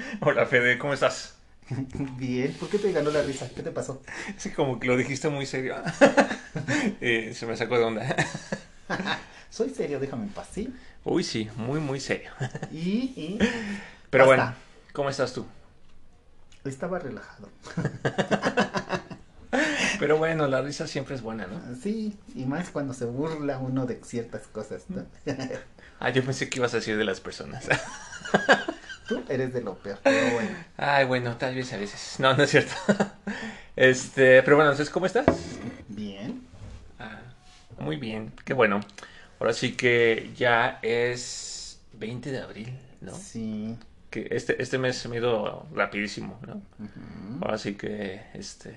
Hola 0.20 0.46
Fede, 0.46 0.78
¿cómo 0.78 0.92
estás? 0.94 1.34
Bien, 2.18 2.52
¿por 2.54 2.68
qué 2.68 2.78
te 2.78 2.92
ganó 2.92 3.10
la 3.10 3.22
risa? 3.22 3.48
¿Qué 3.54 3.62
te 3.62 3.70
pasó? 3.70 4.02
Sí, 4.36 4.50
como 4.50 4.78
que 4.78 4.86
lo 4.86 4.96
dijiste 4.96 5.28
muy 5.28 5.46
serio. 5.46 5.76
Eh, 7.00 7.32
se 7.34 7.46
me 7.46 7.56
sacó 7.56 7.78
de 7.78 7.84
onda. 7.84 8.16
Soy 9.50 9.70
serio, 9.70 9.98
déjame 10.00 10.24
en 10.24 10.30
paz, 10.30 10.48
¿sí? 10.52 10.72
Uy, 11.04 11.22
sí, 11.24 11.48
muy, 11.56 11.80
muy 11.80 12.00
serio. 12.00 12.30
Y, 12.70 13.12
y 13.16 13.38
Pero 14.10 14.26
Basta. 14.26 14.44
bueno, 14.44 14.54
¿cómo 14.92 15.10
estás 15.10 15.32
tú? 15.32 15.46
estaba 16.64 16.98
relajado. 16.98 17.48
Pero 19.98 20.18
bueno, 20.18 20.46
la 20.48 20.60
risa 20.62 20.86
siempre 20.86 21.14
es 21.14 21.22
buena, 21.22 21.46
¿no? 21.46 21.60
Sí, 21.80 22.18
y 22.34 22.44
más 22.44 22.70
cuando 22.70 22.92
se 22.92 23.04
burla 23.06 23.58
uno 23.58 23.86
de 23.86 24.00
ciertas 24.04 24.46
cosas. 24.48 24.84
¿no? 24.88 25.06
Ah, 26.00 26.10
yo 26.10 26.22
pensé 26.24 26.50
que 26.50 26.58
ibas 26.58 26.74
a 26.74 26.78
decir 26.78 26.96
de 26.96 27.04
las 27.04 27.20
personas. 27.20 27.66
Tú 29.08 29.22
eres 29.28 29.52
de 29.52 29.62
lo 29.62 29.74
peor, 29.76 29.98
pero 30.02 30.34
bueno. 30.34 30.50
Ay, 30.76 31.04
bueno, 31.04 31.36
tal 31.36 31.54
vez 31.54 31.72
a 31.72 31.76
veces. 31.76 32.16
No, 32.18 32.34
no 32.36 32.42
es 32.42 32.50
cierto. 32.50 32.74
Este, 33.76 34.42
pero 34.42 34.56
bueno, 34.56 34.70
entonces, 34.70 34.90
¿cómo 34.90 35.04
estás? 35.04 35.26
Bien. 35.86 36.40
Ah, 36.98 37.20
muy 37.78 37.96
bien, 37.96 38.32
qué 38.46 38.54
bueno. 38.54 38.80
Ahora 39.38 39.52
sí 39.52 39.76
que 39.76 40.30
ya 40.34 40.78
es 40.80 41.78
20 41.92 42.30
de 42.30 42.40
abril, 42.40 42.78
¿no? 43.02 43.14
Sí. 43.14 43.76
Que 44.08 44.28
este, 44.30 44.62
este 44.62 44.78
mes 44.78 44.96
se 44.96 45.10
me 45.10 45.16
ha 45.16 45.18
ido 45.18 45.66
rapidísimo, 45.74 46.40
¿no? 46.46 46.62
Ahora 47.42 47.58
sí 47.58 47.74
que 47.74 48.22
este 48.32 48.74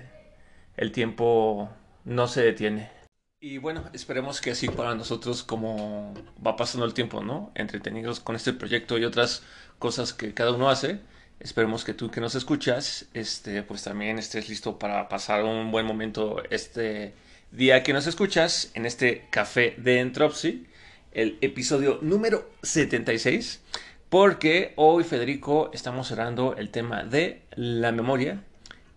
el 0.76 0.92
tiempo 0.92 1.70
no 2.04 2.28
se 2.28 2.42
detiene. 2.42 2.90
Y 3.42 3.56
bueno, 3.56 3.84
esperemos 3.94 4.42
que 4.42 4.50
así 4.50 4.68
para 4.68 4.94
nosotros 4.94 5.42
como 5.42 6.12
va 6.46 6.56
pasando 6.56 6.84
el 6.84 6.92
tiempo, 6.92 7.22
¿no? 7.22 7.52
Entretenidos 7.54 8.20
con 8.20 8.36
este 8.36 8.52
proyecto 8.52 8.98
y 8.98 9.04
otras 9.04 9.42
cosas 9.80 10.14
que 10.14 10.32
cada 10.32 10.52
uno 10.52 10.70
hace. 10.70 11.00
Esperemos 11.40 11.84
que 11.84 11.94
tú 11.94 12.10
que 12.10 12.20
nos 12.20 12.36
escuchas, 12.36 13.06
este, 13.14 13.64
pues 13.64 13.82
también 13.82 14.18
estés 14.18 14.48
listo 14.48 14.78
para 14.78 15.08
pasar 15.08 15.42
un 15.42 15.72
buen 15.72 15.86
momento 15.86 16.42
este 16.50 17.14
día 17.50 17.82
que 17.82 17.92
nos 17.92 18.06
escuchas 18.06 18.70
en 18.74 18.86
este 18.86 19.26
café 19.30 19.74
de 19.78 20.00
Entropsy, 20.00 20.66
el 21.12 21.38
episodio 21.40 21.98
número 22.02 22.48
76, 22.62 23.60
porque 24.10 24.74
hoy 24.76 25.02
Federico 25.02 25.70
estamos 25.72 26.08
cerrando 26.08 26.54
el 26.56 26.68
tema 26.68 27.02
de 27.02 27.42
la 27.56 27.90
memoria 27.90 28.44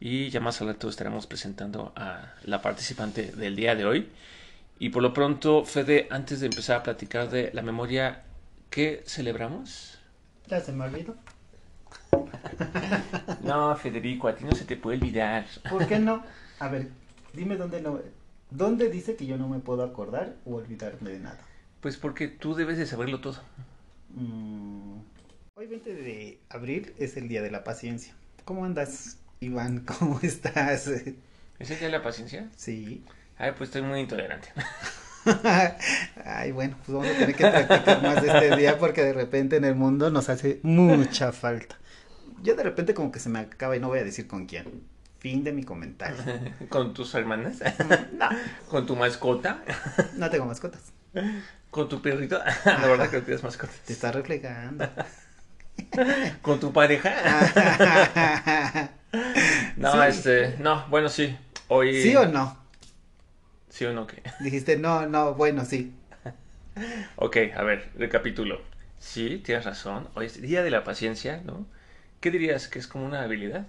y 0.01 0.29
ya 0.29 0.41
más 0.41 0.61
al 0.61 0.75
estaremos 0.89 1.27
presentando 1.27 1.93
a 1.95 2.33
la 2.43 2.61
participante 2.61 3.31
del 3.31 3.55
día 3.55 3.73
de 3.75 3.85
hoy. 3.85 4.09
Y 4.79 4.89
por 4.89 5.01
lo 5.01 5.13
pronto, 5.13 5.63
Fede, 5.63 6.07
antes 6.11 6.41
de 6.41 6.47
empezar 6.47 6.75
a 6.75 6.83
platicar 6.83 7.29
de 7.29 7.51
la 7.53 7.61
memoria, 7.61 8.23
¿qué 8.69 9.01
celebramos? 9.07 9.92
Ya 10.47 10.59
se 10.61 10.71
me 10.71 10.85
olvidó. 10.85 11.15
No, 13.41 13.75
Federico, 13.75 14.27
a 14.27 14.35
ti 14.35 14.45
no 14.45 14.53
se 14.53 14.65
te 14.65 14.75
puede 14.77 14.97
olvidar. 14.97 15.45
¿Por 15.69 15.85
qué 15.87 15.99
no? 15.99 16.23
A 16.59 16.67
ver, 16.69 16.87
dime 17.33 17.55
dónde 17.57 17.81
no. 17.81 17.99
¿Dónde 18.49 18.89
dice 18.89 19.15
que 19.15 19.25
yo 19.25 19.37
no 19.37 19.47
me 19.47 19.59
puedo 19.59 19.83
acordar 19.83 20.35
o 20.45 20.55
olvidarme 20.55 21.09
de 21.11 21.19
nada? 21.19 21.39
Pues 21.81 21.97
porque 21.97 22.27
tú 22.27 22.55
debes 22.55 22.77
de 22.77 22.85
saberlo 22.85 23.19
todo. 23.21 23.41
Mm, 24.15 24.99
Hoy 25.55 25.67
20 25.67 25.93
de 25.93 26.39
abril 26.49 26.93
es 26.97 27.17
el 27.17 27.27
día 27.27 27.41
de 27.41 27.51
la 27.51 27.63
paciencia. 27.63 28.13
¿Cómo 28.45 28.65
andas, 28.65 29.17
Iván? 29.39 29.85
¿Cómo 29.85 30.19
estás? 30.21 30.87
¿Es 30.87 31.07
el 31.71 31.79
día 31.79 31.87
de 31.87 31.89
la 31.91 32.03
paciencia? 32.03 32.49
Sí. 32.55 33.03
Ay, 33.37 33.51
pues 33.57 33.69
estoy 33.69 33.81
muy 33.81 33.99
intolerante. 33.99 34.49
Ay, 36.25 36.51
bueno, 36.51 36.75
pues 36.85 36.95
vamos 36.97 37.07
a 37.07 37.17
tener 37.19 37.35
que 37.35 37.45
practicar 37.47 38.01
más 38.01 38.21
de 38.21 38.27
este 38.29 38.55
día 38.57 38.77
porque 38.77 39.03
de 39.03 39.13
repente 39.13 39.55
en 39.57 39.65
el 39.65 39.75
mundo 39.75 40.09
nos 40.09 40.29
hace 40.29 40.59
mucha 40.63 41.31
falta. 41.31 41.77
Yo 42.41 42.55
de 42.55 42.63
repente 42.63 42.93
como 42.93 43.11
que 43.11 43.19
se 43.19 43.29
me 43.29 43.39
acaba 43.39 43.75
y 43.75 43.79
no 43.79 43.87
voy 43.87 43.99
a 43.99 44.03
decir 44.03 44.27
con 44.27 44.45
quién. 44.45 44.83
Fin 45.19 45.43
de 45.45 45.53
mi 45.53 45.63
comentario. 45.63 46.17
¿Con 46.69 46.93
tus 46.93 47.13
hermanas? 47.15 47.59
No, 48.13 48.27
¿Con 48.69 48.85
tu 48.85 48.95
mascota? 48.95 49.63
no 50.17 50.29
tengo 50.29 50.45
mascotas. 50.45 50.91
¿Con 51.69 51.87
tu 51.87 52.01
perrito? 52.01 52.39
La 52.65 52.87
verdad 52.87 53.09
que 53.09 53.17
no 53.17 53.23
tienes 53.23 53.43
mascotas. 53.43 53.75
Te 53.85 53.93
estás 53.93 54.13
reflejando. 54.13 54.89
¿Con 56.41 56.59
tu 56.59 56.73
pareja? 56.73 57.13
No, 59.77 59.91
Sí. 59.93 59.97
este, 60.09 60.55
no, 60.59 60.85
bueno, 60.89 61.07
sí. 61.09 61.37
Hoy. 61.67 62.01
¿Sí 62.01 62.15
o 62.15 62.25
no? 62.27 62.62
¿Sí 63.73 63.85
o 63.85 63.91
no 63.91 64.05
qué? 64.05 64.21
Dijiste 64.39 64.77
no, 64.77 65.07
no, 65.07 65.33
bueno, 65.33 65.65
sí. 65.65 65.91
Ok, 67.15 67.37
a 67.55 67.63
ver, 67.63 67.89
recapitulo. 67.95 68.61
Sí, 68.99 69.41
tienes 69.43 69.65
razón. 69.65 70.07
Hoy 70.13 70.27
es 70.27 70.39
Día 70.39 70.61
de 70.61 70.69
la 70.69 70.83
Paciencia, 70.83 71.41
¿no? 71.43 71.65
¿Qué 72.21 72.29
dirías 72.29 72.67
que 72.67 72.77
es 72.77 72.85
como 72.85 73.07
una 73.07 73.23
habilidad? 73.23 73.65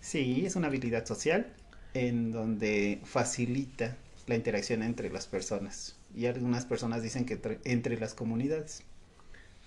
Sí, 0.00 0.44
es 0.44 0.56
una 0.56 0.66
habilidad 0.66 1.06
social 1.06 1.46
en 1.94 2.32
donde 2.32 3.00
facilita 3.04 3.94
la 4.26 4.34
interacción 4.34 4.82
entre 4.82 5.10
las 5.10 5.28
personas. 5.28 5.94
Y 6.12 6.26
algunas 6.26 6.64
personas 6.64 7.04
dicen 7.04 7.24
que 7.24 7.34
entre, 7.34 7.60
entre 7.64 8.00
las 8.00 8.14
comunidades. 8.14 8.82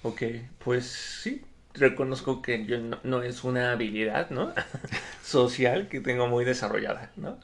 Ok, 0.04 0.24
pues 0.62 0.88
sí, 0.88 1.42
reconozco 1.74 2.42
que 2.42 2.66
yo 2.66 2.80
no, 2.80 3.00
no 3.04 3.24
es 3.24 3.46
una 3.46 3.72
habilidad, 3.72 4.30
¿no? 4.30 4.54
Social 5.24 5.88
que 5.88 6.02
tengo 6.02 6.28
muy 6.28 6.44
desarrollada, 6.44 7.12
¿no? 7.16 7.38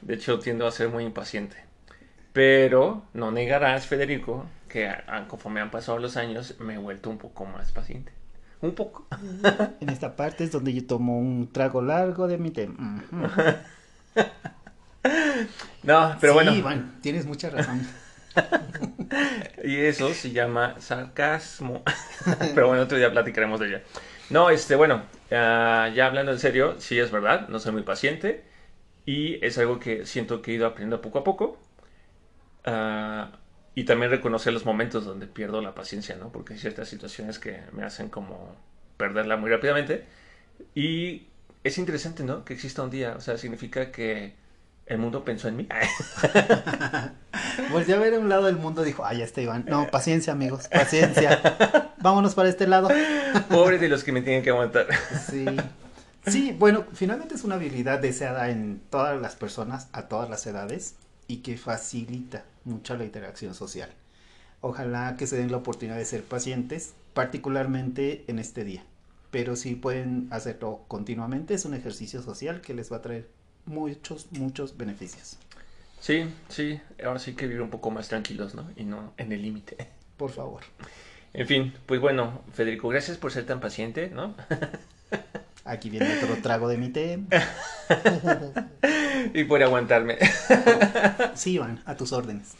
De 0.00 0.14
hecho, 0.14 0.38
tiendo 0.38 0.66
a 0.66 0.70
ser 0.70 0.88
muy 0.88 1.04
impaciente. 1.04 1.71
Pero 2.32 3.02
no 3.12 3.30
negarás, 3.30 3.86
Federico, 3.86 4.46
que 4.68 4.88
a- 4.88 5.26
conforme 5.28 5.60
han 5.60 5.70
pasado 5.70 5.98
los 5.98 6.16
años 6.16 6.56
me 6.60 6.74
he 6.74 6.78
vuelto 6.78 7.10
un 7.10 7.18
poco 7.18 7.44
más 7.44 7.72
paciente. 7.72 8.12
Un 8.60 8.74
poco. 8.74 9.06
En 9.80 9.88
esta 9.88 10.14
parte 10.16 10.44
es 10.44 10.52
donde 10.52 10.72
yo 10.72 10.86
tomo 10.86 11.18
un 11.18 11.50
trago 11.52 11.82
largo 11.82 12.28
de 12.28 12.38
mi. 12.38 12.48
Ujú. 12.50 13.26
No, 15.82 16.16
pero 16.20 16.32
Sí, 16.32 16.36
bueno. 16.36 16.54
Iván, 16.54 16.98
tienes 17.02 17.26
mucha 17.26 17.50
razón. 17.50 17.80
Y 19.64 19.76
eso 19.76 20.12
se 20.14 20.30
llama 20.32 20.76
sarcasmo. 20.80 21.82
Pero 22.54 22.68
bueno, 22.68 22.82
otro 22.84 22.96
día 22.96 23.10
platicaremos 23.12 23.60
de 23.60 23.66
ello. 23.68 23.78
No, 24.30 24.48
este, 24.48 24.74
bueno, 24.74 25.02
ah, 25.30 25.90
ya 25.94 26.06
hablando 26.06 26.32
en 26.32 26.38
serio, 26.38 26.76
sí 26.80 26.98
es 26.98 27.10
verdad, 27.10 27.48
no 27.48 27.58
soy 27.58 27.72
muy 27.72 27.82
paciente 27.82 28.42
y 29.04 29.44
es 29.44 29.58
algo 29.58 29.78
que 29.78 30.06
siento 30.06 30.40
que 30.40 30.52
he 30.52 30.54
ido 30.54 30.66
aprendiendo 30.66 31.02
poco 31.02 31.18
a 31.18 31.24
poco. 31.24 31.58
Ah, 32.64 33.32
y 33.74 33.84
también 33.84 34.10
reconocer 34.10 34.52
los 34.52 34.66
momentos 34.66 35.04
donde 35.04 35.26
pierdo 35.26 35.62
la 35.62 35.74
paciencia, 35.74 36.16
¿no? 36.16 36.30
Porque 36.30 36.54
hay 36.54 36.58
ciertas 36.58 36.88
situaciones 36.88 37.38
que 37.38 37.62
me 37.72 37.84
hacen 37.84 38.08
como 38.08 38.54
perderla 38.96 39.36
muy 39.36 39.50
rápidamente. 39.50 40.04
Y 40.74 41.26
es 41.64 41.78
interesante, 41.78 42.22
¿no? 42.22 42.44
Que 42.44 42.54
exista 42.54 42.82
un 42.82 42.90
día, 42.90 43.14
o 43.16 43.20
sea, 43.20 43.38
significa 43.38 43.90
que 43.90 44.34
el 44.86 44.98
mundo 44.98 45.24
pensó 45.24 45.48
en 45.48 45.56
mí. 45.56 45.68
Volteé 47.70 47.94
a 47.94 47.98
ver 47.98 48.14
a 48.14 48.18
un 48.18 48.28
lado 48.28 48.44
del 48.44 48.56
mundo 48.56 48.82
dijo, 48.82 49.04
ay, 49.06 49.18
ya 49.18 49.24
está 49.24 49.40
Iván. 49.40 49.64
No, 49.66 49.88
paciencia, 49.90 50.34
amigos, 50.34 50.68
paciencia. 50.72 51.40
Vámonos 51.98 52.34
para 52.34 52.50
este 52.50 52.66
lado. 52.66 52.88
Pobre 53.48 53.78
de 53.78 53.88
los 53.88 54.04
que 54.04 54.12
me 54.12 54.20
tienen 54.20 54.42
que 54.42 54.50
aguantar. 54.50 54.86
Sí. 55.30 55.46
Sí, 56.26 56.54
bueno, 56.56 56.84
finalmente 56.92 57.34
es 57.34 57.42
una 57.42 57.56
habilidad 57.56 57.98
deseada 57.98 58.50
en 58.50 58.80
todas 58.90 59.20
las 59.20 59.34
personas, 59.34 59.88
a 59.92 60.08
todas 60.08 60.30
las 60.30 60.46
edades, 60.46 60.94
y 61.26 61.38
que 61.38 61.56
facilita 61.56 62.44
mucho 62.64 62.96
la 62.96 63.04
interacción 63.04 63.54
social. 63.54 63.90
Ojalá 64.60 65.16
que 65.16 65.26
se 65.26 65.36
den 65.36 65.50
la 65.50 65.58
oportunidad 65.58 65.96
de 65.96 66.04
ser 66.04 66.22
pacientes, 66.22 66.94
particularmente 67.14 68.24
en 68.28 68.38
este 68.38 68.64
día. 68.64 68.84
Pero 69.30 69.56
si 69.56 69.74
pueden 69.74 70.28
hacerlo 70.30 70.84
continuamente, 70.88 71.54
es 71.54 71.64
un 71.64 71.74
ejercicio 71.74 72.22
social 72.22 72.60
que 72.60 72.74
les 72.74 72.92
va 72.92 72.98
a 72.98 73.02
traer 73.02 73.28
muchos, 73.66 74.30
muchos 74.32 74.76
beneficios. 74.76 75.38
Sí, 76.00 76.24
sí, 76.48 76.80
ahora 77.04 77.18
sí 77.18 77.34
que 77.34 77.46
vivir 77.46 77.62
un 77.62 77.70
poco 77.70 77.90
más 77.90 78.08
tranquilos, 78.08 78.54
¿no? 78.54 78.68
Y 78.76 78.84
no 78.84 79.14
en 79.16 79.32
el 79.32 79.42
límite. 79.42 79.76
Por 80.16 80.30
favor. 80.30 80.62
En 81.32 81.46
fin, 81.46 81.72
pues 81.86 82.00
bueno, 82.00 82.42
Federico, 82.52 82.88
gracias 82.88 83.16
por 83.16 83.32
ser 83.32 83.46
tan 83.46 83.60
paciente, 83.60 84.10
¿no? 84.10 84.34
Aquí 85.64 85.90
viene 85.90 86.18
otro 86.22 86.36
trago 86.42 86.68
de 86.68 86.76
mi 86.76 86.88
té. 86.88 87.20
y 89.34 89.44
por 89.44 89.62
aguantarme. 89.62 90.18
Sí, 91.34 91.52
Iván, 91.52 91.80
a 91.86 91.96
tus 91.96 92.12
órdenes. 92.12 92.54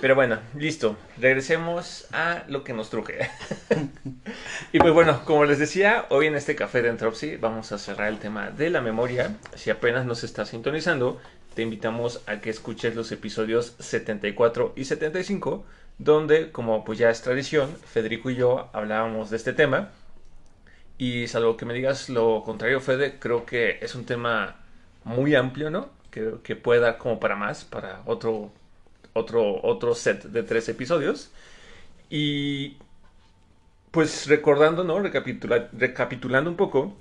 Pero 0.00 0.14
bueno, 0.14 0.38
listo. 0.54 0.96
Regresemos 1.18 2.06
a 2.12 2.44
lo 2.48 2.64
que 2.64 2.72
nos 2.72 2.90
truje. 2.90 3.30
y 4.72 4.78
pues 4.78 4.92
bueno, 4.94 5.24
como 5.24 5.44
les 5.44 5.58
decía, 5.58 6.06
hoy 6.08 6.26
en 6.26 6.34
este 6.34 6.56
café 6.56 6.82
de 6.82 6.88
Entropy 6.88 7.36
vamos 7.36 7.72
a 7.72 7.78
cerrar 7.78 8.08
el 8.08 8.18
tema 8.18 8.50
de 8.50 8.70
la 8.70 8.80
memoria. 8.80 9.36
Si 9.54 9.70
apenas 9.70 10.06
nos 10.06 10.24
está 10.24 10.46
sintonizando, 10.46 11.20
te 11.54 11.62
invitamos 11.62 12.22
a 12.26 12.40
que 12.40 12.50
escuches 12.50 12.94
los 12.96 13.12
episodios 13.12 13.74
74 13.78 14.72
y 14.76 14.84
75, 14.84 15.64
donde, 15.98 16.50
como 16.50 16.84
pues 16.84 16.98
ya 16.98 17.10
es 17.10 17.20
tradición, 17.20 17.68
Federico 17.84 18.30
y 18.30 18.36
yo 18.36 18.70
hablábamos 18.72 19.30
de 19.30 19.36
este 19.36 19.52
tema. 19.52 19.90
Y 20.98 21.28
salvo 21.28 21.56
que 21.56 21.64
me 21.64 21.74
digas 21.74 22.08
lo 22.08 22.42
contrario, 22.44 22.80
Fede, 22.80 23.18
creo 23.20 23.46
que 23.46 23.78
es 23.80 23.94
un 23.94 24.04
tema 24.04 24.56
muy 25.04 25.36
amplio, 25.36 25.70
¿no? 25.70 25.90
Que, 26.10 26.56
puede 26.56 26.80
dar 26.80 26.98
como 26.98 27.20
para 27.20 27.36
más, 27.36 27.64
para 27.64 28.02
otro 28.04 28.50
otro, 29.12 29.62
otro 29.62 29.94
set 29.94 30.24
de 30.24 30.42
tres 30.42 30.68
episodios. 30.68 31.30
Y 32.10 32.76
pues 33.92 34.26
recordando, 34.26 34.82
¿no? 34.84 34.98
recapitulando 35.00 36.50
un 36.50 36.56
poco, 36.56 36.96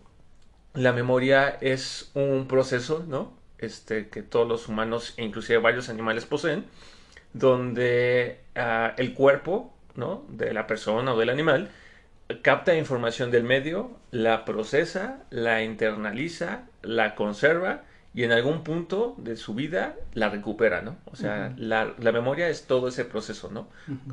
la 0.73 0.93
memoria 0.93 1.50
es 1.61 2.11
un 2.13 2.47
proceso, 2.47 3.03
¿no? 3.07 3.33
Este, 3.57 4.09
que 4.09 4.21
todos 4.21 4.47
los 4.47 4.67
humanos 4.67 5.15
e 5.17 5.23
inclusive 5.23 5.57
varios 5.57 5.89
animales 5.89 6.25
poseen, 6.25 6.65
donde 7.33 8.41
ah, 8.55 8.93
el 8.97 9.15
cuerpo, 9.15 9.73
¿no? 9.95 10.23
De 10.29 10.53
la 10.53 10.67
persona 10.67 11.13
o 11.13 11.17
del 11.19 11.29
animal 11.29 11.71
capta 12.41 12.75
información 12.75 13.31
del 13.31 13.44
medio, 13.44 13.91
la 14.12 14.45
procesa, 14.45 15.24
la 15.29 15.63
internaliza, 15.63 16.63
la 16.81 17.15
conserva 17.15 17.83
y 18.13 18.24
en 18.24 18.31
algún 18.31 18.63
punto 18.63 19.15
de 19.18 19.35
su 19.35 19.53
vida 19.53 19.95
la 20.13 20.29
recupera, 20.29 20.81
¿no? 20.81 20.97
O 21.06 21.15
sea, 21.15 21.53
la, 21.57 21.94
memoria 22.00 22.50
es 22.50 22.65
todo 22.65 22.88
ese 22.88 23.06
proceso, 23.06 23.50
¿no? 23.51 23.68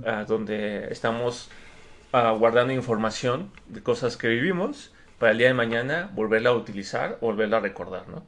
Ah, 0.07 0.25
donde 0.29 0.89
estamos 0.93 1.49
ah, 2.13 2.31
guardando 2.33 2.73
información 2.73 3.51
de 3.69 3.83
cosas 3.83 4.17
que 4.17 4.29
vivimos 4.29 4.93
para 5.19 5.33
el 5.33 5.39
día 5.39 5.49
de 5.49 5.55
mañana 5.55 6.11
volverla 6.13 6.51
a 6.51 6.55
utilizar 6.55 7.19
volverla 7.21 7.57
a 7.57 7.61
recordar, 7.61 8.09
¿no? 8.09 8.27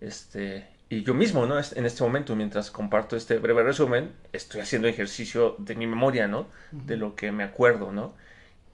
Este, 0.00 0.66
y 0.88 1.02
yo 1.02 1.14
mismo, 1.14 1.46
¿no? 1.46 1.58
En 1.58 1.86
este 1.86 2.04
momento, 2.04 2.36
mientras 2.36 2.70
comparto 2.70 3.16
este 3.16 3.38
breve 3.38 3.62
resumen, 3.62 4.12
estoy 4.32 4.60
haciendo 4.60 4.86
ejercicio 4.86 5.56
de 5.58 5.74
mi 5.74 5.86
memoria, 5.86 6.28
¿no? 6.28 6.46
De 6.70 6.96
lo 6.96 7.16
que 7.16 7.32
me 7.32 7.42
acuerdo, 7.42 7.90
¿no? 7.90 8.14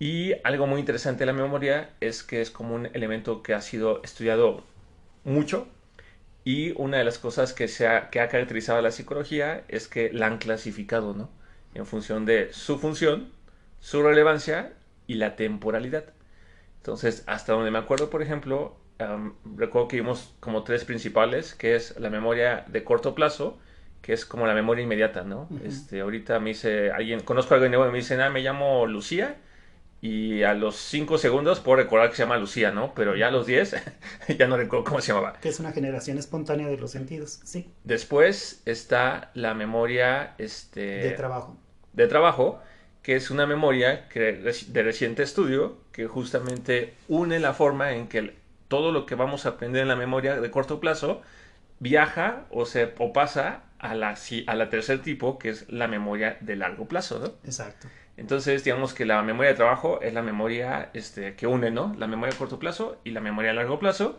Y 0.03 0.35
algo 0.43 0.67
muy 0.67 0.81
interesante 0.81 1.21
de 1.21 1.27
la 1.27 1.33
memoria 1.33 1.91
es 2.01 2.25
que 2.25 2.41
es 2.41 2.51
como 2.51 2.75
un 2.75 2.87
elemento 2.87 3.41
que 3.45 3.55
ha 3.55 3.61
sido 3.61 4.03
estudiado 4.03 4.65
mucho 5.23 5.69
y 6.43 6.73
una 6.73 6.97
de 6.97 7.05
las 7.05 7.21
cosas 7.21 7.53
que, 7.53 7.69
se 7.69 7.87
ha, 7.87 8.11
que 8.11 8.19
ha 8.19 8.29
caracterizado 8.29 8.81
a 8.81 8.83
la 8.83 8.91
psicología 8.91 9.63
es 9.69 9.87
que 9.87 10.13
la 10.13 10.27
han 10.27 10.39
clasificado, 10.39 11.15
¿no? 11.15 11.31
En 11.75 11.87
función 11.87 12.25
de 12.27 12.53
su 12.53 12.81
función, 12.81 13.31
su 13.79 14.03
relevancia 14.03 14.73
y 15.07 15.15
la 15.15 15.37
temporalidad. 15.37 16.07
Entonces, 16.79 17.23
hasta 17.29 17.53
donde 17.53 17.71
me 17.71 17.79
acuerdo, 17.79 18.11
por 18.11 18.23
ejemplo, 18.23 18.77
recuerdo 19.55 19.87
que 19.87 19.99
vimos 19.99 20.35
como 20.41 20.65
tres 20.65 20.85
principales, 20.85 21.55
que 21.55 21.77
es 21.77 21.97
la 22.01 22.11
memoria 22.11 22.65
de 22.67 22.83
corto 22.83 23.15
plazo, 23.15 23.57
que 24.01 24.15
es 24.15 24.27
como 24.27 24.49
la 24.49 24.55
memoria 24.55 24.83
inmediata, 24.83 25.23
¿no? 25.23 25.49
este, 25.65 26.01
ahorita 26.01 26.41
me 26.41 26.49
dice 26.49 26.91
alguien, 26.91 27.21
conozco 27.21 27.55
a 27.55 27.59
alguien 27.59 27.71
nuevo 27.71 27.87
y 27.89 27.93
me 27.93 27.99
dice, 27.99 28.21
ah, 28.21 28.31
me 28.31 28.41
llamo 28.41 28.85
Lucía, 28.87 29.37
y 30.03 30.43
a 30.43 30.53
los 30.55 30.75
5 30.77 31.17
segundos 31.17 31.61
puedo 31.61 31.77
recordar 31.77 32.11
que 32.11 32.17
se 32.17 32.25
llama 32.25 32.37
Lucía, 32.37 32.73
¿no? 32.73 32.93
Pero 32.93 33.15
ya 33.15 33.29
a 33.29 33.31
los 33.31 33.47
10 33.47 33.77
ya 34.39 34.49
no 34.49 34.57
recuerdo 34.57 34.85
cómo 34.85 35.01
se 35.01 35.13
llamaba. 35.13 35.35
Que 35.41 35.49
es 35.49 35.61
una 35.61 35.71
generación 35.71 36.19
espontánea 36.19 36.67
de 36.67 36.77
los 36.77 36.91
sentidos, 36.91 37.41
sí. 37.45 37.73
Después 37.85 38.63
está 38.67 39.31
la 39.35 39.55
memoria 39.55 40.35
este, 40.39 40.81
de 40.81 41.11
trabajo. 41.13 41.57
De 41.93 42.09
trabajo, 42.09 42.61
que 43.03 43.15
es 43.15 43.31
una 43.31 43.47
memoria 43.47 44.09
que, 44.09 44.33
de 44.33 44.83
reciente 44.83 45.23
estudio 45.23 45.79
que 45.93 46.09
justamente 46.09 46.95
une 47.07 47.39
la 47.39 47.55
forma 47.55 47.93
en 47.93 48.09
que 48.09 48.35
todo 48.67 48.91
lo 48.91 49.07
que 49.07 49.15
vamos 49.15 49.47
a 49.47 49.51
aprender 49.51 49.83
en 49.83 49.89
la 49.89 49.97
memoria 49.97 50.41
de 50.41 50.51
corto 50.51 50.81
plazo 50.81 51.23
viaja 51.79 52.47
o, 52.51 52.67
se, 52.67 52.93
o 52.99 53.13
pasa 53.13 53.63
a 53.79 53.95
la, 53.95 54.17
a 54.47 54.55
la 54.57 54.69
tercer 54.69 55.01
tipo, 55.01 55.39
que 55.39 55.51
es 55.51 55.71
la 55.71 55.87
memoria 55.87 56.39
de 56.41 56.57
largo 56.57 56.87
plazo, 56.89 57.21
¿no? 57.21 57.27
Exacto. 57.45 57.87
Entonces, 58.17 58.65
digamos 58.65 58.95
que 58.95 59.07
la 59.07 59.23
memoria 59.23 59.51
de 59.51 59.57
trabajo 59.57 60.01
es 60.03 60.13
la 60.15 60.23
memoria 60.23 60.91
este, 60.95 61.35
que 61.35 61.47
une, 61.47 61.71
¿no? 61.71 61.95
La 61.99 62.07
memoria 62.07 62.35
a 62.35 62.39
corto 62.39 62.59
plazo 62.59 63.01
y 63.05 63.11
la 63.11 63.21
memoria 63.21 63.51
a 63.53 63.55
largo 63.55 63.79
plazo. 63.79 64.19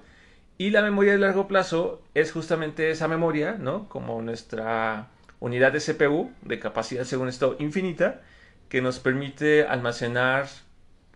Y 0.58 0.70
la 0.72 0.82
memoria 0.82 1.14
de 1.14 1.20
largo 1.20 1.48
plazo 1.48 2.02
es 2.14 2.32
justamente 2.32 2.90
esa 2.92 3.08
memoria, 3.08 3.54
¿no? 3.60 3.90
Como 3.90 4.22
nuestra 4.22 5.10
unidad 5.40 5.74
de 5.74 5.80
CPU, 5.80 6.32
de 6.42 6.60
capacidad 6.60 7.04
según 7.04 7.28
esto 7.28 7.56
infinita, 7.60 8.22
que 8.70 8.82
nos 8.82 9.00
permite 9.00 9.64
almacenar 9.66 10.48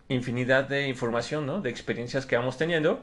infinidad 0.08 0.68
de 0.68 0.88
información, 0.88 1.46
¿no? 1.46 1.60
De 1.60 1.70
experiencias 1.70 2.26
que 2.26 2.36
vamos 2.36 2.58
teniendo. 2.58 3.02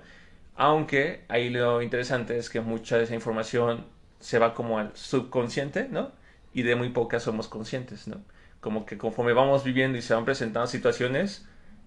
Aunque 0.56 1.24
ahí 1.27 1.50
lo 1.50 1.81
interesante 1.81 2.38
es 2.38 2.50
que 2.50 2.62
mucha 2.62 2.98
de 2.98 3.04
esa 3.04 3.16
información 3.16 3.86
se 4.19 4.39
va 4.39 4.54
como 4.54 4.80
al 4.80 4.95
subconsciente, 4.95 5.88
¿no? 5.89 6.12
Y 6.54 6.63
de 6.63 6.75
muy 6.75 6.89
pocas 6.89 7.24
somos 7.24 7.48
conscientes, 7.48 8.07
¿no? 8.07 8.22
Como 8.59 8.85
que 8.85 8.97
conforme 8.97 9.33
vamos 9.33 9.63
viviendo 9.63 9.97
y 9.97 10.01
se 10.01 10.13
van 10.13 10.25
presentando 10.25 10.67
situaciones, 10.67 11.45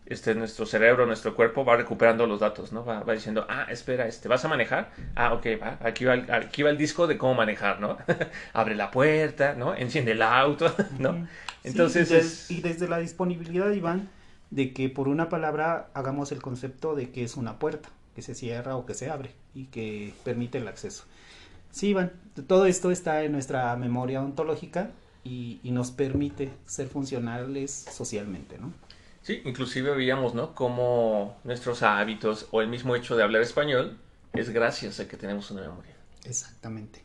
este, 0.08 0.34
nuestro 0.34 0.64
cerebro, 0.64 1.04
nuestro 1.04 1.36
cuerpo 1.36 1.66
va 1.66 1.76
recuperando 1.76 2.26
los 2.26 2.40
datos, 2.40 2.72
¿no? 2.72 2.82
Va, 2.84 3.04
diciendo, 3.12 3.46
ah, 3.48 3.66
espera, 3.68 4.06
este, 4.06 4.26
¿vas 4.26 4.42
a 4.42 4.48
manejar? 4.48 4.90
Ah, 5.14 5.34
ok, 5.34 5.46
va, 5.60 5.78
aquí 5.82 6.06
va 6.06 6.14
el, 6.14 6.30
aquí 6.32 6.62
va 6.62 6.70
el 6.70 6.78
disco 6.78 7.06
de 7.06 7.18
cómo 7.18 7.34
manejar, 7.34 7.78
¿no? 7.78 7.98
Abre 8.54 8.74
la 8.74 8.90
puerta, 8.90 9.54
¿no? 9.54 9.74
Enciende 9.74 10.12
el 10.12 10.22
auto, 10.22 10.74
¿no? 10.98 11.28
Entonces... 11.62 12.50
y, 12.50 12.62
desde 12.62 12.88
la 12.88 12.98
disponibilidad, 12.98 13.70
Iván, 13.70 14.08
de 14.50 14.72
que 14.72 14.88
por 14.88 15.08
una 15.08 15.28
palabra 15.28 15.90
hagamos 15.92 16.32
el 16.32 16.40
concepto 16.40 16.94
de 16.94 17.10
que 17.10 17.22
es 17.22 17.36
una 17.36 17.58
puerta, 17.58 17.90
que 18.14 18.22
se 18.22 18.34
cierra 18.34 18.76
o 18.76 18.86
que 18.86 18.94
se 18.94 19.10
abre 19.10 19.32
y 19.54 19.66
que 19.66 20.14
permite 20.24 20.56
el 20.56 20.68
acceso. 20.68 21.04
Sí, 21.70 21.88
Iván, 21.88 22.12
todo 22.46 22.64
esto 22.64 22.90
está 22.90 23.24
en 23.24 23.32
nuestra 23.32 23.76
memoria 23.76 24.22
ontológica 24.22 24.90
y, 25.28 25.70
nos 25.70 25.90
permite 25.90 26.50
ser 26.66 26.88
funcionales 26.88 27.70
socialmente, 27.70 28.58
¿no? 28.58 28.72
Sí, 29.22 29.42
inclusive 29.44 29.90
veíamos, 29.94 30.34
¿no? 30.34 30.54
Cómo 30.54 31.38
nuestros 31.44 31.82
hábitos 31.82 32.48
o 32.50 32.62
el 32.62 32.69
mismo 32.69 32.96
hecho 32.96 33.16
de 33.16 33.22
hablar 33.22 33.42
español 33.42 33.98
es 34.32 34.50
gracias 34.50 35.00
a 35.00 35.08
que 35.08 35.16
tenemos 35.16 35.50
una 35.50 35.62
memoria. 35.62 35.94
Exactamente. 36.25 37.02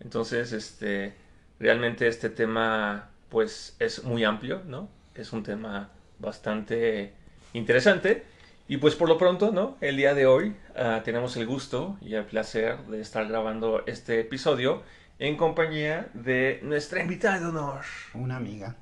Entonces, 0.00 0.52
este, 0.52 1.14
realmente 1.60 2.08
este 2.08 2.30
tema, 2.30 3.10
pues, 3.28 3.76
es 3.78 4.02
muy 4.04 4.24
amplio, 4.24 4.62
¿no? 4.66 4.88
Es 5.14 5.32
un 5.32 5.42
tema 5.42 5.90
bastante 6.18 7.14
interesante. 7.52 8.24
Y 8.66 8.76
pues 8.76 8.94
por 8.94 9.08
lo 9.08 9.18
pronto, 9.18 9.50
¿no? 9.50 9.76
El 9.80 9.96
día 9.96 10.14
de 10.14 10.26
hoy 10.26 10.54
ah, 10.76 11.02
tenemos 11.04 11.36
el 11.36 11.44
gusto 11.44 11.98
y 12.00 12.14
el 12.14 12.24
placer 12.24 12.78
de 12.86 13.00
estar 13.00 13.26
grabando 13.26 13.82
este 13.86 14.20
episodio 14.20 14.82
en 15.20 15.36
compañía 15.36 16.08
de 16.14 16.60
nuestra 16.62 17.00
invitada 17.02 17.38
de 17.38 17.46
honor. 17.46 17.82
Una 18.14 18.36
amiga. 18.36 18.74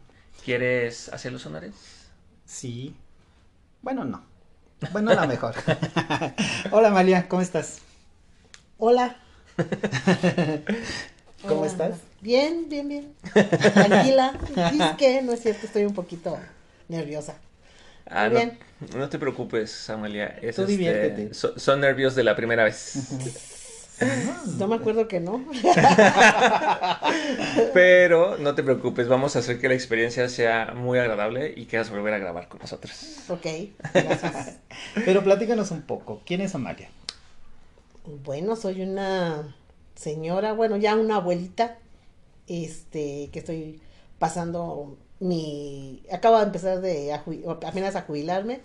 ¿Quieres 0.44 1.08
hacer 1.08 1.32
los 1.32 1.44
honores? 1.44 1.74
Sí. 2.46 2.94
Bueno, 3.82 4.04
no. 4.04 4.24
Bueno, 4.92 5.12
la 5.12 5.26
mejor. 5.26 5.56
Hola, 6.70 6.88
Amalia, 6.88 7.28
¿cómo 7.28 7.42
estás? 7.42 7.80
Hola. 8.78 9.16
¿Cómo 11.46 11.64
estás? 11.64 11.96
Bien, 12.20 12.68
bien, 12.68 12.88
bien. 12.88 13.14
Tranquila. 13.74 14.38
Es 14.72 14.96
que 14.96 15.22
no 15.22 15.32
es 15.32 15.42
cierto, 15.42 15.66
estoy 15.66 15.84
un 15.84 15.94
poquito 15.94 16.38
nerviosa. 16.86 17.34
Ah, 18.06 18.28
bien. 18.28 18.56
No, 18.96 19.08
te 19.08 19.18
preocupes, 19.18 19.90
Amalia. 19.90 20.36
Tú 20.40 20.46
este, 20.46 20.66
diviértete. 20.66 21.34
son 21.34 21.80
nervios 21.80 22.14
de 22.14 22.22
la 22.22 22.36
primera 22.36 22.62
vez. 22.62 22.94
No 24.58 24.68
me 24.68 24.76
acuerdo 24.76 25.08
que 25.08 25.20
no. 25.20 25.44
Pero 27.74 28.38
no 28.38 28.54
te 28.54 28.62
preocupes, 28.62 29.08
vamos 29.08 29.36
a 29.36 29.40
hacer 29.40 29.60
que 29.60 29.68
la 29.68 29.74
experiencia 29.74 30.28
sea 30.28 30.72
muy 30.74 30.98
agradable 30.98 31.52
y 31.56 31.66
quieras 31.66 31.90
volver 31.90 32.14
a 32.14 32.18
grabar 32.18 32.48
con 32.48 32.60
nosotros. 32.60 33.16
Ok, 33.28 33.46
gracias. 33.92 34.58
Pero 35.04 35.22
platícanos 35.24 35.70
un 35.70 35.82
poco, 35.82 36.22
¿quién 36.24 36.40
es 36.40 36.54
Amalia? 36.54 36.88
Bueno, 38.24 38.56
soy 38.56 38.82
una 38.82 39.54
señora, 39.94 40.52
bueno, 40.52 40.76
ya 40.76 40.94
una 40.96 41.16
abuelita, 41.16 41.78
este, 42.46 43.30
que 43.32 43.40
estoy 43.40 43.80
pasando 44.18 44.96
mi, 45.20 46.02
acabo 46.12 46.38
de 46.38 46.44
empezar 46.44 46.80
de, 46.80 47.12
apenas 47.12 47.96
a 47.96 48.02
jubilarme 48.02 48.60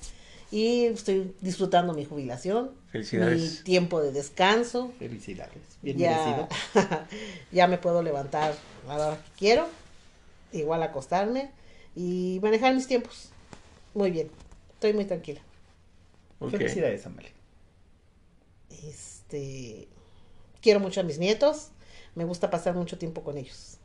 y 0.53 0.86
estoy 0.86 1.33
disfrutando 1.41 1.93
mi 1.93 2.05
jubilación. 2.05 2.69
Felicidades. 2.91 3.41
Mi 3.41 3.63
tiempo 3.63 4.03
de 4.03 4.12
descanso. 4.12 4.93
Felicidades. 5.00 5.79
Bien 5.81 5.98
ya, 5.98 6.48
ya 7.51 7.65
me 7.65 7.79
puedo 7.79 8.03
levantar 8.03 8.53
a 8.88 8.98
la 8.98 9.07
hora 9.07 9.17
que 9.17 9.31
quiero, 9.36 9.67
igual 10.51 10.83
acostarme 10.83 11.50
y 11.95 12.39
manejar 12.43 12.75
mis 12.75 12.86
tiempos. 12.86 13.31
Muy 13.95 14.12
bien. 14.12 14.29
Estoy 14.75 14.93
muy 14.93 15.05
tranquila. 15.05 15.41
Felicidades, 16.51 17.03
Amalia. 17.07 17.31
Este 18.69 19.88
quiero 20.62 20.79
mucho 20.79 21.01
a 21.01 21.03
mis 21.03 21.17
nietos, 21.17 21.69
me 22.13 22.25
gusta 22.25 22.51
pasar 22.51 22.75
mucho 22.75 23.00
tiempo 23.00 23.24
con 23.24 23.39
ellos. 23.39 23.79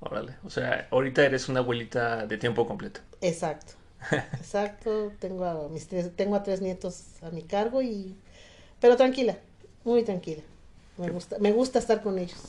Órale. 0.00 0.36
O 0.44 0.50
sea, 0.50 0.88
ahorita 0.90 1.24
eres 1.24 1.48
una 1.48 1.60
abuelita 1.60 2.26
de 2.26 2.36
tiempo 2.36 2.66
completo. 2.66 3.00
Exacto. 3.22 3.72
Exacto. 4.10 5.12
Tengo 5.18 5.44
a 5.44 5.68
mis 5.68 5.86
tres, 5.88 6.10
tengo 6.16 6.36
a 6.36 6.42
tres 6.42 6.60
nietos 6.60 7.04
a 7.22 7.30
mi 7.30 7.42
cargo 7.42 7.82
y 7.82 8.16
pero 8.80 8.96
tranquila, 8.96 9.38
muy 9.84 10.02
tranquila. 10.02 10.42
Me 10.98 11.08
gusta, 11.10 11.38
me 11.38 11.52
gusta 11.52 11.78
estar 11.78 12.02
con 12.02 12.18
ellos. 12.18 12.40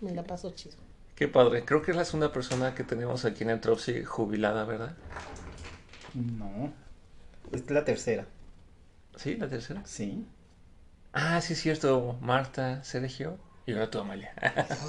Me 0.00 0.14
la 0.14 0.22
paso 0.22 0.50
chido. 0.52 0.76
Qué 1.14 1.26
padre. 1.28 1.64
Creo 1.64 1.82
que 1.82 1.90
es 1.90 1.96
la 1.96 2.04
segunda 2.04 2.32
persona 2.32 2.74
que 2.74 2.84
tenemos 2.84 3.24
aquí 3.24 3.42
en 3.42 3.50
Entropsy 3.50 4.04
jubilada, 4.04 4.64
¿verdad? 4.64 4.96
No. 6.14 6.72
Es 7.50 7.68
la 7.70 7.84
tercera. 7.84 8.26
¿Sí? 9.16 9.36
¿La 9.36 9.48
tercera? 9.48 9.82
Sí. 9.84 10.26
Ah, 11.12 11.40
sí 11.40 11.54
es 11.54 11.60
cierto. 11.60 12.16
Marta, 12.20 12.84
Sergio 12.84 13.38
y 13.68 13.72
ahora 13.74 13.90
tú, 13.90 13.98
Amalia. 13.98 14.32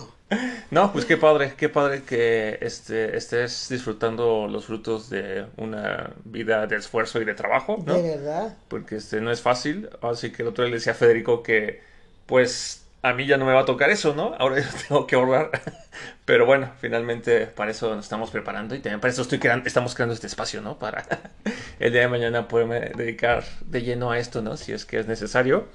no, 0.71 0.93
pues 0.93 1.03
qué 1.03 1.17
padre, 1.17 1.53
qué 1.57 1.67
padre 1.67 2.03
que 2.03 2.59
este, 2.61 3.17
estés 3.17 3.67
disfrutando 3.67 4.47
los 4.47 4.67
frutos 4.67 5.09
de 5.09 5.47
una 5.57 6.11
vida 6.23 6.65
de 6.65 6.77
esfuerzo 6.77 7.21
y 7.21 7.25
de 7.25 7.33
trabajo, 7.33 7.83
¿no? 7.85 7.95
De 7.95 8.15
verdad. 8.15 8.55
Porque 8.69 8.95
este 8.95 9.19
no 9.19 9.31
es 9.31 9.41
fácil. 9.41 9.89
Así 10.01 10.31
que 10.31 10.43
el 10.43 10.47
otro 10.47 10.63
día 10.63 10.71
le 10.71 10.77
decía 10.77 10.93
a 10.93 10.95
Federico 10.95 11.43
que, 11.43 11.81
pues, 12.25 12.85
a 13.01 13.11
mí 13.11 13.27
ya 13.27 13.35
no 13.35 13.43
me 13.43 13.51
va 13.51 13.61
a 13.61 13.65
tocar 13.65 13.89
eso, 13.89 14.15
¿no? 14.15 14.33
Ahora 14.39 14.61
yo 14.61 14.69
tengo 14.87 15.05
que 15.05 15.15
ahorrar. 15.17 15.51
Pero 16.23 16.45
bueno, 16.45 16.71
finalmente 16.79 17.47
para 17.47 17.71
eso 17.71 17.93
nos 17.93 18.05
estamos 18.05 18.31
preparando 18.31 18.75
y 18.75 18.79
también 18.79 19.01
para 19.01 19.11
eso 19.11 19.23
estoy 19.23 19.39
creando, 19.39 19.67
estamos 19.67 19.93
creando 19.93 20.13
este 20.13 20.27
espacio, 20.27 20.61
¿no? 20.61 20.79
Para 20.79 21.05
el 21.81 21.91
día 21.91 22.01
de 22.01 22.07
mañana 22.07 22.47
poderme 22.47 22.79
dedicar 22.95 23.43
de 23.59 23.81
lleno 23.81 24.11
a 24.11 24.19
esto, 24.19 24.41
¿no? 24.41 24.55
Si 24.55 24.71
es 24.71 24.85
que 24.85 24.99
es 24.99 25.07
necesario. 25.07 25.67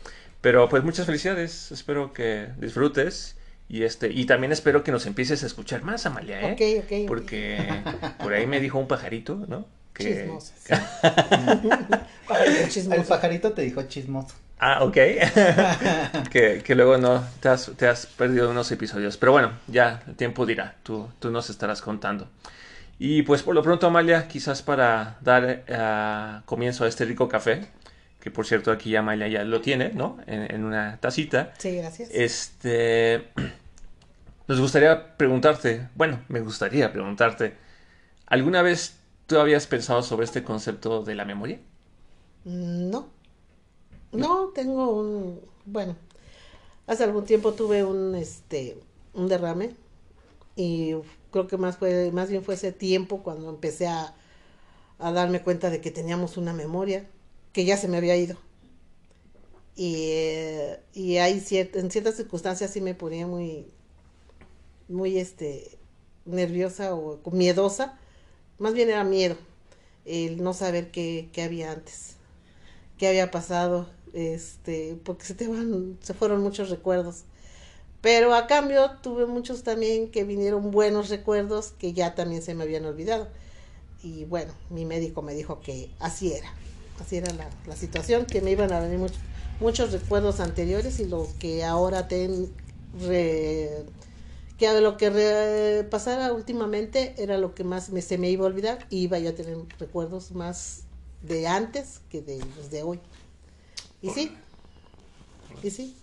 Pero 0.45 0.69
pues 0.69 0.85
muchas 0.85 1.07
felicidades, 1.07 1.73
espero 1.73 2.13
que 2.13 2.49
disfrutes 2.59 3.35
y 3.67 3.85
este 3.85 4.13
y 4.13 4.27
también 4.27 4.53
espero 4.53 4.85
que 4.85 4.93
nos 4.93 5.07
empieces 5.07 5.43
a 5.43 5.47
escuchar 5.47 5.85
más, 5.85 6.05
Amalia, 6.05 6.39
¿eh? 6.43 6.53
Ok, 6.53 6.85
ok. 6.85 7.09
Porque 7.09 7.67
por 8.23 8.35
ahí 8.35 8.47
me 8.47 8.61
dijo 8.61 8.79
un 8.79 8.87
pajarito, 8.87 9.47
¿no? 9.49 9.67
Que... 9.95 10.05
Chismoso. 10.21 10.53
sí. 10.59 10.75
Pajarito 12.29 12.69
chismoso. 12.69 13.01
El 13.01 13.07
pajarito 13.07 13.53
te 13.55 13.63
dijo 13.63 13.85
chismoso. 13.85 14.35
Ah, 14.59 14.85
ok. 14.85 14.93
que, 16.31 16.61
que 16.63 16.75
luego 16.75 16.99
no, 16.99 17.25
te 17.41 17.49
has, 17.49 17.73
te 17.79 17.89
has 17.89 18.05
perdido 18.05 18.51
unos 18.51 18.71
episodios. 18.71 19.17
Pero 19.17 19.33
bueno, 19.33 19.53
ya 19.67 20.03
el 20.07 20.15
tiempo 20.15 20.45
dirá, 20.45 20.77
tú, 20.83 21.09
tú 21.21 21.31
nos 21.31 21.49
estarás 21.49 21.81
contando. 21.81 22.29
Y 22.99 23.23
pues 23.23 23.43
por 23.43 23.55
lo 23.55 23.63
pronto, 23.63 23.87
Amalia, 23.87 24.29
quizás 24.29 24.61
para 24.61 25.17
dar 25.23 25.65
eh, 25.67 26.41
comienzo 26.45 26.85
a 26.85 26.89
este 26.89 27.07
rico 27.07 27.31
café, 27.31 27.67
que 28.25 28.33
por 28.33 28.47
cierto 28.47 28.73
aquí 28.73 28.90
ya 28.93 29.00
Amalia 29.00 29.28
ya 29.28 29.45
lo 29.45 29.62
tiene, 29.62 29.93
¿no? 29.95 30.19
En, 30.28 30.52
en 30.54 30.64
una 30.64 30.99
tacita. 31.00 31.54
Sí, 31.59 31.76
gracias. 31.76 32.11
Este, 32.11 33.28
nos 34.49 34.61
gustaría 34.61 35.16
preguntarte, 35.16 35.88
bueno, 35.95 36.21
me 36.28 36.40
gustaría 36.40 36.93
preguntarte, 36.93 37.54
¿alguna 38.26 38.62
vez 38.62 38.99
tú 39.26 39.38
habías 39.38 39.66
pensado 39.66 40.02
sobre 40.02 40.25
este 40.26 40.45
concepto 40.45 41.04
de 41.04 41.14
la 41.16 41.25
memoria? 41.26 41.61
Mm, 42.45 42.90
No. 42.90 43.09
No, 44.12 44.50
tengo 44.54 44.90
un, 45.00 45.40
bueno, 45.66 45.97
hace 46.87 47.04
algún 47.04 47.25
tiempo 47.26 47.54
tuve 47.54 47.85
un, 47.85 48.14
este, 48.16 48.78
un 49.14 49.28
derrame 49.28 49.76
y 50.57 50.95
creo 51.33 51.47
que 51.49 51.59
más 51.59 51.78
fue, 51.78 52.12
más 52.12 52.31
bien 52.31 52.45
fue 52.45 52.54
ese 52.57 52.73
tiempo 52.73 53.23
cuando 53.23 53.50
empecé 53.50 53.88
a, 53.88 54.14
a 54.99 55.12
darme 55.12 55.43
cuenta 55.43 55.71
de 55.71 55.81
que 55.81 55.90
teníamos 55.93 56.37
una 56.38 56.52
memoria 56.54 57.07
que 57.54 57.64
ya 57.64 57.78
se 57.78 57.88
me 57.88 57.96
había 57.96 58.16
ido. 58.16 58.37
Y, 59.76 60.11
eh, 60.11 60.80
y 60.92 61.16
hay 61.16 61.42
en 61.50 61.90
ciertas 61.90 62.16
circunstancias 62.16 62.70
sí 62.70 62.82
me 62.82 62.94
ponía 62.94 63.26
muy, 63.26 63.66
muy, 64.88 65.18
este, 65.18 65.78
nerviosa 66.26 66.94
o 66.94 67.18
miedosa. 67.30 67.99
Más 68.58 68.75
bien 68.75 68.90
era 68.90 69.04
miedo, 69.04 69.37
el 70.04 70.42
no 70.42 70.52
saber 70.52 70.90
qué, 70.90 71.30
qué 71.32 71.42
había 71.42 71.73
antes 71.73 72.16
qué 72.99 73.08
había 73.08 73.30
pasado, 73.30 73.88
este, 74.12 74.96
porque 75.04 75.25
se 75.25 75.34
te 75.34 75.49
van, 75.49 75.99
se 76.02 76.14
fueron 76.14 76.42
muchos 76.42 76.70
recuerdos. 76.70 77.25
Pero 78.00 78.34
a 78.34 78.46
cambio 78.46 78.90
tuve 79.02 79.26
muchos 79.26 79.62
también 79.62 80.11
que 80.11 80.25
vinieron 80.25 80.70
buenos 80.70 81.08
recuerdos 81.08 81.73
que 81.78 81.92
ya 81.94 82.14
también 82.14 82.42
se 82.42 82.54
me 82.54 82.64
habían 82.64 82.84
olvidado. 82.84 83.28
Y 84.02 84.25
bueno, 84.26 84.52
mi 84.70 84.84
médico 84.84 85.23
me 85.23 85.34
dijo 85.34 85.61
que 85.61 85.90
así 85.99 86.32
era, 86.32 86.52
así 86.99 87.17
era 87.17 87.33
la, 87.33 87.51
la 87.67 87.77
situación, 87.77 88.27
que 88.27 88.41
me 88.41 88.51
iban 88.53 88.73
a 88.73 88.81
venir 88.81 88.99
muchos, 88.99 89.21
muchos 89.61 89.93
recuerdos 89.93 90.41
anteriores 90.41 91.01
y 91.01 91.07
los 91.07 91.35
que 91.35 91.65
ahora 91.65 92.09
ten, 92.09 92.53
re- 92.93 93.87
que 94.59 94.81
lo 94.81 94.97
que 94.97 95.11
re- 95.11 95.85
pasara 95.91 96.33
últimamente 96.33 97.15
era 97.23 97.39
lo 97.39 97.55
que 97.55 97.65
más 97.65 97.91
me, 97.91 98.03
se 98.03 98.19
me 98.19 98.31
iba 98.31 98.45
a 98.45 98.49
olvidar 98.49 98.87
y 98.91 99.03
iba 99.05 99.19
yo 99.19 99.31
a 99.31 99.35
tener 99.35 99.59
recuerdos 99.79 100.33
más 100.33 100.85
de 101.23 101.47
antes 101.49 102.01
que 102.11 102.23
de 102.23 102.39
los 102.57 102.71
de 102.71 102.83
hoy. 102.83 103.01
Y 104.03 104.11
sí, 104.11 104.37
y 105.63 105.71
sí. 105.71 105.97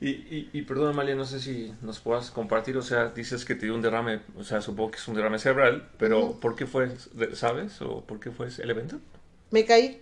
Y, 0.00 0.10
y, 0.10 0.50
y 0.52 0.62
perdón, 0.62 0.88
Amalia, 0.90 1.14
no 1.14 1.24
sé 1.26 1.40
si 1.40 1.74
nos 1.82 2.00
puedas 2.00 2.30
compartir, 2.30 2.76
o 2.78 2.82
sea, 2.82 3.10
dices 3.10 3.44
que 3.44 3.54
te 3.54 3.66
dio 3.66 3.74
un 3.74 3.82
derrame, 3.82 4.22
o 4.36 4.44
sea, 4.44 4.62
supongo 4.62 4.92
que 4.92 4.96
es 4.98 5.06
un 5.08 5.14
derrame 5.14 5.38
cerebral, 5.38 5.90
pero 5.98 6.30
Ujú. 6.30 6.40
¿por 6.40 6.56
qué 6.56 6.66
fue, 6.66 6.90
sabes? 7.34 7.80
¿O 7.82 8.00
por 8.06 8.18
qué 8.18 8.30
fue 8.30 8.48
el 8.48 8.70
evento? 8.70 8.98
Me 9.50 9.64
caí, 9.64 10.00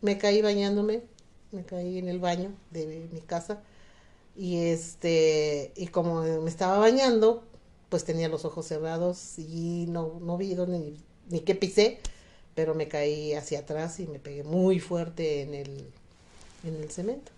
me 0.00 0.18
caí 0.18 0.42
bañándome, 0.42 1.02
me 1.52 1.64
caí 1.64 1.98
en 1.98 2.08
el 2.08 2.18
baño 2.18 2.52
de 2.70 3.08
mi 3.12 3.20
casa 3.20 3.62
y 4.36 4.66
este 4.66 5.72
y 5.76 5.88
como 5.88 6.22
me 6.22 6.50
estaba 6.50 6.78
bañando, 6.78 7.44
pues 7.88 8.04
tenía 8.04 8.28
los 8.28 8.44
ojos 8.44 8.66
cerrados 8.66 9.38
y 9.38 9.86
no 9.88 10.18
no 10.20 10.36
vi 10.36 10.54
dónde 10.54 10.78
ni, 10.78 10.96
ni 11.30 11.40
qué 11.40 11.54
pisé, 11.54 11.98
pero 12.54 12.74
me 12.74 12.88
caí 12.88 13.34
hacia 13.34 13.60
atrás 13.60 13.98
y 14.00 14.06
me 14.06 14.18
pegué 14.18 14.44
muy 14.44 14.80
fuerte 14.80 15.42
en 15.42 15.54
el 15.54 15.90
en 16.64 16.76
el 16.76 16.90
cemento. 16.90 17.32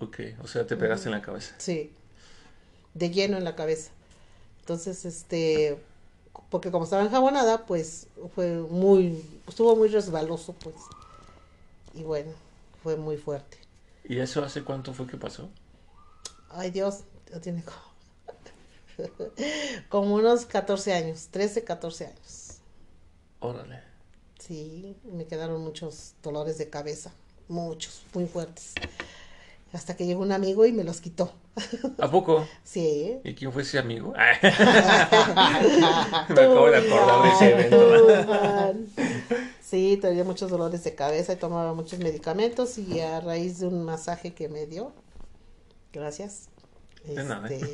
Ok, 0.00 0.20
o 0.42 0.46
sea, 0.46 0.66
te 0.66 0.76
pegaste 0.76 1.08
en 1.08 1.12
la 1.12 1.22
cabeza. 1.22 1.54
Sí, 1.58 1.90
de 2.94 3.10
lleno 3.10 3.36
en 3.36 3.44
la 3.44 3.54
cabeza. 3.54 3.90
Entonces, 4.60 5.04
este, 5.04 5.78
porque 6.54 6.70
como 6.70 6.84
estaba 6.84 7.02
enjabonada, 7.02 7.66
pues 7.66 8.06
fue 8.36 8.58
muy, 8.58 9.20
estuvo 9.48 9.74
muy 9.74 9.88
resbaloso, 9.88 10.52
pues. 10.52 10.76
Y 11.94 12.04
bueno, 12.04 12.30
fue 12.80 12.94
muy 12.94 13.16
fuerte. 13.16 13.58
¿Y 14.04 14.20
eso 14.20 14.40
hace 14.44 14.62
cuánto 14.62 14.94
fue 14.94 15.08
que 15.08 15.16
pasó? 15.16 15.48
Ay 16.50 16.70
Dios, 16.70 17.00
ya 17.28 17.40
tiene 17.40 17.64
como, 17.64 19.08
como 19.88 20.14
unos 20.14 20.46
14 20.46 20.92
años, 20.92 21.26
13, 21.32 21.64
14 21.64 22.06
años. 22.06 22.58
Órale. 23.40 23.82
Sí, 24.38 24.96
me 25.02 25.26
quedaron 25.26 25.60
muchos 25.60 26.14
dolores 26.22 26.56
de 26.56 26.70
cabeza, 26.70 27.12
muchos, 27.48 28.04
muy 28.14 28.26
fuertes. 28.26 28.74
Hasta 29.72 29.96
que 29.96 30.06
llegó 30.06 30.22
un 30.22 30.30
amigo 30.30 30.64
y 30.66 30.72
me 30.72 30.84
los 30.84 31.00
quitó. 31.00 31.32
¿A 32.00 32.10
poco? 32.10 32.48
Sí. 32.62 33.18
¿Y 33.24 33.34
quién 33.34 33.52
fue 33.52 33.62
ese 33.62 33.78
amigo? 33.78 34.12
Me 36.28 36.40
acabo 36.40 36.70
de 36.70 36.78
acordar 36.78 37.22
de 37.22 37.30
ese 37.30 37.50
evento. 37.52 37.78
Sí, 39.60 39.98
tenía 40.00 40.24
muchos 40.24 40.50
dolores 40.50 40.84
de 40.84 40.94
cabeza 40.94 41.32
y 41.32 41.36
tomaba 41.36 41.74
muchos 41.74 41.98
medicamentos 41.98 42.78
y 42.78 43.00
a 43.00 43.20
raíz 43.20 43.58
de 43.60 43.66
un 43.66 43.82
masaje 43.84 44.34
que 44.34 44.48
me 44.48 44.66
dio, 44.66 44.92
gracias. 45.92 46.48
De 47.04 47.24
nada. 47.24 47.48
este, 47.48 47.72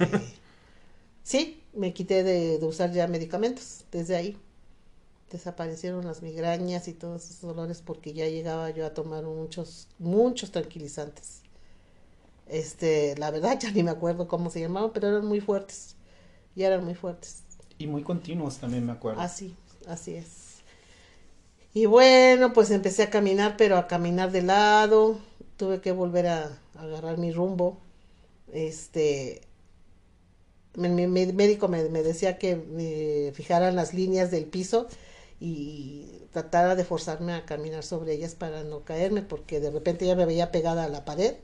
sí, 1.23 1.63
me 1.73 1.93
quité 1.93 2.23
de, 2.25 2.59
de 2.59 2.67
usar 2.67 2.93
ya 2.93 3.07
medicamentos 3.09 3.85
desde 3.93 4.17
ahí. 4.17 4.39
Desaparecieron 5.31 6.07
las 6.07 6.23
migrañas 6.23 6.89
y 6.89 6.95
todos 6.95 7.25
esos 7.25 7.43
dolores 7.43 7.83
porque 7.83 8.13
ya 8.13 8.29
llegaba 8.29 8.71
yo 8.71 8.87
a 8.87 8.95
tomar 8.95 9.25
muchos, 9.25 9.89
muchos 9.99 10.51
tranquilizantes. 10.53 11.39
Este, 12.50 13.16
la 13.19 13.30
verdad 13.30 13.59
ya 13.62 13.71
ni 13.73 13.83
me 13.83 13.90
acuerdo 13.92 14.28
cómo 14.28 14.50
se 14.50 14.61
llamaban, 14.61 14.92
pero 14.92 15.09
eran 15.09 15.26
muy 15.26 15.40
fuertes. 15.40 15.97
Ya 16.57 16.69
eran 16.69 16.85
muy 16.85 16.95
fuertes. 16.97 17.45
Y 17.78 17.88
muy 17.88 18.04
continuos 18.04 18.59
también 18.59 18.87
me 18.87 18.92
acuerdo. 18.92 19.21
Así, 19.23 19.57
así 19.87 20.14
es. 20.16 20.62
Y 21.73 21.87
bueno, 21.87 22.52
pues 22.52 22.71
empecé 22.71 23.04
a 23.04 23.11
caminar, 23.11 23.57
pero 23.57 23.76
a 23.76 23.87
caminar 23.87 24.33
de 24.33 24.42
lado. 24.42 25.19
Tuve 25.57 25.80
que 25.80 25.92
volver 25.92 26.26
a, 26.26 26.59
a 26.76 26.83
agarrar 26.83 27.19
mi 27.19 27.33
rumbo. 27.33 27.78
Este, 28.52 29.42
mi, 30.76 30.88
mi- 30.88 31.07
mi 31.07 31.26
médico 31.33 31.69
me, 31.69 31.88
me 31.88 32.02
decía 32.02 32.38
que 32.38 32.57
me 32.57 33.33
fijara 33.35 33.69
en 33.69 33.76
las 33.76 33.95
líneas 33.95 34.30
del 34.30 34.47
piso 34.47 34.88
y 35.40 36.23
tratara 36.33 36.76
de 36.76 36.85
forzarme 36.85 37.33
a 37.33 37.45
caminar 37.47 37.83
sobre 37.85 38.12
ellas 38.14 38.35
para 38.35 38.62
no 38.64 38.85
caerme, 38.85 39.23
porque 39.23 39.61
de 39.61 39.71
repente 39.71 40.07
ya 40.07 40.14
me 40.16 40.26
veía 40.26 40.50
pegada 40.52 40.85
a 40.85 40.88
la 40.88 41.04
pared 41.04 41.35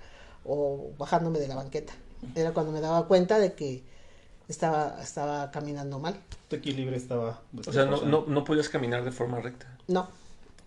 o 0.46 0.90
bajándome 0.98 1.38
de 1.38 1.48
la 1.48 1.56
banqueta. 1.56 1.92
Era 2.34 2.52
cuando 2.52 2.72
me 2.72 2.80
daba 2.80 3.06
cuenta 3.06 3.38
de 3.38 3.52
que 3.54 3.82
estaba, 4.48 4.98
estaba 5.02 5.50
caminando 5.50 5.98
mal. 5.98 6.16
Tu 6.48 6.56
equilibrio 6.56 6.96
estaba... 6.96 7.42
O 7.66 7.72
sea, 7.72 7.84
no, 7.84 8.02
no, 8.02 8.24
no 8.26 8.44
podías 8.44 8.68
caminar 8.68 9.04
de 9.04 9.12
forma 9.12 9.40
recta. 9.40 9.66
No, 9.88 10.08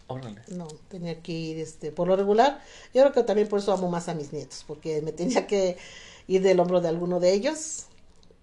Órale. 0.08 0.42
no, 0.50 0.68
tenía 0.90 1.22
que 1.22 1.32
ir 1.32 1.58
este, 1.60 1.92
por 1.92 2.08
lo 2.08 2.16
regular. 2.16 2.62
Yo 2.94 3.02
creo 3.02 3.14
que 3.14 3.24
también 3.24 3.48
por 3.48 3.60
eso 3.60 3.72
amo 3.74 3.90
más 3.90 4.10
a 4.10 4.14
mis 4.14 4.34
nietos, 4.34 4.64
porque 4.68 5.02
me 5.02 5.12
tenía 5.12 5.48
que 5.48 5.78
ir 6.28 6.42
del 6.42 6.60
hombro 6.60 6.82
de 6.82 6.88
alguno 6.90 7.20
de 7.20 7.34
ellos 7.34 7.86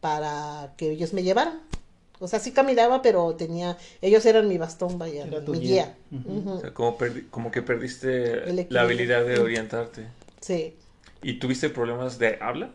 para 0.00 0.74
que 0.76 0.90
ellos 0.90 1.12
me 1.12 1.22
llevaran. 1.22 1.60
O 2.18 2.28
sea, 2.28 2.38
sí 2.38 2.52
caminaba, 2.52 3.02
pero 3.02 3.34
tenía, 3.36 3.76
ellos 4.00 4.24
eran 4.24 4.48
mi 4.48 4.56
bastón, 4.56 4.98
vaya, 4.98 5.26
Era 5.26 5.44
tu 5.44 5.52
mi 5.52 5.60
guía. 5.60 5.94
O 6.48 6.60
sea, 6.60 6.72
como, 6.72 6.96
perdi- 6.96 7.28
como 7.30 7.50
que 7.50 7.60
perdiste 7.62 8.66
la 8.70 8.82
habilidad 8.82 9.24
de 9.26 9.38
orientarte. 9.38 10.06
Sí, 10.40 10.74
¿Y 11.22 11.38
tuviste 11.38 11.68
problemas 11.70 12.18
de 12.18 12.38
habla? 12.40 12.74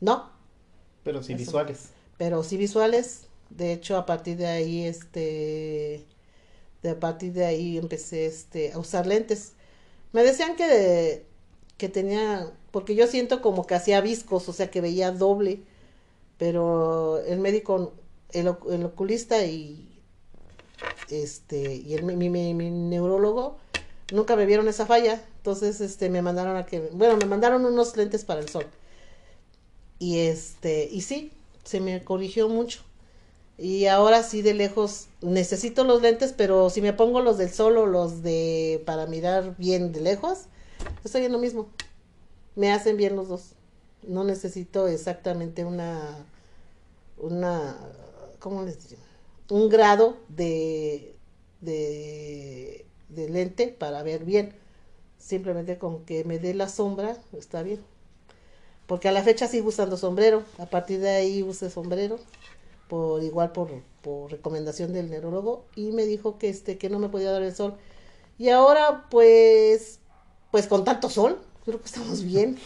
no, 0.00 0.30
Pero 1.02 1.22
sí 1.24 1.34
Eso. 1.34 1.34
visuales. 1.34 1.94
pero 2.18 2.42
sí 2.44 2.56
visuales. 2.56 3.28
De 3.50 3.72
hecho, 3.72 3.96
a 3.96 4.06
partir 4.06 4.36
de 4.38 4.46
ahí, 4.46 4.84
este, 4.84 6.06
de 6.82 6.90
a 6.90 7.00
partir 7.00 7.32
de 7.34 7.46
ahí 7.46 7.78
empecé, 7.78 8.26
este, 8.26 8.72
a 8.72 8.78
usar 8.78 9.06
lentes. 9.06 9.54
Me 10.12 10.24
decían 10.24 10.56
que, 10.56 11.26
que 11.78 11.88
tenía, 11.90 12.52
porque 12.72 12.94
yo 12.96 13.06
siento 13.08 13.42
como 13.42 13.66
que 13.66 13.74
hacía 13.76 14.00
viscos, 14.02 14.48
o 14.48 14.52
sea, 14.54 14.70
que 14.70 14.80
veía 14.82 15.12
doble, 15.12 15.62
pero 16.38 17.18
el 17.26 17.40
médico, 17.40 17.94
el, 18.32 18.54
el 18.70 18.84
oculista 18.86 19.44
y, 19.46 20.00
este, 21.08 21.74
y 21.76 21.94
el, 21.94 22.02
mi, 22.04 22.16
mi, 22.16 22.54
mi 22.54 22.70
neurólogo 22.70 23.58
nunca 24.10 24.36
me 24.36 24.46
vieron 24.46 24.68
esa 24.68 24.86
falla, 24.86 25.22
entonces, 25.48 25.80
este, 25.80 26.10
me 26.10 26.20
mandaron 26.20 26.58
a 26.58 26.66
que, 26.66 26.90
bueno, 26.92 27.16
me 27.16 27.24
mandaron 27.24 27.64
unos 27.64 27.96
lentes 27.96 28.22
para 28.22 28.40
el 28.40 28.50
sol. 28.50 28.66
Y 29.98 30.18
este, 30.18 30.86
y 30.92 31.00
sí, 31.00 31.32
se 31.64 31.80
me 31.80 32.04
corrigió 32.04 32.50
mucho. 32.50 32.82
Y 33.56 33.86
ahora 33.86 34.22
sí 34.22 34.42
de 34.42 34.52
lejos 34.52 35.06
necesito 35.22 35.84
los 35.84 36.02
lentes, 36.02 36.34
pero 36.36 36.68
si 36.68 36.82
me 36.82 36.92
pongo 36.92 37.22
los 37.22 37.38
del 37.38 37.50
sol 37.50 37.78
o 37.78 37.86
los 37.86 38.22
de 38.22 38.82
para 38.84 39.06
mirar 39.06 39.56
bien 39.56 39.90
de 39.90 40.02
lejos, 40.02 40.40
estoy 41.02 41.24
en 41.24 41.32
lo 41.32 41.38
mismo. 41.38 41.70
Me 42.54 42.70
hacen 42.70 42.98
bien 42.98 43.16
los 43.16 43.28
dos. 43.28 43.54
No 44.06 44.24
necesito 44.24 44.86
exactamente 44.86 45.64
una 45.64 46.26
una 47.16 47.74
¿cómo 48.38 48.64
les 48.64 48.82
diría? 48.82 49.04
Un 49.48 49.70
grado 49.70 50.18
de 50.28 51.16
de 51.62 52.84
de 53.08 53.28
lente 53.30 53.68
para 53.68 54.02
ver 54.02 54.26
bien. 54.26 54.67
Simplemente 55.28 55.76
con 55.76 56.06
que 56.06 56.24
me 56.24 56.38
dé 56.38 56.54
la 56.54 56.70
sombra 56.70 57.14
está 57.36 57.62
bien. 57.62 57.80
Porque 58.86 59.08
a 59.08 59.12
la 59.12 59.22
fecha 59.22 59.46
sigo 59.46 59.68
usando 59.68 59.98
sombrero. 59.98 60.42
A 60.56 60.64
partir 60.64 61.00
de 61.00 61.10
ahí 61.10 61.42
usé 61.42 61.68
sombrero. 61.68 62.18
Por 62.88 63.22
igual 63.22 63.52
por, 63.52 63.68
recomendación 64.30 64.94
del 64.94 65.10
neurólogo. 65.10 65.66
Y 65.76 65.92
me 65.92 66.06
dijo 66.06 66.38
que 66.38 66.48
este, 66.48 66.78
que 66.78 66.88
no 66.88 66.98
me 66.98 67.10
podía 67.10 67.30
dar 67.30 67.42
el 67.42 67.54
sol. 67.54 67.74
Y 68.38 68.48
ahora, 68.48 69.04
pues, 69.10 69.98
pues 70.50 70.66
con 70.66 70.84
tanto 70.84 71.10
sol, 71.10 71.38
creo 71.66 71.78
que 71.78 71.84
estamos 71.88 72.22
bien. 72.24 72.58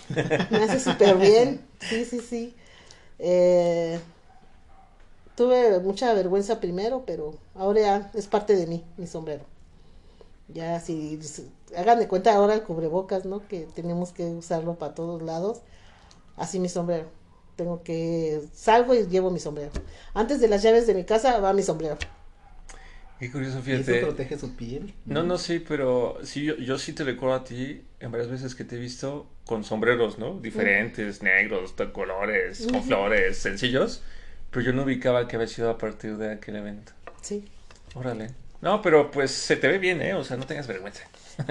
Me 0.51 0.59
hace 0.59 0.79
súper 0.79 1.17
bien. 1.17 1.67
Sí, 1.81 2.05
sí, 2.05 2.21
sí. 2.21 2.55
Eh, 3.19 3.99
tuve 5.35 5.81
mucha 5.81 6.15
vergüenza 6.15 6.61
primero, 6.61 7.03
pero 7.05 7.35
ahora 7.57 7.81
ya 7.81 8.11
es 8.15 8.29
parte 8.29 8.55
de 8.55 8.69
mí, 8.69 8.85
mi 8.97 9.09
sombrero. 9.09 9.43
Ya 10.47 10.79
si, 10.79 11.21
si- 11.23 11.51
hagan 11.77 11.99
de 11.99 12.09
cuenta 12.09 12.35
ahora 12.35 12.55
el 12.55 12.63
cubrebocas, 12.63 13.25
¿no? 13.25 13.47
Que 13.49 13.67
tenemos 13.75 14.13
que 14.13 14.25
usarlo 14.25 14.75
para 14.75 14.95
todos 14.95 15.23
lados. 15.23 15.61
Así 16.37 16.59
mi 16.61 16.69
sombrero. 16.69 17.07
Tengo 17.57 17.83
que 17.83 18.41
salgo 18.55 18.95
y 18.95 19.07
llevo 19.07 19.31
mi 19.31 19.39
sombrero. 19.39 19.71
Antes 20.15 20.41
de 20.41 20.49
las 20.49 20.63
llaves 20.63 20.87
de 20.87 20.95
mi 20.95 21.05
casa 21.05 21.39
va 21.39 21.53
mi 21.53 21.63
sombrero. 21.63 21.99
Qué 23.19 23.31
curioso, 23.31 23.59
Y 23.65 23.71
eso 23.73 23.83
fíjate. 23.85 24.01
protege 24.01 24.37
su 24.39 24.57
piel. 24.57 24.95
No, 25.05 25.23
no, 25.23 25.39
sí, 25.39 25.61
pero 25.61 26.19
sí, 26.25 26.45
yo, 26.45 26.57
yo 26.57 26.77
sí 26.79 26.93
te 26.93 27.05
recuerdo 27.05 27.37
a 27.37 27.45
ti 27.45 27.85
en 28.01 28.11
varias 28.11 28.29
veces 28.29 28.57
que 28.57 28.65
te 28.65 28.75
he 28.75 28.79
visto 28.81 29.27
con 29.47 29.63
sombreros, 29.63 30.19
¿no? 30.19 30.41
Diferentes, 30.41 31.23
negros, 31.23 31.77
de 31.77 31.93
colores, 31.93 32.67
con 32.71 32.83
flores, 32.83 33.39
sencillos. 33.39 34.03
Pero 34.51 34.67
yo 34.67 34.73
no 34.73 34.83
ubicaba 34.83 35.29
que 35.29 35.37
había 35.37 35.47
sido 35.49 35.71
a 35.71 35.79
partir 35.79 36.17
de 36.17 36.33
aquel 36.33 36.57
evento. 36.57 36.93
Sí. 37.21 37.45
Órale. 37.95 38.31
No, 38.61 38.83
pero 38.83 39.11
pues 39.11 39.31
se 39.31 39.57
te 39.57 39.69
ve 39.69 39.79
bien, 39.79 40.03
¿eh? 40.03 40.15
O 40.15 40.25
sea, 40.25 40.37
no 40.37 40.47
tengas 40.47 40.67
vergüenza. 40.67 41.05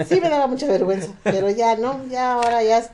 Sí 0.08 0.20
me 0.20 0.28
daba 0.28 0.46
mucha 0.46 0.66
vergüenza, 0.66 1.12
pero 1.24 1.50
ya 1.50 1.76
no, 1.76 2.06
ya 2.08 2.32
ahora 2.34 2.62
ya 2.62 2.78
es- 2.78 2.90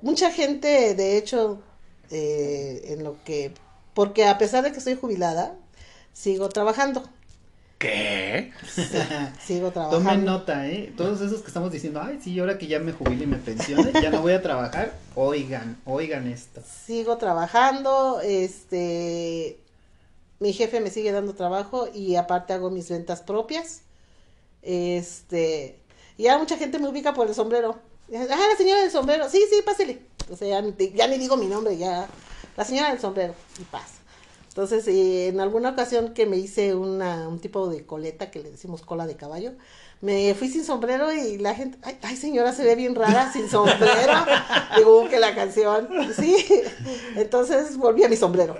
mucha 0.00 0.30
gente, 0.30 0.94
de 0.94 1.16
hecho, 1.16 1.60
eh, 2.10 2.82
en 2.88 3.04
lo 3.04 3.16
que, 3.24 3.52
porque 3.94 4.26
a 4.26 4.38
pesar 4.38 4.64
de 4.64 4.72
que 4.72 4.78
estoy 4.78 4.96
jubilada, 4.96 5.54
sigo 6.12 6.48
trabajando, 6.48 7.02
¿Qué? 7.78 8.52
sigo 9.44 9.70
Tomen 9.70 9.72
trabajando. 9.72 10.30
nota, 10.32 10.68
¿eh? 10.68 10.92
Todos 10.96 11.20
esos 11.20 11.40
que 11.40 11.48
estamos 11.48 11.72
diciendo, 11.72 12.00
ay, 12.00 12.20
sí, 12.22 12.38
ahora 12.38 12.56
que 12.56 12.68
ya 12.68 12.78
me 12.78 12.92
jubile 12.92 13.24
y 13.24 13.26
me 13.26 13.38
pensione, 13.38 13.92
ya 14.00 14.10
no 14.10 14.20
voy 14.22 14.34
a 14.34 14.42
trabajar. 14.42 14.92
Oigan, 15.16 15.76
oigan 15.84 16.28
esto. 16.28 16.62
Sigo 16.86 17.16
trabajando, 17.18 18.20
este, 18.22 19.58
mi 20.38 20.52
jefe 20.52 20.80
me 20.80 20.90
sigue 20.90 21.10
dando 21.10 21.34
trabajo 21.34 21.88
y 21.92 22.14
aparte 22.16 22.52
hago 22.52 22.70
mis 22.70 22.88
ventas 22.88 23.20
propias. 23.20 23.82
Este, 24.62 25.76
y 26.16 26.24
ya 26.24 26.38
mucha 26.38 26.56
gente 26.56 26.78
me 26.78 26.88
ubica 26.88 27.14
por 27.14 27.28
el 27.28 27.34
sombrero. 27.34 27.78
Ah, 28.14 28.26
la 28.50 28.56
señora 28.56 28.82
del 28.82 28.90
sombrero. 28.90 29.28
Sí, 29.30 29.42
sí, 29.50 29.62
pásele. 29.64 30.00
O 30.30 30.36
sea, 30.36 30.60
ya, 30.60 30.74
ya 30.94 31.06
ni 31.08 31.18
digo 31.18 31.36
mi 31.36 31.46
nombre, 31.46 31.76
ya. 31.76 32.06
La 32.56 32.64
señora 32.64 32.90
del 32.90 33.00
sombrero. 33.00 33.34
Y 33.58 33.64
pasa. 33.64 33.94
Entonces, 34.48 34.86
eh, 34.86 35.28
en 35.28 35.40
alguna 35.40 35.70
ocasión 35.70 36.12
que 36.12 36.26
me 36.26 36.36
hice 36.36 36.74
una, 36.74 37.26
un 37.26 37.40
tipo 37.40 37.68
de 37.68 37.86
coleta 37.86 38.30
que 38.30 38.40
le 38.42 38.50
decimos 38.50 38.82
cola 38.82 39.06
de 39.06 39.16
caballo, 39.16 39.52
me 40.02 40.34
fui 40.34 40.48
sin 40.50 40.62
sombrero 40.62 41.10
y 41.10 41.38
la 41.38 41.54
gente, 41.54 41.78
ay, 41.82 41.96
ay 42.02 42.16
señora, 42.16 42.52
se 42.52 42.62
ve 42.64 42.74
bien 42.74 42.94
rara 42.94 43.32
sin 43.32 43.48
sombrero. 43.48 44.12
Digo 44.76 45.00
"Uh, 45.04 45.08
que 45.08 45.18
la 45.18 45.34
canción, 45.34 45.88
sí. 46.14 46.44
Entonces 47.16 47.78
volví 47.78 48.04
a 48.04 48.10
mi 48.10 48.16
sombrero. 48.16 48.54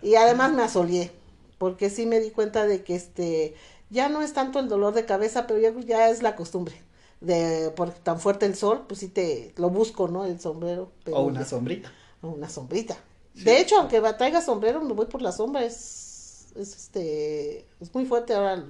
Y 0.00 0.14
además 0.14 0.52
me 0.52 0.62
asolié, 0.62 1.12
porque 1.58 1.90
sí 1.90 2.06
me 2.06 2.18
di 2.20 2.30
cuenta 2.30 2.66
de 2.66 2.82
que 2.82 2.94
este, 2.94 3.54
ya 3.90 4.08
no 4.08 4.22
es 4.22 4.32
tanto 4.32 4.58
el 4.58 4.68
dolor 4.68 4.94
de 4.94 5.04
cabeza, 5.04 5.46
pero 5.46 5.60
ya 5.80 6.08
es 6.08 6.22
la 6.22 6.34
costumbre. 6.34 6.80
De, 7.26 7.70
por 7.74 7.90
tan 7.90 8.20
fuerte 8.20 8.46
el 8.46 8.54
sol, 8.54 8.84
pues 8.86 9.00
sí 9.00 9.08
te 9.08 9.52
lo 9.56 9.70
busco, 9.70 10.08
¿no? 10.08 10.24
El 10.24 10.38
sombrero. 10.40 10.92
Pero 11.04 11.16
O 11.18 11.22
una 11.24 11.44
sombrita. 11.44 11.92
o 12.22 12.28
una 12.28 12.48
sombrita. 12.48 12.96
De 13.34 13.60
hecho, 13.60 13.76
aunque 13.78 14.00
traiga 14.16 14.40
sombrero, 14.40 14.80
me 14.82 14.92
voy 14.94 15.06
por 15.06 15.22
la 15.22 15.32
sombra. 15.32 15.64
Es, 15.64 16.46
es 16.56 16.74
este, 16.76 17.66
es 17.80 17.92
muy 17.94 18.06
fuerte 18.06 18.34
ahora. 18.34 18.64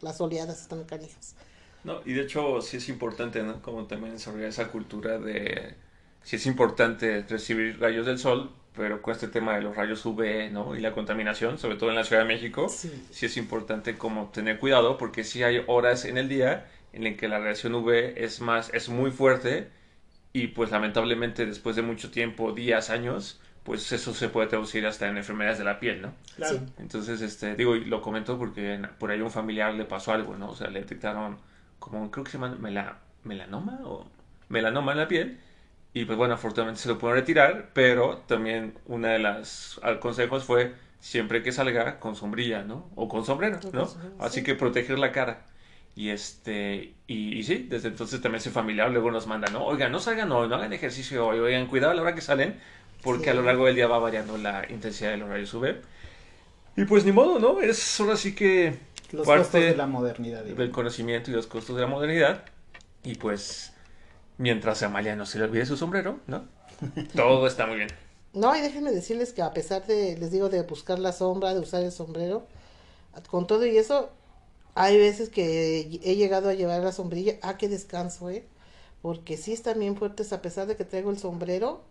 Las 0.00 0.20
oleadas 0.20 0.60
están 0.60 0.84
canijas. 0.84 1.34
No, 1.84 2.00
y 2.04 2.12
de 2.14 2.22
hecho 2.22 2.60
sí 2.62 2.76
es 2.78 2.88
importante, 2.88 3.42
¿no? 3.42 3.60
Como 3.62 3.86
también 3.86 4.12
desarrollar 4.14 4.48
esa 4.48 4.68
cultura 4.68 5.18
de... 5.18 5.74
Sí 6.22 6.36
es 6.36 6.46
importante 6.46 7.22
recibir 7.28 7.80
rayos 7.80 8.06
del 8.06 8.18
sol, 8.18 8.52
pero 8.74 9.02
con 9.02 9.12
este 9.12 9.26
tema 9.28 9.54
de 9.56 9.62
los 9.62 9.76
rayos 9.76 10.04
UV, 10.06 10.50
¿no? 10.52 10.76
Y 10.76 10.80
la 10.80 10.92
contaminación, 10.92 11.58
sobre 11.58 11.76
todo 11.76 11.90
en 11.90 11.96
la 11.96 12.04
Ciudad 12.04 12.22
de 12.22 12.28
México, 12.28 12.68
Sí. 12.68 12.90
sí 13.10 13.26
es 13.26 13.36
importante 13.36 13.98
como 13.98 14.30
tener 14.30 14.58
cuidado 14.60 14.96
porque 14.98 15.24
sí 15.24 15.42
hay 15.42 15.62
horas 15.66 16.04
en 16.04 16.18
el 16.18 16.28
día 16.28 16.68
en 16.92 17.04
las 17.04 17.16
que 17.16 17.28
la 17.28 17.38
radiación 17.38 17.74
UV 17.74 18.14
es 18.16 18.40
más, 18.40 18.70
es 18.74 18.88
muy 18.88 19.10
fuerte 19.10 19.68
y 20.32 20.48
pues 20.48 20.70
lamentablemente 20.70 21.46
después 21.46 21.76
de 21.76 21.82
mucho 21.82 22.10
tiempo, 22.10 22.52
días, 22.52 22.90
años, 22.90 23.40
pues 23.64 23.92
eso 23.92 24.14
se 24.14 24.28
puede 24.28 24.48
traducir 24.48 24.86
hasta 24.86 25.08
en 25.08 25.16
enfermedades 25.18 25.58
de 25.58 25.64
la 25.64 25.78
piel, 25.80 26.02
¿no? 26.02 26.14
Claro. 26.36 26.58
Sí. 26.58 26.60
Entonces, 26.78 27.20
este, 27.20 27.54
digo, 27.54 27.76
y 27.76 27.84
lo 27.84 28.00
comento 28.02 28.38
porque 28.38 28.74
en- 28.74 28.88
por 28.98 29.10
ahí 29.10 29.20
un 29.20 29.30
familiar 29.30 29.74
le 29.74 29.84
pasó 29.84 30.12
algo, 30.12 30.36
¿no? 30.36 30.50
O 30.50 30.56
sea, 30.56 30.68
le 30.70 30.80
detectaron 30.80 31.38
como, 31.78 32.10
creo 32.10 32.24
que 32.24 32.30
se 32.32 32.38
llama 32.38 32.56
mela- 32.60 32.98
melanoma 33.24 33.80
o 33.84 34.06
melanoma 34.48 34.92
en 34.92 34.98
la 34.98 35.08
piel. 35.08 35.38
Y 35.94 36.06
pues 36.06 36.16
bueno, 36.16 36.34
afortunadamente 36.34 36.80
se 36.82 36.88
lo 36.88 36.98
pudieron 36.98 37.20
retirar, 37.20 37.70
pero 37.74 38.18
también 38.26 38.74
una 38.86 39.08
de 39.10 39.18
las 39.18 39.78
consejos 40.00 40.44
fue 40.44 40.74
siempre 41.00 41.42
que 41.42 41.52
salga 41.52 42.00
con 42.00 42.16
sombrilla, 42.16 42.62
¿no? 42.64 42.88
O 42.94 43.08
con 43.08 43.24
sombrero, 43.26 43.60
¿no? 43.72 43.92
Así 44.18 44.40
sí. 44.40 44.44
que 44.44 44.54
proteger 44.54 44.98
la 44.98 45.12
cara. 45.12 45.44
Y 45.94 46.08
este, 46.10 46.94
y, 47.06 47.38
y 47.38 47.42
sí, 47.42 47.66
desde 47.68 47.88
entonces 47.88 48.20
también 48.22 48.40
ese 48.40 48.50
familiar 48.50 48.90
luego 48.90 49.10
nos 49.10 49.26
manda, 49.26 49.50
¿no? 49.50 49.64
Oigan, 49.66 49.92
no 49.92 50.00
salgan 50.00 50.32
hoy, 50.32 50.48
no 50.48 50.54
hagan 50.56 50.72
ejercicio 50.72 51.26
hoy, 51.26 51.38
oigan, 51.38 51.66
cuidado 51.66 51.92
a 51.92 51.94
la 51.94 52.02
hora 52.02 52.14
que 52.14 52.22
salen, 52.22 52.58
porque 53.02 53.24
Sí. 53.24 53.30
a 53.30 53.34
lo 53.34 53.42
largo 53.42 53.66
del 53.66 53.74
día 53.74 53.86
va 53.88 53.98
variando 53.98 54.38
la 54.38 54.64
intensidad 54.70 55.10
de 55.10 55.18
los 55.18 55.28
rayos 55.28 55.52
UV. 55.52 55.76
Y 56.76 56.84
pues 56.86 57.04
ni 57.04 57.12
modo, 57.12 57.38
¿no? 57.38 57.60
Es 57.60 58.00
ahora 58.00 58.16
sí 58.16 58.34
que 58.34 58.78
Los 59.12 59.26
parte 59.26 59.42
costos 59.44 59.60
de 59.60 59.76
la 59.76 59.86
modernidad. 59.86 60.44
del 60.44 60.70
conocimiento 60.70 61.30
y 61.30 61.34
los 61.34 61.46
costos 61.46 61.76
de 61.76 61.82
la 61.82 61.88
modernidad. 61.88 62.44
Y 63.04 63.16
pues, 63.16 63.74
mientras 64.38 64.82
a 64.82 64.86
Amalia 64.86 65.14
no 65.16 65.26
se 65.26 65.38
le 65.38 65.44
olvide 65.44 65.66
su 65.66 65.76
sombrero, 65.76 66.20
¿no? 66.26 66.44
Todo 67.14 67.46
está 67.46 67.66
muy 67.66 67.76
bien. 67.76 67.88
No, 68.32 68.56
y 68.56 68.62
déjenme 68.62 68.92
decirles 68.92 69.34
que 69.34 69.42
a 69.42 69.52
pesar 69.52 69.86
de, 69.86 70.16
les 70.16 70.30
digo, 70.30 70.48
de 70.48 70.62
buscar 70.62 70.98
la 70.98 71.12
sombra, 71.12 71.52
de 71.52 71.60
usar 71.60 71.82
el 71.82 71.92
sombrero, 71.92 72.46
con 73.28 73.46
todo 73.46 73.66
y 73.66 73.76
eso, 73.76 74.10
hay 74.74 74.98
veces 74.98 75.28
que 75.28 76.00
he 76.02 76.16
llegado 76.16 76.48
a 76.48 76.54
llevar 76.54 76.80
la 76.82 76.92
sombrilla. 76.92 77.36
Ah, 77.42 77.56
qué 77.58 77.68
descanso, 77.68 78.30
¿eh? 78.30 78.44
Porque 79.02 79.36
sí 79.36 79.52
están 79.52 79.78
bien 79.80 79.96
fuertes, 79.96 80.32
a 80.32 80.40
pesar 80.42 80.66
de 80.66 80.76
que 80.76 80.84
traigo 80.84 81.10
el 81.10 81.18
sombrero, 81.18 81.82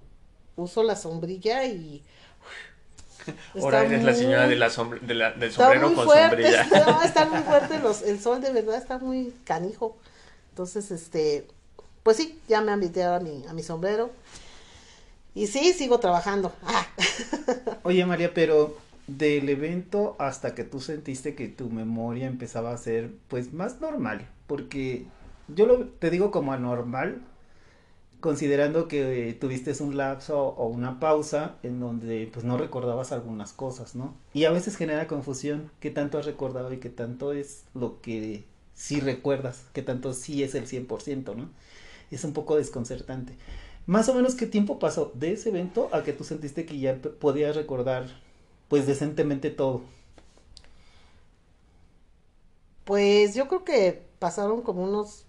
uso 0.55 0.83
la 0.83 0.95
sombrilla 0.95 1.65
y... 1.65 2.03
Ahora 3.61 3.83
eres 3.85 4.03
la 4.03 4.15
señora 4.15 4.47
de 4.47 4.55
la 4.55 4.69
sombr- 4.69 4.99
de 5.01 5.13
la- 5.13 5.31
del 5.31 5.49
Está 5.49 5.63
sombrero 5.65 5.87
muy 5.87 5.95
con 5.95 6.05
fuerte, 6.05 6.43
sombrilla. 6.55 6.63
no, 6.87 7.01
está 7.03 7.25
muy 7.25 7.41
fuerte 7.41 7.79
los, 7.79 8.01
el 8.01 8.19
sol 8.19 8.41
de 8.41 8.51
verdad 8.51 8.77
está 8.77 8.97
muy 8.97 9.33
canijo. 9.43 9.95
Entonces, 10.49 10.89
este, 10.89 11.45
pues 12.01 12.17
sí, 12.17 12.39
ya 12.47 12.61
me 12.61 12.71
invité 12.71 13.03
a 13.03 13.19
mi, 13.19 13.45
a 13.47 13.53
mi 13.53 13.61
sombrero. 13.61 14.09
Y 15.35 15.47
sí, 15.47 15.71
sigo 15.73 15.99
trabajando. 15.99 16.51
Ah, 16.63 16.87
Oye, 17.83 18.05
María, 18.05 18.33
pero 18.33 18.75
del 19.07 19.49
evento 19.49 20.15
hasta 20.19 20.55
que 20.55 20.63
tú 20.63 20.79
sentiste 20.79 21.35
que 21.35 21.47
tu 21.47 21.69
memoria 21.69 22.27
empezaba 22.27 22.71
a 22.71 22.77
ser 22.77 23.11
pues 23.27 23.53
más 23.53 23.81
normal, 23.81 24.27
porque 24.47 25.05
yo 25.47 25.65
lo, 25.65 25.85
te 25.85 26.09
digo 26.09 26.31
como 26.31 26.53
anormal, 26.53 27.21
considerando 28.19 28.87
que 28.87 29.35
tuviste 29.39 29.73
un 29.83 29.97
lapso 29.97 30.39
o 30.39 30.67
una 30.67 30.99
pausa 30.99 31.55
en 31.63 31.79
donde 31.79 32.29
pues 32.31 32.45
no 32.45 32.57
recordabas 32.57 33.11
algunas 33.11 33.51
cosas, 33.51 33.95
¿no? 33.95 34.15
Y 34.33 34.45
a 34.45 34.51
veces 34.51 34.77
genera 34.77 35.07
confusión 35.07 35.71
qué 35.79 35.89
tanto 35.89 36.19
has 36.19 36.25
recordado 36.25 36.71
y 36.71 36.77
qué 36.77 36.89
tanto 36.89 37.33
es 37.33 37.65
lo 37.73 37.99
que 38.01 38.45
sí 38.75 38.99
recuerdas, 38.99 39.65
qué 39.73 39.81
tanto 39.81 40.13
sí 40.13 40.43
es 40.43 40.55
el 40.55 40.67
100%, 40.67 41.35
¿no? 41.35 41.49
Es 42.11 42.23
un 42.23 42.33
poco 42.33 42.57
desconcertante. 42.57 43.33
Más 43.87 44.07
o 44.09 44.13
menos 44.13 44.35
qué 44.35 44.45
tiempo 44.45 44.77
pasó 44.77 45.11
de 45.15 45.33
ese 45.33 45.49
evento 45.49 45.89
a 45.91 46.03
que 46.03 46.13
tú 46.13 46.23
sentiste 46.23 46.65
que 46.65 46.77
ya 46.77 46.97
podías 47.19 47.55
recordar 47.55 48.05
pues 48.71 48.87
decentemente 48.87 49.49
todo. 49.49 49.81
Pues 52.85 53.35
yo 53.35 53.49
creo 53.49 53.65
que 53.65 54.01
pasaron 54.17 54.61
como 54.61 54.81
unos 54.85 55.25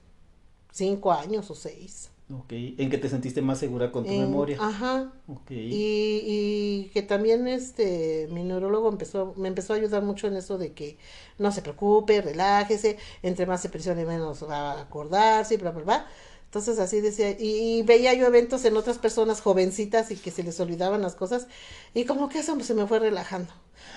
cinco 0.70 1.11
años 1.11 1.50
o 1.50 1.57
seis. 1.57 2.11
Ok, 2.33 2.52
en 2.52 2.88
que 2.88 2.98
te 2.98 3.09
sentiste 3.09 3.42
más 3.42 3.59
segura 3.59 3.90
con 3.90 4.05
tu 4.05 4.12
memoria. 4.12 4.59
Ajá. 4.61 5.12
Ok. 5.26 5.50
Y, 5.50 6.22
y, 6.24 6.90
que 6.94 7.02
también 7.02 7.48
este, 7.48 8.28
mi 8.31 8.44
neurólogo 8.44 8.88
empezó, 8.88 9.35
me 9.37 9.48
empezó 9.48 9.72
a 9.72 9.76
ayudar 9.76 10.05
mucho 10.05 10.28
en 10.28 10.37
eso 10.37 10.57
de 10.57 10.72
que 10.72 10.96
no 11.38 11.50
se 11.50 11.62
preocupe, 11.62 12.22
relájese, 12.22 12.96
entre 13.24 13.46
más 13.46 13.61
se 13.61 13.70
presione 13.70 14.05
menos 14.05 14.48
va 14.48 14.74
a 14.74 14.83
acordarse, 14.83 15.57
bla, 15.57 15.72
bla, 15.72 15.83
bla. 15.83 16.07
Entonces 16.52 16.78
así 16.80 17.00
decía, 17.00 17.30
y, 17.30 17.80
veía 17.80 18.12
yo 18.12 18.26
eventos 18.26 18.66
en 18.66 18.76
otras 18.76 18.98
personas 18.98 19.40
jovencitas 19.40 20.10
y 20.10 20.16
que 20.16 20.30
se 20.30 20.42
les 20.42 20.60
olvidaban 20.60 21.00
las 21.00 21.14
cosas, 21.14 21.46
y 21.94 22.04
como 22.04 22.28
que 22.28 22.40
eso 22.40 22.60
se 22.60 22.74
me 22.74 22.86
fue 22.86 22.98
relajando. 22.98 23.50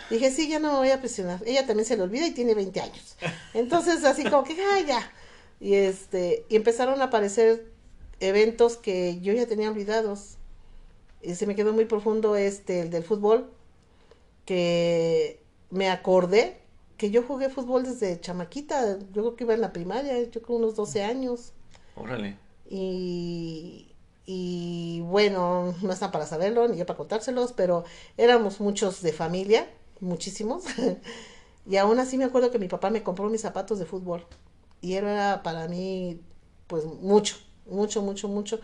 Dije, 0.09 0.31
sí, 0.31 0.47
ya 0.47 0.59
no 0.59 0.71
me 0.71 0.77
voy 0.77 0.91
a 0.91 1.01
presionar. 1.01 1.41
Ella 1.45 1.67
también 1.67 1.85
se 1.85 1.97
le 1.97 2.03
olvida 2.03 2.25
y 2.25 2.31
tiene 2.31 2.55
20 2.55 2.79
años. 2.79 3.17
Entonces 3.53 4.05
así 4.05 4.23
como 4.23 4.45
que, 4.45 4.55
ay, 4.71 4.85
ya. 4.85 5.11
Y 5.59 5.73
este, 5.73 6.45
y 6.47 6.55
empezaron 6.55 7.01
a 7.01 7.05
aparecer 7.05 7.73
eventos 8.21 8.77
que 8.77 9.19
yo 9.19 9.33
ya 9.33 9.47
tenía 9.47 9.69
olvidados. 9.69 10.37
Y 11.21 11.35
se 11.35 11.47
me 11.47 11.55
quedó 11.55 11.73
muy 11.73 11.83
profundo 11.83 12.37
este, 12.37 12.79
el 12.79 12.89
del 12.89 13.03
fútbol, 13.03 13.51
que 14.45 15.41
me 15.71 15.89
acordé 15.89 16.57
que 16.95 17.11
yo 17.11 17.21
jugué 17.21 17.49
fútbol 17.49 17.83
desde 17.83 18.21
chamaquita, 18.21 18.97
yo 18.97 19.11
creo 19.11 19.35
que 19.35 19.43
iba 19.43 19.53
en 19.55 19.59
la 19.59 19.73
primaria, 19.73 20.23
yo 20.23 20.41
creo 20.41 20.55
unos 20.55 20.77
12 20.77 21.03
años. 21.03 21.51
Órale. 21.97 22.44
Y, 22.69 23.93
y 24.25 25.01
bueno, 25.01 25.75
no 25.81 25.91
están 25.93 26.11
para 26.11 26.25
saberlo, 26.25 26.67
ni 26.67 26.77
yo 26.77 26.85
para 26.85 26.97
contárselos, 26.97 27.53
pero 27.53 27.83
éramos 28.17 28.59
muchos 28.59 29.01
de 29.01 29.13
familia, 29.13 29.69
muchísimos. 29.99 30.63
y 31.67 31.77
aún 31.77 31.99
así 31.99 32.17
me 32.17 32.25
acuerdo 32.25 32.51
que 32.51 32.59
mi 32.59 32.67
papá 32.67 32.89
me 32.89 33.03
compró 33.03 33.29
mis 33.29 33.41
zapatos 33.41 33.79
de 33.79 33.85
fútbol. 33.85 34.25
Y 34.81 34.93
era 34.93 35.41
para 35.43 35.67
mí, 35.67 36.21
pues 36.67 36.85
mucho 36.85 37.37
mucho, 37.65 38.01
mucho, 38.01 38.27
mucho. 38.27 38.59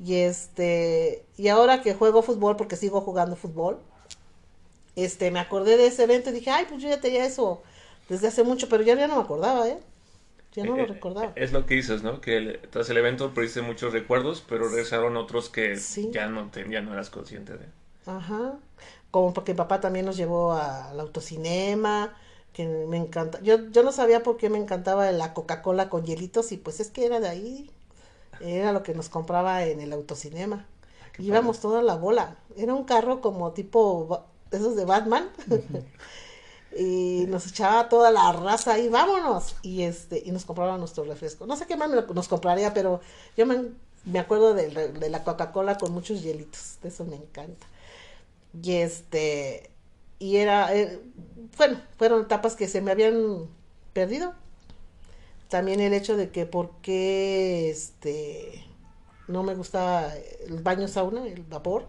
Y 0.00 0.14
este, 0.16 1.24
y 1.36 1.48
ahora 1.48 1.82
que 1.82 1.94
juego 1.94 2.22
fútbol, 2.22 2.56
porque 2.56 2.76
sigo 2.76 3.00
jugando 3.00 3.36
fútbol, 3.36 3.78
este, 4.96 5.30
me 5.30 5.40
acordé 5.40 5.76
de 5.76 5.86
ese 5.86 6.04
evento 6.04 6.30
y 6.30 6.34
dije, 6.34 6.50
ay, 6.50 6.66
pues 6.68 6.82
yo 6.82 6.88
ya 6.88 7.00
tenía 7.00 7.24
eso 7.24 7.62
desde 8.08 8.28
hace 8.28 8.42
mucho, 8.44 8.68
pero 8.68 8.82
ya, 8.82 8.94
ya 8.94 9.06
no 9.06 9.16
me 9.16 9.22
acordaba, 9.22 9.68
¿eh? 9.68 9.78
Ya 10.54 10.64
no 10.64 10.76
lo 10.76 10.82
eh, 10.82 10.86
recordaba. 10.86 11.32
Es 11.34 11.52
lo 11.52 11.64
que 11.64 11.74
dices, 11.74 12.02
¿no? 12.02 12.20
Que 12.20 12.60
tras 12.70 12.90
el 12.90 12.98
evento 12.98 13.32
perdiste 13.32 13.62
muchos 13.62 13.92
recuerdos, 13.92 14.44
pero 14.46 14.68
regresaron 14.68 15.16
otros 15.16 15.48
que 15.48 15.78
ya, 16.10 16.28
no 16.28 16.50
te, 16.50 16.68
ya 16.68 16.82
no 16.82 16.92
eras 16.92 17.10
consciente 17.10 17.54
de. 17.56 17.66
Ajá. 18.06 18.54
Como 19.10 19.32
porque 19.32 19.54
papá 19.54 19.80
también 19.80 20.04
nos 20.04 20.16
llevó 20.16 20.52
al 20.52 20.98
autocinema, 21.00 22.14
que 22.52 22.66
me 22.66 22.98
encanta. 22.98 23.40
Yo, 23.40 23.70
yo 23.70 23.82
no 23.82 23.92
sabía 23.92 24.22
por 24.22 24.36
qué 24.36 24.50
me 24.50 24.58
encantaba 24.58 25.10
la 25.12 25.32
Coca-Cola 25.32 25.88
con 25.88 26.04
hielitos 26.04 26.52
y 26.52 26.58
pues 26.58 26.80
es 26.80 26.90
que 26.90 27.06
era 27.06 27.20
de 27.20 27.28
ahí. 27.28 27.70
Era 28.40 28.72
lo 28.72 28.82
que 28.82 28.94
nos 28.94 29.08
compraba 29.08 29.64
en 29.64 29.80
el 29.80 29.92
autocinema. 29.92 30.66
Íbamos 31.18 31.60
toda 31.60 31.82
la 31.82 31.94
bola. 31.94 32.36
Era 32.56 32.74
un 32.74 32.84
carro 32.84 33.20
como 33.20 33.52
tipo 33.52 34.24
esos 34.50 34.76
de 34.76 34.84
Batman. 34.84 35.28
y 36.78 37.26
nos 37.28 37.46
echaba 37.46 37.88
toda 37.88 38.10
la 38.10 38.32
raza 38.32 38.74
ahí, 38.74 38.88
vámonos. 38.88 39.56
Y 39.62 39.82
este, 39.82 40.22
y 40.24 40.30
nos 40.30 40.44
compraba 40.44 40.78
nuestro 40.78 41.04
refresco. 41.04 41.46
No 41.46 41.56
sé 41.56 41.66
qué 41.66 41.76
más 41.76 41.90
nos 41.90 42.28
compraría, 42.28 42.74
pero 42.74 43.00
yo 43.36 43.46
me, 43.46 43.64
me 44.04 44.18
acuerdo 44.18 44.54
de, 44.54 44.68
de 44.68 45.10
la 45.10 45.24
Coca-Cola 45.24 45.78
con 45.78 45.92
muchos 45.92 46.22
hielitos. 46.22 46.78
De 46.82 46.88
eso 46.88 47.04
me 47.04 47.16
encanta. 47.16 47.66
Y 48.62 48.72
este, 48.72 49.70
y 50.18 50.36
era, 50.36 50.74
eh, 50.76 51.00
bueno, 51.56 51.80
fueron 51.98 52.22
etapas 52.22 52.56
que 52.56 52.68
se 52.68 52.80
me 52.80 52.90
habían 52.90 53.48
perdido 53.92 54.34
también 55.52 55.80
el 55.80 55.92
hecho 55.92 56.16
de 56.16 56.30
que 56.30 56.46
por 56.46 56.70
qué 56.80 57.68
este 57.68 58.64
no 59.28 59.42
me 59.42 59.54
gusta 59.54 60.16
el 60.46 60.62
baño 60.62 60.88
sauna, 60.88 61.26
el 61.26 61.42
vapor, 61.42 61.86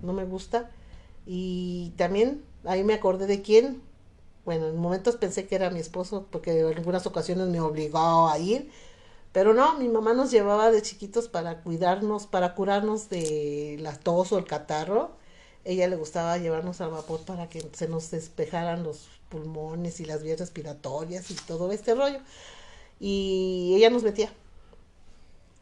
no 0.00 0.14
me 0.14 0.24
gusta. 0.24 0.70
Y 1.26 1.92
también 1.98 2.42
ahí 2.64 2.82
me 2.82 2.94
acordé 2.94 3.26
de 3.26 3.42
quién. 3.42 3.82
Bueno, 4.44 4.68
en 4.68 4.76
momentos 4.76 5.16
pensé 5.16 5.46
que 5.46 5.54
era 5.54 5.70
mi 5.70 5.80
esposo 5.80 6.26
porque 6.30 6.60
en 6.60 6.66
algunas 6.78 7.06
ocasiones 7.06 7.48
me 7.48 7.60
obligó 7.60 8.28
a 8.28 8.38
ir, 8.38 8.70
pero 9.32 9.54
no, 9.54 9.78
mi 9.78 9.88
mamá 9.88 10.12
nos 10.14 10.30
llevaba 10.30 10.70
de 10.70 10.82
chiquitos 10.82 11.28
para 11.28 11.62
cuidarnos, 11.62 12.26
para 12.26 12.54
curarnos 12.54 13.08
de 13.08 13.76
la 13.80 13.96
tos 13.96 14.32
o 14.32 14.38
el 14.38 14.46
catarro. 14.46 15.12
Ella 15.64 15.88
le 15.88 15.96
gustaba 15.96 16.38
llevarnos 16.38 16.80
al 16.80 16.90
vapor 16.90 17.20
para 17.20 17.48
que 17.48 17.62
se 17.72 17.86
nos 17.86 18.10
despejaran 18.10 18.82
los 18.82 19.08
pulmones 19.28 20.00
y 20.00 20.06
las 20.06 20.22
vías 20.22 20.40
respiratorias 20.40 21.30
y 21.30 21.34
todo 21.34 21.70
este 21.70 21.94
rollo 21.94 22.20
y 23.00 23.72
ella 23.74 23.90
nos 23.90 24.02
metía. 24.02 24.30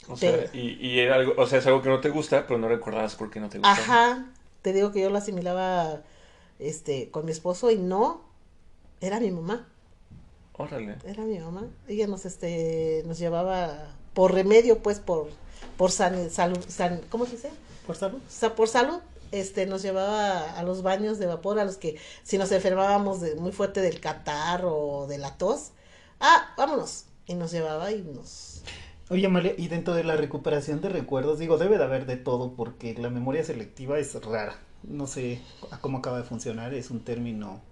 O 0.08 0.16
sea, 0.16 0.50
y, 0.52 0.98
era 0.98 1.14
algo, 1.14 1.34
o 1.36 1.46
sea, 1.46 1.58
es 1.58 1.66
algo 1.66 1.82
que 1.82 1.88
no 1.88 2.00
te 2.00 2.10
gusta, 2.10 2.46
pero 2.46 2.58
no 2.58 2.68
recordabas 2.68 3.14
por 3.14 3.30
qué 3.30 3.40
no 3.40 3.48
te 3.48 3.58
gusta. 3.58 3.70
Ajá, 3.70 4.26
te 4.62 4.72
digo 4.72 4.90
que 4.90 5.00
yo 5.00 5.10
lo 5.10 5.18
asimilaba 5.18 6.02
este, 6.58 7.10
con 7.10 7.24
mi 7.24 7.30
esposo 7.30 7.70
y 7.70 7.76
no, 7.76 8.22
era 9.00 9.20
mi 9.20 9.30
mamá. 9.30 9.66
Órale. 10.54 10.96
Era 11.04 11.22
mi 11.24 11.38
mamá. 11.38 11.66
Ella 11.86 12.06
nos, 12.06 12.26
este, 12.26 13.02
nos 13.06 13.18
llevaba 13.18 13.92
por 14.12 14.34
remedio, 14.34 14.82
pues, 14.82 14.98
por, 14.98 15.28
por 15.76 15.90
san, 15.90 16.30
salud, 16.30 16.58
san, 16.66 17.00
¿cómo 17.08 17.26
se 17.26 17.32
dice? 17.32 17.50
Por 17.86 17.96
salud. 17.96 18.18
O 18.18 18.30
sea, 18.30 18.54
por 18.54 18.68
salud, 18.68 18.98
este, 19.30 19.66
nos 19.66 19.82
llevaba 19.82 20.58
a 20.58 20.62
los 20.62 20.82
baños 20.82 21.18
de 21.18 21.26
vapor, 21.26 21.58
a 21.58 21.64
los 21.64 21.76
que 21.76 21.96
si 22.22 22.38
nos 22.38 22.50
enfermábamos 22.52 23.20
de, 23.20 23.34
muy 23.36 23.52
fuerte 23.52 23.80
del 23.80 24.00
catarro 24.00 24.76
o 24.76 25.06
de 25.06 25.18
la 25.18 25.36
tos, 25.36 25.70
ah, 26.20 26.54
vámonos, 26.56 27.04
y 27.26 27.34
nos 27.34 27.52
llevaba 27.52 27.92
y 27.92 28.02
nos... 28.02 28.62
Oye, 29.10 29.26
Amalia, 29.26 29.54
y 29.56 29.68
dentro 29.68 29.94
de 29.94 30.04
la 30.04 30.16
recuperación 30.16 30.80
de 30.80 30.90
recuerdos, 30.90 31.38
digo, 31.38 31.56
debe 31.56 31.78
de 31.78 31.84
haber 31.84 32.04
de 32.04 32.16
todo 32.16 32.52
porque 32.54 32.94
la 32.94 33.08
memoria 33.08 33.42
selectiva 33.42 33.98
es 33.98 34.14
rara. 34.22 34.58
No 34.82 35.06
sé 35.06 35.40
cómo 35.80 35.98
acaba 35.98 36.18
de 36.18 36.24
funcionar, 36.24 36.74
es 36.74 36.90
un 36.90 37.00
término 37.00 37.62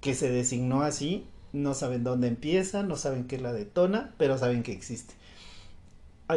que 0.00 0.14
se 0.14 0.30
designó 0.30 0.82
así, 0.82 1.26
no 1.52 1.74
saben 1.74 2.04
dónde 2.04 2.28
empieza, 2.28 2.82
no 2.82 2.96
saben 2.96 3.26
qué 3.26 3.38
la 3.38 3.52
detona, 3.52 4.14
pero 4.18 4.38
saben 4.38 4.62
que 4.62 4.72
existe. 4.72 5.14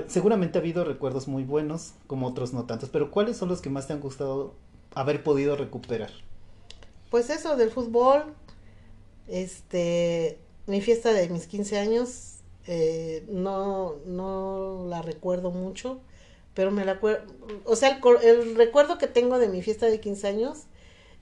Seguramente 0.08 0.58
ha 0.58 0.62
habido 0.62 0.84
recuerdos 0.84 1.28
muy 1.28 1.44
buenos, 1.44 1.94
como 2.08 2.28
otros 2.28 2.54
no 2.54 2.66
tantos, 2.66 2.90
pero 2.90 3.10
¿cuáles 3.10 3.38
son 3.38 3.50
los 3.50 3.62
que 3.62 3.70
más 3.70 3.88
te 3.88 3.94
han 3.94 4.02
gustado 4.02 4.54
haber 4.94 5.24
podido 5.24 5.56
recuperar? 5.56 6.12
Pues 7.10 7.30
eso 7.32 7.56
del 7.56 7.72
fútbol, 7.72 8.26
este, 9.28 10.38
mi 10.68 10.82
fiesta 10.82 11.12
de 11.12 11.28
mis 11.30 11.48
15 11.48 11.80
años 11.80 12.36
eh, 12.68 13.26
no, 13.30 13.96
no 14.06 14.86
la 14.88 15.02
recuerdo 15.02 15.50
mucho, 15.50 16.00
pero 16.54 16.70
me 16.70 16.86
la 16.86 16.94
acuerdo, 16.94 17.34
o 17.66 17.76
sea, 17.76 18.00
el, 18.22 18.56
recuerdo 18.56 19.00
que 19.00 19.08
tengo 19.08 19.40
de 19.40 19.48
mi 19.48 19.64
fiesta 19.64 19.88
de 19.88 20.00
15 20.00 20.28
años 20.28 20.64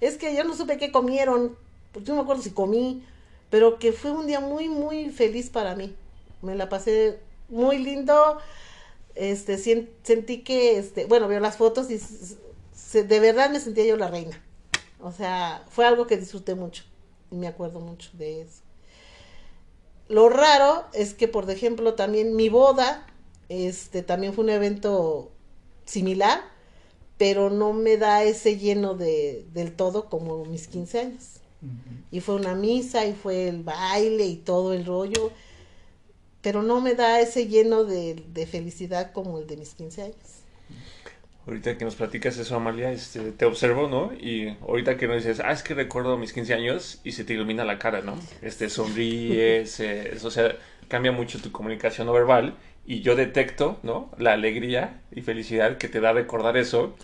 es 0.02 0.18
que 0.18 0.36
yo 0.36 0.44
no 0.44 0.56
supe 0.56 0.78
qué 0.78 0.92
comieron, 0.92 1.56
yo 2.00 2.14
no 2.14 2.16
me 2.16 2.22
acuerdo 2.22 2.42
si 2.42 2.52
comí, 2.52 3.04
pero 3.50 3.80
que 3.80 3.92
fue 3.92 4.12
un 4.12 4.28
día 4.28 4.40
muy, 4.40 4.70
muy 4.70 5.10
feliz 5.10 5.50
para 5.50 5.76
mí. 5.76 5.96
Me 6.42 6.56
la 6.56 6.70
pasé 6.70 7.20
muy 7.50 7.78
lindo, 7.80 8.38
este, 9.16 9.58
sentí 9.58 10.44
que, 10.44 10.78
este, 10.78 11.06
bueno, 11.06 11.28
veo 11.28 11.40
las 11.40 11.58
fotos 11.58 11.88
y 11.90 12.00
de 12.94 13.20
verdad 13.20 13.50
me 13.50 13.60
sentía 13.60 13.86
yo 13.86 13.98
la 13.98 14.10
reina. 14.10 14.42
O 15.00 15.12
sea, 15.12 15.64
fue 15.70 15.86
algo 15.86 16.08
que 16.08 16.18
disfruté 16.18 16.56
mucho 16.56 16.84
y 17.32 17.36
me 17.36 17.48
acuerdo 17.48 17.80
mucho 17.80 18.10
de 18.14 18.42
eso. 18.42 18.62
Lo 20.08 20.30
raro 20.30 20.86
es 20.94 21.14
que, 21.14 21.28
por 21.28 21.50
ejemplo, 21.50 21.96
también 21.96 22.36
mi 22.36 22.50
boda, 22.50 23.06
este, 23.50 24.04
también 24.04 24.34
fue 24.34 24.46
un 24.46 24.50
evento 24.52 25.32
similar, 25.86 26.42
pero 27.18 27.50
no 27.50 27.74
me 27.74 27.98
da 27.98 28.24
ese 28.24 28.58
lleno 28.58 28.94
de, 28.94 29.46
del 29.54 29.76
todo 29.76 30.10
como 30.10 30.46
mis 30.46 30.68
15 30.68 31.00
años. 31.00 31.42
Y 32.12 32.22
fue 32.22 32.36
una 32.36 32.56
misa 32.56 33.06
y 33.06 33.14
fue 33.14 33.48
el 33.50 33.64
baile 33.64 34.26
y 34.26 34.38
todo 34.38 34.74
el 34.74 34.86
rollo, 34.86 35.32
pero 36.42 36.64
no 36.64 36.82
me 36.82 36.96
da 36.96 37.20
ese 37.20 37.48
lleno 37.48 37.84
de, 37.84 38.24
de 38.34 38.48
felicidad 38.48 39.12
como 39.12 39.40
el 39.40 39.48
de 39.48 39.58
mis 39.58 39.74
15 39.74 40.02
años. 40.04 40.38
Ahorita 41.48 41.78
que 41.78 41.86
nos 41.86 41.96
platicas 41.96 42.38
eso, 42.38 42.58
Amalia, 42.58 42.92
este, 42.92 43.32
te 43.32 43.46
observo, 43.46 43.88
¿no? 43.88 44.12
Y 44.14 44.58
ahorita 44.68 44.98
que 44.98 45.08
nos 45.08 45.24
dices, 45.24 45.40
ah, 45.40 45.54
es 45.54 45.64
que 45.64 45.74
recuerdo 45.74 46.18
mis 46.18 46.34
15 46.34 46.54
años 46.54 47.00
y 47.06 47.14
se 47.14 47.24
te 47.24 47.36
ilumina 47.36 47.64
la 47.64 47.80
cara, 47.80 48.02
¿no? 48.02 48.20
Este, 48.42 48.70
sonríes, 48.70 49.80
eh, 49.80 50.18
o 50.22 50.30
sea, 50.30 50.58
cambia 50.90 51.14
mucho 51.14 51.40
tu 51.40 51.54
comunicación 51.54 52.08
no 52.08 52.12
verbal 52.14 52.56
y 52.86 53.00
yo 53.00 53.16
detecto, 53.16 53.80
¿no? 53.82 54.12
La 54.18 54.34
alegría 54.34 55.00
y 55.10 55.22
felicidad 55.22 55.78
que 55.78 55.88
te 55.88 56.02
da 56.02 56.12
recordar 56.12 56.58
eso. 56.58 56.98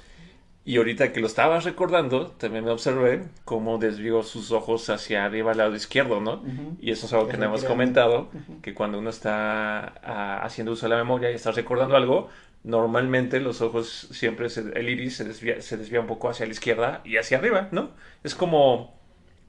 Y 0.65 0.77
ahorita 0.77 1.11
que 1.11 1.19
lo 1.19 1.27
estabas 1.27 1.65
recordando, 1.65 2.27
también 2.37 2.63
me 2.63 2.71
observé 2.71 3.25
cómo 3.43 3.79
desvió 3.79 4.23
sus 4.23 4.51
ojos 4.51 4.89
hacia 4.89 5.25
arriba 5.25 5.51
al 5.51 5.57
lado 5.57 5.75
izquierdo, 5.75 6.21
¿no? 6.21 6.41
Y 6.79 6.91
eso 6.91 7.05
es 7.05 7.11
algo 7.13 7.27
que 7.27 7.35
no 7.37 7.45
hemos 7.45 7.61
comentado, 7.73 8.29
que 8.61 8.73
cuando 8.73 8.97
uno 8.99 9.09
está 9.09 9.93
ah, 10.03 10.39
haciendo 10.43 10.71
uso 10.71 10.85
de 10.85 10.91
la 10.91 10.95
memoria 10.97 11.31
y 11.31 11.35
estás 11.35 11.55
recordando 11.55 11.97
algo, 11.97 12.29
normalmente 12.63 13.41
los 13.41 13.61
ojos 13.61 14.07
siempre, 14.11 14.49
se- 14.49 14.71
el 14.79 14.87
iris 14.87 15.17
se 15.17 15.25
desvía, 15.25 15.61
se 15.61 15.75
desvía 15.75 15.99
un 15.99 16.07
poco 16.07 16.29
hacia 16.29 16.45
la 16.45 16.53
izquierda 16.53 17.01
y 17.03 17.17
hacia 17.17 17.39
arriba, 17.39 17.67
¿no? 17.71 17.89
Es 18.23 18.33
como 18.33 18.95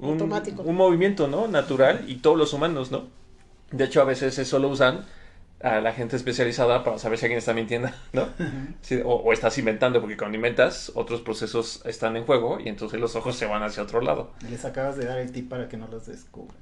un, 0.00 0.10
Automático. 0.14 0.62
un 0.62 0.74
movimiento, 0.74 1.28
¿no? 1.28 1.46
Natural 1.46 2.04
y 2.08 2.16
todos 2.16 2.36
los 2.36 2.52
humanos, 2.52 2.90
¿no? 2.90 3.04
De 3.70 3.84
hecho, 3.84 4.00
a 4.02 4.04
veces 4.04 4.36
eso 4.40 4.58
lo 4.58 4.68
usan 4.68 5.04
a 5.64 5.80
la 5.80 5.92
gente 5.94 6.14
especializada 6.16 6.84
para 6.84 6.98
saber 6.98 7.18
si 7.18 7.24
alguien 7.24 7.38
está 7.38 7.54
mintiendo, 7.54 7.88
¿no? 8.12 8.28
Sí, 8.82 9.00
o, 9.02 9.14
o 9.14 9.32
estás 9.32 9.56
inventando, 9.56 10.00
porque 10.00 10.16
cuando 10.16 10.36
inventas, 10.36 10.92
otros 10.94 11.22
procesos 11.22 11.80
están 11.86 12.16
en 12.16 12.24
juego 12.24 12.60
y 12.60 12.68
entonces 12.68 13.00
los 13.00 13.16
ojos 13.16 13.34
se 13.36 13.46
van 13.46 13.62
hacia 13.62 13.82
otro 13.82 14.02
lado. 14.02 14.30
Les 14.50 14.64
acabas 14.66 14.98
de 14.98 15.06
dar 15.06 15.18
el 15.18 15.32
tip 15.32 15.48
para 15.48 15.66
que 15.68 15.78
no 15.78 15.88
los 15.88 16.06
descubran. 16.06 16.58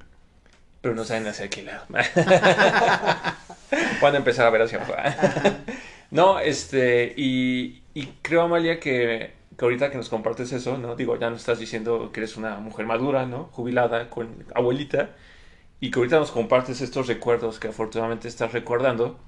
Pero 0.80 0.94
no 0.94 1.04
saben 1.04 1.26
hacia 1.26 1.50
qué 1.50 1.62
lado. 1.62 1.84
Van 4.02 4.14
a 4.14 4.16
empezar 4.16 4.46
a 4.46 4.50
ver 4.50 4.62
hacia 4.62 4.82
afuera. 4.82 5.16
no, 6.10 6.38
este, 6.38 7.12
y, 7.16 7.82
y 7.94 8.06
creo, 8.22 8.42
Amalia, 8.42 8.78
que, 8.78 9.32
que 9.56 9.64
ahorita 9.64 9.90
que 9.90 9.96
nos 9.96 10.08
compartes 10.08 10.52
eso, 10.52 10.78
¿no? 10.78 10.94
Digo, 10.96 11.16
ya 11.18 11.30
nos 11.30 11.40
estás 11.40 11.58
diciendo 11.58 12.10
que 12.12 12.20
eres 12.20 12.36
una 12.36 12.58
mujer 12.58 12.86
madura, 12.86 13.26
¿no? 13.26 13.48
Jubilada, 13.52 14.10
con 14.10 14.44
abuelita, 14.54 15.10
y 15.82 15.90
que 15.90 15.98
ahorita 15.98 16.20
nos 16.20 16.30
compartes 16.30 16.80
estos 16.80 17.08
recuerdos 17.08 17.58
que 17.58 17.66
afortunadamente 17.66 18.28
estás 18.28 18.52
recordando. 18.52 19.18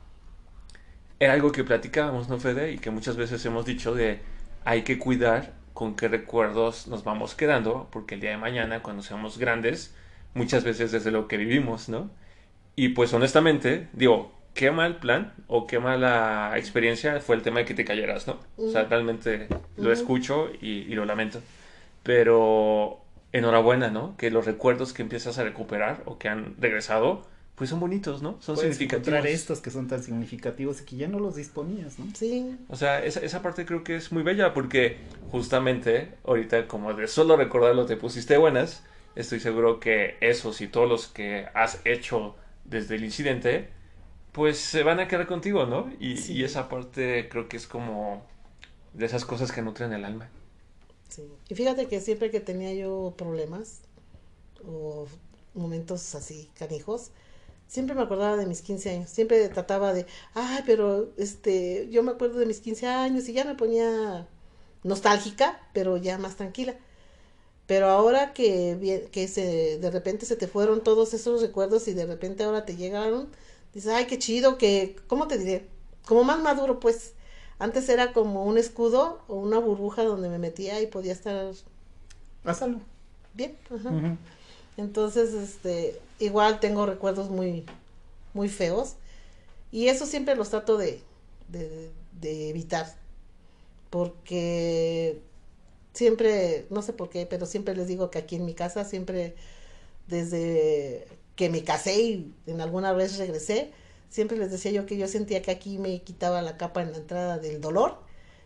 Era 1.18 1.32
algo 1.32 1.50
que 1.50 1.64
platicábamos, 1.64 2.28
¿no, 2.28 2.38
Fede? 2.38 2.70
Y 2.70 2.78
que 2.78 2.92
muchas 2.92 3.16
veces 3.16 3.44
hemos 3.44 3.66
dicho 3.66 3.92
de 3.92 4.20
hay 4.64 4.82
que 4.82 4.96
cuidar 5.00 5.54
con 5.72 5.96
qué 5.96 6.06
recuerdos 6.06 6.86
nos 6.86 7.02
vamos 7.02 7.34
quedando, 7.34 7.88
porque 7.90 8.14
el 8.14 8.20
día 8.20 8.30
de 8.30 8.36
mañana, 8.36 8.84
cuando 8.84 9.02
seamos 9.02 9.36
grandes, 9.36 9.96
muchas 10.34 10.62
veces 10.62 10.92
desde 10.92 11.10
lo 11.10 11.26
que 11.26 11.38
vivimos, 11.38 11.88
¿no? 11.88 12.08
Y 12.76 12.90
pues 12.90 13.12
honestamente, 13.12 13.88
digo, 13.92 14.32
qué 14.54 14.70
mal 14.70 14.98
plan 14.98 15.34
o 15.48 15.66
qué 15.66 15.80
mala 15.80 16.52
experiencia 16.54 17.18
fue 17.18 17.34
el 17.34 17.42
tema 17.42 17.58
de 17.58 17.64
que 17.64 17.74
te 17.74 17.84
cayeras, 17.84 18.28
¿no? 18.28 18.38
O 18.58 18.70
sea, 18.70 18.84
realmente 18.84 19.48
lo 19.76 19.90
escucho 19.90 20.52
y, 20.60 20.82
y 20.82 20.94
lo 20.94 21.04
lamento. 21.04 21.40
Pero 22.04 23.03
enhorabuena, 23.34 23.90
¿no? 23.90 24.16
Que 24.16 24.30
los 24.30 24.46
recuerdos 24.46 24.92
que 24.94 25.02
empiezas 25.02 25.36
a 25.38 25.44
recuperar 25.44 26.02
o 26.06 26.18
que 26.18 26.28
han 26.28 26.54
regresado, 26.58 27.26
pues 27.56 27.68
son 27.70 27.80
bonitos, 27.80 28.22
¿no? 28.22 28.36
Son 28.40 28.54
Puedes 28.54 28.76
significativos. 28.76 29.08
encontrar 29.08 29.26
estos 29.26 29.60
que 29.60 29.70
son 29.70 29.86
tan 29.88 30.02
significativos 30.02 30.80
y 30.80 30.84
que 30.84 30.96
ya 30.96 31.08
no 31.08 31.18
los 31.18 31.36
disponías, 31.36 31.98
¿no? 31.98 32.06
Sí, 32.14 32.56
O 32.68 32.76
sea, 32.76 33.04
esa, 33.04 33.20
esa 33.20 33.42
parte 33.42 33.66
creo 33.66 33.84
que 33.84 33.96
es 33.96 34.10
muy 34.12 34.22
bella 34.22 34.54
porque 34.54 34.96
justamente 35.30 36.14
ahorita 36.24 36.66
como 36.66 36.94
de 36.94 37.06
solo 37.08 37.36
recordarlo 37.36 37.86
te 37.86 37.96
pusiste 37.96 38.36
buenas, 38.38 38.82
estoy 39.14 39.40
seguro 39.40 39.78
que 39.78 40.16
esos 40.20 40.60
y 40.60 40.68
todos 40.68 40.88
los 40.88 41.06
que 41.08 41.46
has 41.54 41.80
hecho 41.84 42.36
desde 42.64 42.94
el 42.96 43.04
incidente, 43.04 43.68
pues 44.32 44.58
se 44.58 44.82
van 44.82 44.98
a 45.00 45.06
quedar 45.06 45.26
contigo, 45.26 45.66
¿no? 45.66 45.92
Y, 46.00 46.16
Sí. 46.16 46.32
y 46.34 46.44
esa 46.44 46.68
parte 46.68 47.28
creo 47.28 47.48
que 47.48 47.56
es 47.56 47.66
como 47.66 48.26
de 48.94 49.06
esas 49.06 49.24
cosas 49.24 49.52
que 49.52 49.60
nutren 49.62 49.92
el 49.92 50.04
alma. 50.04 50.28
Y 51.48 51.54
fíjate 51.54 51.86
que 51.86 52.00
siempre 52.00 52.30
que 52.30 52.40
tenía 52.40 52.72
yo 52.74 53.14
problemas 53.16 53.80
o 54.66 55.06
momentos 55.54 56.14
así 56.14 56.50
canijos, 56.54 57.10
siempre 57.68 57.94
me 57.94 58.02
acordaba 58.02 58.36
de 58.36 58.46
mis 58.46 58.62
15 58.62 58.90
años. 58.90 59.10
Siempre 59.10 59.48
trataba 59.48 59.92
de, 59.94 60.06
ay, 60.34 60.62
pero 60.66 61.12
este, 61.16 61.88
yo 61.90 62.02
me 62.02 62.12
acuerdo 62.12 62.38
de 62.38 62.46
mis 62.46 62.60
15 62.60 62.86
años 62.86 63.28
y 63.28 63.32
ya 63.32 63.44
me 63.44 63.54
ponía 63.54 64.28
nostálgica, 64.82 65.60
pero 65.72 65.96
ya 65.96 66.18
más 66.18 66.36
tranquila. 66.36 66.76
Pero 67.66 67.86
ahora 67.88 68.34
que, 68.34 69.08
que 69.10 69.28
se, 69.28 69.78
de 69.78 69.90
repente 69.90 70.26
se 70.26 70.36
te 70.36 70.48
fueron 70.48 70.82
todos 70.84 71.14
esos 71.14 71.40
recuerdos 71.42 71.88
y 71.88 71.94
de 71.94 72.06
repente 72.06 72.44
ahora 72.44 72.66
te 72.66 72.76
llegaron, 72.76 73.28
dices, 73.72 73.92
ay, 73.92 74.06
qué 74.06 74.18
chido, 74.18 74.58
que, 74.58 74.96
¿cómo 75.06 75.28
te 75.28 75.38
diré? 75.38 75.68
Como 76.06 76.24
más 76.24 76.40
maduro, 76.40 76.80
pues. 76.80 77.14
Antes 77.58 77.88
era 77.88 78.12
como 78.12 78.44
un 78.44 78.58
escudo 78.58 79.20
o 79.28 79.36
una 79.36 79.58
burbuja 79.58 80.04
donde 80.04 80.28
me 80.28 80.38
metía 80.38 80.80
y 80.80 80.86
podía 80.86 81.12
estar 81.12 81.52
Pásalo. 82.42 82.80
bien. 83.34 83.56
ajá. 83.70 84.16
Entonces, 84.76 85.32
este, 85.34 86.00
igual 86.18 86.60
tengo 86.60 86.86
recuerdos 86.86 87.30
muy, 87.30 87.64
muy 88.34 88.48
feos. 88.48 88.94
Y 89.72 89.88
eso 89.88 90.06
siempre 90.06 90.36
los 90.36 90.50
trato 90.50 90.76
de, 90.78 91.00
de, 91.48 91.90
de 92.20 92.50
evitar. 92.50 92.94
Porque 93.90 95.20
siempre, 95.94 96.66
no 96.70 96.82
sé 96.82 96.92
por 96.92 97.10
qué, 97.10 97.26
pero 97.26 97.46
siempre 97.46 97.76
les 97.76 97.88
digo 97.88 98.10
que 98.10 98.18
aquí 98.18 98.36
en 98.36 98.46
mi 98.46 98.54
casa, 98.54 98.84
siempre 98.84 99.36
desde 100.08 101.06
que 101.36 101.50
me 101.50 101.64
casé 101.64 102.02
y 102.02 102.34
en 102.46 102.60
alguna 102.60 102.92
vez 102.92 103.18
regresé, 103.18 103.72
siempre 104.14 104.38
les 104.38 104.52
decía 104.52 104.70
yo 104.70 104.86
que 104.86 104.96
yo 104.96 105.08
sentía 105.08 105.42
que 105.42 105.50
aquí 105.50 105.76
me 105.76 106.00
quitaba 106.02 106.40
la 106.40 106.56
capa 106.56 106.82
en 106.82 106.92
la 106.92 106.98
entrada 106.98 107.38
del 107.38 107.60
dolor 107.60 107.98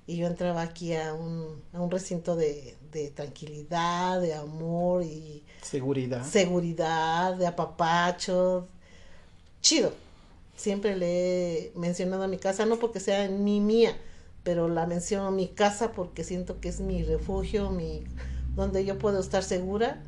y 0.07 0.17
yo 0.17 0.27
entraba 0.27 0.63
aquí 0.63 0.95
a 0.95 1.13
un, 1.13 1.63
a 1.75 1.83
un 1.83 1.91
recinto 1.91 2.37
de, 2.37 2.75
de 2.91 3.11
tranquilidad, 3.11 4.19
de 4.19 4.33
amor 4.33 5.03
y 5.03 5.45
Seguridad. 5.61 6.25
seguridad, 6.25 7.35
de 7.35 7.47
apapacho. 7.47 8.67
Chido. 9.61 9.93
Siempre 10.57 10.97
le 10.97 11.59
he 11.67 11.73
mencionado 11.75 12.23
a 12.23 12.29
mi 12.29 12.39
casa, 12.39 12.65
no 12.65 12.79
porque 12.79 12.99
sea 12.99 13.29
ni 13.29 13.61
mía, 13.61 13.95
pero 14.45 14.71
la 14.71 14.87
menciono 14.87 15.31
mi 15.31 15.49
casa 15.49 15.93
porque 15.93 16.25
siento 16.25 16.61
que 16.61 16.71
es 16.71 16.81
mi 16.81 17.03
refugio, 17.03 17.71
mi 17.71 18.05
donde 18.57 18.87
yo 18.87 18.99
puedo 18.99 19.21
estar 19.21 19.43
segura 19.45 20.03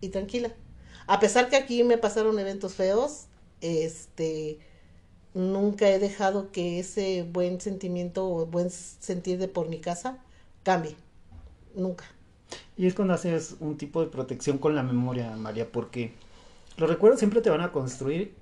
y 0.00 0.10
tranquila. 0.10 0.52
A 1.08 1.18
pesar 1.18 1.48
que 1.48 1.56
aquí 1.56 1.82
me 1.82 1.98
pasaron 1.98 2.38
eventos 2.38 2.74
feos, 2.74 3.24
este 3.60 4.60
nunca 5.34 5.88
he 5.88 5.98
dejado 5.98 6.52
que 6.52 6.78
ese 6.78 7.24
buen 7.24 7.60
sentimiento 7.60 8.28
o 8.28 8.46
buen 8.46 8.70
sentir 8.70 9.38
de 9.38 9.48
por 9.48 9.68
mi 9.68 9.80
casa 9.80 10.18
cambie. 10.62 10.96
Nunca. 11.74 12.04
Y 12.76 12.86
es 12.86 12.94
cuando 12.94 13.14
haces 13.14 13.56
un 13.60 13.76
tipo 13.76 14.00
de 14.00 14.08
protección 14.08 14.58
con 14.58 14.74
la 14.74 14.82
memoria, 14.82 15.36
María, 15.36 15.70
porque 15.70 16.14
los 16.76 16.88
recuerdos 16.88 17.18
siempre 17.20 17.40
te 17.40 17.50
van 17.50 17.60
a 17.62 17.72
construir 17.72 18.34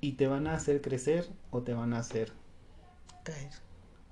y 0.00 0.12
te 0.12 0.26
van 0.26 0.46
a 0.46 0.54
hacer 0.54 0.80
crecer 0.80 1.28
o 1.50 1.62
te 1.62 1.74
van 1.74 1.94
a 1.94 1.98
hacer, 2.00 2.32
Caer. 3.24 3.50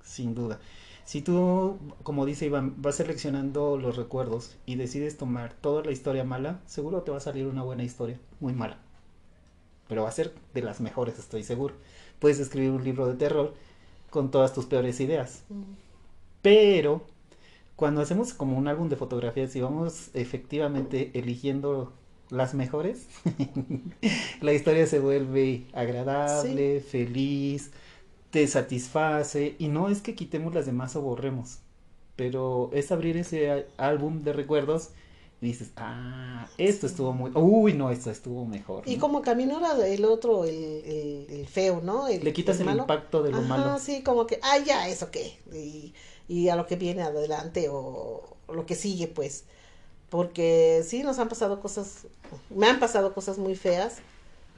sin 0.03 0.35
duda. 0.35 0.59
Si 1.05 1.21
tú, 1.21 1.77
como 2.03 2.25
dice 2.25 2.45
Iván, 2.45 2.81
vas 2.81 2.95
seleccionando 2.95 3.77
los 3.77 3.97
recuerdos 3.97 4.57
y 4.65 4.75
decides 4.75 5.17
tomar 5.17 5.53
toda 5.53 5.83
la 5.83 5.91
historia 5.91 6.23
mala, 6.23 6.61
seguro 6.65 7.03
te 7.03 7.11
va 7.11 7.17
a 7.17 7.21
salir 7.21 7.47
una 7.47 7.63
buena 7.63 7.83
historia, 7.83 8.19
muy 8.39 8.53
mala. 8.53 8.77
Pero 9.87 10.03
va 10.03 10.09
a 10.09 10.11
ser 10.13 10.33
de 10.53 10.61
las 10.61 10.81
mejores, 10.81 11.19
estoy 11.19 11.43
seguro. 11.43 11.75
Puedes 12.23 12.39
escribir 12.39 12.71
un 12.71 12.85
libro 12.85 13.05
de 13.05 13.15
terror 13.15 13.53
con 14.09 14.31
todas 14.31 14.53
tus 14.53 14.65
peores 14.65 15.01
ideas. 15.01 15.43
Pero 16.41 17.01
cuando 17.75 17.99
hacemos 17.99 18.33
como 18.33 18.57
un 18.57 18.69
álbum 18.69 18.87
de 18.87 18.95
fotografías 18.95 19.53
y 19.57 19.59
vamos 19.59 20.09
efectivamente 20.13 21.11
eligiendo 21.15 21.91
las 22.29 22.53
mejores, 22.53 23.09
la 24.41 24.53
historia 24.53 24.87
se 24.87 24.99
vuelve 24.99 25.65
agradable, 25.73 26.79
feliz, 26.79 27.71
te 28.29 28.47
satisface 28.47 29.57
y 29.59 29.67
no 29.67 29.89
es 29.89 30.01
que 30.01 30.15
quitemos 30.15 30.53
las 30.53 30.65
demás 30.65 30.95
o 30.95 31.01
borremos, 31.01 31.59
pero 32.15 32.69
es 32.71 32.93
abrir 32.93 33.17
ese 33.17 33.67
álbum 33.75 34.23
de 34.23 34.31
recuerdos 34.31 34.91
y 35.43 35.47
dices, 35.47 35.71
ah, 35.77 36.47
esto 36.57 36.87
estuvo 36.87 37.13
muy, 37.13 37.31
uy, 37.35 37.73
no, 37.73 37.91
esto 37.91 38.09
estuvo 38.11 38.45
mejor. 38.45 38.87
Y 38.87 38.95
¿no? 38.95 39.01
como 39.01 39.21
camino 39.21 39.57
era 39.59 39.87
el 39.87 40.05
otro, 40.05 40.45
el, 40.45 40.53
el, 40.55 41.27
el 41.29 41.47
feo, 41.47 41.81
¿no? 41.81 42.07
El, 42.07 42.23
Le 42.23 42.33
quitas 42.33 42.59
el, 42.59 42.65
malo. 42.65 42.83
impacto 42.83 43.23
de 43.23 43.31
lo 43.31 43.37
Ajá, 43.39 43.47
malo. 43.47 43.79
sí, 43.79 44.03
como 44.03 44.25
que, 44.27 44.39
ay, 44.41 44.63
ya, 44.65 44.87
¿eso 44.89 45.11
qué? 45.11 45.37
Y, 45.53 45.93
y 46.27 46.49
a 46.49 46.55
lo 46.55 46.65
que 46.67 46.75
viene 46.75 47.01
adelante 47.03 47.69
o, 47.69 48.37
o 48.47 48.53
lo 48.53 48.65
que 48.65 48.75
sigue, 48.75 49.07
pues. 49.07 49.45
Porque 50.09 50.83
sí, 50.87 51.03
nos 51.03 51.19
han 51.19 51.29
pasado 51.29 51.59
cosas, 51.61 52.07
me 52.49 52.67
han 52.67 52.79
pasado 52.79 53.13
cosas 53.13 53.37
muy 53.39 53.55
feas, 53.55 54.03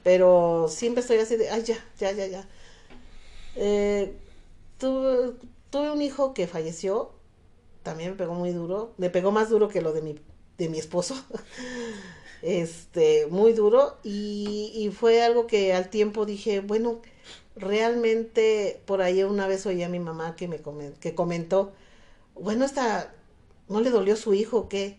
pero 0.04 0.68
siempre 0.70 1.02
estoy 1.02 1.18
así 1.20 1.38
de, 1.38 1.50
ay, 1.50 1.64
ya, 1.64 1.78
ya, 2.00 2.12
ya, 2.14 2.28
ya. 2.28 2.48
Eh, 3.56 4.18
tuve, 4.78 5.36
tuve 5.70 5.92
un 5.92 6.02
hijo 6.02 6.34
que 6.34 6.48
falleció, 6.48 7.12
también 7.84 8.12
me 8.12 8.18
pegó 8.18 8.34
muy 8.36 8.52
duro, 8.52 8.94
me 8.98 9.10
pegó 9.10 9.32
más 9.32 9.50
duro 9.50 9.70
que 9.70 9.82
lo 9.82 9.94
de 9.94 10.02
mi, 10.02 10.16
de 10.58 10.70
mi 10.70 10.80
esposo, 10.80 11.16
este, 12.42 13.28
muy 13.28 13.54
duro, 13.54 13.98
y, 14.04 14.92
fue 14.98 15.22
algo 15.24 15.48
que 15.48 15.74
al 15.74 15.90
tiempo 15.90 16.26
dije, 16.26 16.60
bueno, 16.62 17.02
realmente 17.56 18.82
por 18.86 19.02
ahí 19.02 19.24
una 19.24 19.48
vez 19.48 19.66
oí 19.66 19.84
a 19.84 19.90
mi 19.90 20.00
mamá 20.00 20.36
que 20.36 20.48
me 20.48 20.60
que 21.00 21.16
comentó, 21.16 21.74
bueno, 22.36 22.66
esta, 22.66 23.14
¿no 23.70 23.82
le 23.82 23.90
dolió 23.90 24.16
su 24.16 24.34
hijo 24.34 24.70
qué? 24.70 24.98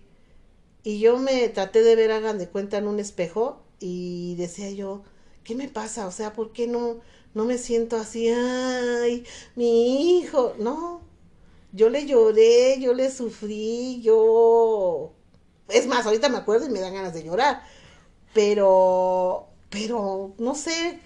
Y 0.83 1.01
yo 1.01 1.19
me 1.19 1.49
traté 1.49 1.83
de 1.83 1.97
ver, 1.97 2.13
hagan 2.13 2.39
de 2.39 2.49
cuenta, 2.49 2.79
en 2.79 2.87
un 2.89 3.01
espejo 3.01 3.61
y 3.81 4.37
decía 4.37 4.71
yo, 4.71 5.03
¿qué 5.45 5.55
me 5.55 5.69
pasa? 5.69 6.07
O 6.07 6.13
sea, 6.13 6.33
¿por 6.33 6.53
qué 6.53 6.67
no, 6.67 7.01
no 7.35 7.45
me 7.45 7.59
siento 7.59 7.97
así? 7.97 8.29
Ay, 8.29 9.25
mi 9.57 10.19
hijo. 10.19 10.55
No, 10.59 11.03
yo 11.73 11.91
le 11.91 12.07
lloré, 12.07 12.81
yo 12.81 12.95
le 12.95 13.11
sufrí, 13.11 14.01
yo... 14.03 15.13
Es 15.69 15.87
más, 15.87 16.07
ahorita 16.07 16.29
me 16.29 16.39
acuerdo 16.39 16.67
y 16.67 16.71
me 16.71 16.81
dan 16.81 16.95
ganas 16.95 17.15
de 17.15 17.25
llorar. 17.25 17.63
Pero, 18.33 19.49
pero, 19.71 20.35
no 20.39 20.55
sé, 20.55 21.01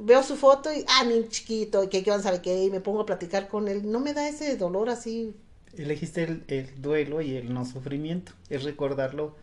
veo 0.00 0.22
su 0.22 0.36
foto 0.36 0.72
y, 0.72 0.84
ah, 0.88 1.04
mi 1.04 1.28
chiquito, 1.28 1.84
y 1.84 1.88
que 1.88 2.02
qué 2.02 2.10
van 2.10 2.20
a 2.20 2.22
saber 2.22 2.42
qué, 2.42 2.64
y 2.64 2.70
me 2.70 2.80
pongo 2.80 3.00
a 3.00 3.06
platicar 3.06 3.48
con 3.48 3.68
él. 3.68 3.90
No 3.90 4.00
me 4.00 4.12
da 4.12 4.28
ese 4.28 4.56
dolor 4.56 4.90
así. 4.90 5.34
Elegiste 5.76 6.24
el, 6.24 6.44
el 6.48 6.80
duelo 6.80 7.20
y 7.20 7.36
el 7.36 7.52
no 7.52 7.64
sufrimiento, 7.64 8.32
es 8.50 8.62
recordarlo. 8.62 9.36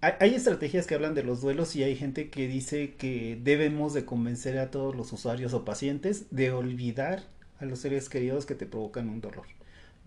Hay, 0.00 0.12
hay, 0.20 0.34
estrategias 0.34 0.86
que 0.86 0.94
hablan 0.94 1.14
de 1.14 1.24
los 1.24 1.40
duelos 1.40 1.74
y 1.74 1.82
hay 1.82 1.96
gente 1.96 2.30
que 2.30 2.46
dice 2.46 2.94
que 2.94 3.38
debemos 3.42 3.94
de 3.94 4.04
convencer 4.04 4.58
a 4.58 4.70
todos 4.70 4.94
los 4.94 5.12
usuarios 5.12 5.54
o 5.54 5.64
pacientes 5.64 6.26
de 6.30 6.52
olvidar 6.52 7.24
a 7.58 7.64
los 7.64 7.80
seres 7.80 8.08
queridos 8.08 8.46
que 8.46 8.54
te 8.54 8.66
provocan 8.66 9.08
un 9.08 9.20
dolor. 9.20 9.46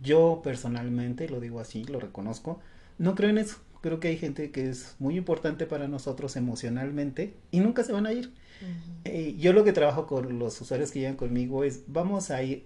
Yo 0.01 0.41
personalmente, 0.43 1.29
lo 1.29 1.39
digo 1.39 1.59
así, 1.59 1.83
lo 1.83 1.99
reconozco, 1.99 2.59
no 2.97 3.15
creo 3.15 3.29
en 3.29 3.37
eso. 3.37 3.57
Creo 3.81 3.99
que 3.99 4.09
hay 4.09 4.17
gente 4.17 4.51
que 4.51 4.69
es 4.69 4.95
muy 4.99 5.17
importante 5.17 5.65
para 5.65 5.87
nosotros 5.87 6.35
emocionalmente 6.35 7.33
y 7.49 7.59
nunca 7.61 7.83
se 7.83 7.93
van 7.93 8.05
a 8.05 8.13
ir. 8.13 8.27
Uh 8.27 8.65
-huh. 8.65 9.01
eh, 9.05 9.35
yo 9.39 9.53
lo 9.53 9.63
que 9.63 9.73
trabajo 9.73 10.05
con 10.05 10.37
los 10.37 10.61
usuarios 10.61 10.91
que 10.91 10.99
llegan 10.99 11.15
conmigo 11.15 11.63
es 11.63 11.83
vamos 11.87 12.29
a 12.29 12.43
ir 12.43 12.65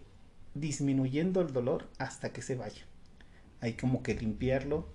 disminuyendo 0.53 1.41
el 1.41 1.53
dolor 1.53 1.87
hasta 1.99 2.33
que 2.33 2.41
se 2.41 2.55
vaya. 2.55 2.81
Hay 3.61 3.73
como 3.73 4.03
que 4.03 4.13
limpiarlo 4.15 4.87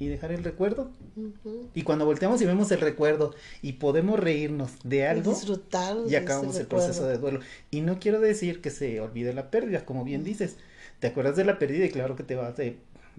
y 0.00 0.08
dejar 0.08 0.32
el 0.32 0.42
recuerdo. 0.42 0.90
Uh 1.14 1.30
-huh. 1.44 1.68
Y 1.74 1.82
cuando 1.82 2.04
volteamos 2.06 2.40
y 2.40 2.46
vemos 2.46 2.72
el 2.72 2.80
recuerdo 2.80 3.34
y 3.62 3.74
podemos 3.74 4.18
reírnos 4.18 4.72
de 4.82 5.06
algo, 5.06 5.32
disfrutar 5.32 5.96
y 6.08 6.14
acabamos 6.16 6.56
el 6.56 6.62
recuerdo. 6.62 6.86
proceso 6.86 7.06
de 7.06 7.18
duelo. 7.18 7.40
Y 7.70 7.82
no 7.82 8.00
quiero 8.00 8.18
decir 8.20 8.60
que 8.60 8.70
se 8.70 9.00
olvide 9.00 9.34
la 9.34 9.50
pérdida, 9.50 9.84
como 9.84 10.04
bien 10.04 10.24
dices. 10.24 10.56
Te 10.98 11.06
acuerdas 11.08 11.36
de 11.36 11.44
la 11.44 11.58
pérdida 11.58 11.84
y 11.84 11.90
claro 11.90 12.16
que 12.16 12.22
te 12.24 12.34
va 12.34 12.48
a 12.48 12.54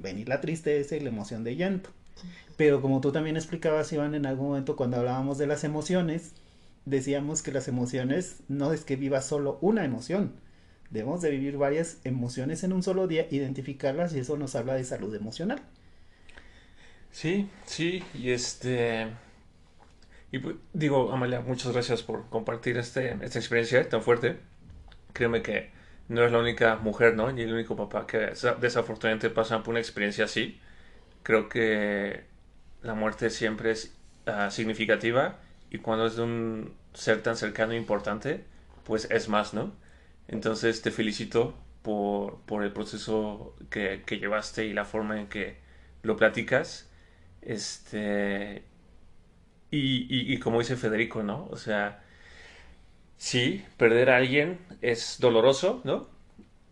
venir 0.02 0.28
la 0.30 0.42
tristeza 0.42 0.96
y 0.96 1.00
la 1.00 1.10
emoción 1.10 1.44
de 1.44 1.56
llanto. 1.56 1.90
Pero 2.58 2.82
como 2.82 3.02
tú 3.02 3.12
también 3.12 3.38
explicabas, 3.38 3.92
Iván, 3.94 4.16
en 4.16 4.26
algún 4.26 4.50
momento 4.50 4.76
cuando 4.76 4.98
hablábamos 4.98 5.38
de 5.38 5.48
las 5.48 5.64
emociones, 5.64 6.34
decíamos 6.86 7.42
que 7.42 7.52
las 7.52 7.68
emociones 7.68 8.38
no 8.48 8.74
es 8.74 8.84
que 8.84 8.96
viva 8.96 9.22
solo 9.22 9.58
una 9.62 9.86
emoción. 9.86 10.34
Debemos 10.90 11.22
de 11.22 11.32
vivir 11.32 11.58
varias 11.58 12.00
emociones 12.04 12.64
en 12.64 12.74
un 12.74 12.84
solo 12.84 13.08
día, 13.08 13.26
identificarlas 13.32 14.14
y 14.14 14.20
eso 14.20 14.38
nos 14.38 14.56
habla 14.56 14.74
de 14.74 14.84
salud 14.84 15.16
emocional. 15.16 15.62
Sí, 17.12 17.50
sí, 17.66 18.04
y 18.14 18.32
este... 18.32 19.08
Y 20.34 20.40
digo, 20.74 21.12
Amalia, 21.12 21.42
muchas 21.42 21.74
gracias 21.74 22.04
por 22.04 22.30
compartir 22.30 22.78
este, 22.78 23.18
esta 23.22 23.40
experiencia 23.40 23.88
tan 23.90 24.02
fuerte. 24.02 24.38
Créeme 25.14 25.42
que 25.42 25.72
no 26.08 26.26
es 26.26 26.32
la 26.32 26.40
única 26.40 26.76
mujer, 26.78 27.16
¿no? 27.16 27.32
Ni 27.32 27.44
el 27.44 27.54
único 27.54 27.76
papá 27.76 28.06
que 28.08 28.34
desafortunadamente 28.60 29.30
pasa 29.30 29.64
por 29.64 29.70
una 29.70 29.80
experiencia 29.80 30.26
así. 30.26 30.60
Creo 31.24 31.50
que 31.50 32.26
la 32.82 32.96
muerte 32.96 33.30
siempre 33.30 33.72
es 33.72 33.96
uh, 34.28 34.52
significativa 34.52 35.40
y 35.70 35.80
cuando 35.80 36.06
es 36.08 36.16
de 36.18 36.24
un 36.24 36.76
ser 36.94 37.24
tan 37.24 37.38
cercano 37.38 37.74
e 37.74 37.78
importante, 37.78 38.44
pues 38.84 39.10
es 39.12 39.30
más, 39.30 39.54
¿no? 39.54 39.74
Entonces 40.28 40.82
te 40.82 40.92
felicito 40.92 41.56
por, 41.82 42.42
por 42.42 42.64
el 42.64 42.72
proceso 42.74 43.56
que, 43.70 44.04
que, 44.06 44.20
llevaste 44.20 44.66
y 44.66 44.74
la 44.74 44.86
forma 44.86 45.20
en 45.20 45.28
que 45.28 45.58
lo 46.04 46.18
platicas. 46.18 46.90
Este. 47.42 48.64
Y, 49.72 50.08
y, 50.10 50.34
y, 50.34 50.40
como 50.40 50.60
dice 50.60 50.76
Federico, 50.76 51.24
¿no? 51.24 51.48
O 51.50 51.58
sea, 51.58 52.04
sí, 53.22 53.64
perder 53.78 54.10
a 54.10 54.18
alguien 54.18 54.58
es 54.82 55.18
doloroso, 55.20 55.80
¿no? 55.84 56.08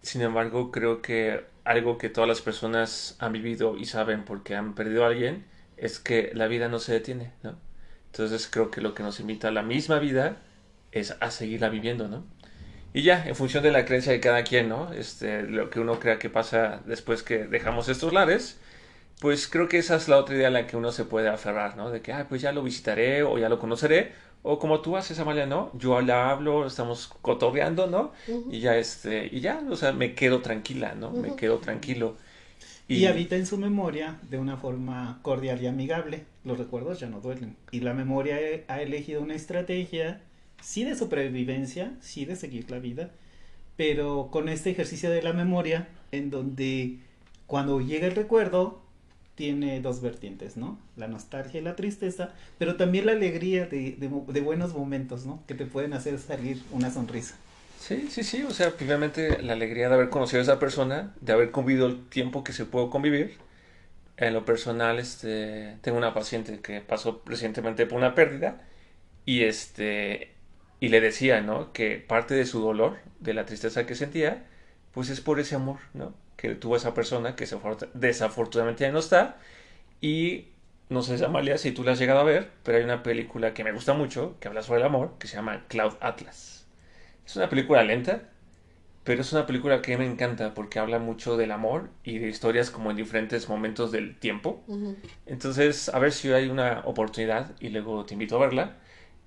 Sin 0.01 0.21
embargo, 0.23 0.71
creo 0.71 0.99
que 1.03 1.45
algo 1.63 1.99
que 1.99 2.09
todas 2.09 2.27
las 2.27 2.41
personas 2.41 3.15
han 3.19 3.33
vivido 3.33 3.77
y 3.77 3.85
saben 3.85 4.25
porque 4.25 4.55
han 4.55 4.73
perdido 4.73 5.03
a 5.05 5.09
alguien 5.09 5.45
es 5.77 5.99
que 5.99 6.31
la 6.33 6.47
vida 6.47 6.67
no 6.67 6.79
se 6.79 6.93
detiene, 6.93 7.33
¿no? 7.43 7.55
Entonces 8.07 8.49
creo 8.51 8.71
que 8.71 8.81
lo 8.81 8.95
que 8.95 9.03
nos 9.03 9.19
invita 9.19 9.49
a 9.49 9.51
la 9.51 9.61
misma 9.61 9.99
vida 9.99 10.37
es 10.91 11.15
a 11.19 11.29
seguirla 11.29 11.69
viviendo, 11.69 12.07
¿no? 12.07 12.25
Y 12.93 13.03
ya, 13.03 13.23
en 13.27 13.35
función 13.35 13.61
de 13.61 13.69
la 13.69 13.85
creencia 13.85 14.11
de 14.11 14.19
cada 14.19 14.43
quien, 14.43 14.69
¿no? 14.69 14.91
Este, 14.93 15.43
lo 15.43 15.69
que 15.69 15.79
uno 15.79 15.99
crea 15.99 16.17
que 16.17 16.31
pasa 16.31 16.81
después 16.87 17.21
que 17.21 17.45
dejamos 17.45 17.89
estos 17.89 18.11
lares, 18.11 18.59
pues 19.21 19.47
creo 19.47 19.67
que 19.67 19.77
esa 19.77 19.97
es 19.97 20.07
la 20.07 20.17
otra 20.17 20.35
idea 20.35 20.47
a 20.47 20.51
la 20.51 20.65
que 20.65 20.77
uno 20.77 20.91
se 20.91 21.05
puede 21.05 21.29
aferrar, 21.29 21.77
¿no? 21.77 21.91
De 21.91 22.01
que, 22.01 22.11
ah, 22.11 22.25
pues 22.27 22.41
ya 22.41 22.51
lo 22.51 22.63
visitaré 22.63 23.21
o 23.21 23.37
ya 23.37 23.49
lo 23.49 23.59
conoceré, 23.59 24.13
o 24.41 24.57
como 24.59 24.81
tú 24.81 24.95
haces, 24.95 25.19
Amalia, 25.19 25.45
¿no? 25.45 25.71
Yo 25.77 25.99
la 26.01 26.29
hablo, 26.29 26.65
estamos 26.65 27.07
cotorreando, 27.21 27.87
¿no? 27.87 28.11
Uh 28.27 28.31
-huh. 28.31 28.53
Y 28.55 28.59
ya, 28.61 28.77
este, 28.77 29.29
y 29.31 29.41
ya, 29.41 29.61
o 29.69 29.75
sea, 29.75 29.91
me 29.91 30.15
quedo 30.15 30.41
tranquila, 30.41 30.95
¿no? 30.95 31.09
Uh 31.09 31.17
-huh. 31.17 31.21
Me 31.21 31.35
quedo 31.35 31.57
tranquilo. 31.57 32.15
Y... 32.87 32.95
y, 32.95 33.05
habita 33.05 33.35
en 33.35 33.45
su 33.45 33.57
memoria 33.57 34.19
de 34.29 34.39
una 34.39 34.57
forma 34.57 35.19
cordial 35.21 35.61
y 35.61 35.67
amigable. 35.67 36.25
Los 36.43 36.57
recuerdos 36.57 36.99
ya 36.99 37.07
no 37.07 37.19
duelen. 37.19 37.55
Y 37.71 37.81
la 37.81 37.93
memoria 37.93 38.37
ha 38.67 38.81
elegido 38.81 39.21
una 39.21 39.35
estrategia, 39.35 40.21
sí 40.61 40.83
de 40.83 40.95
supervivencia, 40.95 41.93
sí 42.01 42.25
de 42.25 42.35
seguir 42.35 42.71
la 42.71 42.79
vida, 42.79 43.11
pero 43.75 44.29
con 44.31 44.49
este 44.49 44.71
ejercicio 44.71 45.09
de 45.11 45.21
la 45.21 45.33
memoria, 45.33 45.87
en 46.11 46.31
donde 46.31 46.99
cuando 47.45 47.79
llega 47.79 48.07
el 48.07 48.15
recuerdo, 48.15 48.81
tiene 49.39 49.79
dos 49.79 50.01
vertientes, 50.01 50.57
¿no? 50.57 50.77
La 50.97 51.07
nostalgia 51.07 51.61
y 51.61 51.63
la 51.63 51.77
tristeza, 51.77 52.33
pero 52.57 52.75
también 52.75 53.05
la 53.05 53.13
alegría 53.13 53.67
de, 53.67 53.95
de, 53.97 54.41
buenos 54.41 54.73
momentos, 54.73 55.25
¿no? 55.25 55.41
Que 55.47 55.53
te 55.55 55.65
pueden 55.65 55.93
hacer 55.93 56.19
salir 56.19 56.61
una 56.73 56.91
sonrisa. 56.91 57.35
Sí, 57.79 58.09
sí, 58.09 58.23
sí, 58.23 58.43
o 58.43 58.51
sea, 58.51 58.71
finalmente 58.71 59.41
la 59.41 59.53
alegría 59.53 59.87
de 59.87 59.95
haber 59.95 60.09
conocido 60.09 60.41
a 60.41 60.43
esa 60.43 60.59
persona, 60.59 61.15
de 61.21 61.31
haber 61.31 61.51
convivido 61.51 61.87
el 61.87 62.05
tiempo 62.09 62.43
que 62.43 62.51
se 62.51 62.65
pudo 62.65 62.89
convivir. 62.89 63.37
En 64.17 64.33
lo 64.33 64.43
personal, 64.43 64.99
este, 64.99 65.77
tengo 65.79 65.97
una 65.97 66.13
paciente 66.13 66.59
que 66.59 66.81
pasó 66.81 67.21
recientemente 67.25 67.85
por 67.85 67.97
una 67.97 68.15
pérdida 68.15 68.61
y 69.23 69.43
este 69.43 70.33
y 70.81 70.89
le 70.89 70.99
decía, 70.99 71.39
¿no? 71.39 71.71
Que 71.71 71.95
parte 71.95 72.33
de 72.33 72.45
su 72.45 72.59
dolor, 72.59 72.97
de 73.21 73.33
la 73.33 73.45
tristeza 73.45 73.85
que 73.85 73.95
sentía, 73.95 74.45
pues 74.91 75.09
es 75.09 75.21
por 75.21 75.39
ese 75.39 75.55
amor, 75.55 75.79
¿no? 75.93 76.13
Que 76.39 76.55
tuvo 76.55 76.77
esa 76.77 76.93
persona 76.93 77.35
que 77.35 77.45
desafortunadamente 77.93 78.85
ya 78.85 78.91
no 78.93 78.99
está. 78.99 79.37
Y 79.99 80.45
no 80.87 81.01
sé, 81.01 81.23
Amalia, 81.25 81.57
si 81.57 81.71
tú 81.73 81.83
la 81.83 81.91
has 81.91 81.99
llegado 81.99 82.21
a 82.21 82.23
ver, 82.23 82.49
pero 82.63 82.77
hay 82.77 82.83
una 82.85 83.03
película 83.03 83.53
que 83.53 83.65
me 83.65 83.73
gusta 83.73 83.93
mucho, 83.93 84.37
que 84.39 84.47
habla 84.47 84.61
sobre 84.61 84.79
el 84.79 84.85
amor, 84.85 85.15
que 85.19 85.27
se 85.27 85.35
llama 85.35 85.65
Cloud 85.67 85.95
Atlas. 85.99 86.65
Es 87.25 87.35
una 87.35 87.49
película 87.49 87.83
lenta, 87.83 88.29
pero 89.03 89.21
es 89.21 89.33
una 89.33 89.45
película 89.45 89.81
que 89.81 89.97
me 89.97 90.05
encanta 90.05 90.53
porque 90.53 90.79
habla 90.79 90.97
mucho 90.99 91.35
del 91.35 91.51
amor 91.51 91.89
y 92.05 92.19
de 92.19 92.29
historias 92.29 92.71
como 92.71 92.89
en 92.91 92.95
diferentes 92.97 93.49
momentos 93.49 93.91
del 93.91 94.17
tiempo. 94.17 94.63
Uh 94.67 94.77
-huh. 94.77 94.95
Entonces, 95.25 95.89
a 95.89 95.99
ver 95.99 96.13
si 96.13 96.31
hay 96.31 96.47
una 96.47 96.83
oportunidad 96.85 97.51
y 97.59 97.69
luego 97.69 98.05
te 98.05 98.13
invito 98.13 98.37
a 98.37 98.39
verla. 98.39 98.77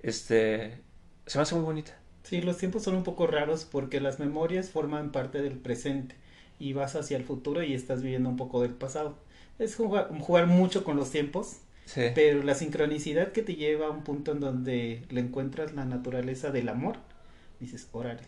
Este, 0.01 0.81
se 1.27 1.37
me 1.37 1.43
hace 1.43 1.53
muy 1.55 1.63
bonita. 1.63 1.95
Sí, 2.23 2.41
los 2.41 2.57
tiempos 2.57 2.83
son 2.83 2.95
un 2.95 3.03
poco 3.03 3.27
raros 3.27 3.65
porque 3.65 3.99
las 4.01 4.19
memorias 4.19 4.71
forman 4.71 5.11
parte 5.11 5.41
del 5.43 5.59
presente 5.59 6.22
y 6.63 6.71
vas 6.71 6.95
hacia 6.95 7.17
el 7.17 7.25
futuro 7.25 7.61
y 7.61 7.73
estás 7.73 8.01
viviendo 8.01 8.29
un 8.29 8.37
poco 8.37 8.61
del 8.61 8.71
pasado. 8.71 9.17
Es 9.59 9.75
jugar, 9.75 10.09
jugar 10.19 10.47
mucho 10.47 10.85
con 10.85 10.95
los 10.95 11.11
tiempos, 11.11 11.57
sí. 11.85 12.03
pero 12.15 12.41
la 12.41 12.55
sincronicidad 12.55 13.33
que 13.33 13.41
te 13.41 13.55
lleva 13.55 13.87
a 13.87 13.89
un 13.89 14.03
punto 14.03 14.31
en 14.31 14.39
donde 14.39 15.03
le 15.09 15.19
encuentras 15.19 15.73
la 15.73 15.83
naturaleza 15.83 16.51
del 16.51 16.69
amor, 16.69 16.95
dices, 17.59 17.89
órale. 17.91 18.21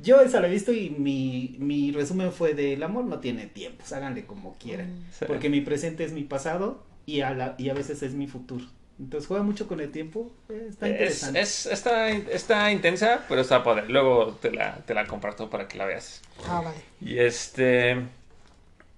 Yo 0.00 0.20
esa 0.20 0.40
la 0.40 0.46
he 0.46 0.50
visto 0.50 0.72
y 0.72 0.90
mi, 0.90 1.56
mi 1.58 1.90
resumen 1.90 2.30
fue 2.30 2.54
de 2.54 2.74
el 2.74 2.82
amor 2.84 3.04
no 3.06 3.18
tiene 3.18 3.46
tiempos, 3.46 3.92
háganle 3.92 4.26
como 4.26 4.56
quieran, 4.58 5.04
sí. 5.18 5.24
porque 5.26 5.50
mi 5.50 5.60
presente 5.60 6.04
es 6.04 6.12
mi 6.12 6.22
pasado 6.22 6.84
y 7.04 7.22
a, 7.22 7.34
la, 7.34 7.56
y 7.58 7.68
a 7.68 7.74
veces 7.74 8.02
es 8.04 8.14
mi 8.14 8.28
futuro. 8.28 8.64
Entonces 8.98 9.26
juega 9.26 9.42
mucho 9.42 9.66
con 9.66 9.80
el 9.80 9.90
tiempo, 9.90 10.32
eh, 10.48 10.66
está 10.68 10.88
interesante. 10.88 11.40
Es, 11.40 11.66
es, 11.66 11.72
está, 11.72 12.10
está 12.10 12.70
intensa, 12.72 13.24
pero 13.28 13.40
está 13.40 13.62
padre. 13.64 13.88
Luego 13.88 14.34
te 14.40 14.50
la, 14.52 14.76
te 14.86 14.94
la 14.94 15.06
comparto 15.06 15.50
para 15.50 15.66
que 15.66 15.78
la 15.78 15.86
veas. 15.86 16.22
Ah, 16.46 16.60
vale. 16.60 16.76
Y 17.00 17.18
este... 17.18 17.96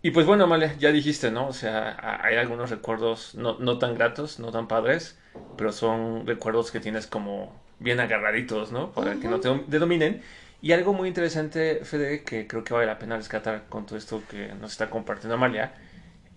Y 0.03 0.11
pues 0.11 0.27
bueno, 0.27 0.45
Amalia, 0.45 0.75
ya 0.79 0.93
dijiste, 0.93 1.31
¿no? 1.31 1.49
O 1.49 1.53
sea, 1.55 2.21
hay 2.23 2.37
algunos 2.37 2.69
recuerdos 2.69 3.35
no, 3.37 3.59
no 3.59 3.79
tan 3.79 3.95
gratos, 3.95 4.39
no 4.39 4.53
tan 4.53 4.69
padres, 4.69 5.19
pero 5.57 5.73
son 5.73 6.27
recuerdos 6.27 6.71
que 6.71 6.81
tienes 6.81 7.07
como 7.07 7.59
bien 7.79 8.01
agarraditos, 8.01 8.71
¿no? 8.71 8.93
Para 8.93 9.13
uh 9.13 9.15
-huh. 9.15 9.21
que 9.21 9.29
no 9.29 9.41
te 9.41 9.79
dominen. 9.79 10.23
Y 10.61 10.73
algo 10.73 10.93
muy 10.95 11.09
interesante, 11.09 11.85
Fede, 11.85 12.23
que 12.23 12.47
creo 12.47 12.65
que 12.65 12.73
vale 12.75 12.87
la 12.87 12.99
pena 12.99 13.17
rescatar 13.17 13.65
con 13.69 13.87
todo 13.87 13.99
esto 13.99 14.23
que 14.29 14.49
nos 14.55 14.73
está 14.73 14.91
compartiendo 14.91 15.35
Amalia, 15.35 15.75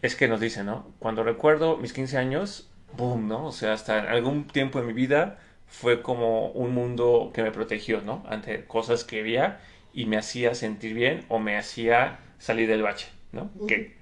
es 0.01 0.15
que 0.15 0.27
nos 0.27 0.39
dice, 0.41 0.63
¿no? 0.63 0.91
Cuando 0.99 1.23
recuerdo 1.23 1.77
mis 1.77 1.93
15 1.93 2.17
años, 2.17 2.69
boom, 2.95 3.27
¿no? 3.27 3.47
O 3.47 3.51
sea, 3.51 3.73
hasta 3.73 3.99
en 3.99 4.05
algún 4.07 4.47
tiempo 4.47 4.79
en 4.79 4.87
mi 4.87 4.93
vida 4.93 5.39
fue 5.67 6.01
como 6.01 6.47
un 6.49 6.73
mundo 6.73 7.31
que 7.33 7.43
me 7.43 7.51
protegió, 7.51 8.01
¿no? 8.01 8.23
Ante 8.29 8.65
cosas 8.65 9.03
que 9.03 9.21
veía 9.21 9.59
y 9.93 10.05
me 10.05 10.17
hacía 10.17 10.55
sentir 10.55 10.93
bien 10.93 11.25
o 11.27 11.39
me 11.39 11.57
hacía 11.57 12.19
salir 12.39 12.69
del 12.69 12.83
bache, 12.83 13.07
¿no? 13.31 13.49
que, 13.67 13.97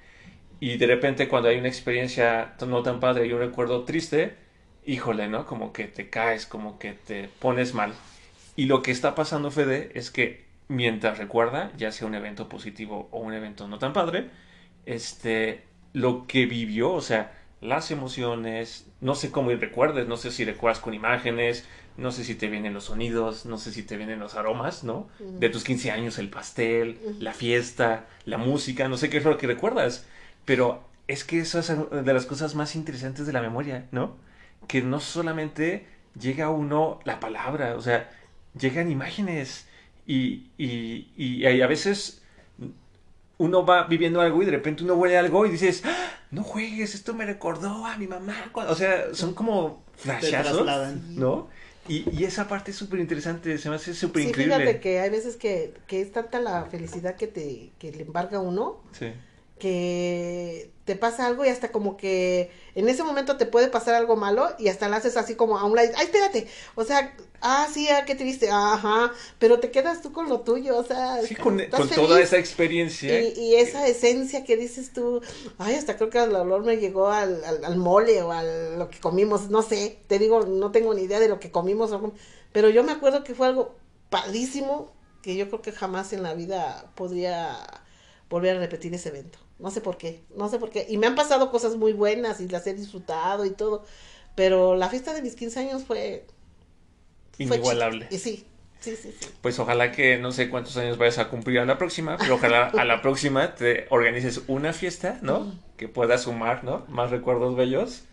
y 0.59 0.77
de 0.77 0.88
repente 0.88 1.27
cuando 1.27 1.49
hay 1.49 1.57
una 1.57 1.67
experiencia 1.67 2.55
no 2.65 2.83
tan 2.83 2.99
padre 2.99 3.27
y 3.27 3.33
un 3.33 3.39
recuerdo 3.39 3.83
triste, 3.83 4.36
híjole, 4.86 5.27
¿no? 5.27 5.45
Como 5.45 5.73
que 5.73 5.86
te 5.86 6.09
caes, 6.09 6.45
como 6.45 6.79
que 6.79 6.93
te 6.93 7.29
pones 7.39 7.73
mal. 7.73 7.93
Y 8.55 8.65
lo 8.65 8.81
que 8.81 8.91
está 8.91 9.15
pasando, 9.15 9.51
Fede, 9.51 9.91
es 9.95 10.11
que 10.11 10.45
mientras 10.67 11.17
recuerda, 11.17 11.71
ya 11.77 11.91
sea 11.91 12.07
un 12.07 12.15
evento 12.15 12.49
positivo 12.49 13.09
o 13.11 13.19
un 13.19 13.33
evento 13.33 13.67
no 13.67 13.79
tan 13.79 13.93
padre, 13.93 14.29
este, 14.86 15.63
lo 15.93 16.25
que 16.27 16.45
vivió, 16.45 16.91
o 16.91 17.01
sea, 17.01 17.31
las 17.66 17.91
emociones, 17.91 18.88
no 19.01 19.16
sé 19.16 19.32
cómo 19.32 19.51
recuerdes, 19.51 20.07
no 20.07 20.18
sé 20.18 20.32
si 20.32 20.45
recuerdas 20.45 20.80
con 20.80 20.93
imágenes, 20.93 21.66
no 21.97 22.11
sé 22.11 22.24
si 22.24 22.36
te 22.36 22.47
vienen 22.47 22.74
los 22.74 22.86
sonidos, 22.86 23.45
no 23.45 23.57
sé 23.57 23.72
si 23.72 23.84
te 23.84 23.97
vienen 23.97 24.20
los 24.20 24.36
aromas, 24.36 24.84
¿no? 24.84 25.07
De 25.20 25.49
tus 25.49 25.63
15 25.63 25.91
años, 25.91 26.20
el 26.20 26.30
pastel, 26.30 26.99
la 27.20 27.34
fiesta, 27.34 28.07
la 28.26 28.38
música, 28.38 28.88
no 28.88 28.97
sé 28.97 29.09
qué 29.09 29.18
es 29.18 29.24
lo 29.24 29.38
que 29.38 29.47
recuerdas, 29.47 30.05
pero 30.45 30.84
es 31.07 31.24
que 31.24 31.39
eso 31.39 31.59
es 31.59 31.70
de 31.70 32.13
las 32.13 32.26
cosas 32.26 32.55
más 32.55 32.76
interesantes 32.76 33.26
de 33.26 33.34
la 33.34 33.41
memoria, 33.41 33.88
¿no? 33.91 34.18
Que 34.68 34.82
no 34.82 34.99
solamente 34.99 35.88
llega 36.20 36.45
a 36.45 36.49
uno 36.49 36.99
la 37.05 37.20
palabra, 37.20 37.76
o 37.76 37.82
sea, 37.82 38.09
llegan 38.59 38.91
imágenes 38.91 39.68
y, 40.05 40.47
y, 40.57 41.11
y 41.16 41.45
a 41.61 41.68
veces 41.68 42.22
uno 43.38 43.65
va 43.65 43.83
viviendo 43.83 44.21
algo 44.21 44.41
y 44.41 44.45
de 44.45 44.51
repente 44.51 44.83
uno 44.83 44.95
huele 44.95 45.17
algo 45.17 45.45
y 45.45 45.51
dices, 45.51 45.83
¡Ah! 45.86 46.11
no 46.31 46.43
juegues, 46.43 46.95
esto 46.95 47.13
me 47.13 47.25
recordó 47.25 47.86
a 47.86 47.97
mi 47.97 48.07
mamá. 48.07 48.36
O 48.53 48.75
sea, 48.75 49.13
son 49.13 49.33
como 49.33 49.83
flashazos, 49.95 50.65
¿no? 51.09 51.49
Y, 51.88 52.03
y, 52.17 52.23
esa 52.23 52.47
parte 52.47 52.71
es 52.71 52.77
súper 52.77 52.99
interesante, 52.99 53.59
se 53.59 53.69
me 53.69 53.75
hace 53.75 53.93
súper 53.93 54.23
sí, 54.23 54.29
increíble. 54.29 54.55
Fíjate 54.55 54.79
que 54.79 54.99
hay 55.01 55.09
veces 55.11 55.36
que, 55.36 55.75
que 55.86 56.01
es 56.01 56.11
tanta 56.11 56.39
la 56.39 56.65
felicidad 56.65 57.15
que 57.15 57.27
te 57.27 57.73
que 57.77 57.91
le 57.91 58.01
embarga 58.01 58.39
a 58.39 58.41
uno. 58.41 58.81
Sí 58.91 59.13
que 59.60 60.72
te 60.86 60.95
pasa 60.95 61.26
algo 61.26 61.45
y 61.45 61.49
hasta 61.49 61.72
como 61.72 61.97
que 61.97 62.51
en 62.76 62.89
ese 62.89 63.03
momento 63.03 63.38
te 63.38 63.45
puede 63.45 63.70
pasar 63.70 63.95
algo 63.95 64.16
malo 64.16 64.49
y 64.60 64.68
hasta 64.68 64.88
lo 64.88 64.95
haces 64.95 65.18
así 65.18 65.36
como 65.36 65.58
a 65.58 65.66
un 65.66 65.76
lado, 65.76 65.89
ay, 65.95 66.06
espérate, 66.06 66.47
o 66.76 66.84
sea, 66.84 67.16
ah, 67.41 67.68
sí, 67.74 67.88
ah, 67.89 68.06
qué 68.06 68.16
triste, 68.16 68.51
ajá, 68.51 69.12
pero 69.39 69.60
te 69.60 69.72
quedas 69.72 70.01
tú 70.01 70.12
con 70.12 70.30
lo 70.30 70.41
tuyo, 70.41 70.78
o 70.78 70.84
sea, 70.84 71.22
sí, 71.24 71.36
con, 71.36 71.60
toda 71.70 72.22
esa 72.22 72.38
experiencia. 72.38 73.20
Y, 73.20 73.56
esa 73.56 73.88
esencia 73.88 74.43
que 74.43 74.58
dices 74.58 74.93
tú, 74.93 75.22
ay, 75.58 75.76
hasta 75.76 75.95
creo 75.95 76.10
que 76.10 76.20
el 76.22 76.36
olor 76.36 76.64
me 76.64 76.78
llegó 76.78 77.08
al, 77.08 77.43
al, 77.43 77.78
mole 77.78 78.22
o 78.22 78.32
a 78.32 78.43
lo 78.43 78.89
que 78.89 78.99
comimos, 78.99 79.49
no 79.49 79.62
sé, 79.62 79.99
te 80.08 80.20
digo, 80.20 80.45
no 80.45 80.72
tengo 80.72 80.93
ni 80.93 81.03
idea 81.03 81.20
de 81.20 81.30
lo 81.30 81.39
que 81.39 81.49
comimos, 81.49 81.91
pero 82.51 82.70
yo 82.70 82.84
me 82.84 82.91
acuerdo 82.91 83.24
que 83.24 83.34
fue 83.34 83.47
algo 83.47 83.76
padrísimo 84.10 84.93
que 85.24 85.36
yo 85.36 85.47
creo 85.47 85.62
que 85.62 85.72
jamás 85.72 86.14
en 86.14 86.22
la 86.22 86.36
vida 86.36 86.91
podría 86.93 87.58
volver 88.30 88.58
a 88.58 88.60
repetir 88.60 88.93
ese 88.93 89.10
evento. 89.10 89.45
No 89.60 89.72
sé 89.72 89.82
por 89.82 89.97
qué, 89.97 90.24
no 90.36 90.49
sé 90.49 90.60
por 90.60 90.70
qué. 90.70 90.86
Y 90.89 90.97
me 90.97 91.08
han 91.08 91.16
pasado 91.16 91.49
cosas 91.49 91.76
muy 91.76 91.93
buenas 91.93 92.41
y 92.41 92.47
las 92.47 92.68
he 92.68 92.74
disfrutado 92.74 93.45
y 93.45 93.51
todo. 93.51 93.86
Pero 94.36 94.76
la 94.76 94.89
fiesta 94.89 95.14
de 95.14 95.22
mis 95.22 95.36
15 95.36 95.60
años 95.60 95.84
fue... 95.84 96.26
Inigualable. 97.38 98.08
y 98.12 98.18
sí, 98.18 98.45
sí, 98.80 98.95
sí, 98.95 99.14
sí. 99.20 99.28
Pues 99.41 99.60
ojalá 99.60 99.91
que 99.91 100.18
no 100.18 100.32
sé 100.32 100.49
cuántos 100.49 100.78
años 100.78 100.97
vayas 100.97 101.18
a 101.18 101.30
cumplir 101.30 101.60
a 101.60 101.66
la 101.66 101.78
próxima, 101.78 102.18
pero 102.18 102.36
ojalá 102.36 102.68
a 102.68 102.86
la 102.86 103.01
próxima 103.01 103.56
te 103.56 103.88
organices 103.89 104.41
una 104.47 104.72
fiesta, 104.72 105.20
¿no? 105.22 105.53
Que 105.76 105.89
pueda 105.89 106.18
sumar, 106.18 106.64
¿no? 106.64 106.86
Más 106.88 107.12
recuerdos 107.12 107.56
bellos 107.56 108.03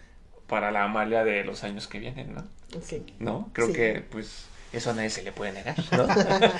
para 0.49 0.73
la 0.73 0.85
Amalia 0.85 1.25
de 1.25 1.45
los 1.45 1.63
años 1.63 1.87
que 1.87 1.99
vienen, 2.01 2.35
¿no? 2.35 2.45
Sí. 2.83 3.05
¿No? 3.21 3.51
Creo 3.53 3.73
que, 3.73 4.05
pues 4.11 4.47
eso 4.73 4.91
a 4.91 4.95
nadie 4.95 5.11
se 5.11 5.23
le 5.23 5.33
puede 5.33 5.53
negar. 5.53 5.77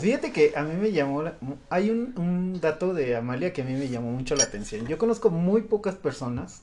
Fíjate 0.00 0.32
que 0.32 0.52
a 0.56 0.62
mí 0.62 0.74
me 0.74 0.92
llamó, 0.92 1.24
hay 1.68 1.90
un, 1.90 2.14
un, 2.16 2.60
dato 2.60 2.94
de 2.94 3.16
Amalia 3.16 3.52
que 3.52 3.62
a 3.62 3.64
mí 3.64 3.74
me 3.74 3.88
llamó 3.88 4.10
mucho 4.12 4.34
la 4.34 4.44
atención. 4.44 4.86
Yo 4.86 4.98
conozco 4.98 5.30
muy 5.30 5.62
pocas 5.62 5.94
personas 5.94 6.62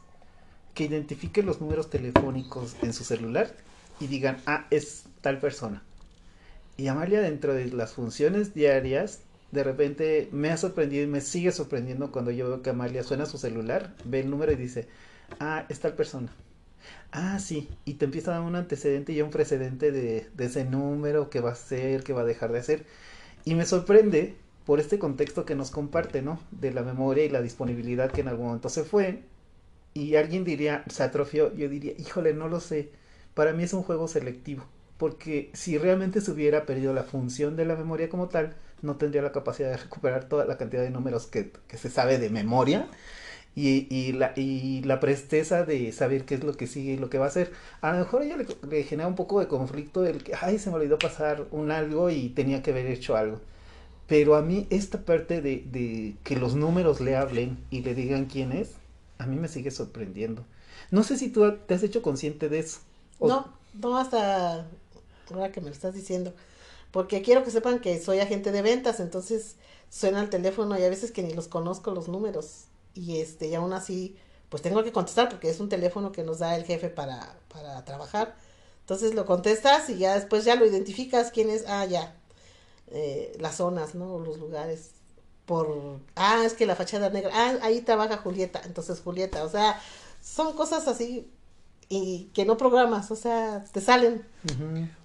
que 0.73 0.85
identifiquen 0.85 1.45
los 1.45 1.61
números 1.61 1.89
telefónicos 1.89 2.75
en 2.81 2.93
su 2.93 3.03
celular 3.03 3.53
y 3.99 4.07
digan, 4.07 4.37
ah, 4.45 4.65
es 4.71 5.05
tal 5.21 5.39
persona. 5.39 5.83
Y 6.77 6.87
Amalia 6.87 7.21
dentro 7.21 7.53
de 7.53 7.65
las 7.67 7.93
funciones 7.93 8.53
diarias, 8.53 9.21
de 9.51 9.63
repente 9.63 10.29
me 10.31 10.51
ha 10.51 10.57
sorprendido 10.57 11.03
y 11.03 11.07
me 11.07 11.21
sigue 11.21 11.51
sorprendiendo 11.51 12.11
cuando 12.11 12.31
yo 12.31 12.47
veo 12.47 12.61
que 12.61 12.71
Amalia 12.71 13.03
suena 13.03 13.25
su 13.25 13.37
celular, 13.37 13.93
ve 14.03 14.21
el 14.21 14.29
número 14.29 14.51
y 14.51 14.55
dice, 14.55 14.87
ah, 15.39 15.65
es 15.69 15.79
tal 15.79 15.93
persona 15.93 16.31
ah, 17.11 17.39
sí, 17.39 17.69
y 17.85 17.95
te 17.95 18.05
empieza 18.05 18.31
a 18.31 18.35
dar 18.35 18.43
un 18.43 18.55
antecedente 18.55 19.13
y 19.13 19.21
un 19.21 19.29
precedente 19.29 19.91
de, 19.91 20.27
ese 20.37 20.65
número, 20.65 21.29
que 21.29 21.41
va 21.41 21.51
a 21.51 21.55
ser, 21.55 22.03
que 22.03 22.13
va 22.13 22.21
a 22.21 22.25
dejar 22.25 22.51
de 22.51 22.59
hacer. 22.59 22.85
Y 23.45 23.55
me 23.55 23.65
sorprende 23.65 24.35
por 24.65 24.79
este 24.79 24.99
contexto 24.99 25.45
que 25.45 25.55
nos 25.55 25.71
comparte, 25.71 26.21
¿no? 26.21 26.39
De 26.51 26.71
la 26.73 26.83
memoria 26.83 27.25
y 27.25 27.29
la 27.29 27.41
disponibilidad 27.41 28.11
que 28.11 28.21
en 28.21 28.27
algún 28.27 28.47
momento 28.47 28.69
se 28.69 28.83
fue. 28.83 29.23
Y 29.93 30.15
alguien 30.15 30.43
diría, 30.43 30.83
se 30.89 31.03
atrofió, 31.03 31.55
yo 31.55 31.69
diría, 31.69 31.93
híjole, 31.97 32.33
no 32.33 32.47
lo 32.49 32.59
sé. 32.59 32.91
Para 33.33 33.53
mí 33.53 33.63
es 33.63 33.73
un 33.73 33.83
juego 33.83 34.07
selectivo. 34.07 34.65
Porque 34.97 35.51
si 35.53 35.77
realmente 35.77 36.21
se 36.21 36.31
hubiera 36.31 36.65
perdido 36.65 36.93
la 36.93 37.03
función 37.03 37.55
de 37.55 37.65
la 37.65 37.75
memoria 37.75 38.09
como 38.09 38.29
tal, 38.29 38.55
no 38.81 38.97
tendría 38.97 39.21
la 39.21 39.31
capacidad 39.31 39.69
de 39.69 39.77
recuperar 39.77 40.25
toda 40.25 40.45
la 40.45 40.57
cantidad 40.57 40.83
de 40.83 40.91
números 40.91 41.27
que 41.27 41.51
se 41.77 41.89
sabe 41.89 42.17
de 42.19 42.29
memoria 42.29 42.87
y, 43.57 43.87
y, 43.89 44.11
la, 44.11 44.33
y 44.35 44.83
la 44.83 44.99
presteza 44.99 45.63
de 45.65 45.91
saber 45.91 46.25
qué 46.25 46.35
es 46.35 46.43
lo 46.43 46.53
que 46.53 46.67
sigue 46.67 46.93
y 46.93 46.97
lo 46.97 47.09
que 47.09 47.17
va 47.17 47.25
a 47.25 47.29
hacer. 47.29 47.51
A 47.81 47.91
lo 47.91 47.97
mejor 47.97 48.21
ella 48.21 48.37
le, 48.37 48.83
genera 48.83 49.07
un 49.07 49.15
poco 49.15 49.39
de 49.39 49.47
conflicto 49.47 50.05
el 50.05 50.23
que, 50.23 50.33
ay, 50.39 50.59
se 50.59 50.69
me 50.69 50.75
olvidó 50.75 50.99
pasar 50.99 51.47
un 51.49 51.71
algo 51.71 52.11
y 52.11 52.29
tenía 52.29 52.61
que 52.61 52.69
haber 52.69 52.85
hecho 52.85 53.17
algo. 53.17 53.41
Pero 54.05 54.35
a 54.35 54.43
mí 54.43 54.67
esta 54.69 54.99
parte 54.99 55.41
de, 55.41 55.63
de 55.71 56.13
que 56.23 56.35
los 56.35 56.53
números 56.53 57.01
le 57.01 57.15
hablen 57.15 57.57
y 57.71 57.81
le 57.81 57.95
digan 57.95 58.25
quién 58.25 58.51
es, 58.51 58.73
a 59.17 59.25
mí 59.25 59.37
me 59.37 59.47
sigue 59.47 59.71
sorprendiendo. 59.71 60.45
No 60.91 61.01
sé 61.01 61.17
si 61.17 61.29
tú 61.29 61.51
te 61.65 61.73
has 61.73 61.81
hecho 61.81 62.03
consciente 62.03 62.49
de 62.49 62.59
eso. 62.59 62.81
No, 63.19 63.47
no 63.73 63.97
hasta 63.97 64.67
ahora 65.33 65.51
que 65.51 65.61
me 65.61 65.69
lo 65.69 65.73
estás 65.73 65.95
diciendo. 65.95 66.31
Porque 66.91 67.23
quiero 67.23 67.43
que 67.43 67.49
sepan 67.49 67.79
que 67.79 67.99
soy 67.99 68.19
agente 68.19 68.51
de 68.51 68.61
ventas, 68.61 68.99
entonces 68.99 69.55
suena 69.89 70.21
el 70.21 70.29
teléfono 70.29 70.77
y 70.77 70.83
a 70.83 70.89
veces 70.89 71.11
que 71.11 71.23
ni 71.23 71.33
los 71.33 71.47
conozco 71.47 71.89
los 71.89 72.07
números 72.07 72.67
y 72.97 73.21
este, 73.21 73.47
y 73.47 73.55
aún 73.55 73.73
así, 73.73 74.17
pues 74.49 74.63
tengo 74.63 74.83
que 74.83 74.91
contestar 74.91 75.29
porque 75.29 75.49
es 75.49 75.59
un 75.59 75.69
teléfono 75.69 76.11
que 76.11 76.23
nos 76.23 76.39
da 76.39 76.55
el 76.55 76.65
jefe 76.65 76.89
para, 76.89 77.37
para 77.47 77.85
trabajar. 77.85 78.35
Entonces 78.81 79.13
lo 79.13 79.25
contestas 79.25 79.89
y 79.89 79.97
ya 79.97 80.15
después 80.15 80.45
ya 80.45 80.55
lo 80.55 80.65
identificas 80.65 81.31
quién 81.31 81.49
es, 81.49 81.65
ah, 81.67 81.85
ya, 81.85 82.15
eh, 82.87 83.35
las 83.39 83.57
zonas, 83.57 83.95
¿no? 83.95 84.19
Los 84.19 84.39
lugares. 84.39 84.91
Por, 85.45 85.99
ah, 86.15 86.41
es 86.45 86.53
que 86.53 86.65
la 86.65 86.75
fachada 86.75 87.09
negra, 87.09 87.31
ah, 87.33 87.57
ahí 87.61 87.81
trabaja 87.81 88.17
Julieta, 88.17 88.61
entonces 88.65 88.99
Julieta, 88.99 89.43
o 89.43 89.49
sea, 89.49 89.79
son 90.21 90.53
cosas 90.53 90.89
así 90.89 91.31
y 91.87 92.31
que 92.33 92.43
no 92.43 92.57
programas, 92.57 93.11
o 93.11 93.15
sea, 93.15 93.63
te 93.71 93.79
salen. 93.79 94.25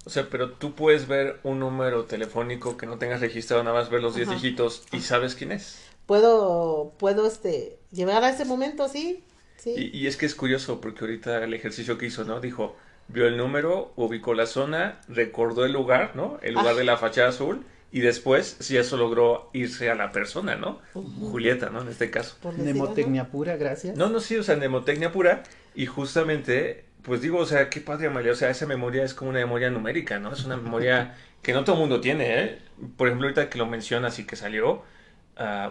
O 0.05 0.11
sea, 0.11 0.29
pero 0.29 0.55
tú 0.55 0.75
puedes 0.75 1.07
ver 1.07 1.39
un 1.45 1.61
número 1.61 2.07
telefónico 2.07 2.77
que 2.77 2.87
no 2.87 2.99
tengas 2.99 3.21
registrado, 3.21 3.63
nada 3.63 3.79
más 3.79 3.89
ver 3.89 4.03
los 4.03 4.17
10 4.17 4.31
dígitos 4.31 4.83
y 4.91 5.01
sabes 5.01 5.37
quién 5.37 5.53
es 5.53 5.77
puedo, 6.07 6.93
puedo, 6.99 7.27
este, 7.27 7.79
llevar 7.93 8.25
a 8.25 8.31
ese 8.31 8.45
momento, 8.45 8.89
sí. 8.89 9.23
sí. 9.57 9.91
Y, 9.93 10.07
es 10.07 10.17
que 10.17 10.27
es 10.27 10.35
curioso, 10.35 10.81
porque 10.81 11.05
ahorita 11.05 11.45
el 11.45 11.55
ejercicio 11.55 11.99
que 11.99 12.07
hizo, 12.07 12.25
¿no? 12.25 12.41
Dijo, 12.41 12.77
vio 13.09 13.27
el 13.27 13.37
número, 13.37 13.93
ubicó 13.97 14.35
la 14.35 14.47
zona, 14.47 15.01
recordó 15.09 15.65
el 15.65 15.73
lugar, 15.73 16.13
¿no? 16.15 16.39
El 16.43 16.55
lugar 16.55 16.75
de 16.75 16.85
la 16.85 16.97
fachada 16.97 17.29
azul, 17.29 17.65
y 17.93 18.01
después, 18.01 18.57
si 18.61 18.79
eso 18.79 18.97
logró 18.97 19.51
irse 19.53 19.91
a 19.91 19.95
la 19.95 20.13
persona, 20.13 20.57
¿no? 20.57 20.81
Julieta, 20.95 21.69
¿no? 21.69 21.83
En 21.83 21.89
este 21.89 22.11
caso. 22.11 22.37
Nemotecnia 22.57 23.29
pura, 23.29 23.57
gracias. 23.57 23.97
No, 23.97 24.09
no, 24.09 24.21
sí, 24.21 24.37
o 24.37 24.43
sea, 24.43 24.57
nemotecnia 24.57 25.13
pura, 25.13 25.43
y 25.75 25.87
justamente, 25.87 26.87
pues 27.03 27.21
digo, 27.21 27.39
o 27.39 27.47
sea, 27.47 27.69
qué 27.69 27.81
padre, 27.81 28.07
Amalia, 28.07 28.33
o 28.33 28.35
sea, 28.35 28.49
esa 28.49 28.67
memoria 28.67 29.05
es 29.05 29.13
como 29.13 29.31
una 29.31 29.41
memoria 29.41 29.71
numérica, 29.71 30.19
¿no? 30.19 30.33
Es 30.33 30.45
una 30.45 30.57
memoria 30.57 31.15
que 31.43 31.53
no 31.53 31.65
todo 31.65 31.77
el 31.77 31.81
mundo 31.81 32.01
tiene, 32.01 32.43
¿eh? 32.43 32.59
Por 32.97 33.09
ejemplo, 33.09 33.27
ahorita 33.27 33.51
que 33.51 33.59
lo 33.59 33.67
mencionas 33.67 34.19
y 34.19 34.25
que 34.25 34.37
salió, 34.37 34.83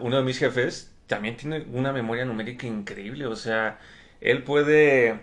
uno 0.02 0.18
de 0.18 0.24
mis 0.24 0.38
jefes 0.38 0.92
también 1.12 1.36
tiene 1.36 1.66
una 1.74 1.92
memoria 1.92 2.24
numérica 2.24 2.66
increíble, 2.66 3.26
o 3.26 3.36
sea, 3.36 3.80
él 4.22 4.44
puede 4.44 5.20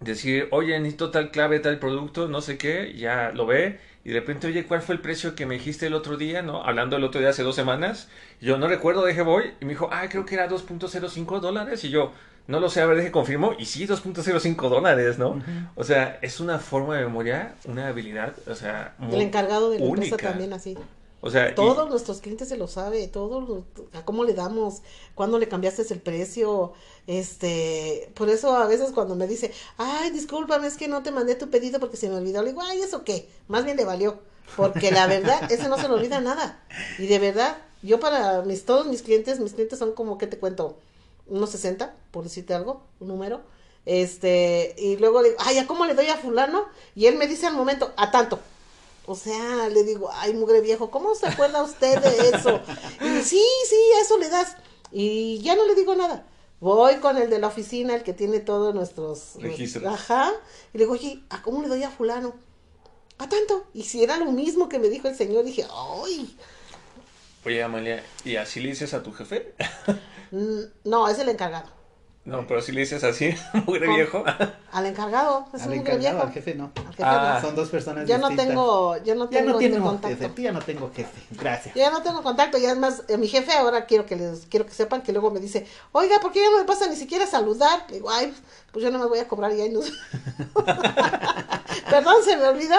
decir, 0.00 0.48
oye, 0.50 0.78
necesito 0.78 1.10
tal 1.10 1.30
clave, 1.30 1.60
tal 1.60 1.78
producto, 1.78 2.28
no 2.28 2.42
sé 2.42 2.58
qué, 2.58 2.92
ya 2.94 3.32
lo 3.32 3.46
ve, 3.46 3.80
y 4.04 4.10
de 4.10 4.20
repente, 4.20 4.48
oye, 4.48 4.66
¿cuál 4.66 4.82
fue 4.82 4.96
el 4.96 5.00
precio 5.00 5.34
que 5.34 5.46
me 5.46 5.54
dijiste 5.54 5.86
el 5.86 5.94
otro 5.94 6.18
día, 6.18 6.42
no? 6.42 6.62
Hablando 6.62 6.96
el 6.96 7.04
otro 7.04 7.22
día 7.22 7.30
hace 7.30 7.42
dos 7.42 7.56
semanas, 7.56 8.10
yo 8.38 8.58
no 8.58 8.68
recuerdo, 8.68 9.02
deje 9.02 9.22
voy, 9.22 9.44
y 9.62 9.64
me 9.64 9.70
dijo, 9.70 9.88
ah, 9.90 10.06
creo 10.10 10.26
que 10.26 10.34
era 10.34 10.46
2.05 10.46 11.40
dólares, 11.40 11.82
y 11.84 11.88
yo, 11.88 12.12
no 12.46 12.60
lo 12.60 12.68
sé, 12.68 12.82
a 12.82 12.86
ver, 12.86 12.98
deje 12.98 13.10
confirmo, 13.10 13.54
y 13.58 13.64
sí, 13.64 13.86
2.05 13.86 14.68
dólares, 14.68 15.18
¿no? 15.18 15.42
O 15.74 15.84
sea, 15.84 16.18
es 16.20 16.38
una 16.38 16.58
forma 16.58 16.98
de 16.98 17.04
memoria, 17.04 17.54
una 17.64 17.88
habilidad, 17.88 18.34
o 18.46 18.54
sea, 18.54 18.94
muy 18.98 19.14
El 19.14 19.22
encargado 19.22 19.70
de 19.70 19.78
la 19.78 19.86
empresa 19.86 20.18
también 20.18 20.52
así. 20.52 20.76
O 21.20 21.30
todos 21.56 21.90
nuestros 21.90 22.20
clientes 22.20 22.48
se 22.48 22.56
lo 22.56 22.68
sabe, 22.68 23.08
todo 23.08 23.64
a 23.92 24.04
cómo 24.04 24.22
le 24.24 24.34
damos, 24.34 24.82
cuándo 25.16 25.38
le 25.40 25.48
cambiaste 25.48 25.82
el 25.92 26.00
precio, 26.00 26.72
este, 27.08 28.12
por 28.14 28.28
eso 28.28 28.54
a 28.54 28.66
veces 28.66 28.92
cuando 28.92 29.16
me 29.16 29.26
dice, 29.26 29.52
ay, 29.78 30.10
discúlpame, 30.10 30.68
es 30.68 30.76
que 30.76 30.86
no 30.86 31.02
te 31.02 31.10
mandé 31.10 31.34
tu 31.34 31.50
pedido 31.50 31.80
porque 31.80 31.96
se 31.96 32.08
me 32.08 32.14
olvidó, 32.14 32.42
le 32.42 32.50
digo, 32.50 32.62
ay, 32.62 32.82
¿eso 32.82 33.02
qué? 33.02 33.28
Más 33.48 33.64
bien 33.64 33.76
le 33.76 33.84
valió, 33.84 34.20
Porque 34.56 34.90
la 34.90 35.06
verdad, 35.06 35.50
ese 35.50 35.68
no 35.68 35.76
se 35.76 35.88
le 35.88 35.94
olvida 35.94 36.20
nada. 36.20 36.62
Y 36.98 37.06
de 37.06 37.18
verdad, 37.18 37.58
yo 37.82 38.00
para 38.00 38.42
mis, 38.42 38.64
todos 38.64 38.86
mis 38.86 39.02
clientes, 39.02 39.40
mis 39.40 39.54
clientes 39.54 39.78
son 39.78 39.92
como, 39.92 40.18
¿qué 40.18 40.26
te 40.26 40.38
cuento? 40.38 40.78
Unos 41.26 41.50
60, 41.50 41.94
por 42.10 42.24
decirte 42.24 42.54
algo, 42.54 42.82
un 43.00 43.08
número. 43.08 43.40
Este, 43.86 44.74
y 44.78 44.96
luego 44.96 45.22
digo, 45.22 45.36
ay, 45.38 45.58
¿a 45.58 45.66
cómo 45.66 45.84
le 45.86 45.94
doy 45.94 46.06
a 46.06 46.16
fulano? 46.16 46.66
Y 46.94 47.06
él 47.06 47.16
me 47.16 47.26
dice 47.26 47.46
al 47.46 47.54
momento, 47.54 47.92
a 47.96 48.10
tanto. 48.10 48.38
O 49.08 49.14
sea, 49.14 49.70
le 49.70 49.84
digo, 49.84 50.10
ay, 50.12 50.34
mugre 50.34 50.60
viejo, 50.60 50.90
¿cómo 50.90 51.14
se 51.14 51.26
acuerda 51.26 51.62
usted 51.62 51.98
de 51.98 52.28
eso? 52.28 52.60
Y 53.00 53.22
sí, 53.22 53.42
sí, 53.66 53.76
a 53.96 54.02
eso 54.02 54.18
le 54.18 54.28
das. 54.28 54.54
Y 54.92 55.38
ya 55.38 55.56
no 55.56 55.64
le 55.64 55.74
digo 55.74 55.94
nada. 55.94 56.26
Voy 56.60 56.96
con 56.96 57.16
el 57.16 57.30
de 57.30 57.38
la 57.38 57.46
oficina, 57.46 57.94
el 57.94 58.02
que 58.02 58.12
tiene 58.12 58.38
todos 58.38 58.74
nuestros 58.74 59.36
registros. 59.36 59.86
Ajá. 59.86 60.30
Y 60.74 60.78
le 60.78 60.84
digo, 60.84 60.92
oye, 60.92 61.22
¿a 61.30 61.40
cómo 61.40 61.62
le 61.62 61.68
doy 61.68 61.84
a 61.84 61.90
fulano? 61.90 62.34
A 63.16 63.26
tanto. 63.30 63.64
Y 63.72 63.84
si 63.84 64.04
era 64.04 64.18
lo 64.18 64.30
mismo 64.30 64.68
que 64.68 64.78
me 64.78 64.90
dijo 64.90 65.08
el 65.08 65.16
señor, 65.16 65.42
dije, 65.42 65.66
ay. 65.72 66.36
Oye, 67.46 67.62
Amalia, 67.62 68.04
¿y 68.26 68.36
así 68.36 68.60
le 68.60 68.68
dices 68.68 68.92
a 68.92 69.02
tu 69.02 69.14
jefe? 69.14 69.54
no, 70.84 71.08
es 71.08 71.18
el 71.18 71.30
encargado. 71.30 71.70
No, 72.28 72.46
pero 72.46 72.60
si 72.60 72.72
le 72.72 72.80
dices 72.80 73.02
así, 73.04 73.34
mugre 73.66 73.88
viejo. 73.88 74.22
Al 74.72 74.84
encargado, 74.86 75.46
es 75.54 75.62
al 75.62 75.68
un 75.68 75.74
encargado, 75.76 75.98
viejo. 76.00 76.22
al 76.26 76.32
jefe 76.32 76.54
no. 76.54 76.70
Al 76.76 76.86
jefe 76.88 77.02
Ah. 77.02 77.38
Son 77.40 77.54
dos 77.56 77.70
personas 77.70 78.02
no. 78.04 78.08
Yo 78.08 78.18
no 78.18 78.28
distintas. 78.28 78.46
tengo, 78.48 78.96
yo 78.98 79.14
no 79.14 79.30
Ya 79.30 79.38
tengo 79.38 79.52
no 79.52 79.58
este 79.60 79.70
tengo 79.74 79.86
contacto. 79.86 80.18
jefe, 80.28 80.42
ya 80.42 80.52
no 80.52 80.60
tengo 80.60 80.90
jefe. 80.94 81.22
Gracias. 81.30 81.74
Yo 81.74 81.80
ya 81.80 81.90
no 81.90 82.02
tengo 82.02 82.22
contacto 82.22 82.58
y 82.58 82.66
además 82.66 83.02
eh, 83.08 83.16
mi 83.16 83.28
jefe 83.28 83.52
ahora 83.52 83.86
quiero 83.86 84.04
que 84.04 84.16
les 84.16 84.46
quiero 84.46 84.66
que 84.66 84.72
sepan 84.74 85.00
que 85.02 85.12
luego 85.12 85.30
me 85.30 85.40
dice, 85.40 85.66
oiga, 85.92 86.20
¿por 86.20 86.30
qué 86.32 86.40
ya 86.40 86.50
no 86.50 86.58
me 86.58 86.64
pasa 86.64 86.86
ni 86.86 86.96
siquiera 86.96 87.26
saludar? 87.26 87.84
Le 87.88 87.94
digo, 87.94 88.10
ay, 88.10 88.34
pues 88.78 88.84
yo 88.84 88.92
no 88.96 89.00
me 89.00 89.06
voy 89.06 89.18
a 89.18 89.26
cobrar 89.26 89.52
ya. 89.52 89.66
y 89.66 89.70
no- 89.70 89.80
Perdón, 91.90 92.16
se 92.24 92.36
me 92.36 92.46
olvidó. 92.46 92.76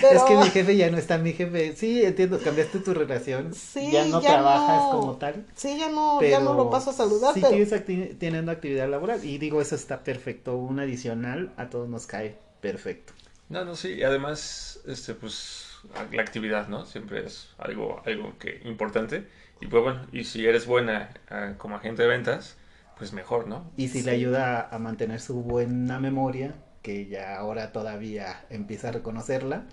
Pero... 0.00 0.16
Es 0.18 0.22
que 0.22 0.36
mi 0.36 0.48
jefe 0.50 0.76
ya 0.76 0.90
no 0.90 0.96
está 0.96 1.18
mi 1.18 1.32
jefe. 1.32 1.74
Sí, 1.76 2.04
entiendo, 2.04 2.38
cambiaste 2.38 2.78
tu 2.78 2.94
relación. 2.94 3.52
Sí, 3.54 3.90
ya 3.92 4.04
no 4.06 4.20
ya 4.22 4.30
trabajas 4.30 4.82
no. 4.84 4.90
como 4.92 5.16
tal. 5.16 5.44
Sí, 5.54 5.76
ya 5.78 5.88
no, 5.90 6.16
Pero 6.20 6.30
ya 6.30 6.40
no 6.40 6.54
lo 6.54 6.70
paso 6.70 6.90
a 6.90 6.92
saludar, 6.92 7.34
sí 7.34 7.40
pero 7.40 7.52
tienes 7.54 7.72
acti- 7.72 8.16
teniendo 8.18 8.52
actividad 8.52 8.88
laboral. 8.88 9.24
Y 9.24 9.38
digo, 9.38 9.60
eso 9.60 9.74
está 9.74 10.04
perfecto. 10.04 10.56
Un 10.56 10.78
adicional 10.80 11.52
a 11.56 11.68
todos 11.70 11.88
nos 11.88 12.06
cae 12.06 12.38
perfecto. 12.60 13.12
No, 13.48 13.64
no, 13.64 13.74
sí, 13.76 13.94
y 13.94 14.02
además, 14.04 14.80
este, 14.86 15.14
pues, 15.14 15.66
la 16.12 16.22
actividad, 16.22 16.68
¿no? 16.68 16.86
Siempre 16.86 17.26
es 17.26 17.48
algo, 17.58 18.00
algo 18.06 18.34
que 18.38 18.60
importante. 18.64 19.26
Y 19.60 19.66
pues 19.66 19.82
bueno, 19.82 20.06
y 20.12 20.24
si 20.24 20.46
eres 20.46 20.66
buena 20.66 21.10
ah, 21.30 21.52
como 21.58 21.76
agente 21.76 22.02
de 22.02 22.08
ventas, 22.08 22.56
pues 22.98 23.12
mejor, 23.12 23.46
¿no? 23.48 23.70
Y 23.76 23.88
si 23.88 24.00
Sí. 24.00 24.04
le 24.06 24.12
ayuda 24.12 24.68
a 24.70 24.78
mantener 24.78 25.20
su 25.20 25.42
buena 25.42 25.98
memoria, 26.00 26.54
que 26.82 27.06
ya 27.06 27.36
ahora 27.38 27.72
todavía 27.72 28.44
empieza 28.50 28.88
a 28.88 28.92
reconocerla, 28.92 29.64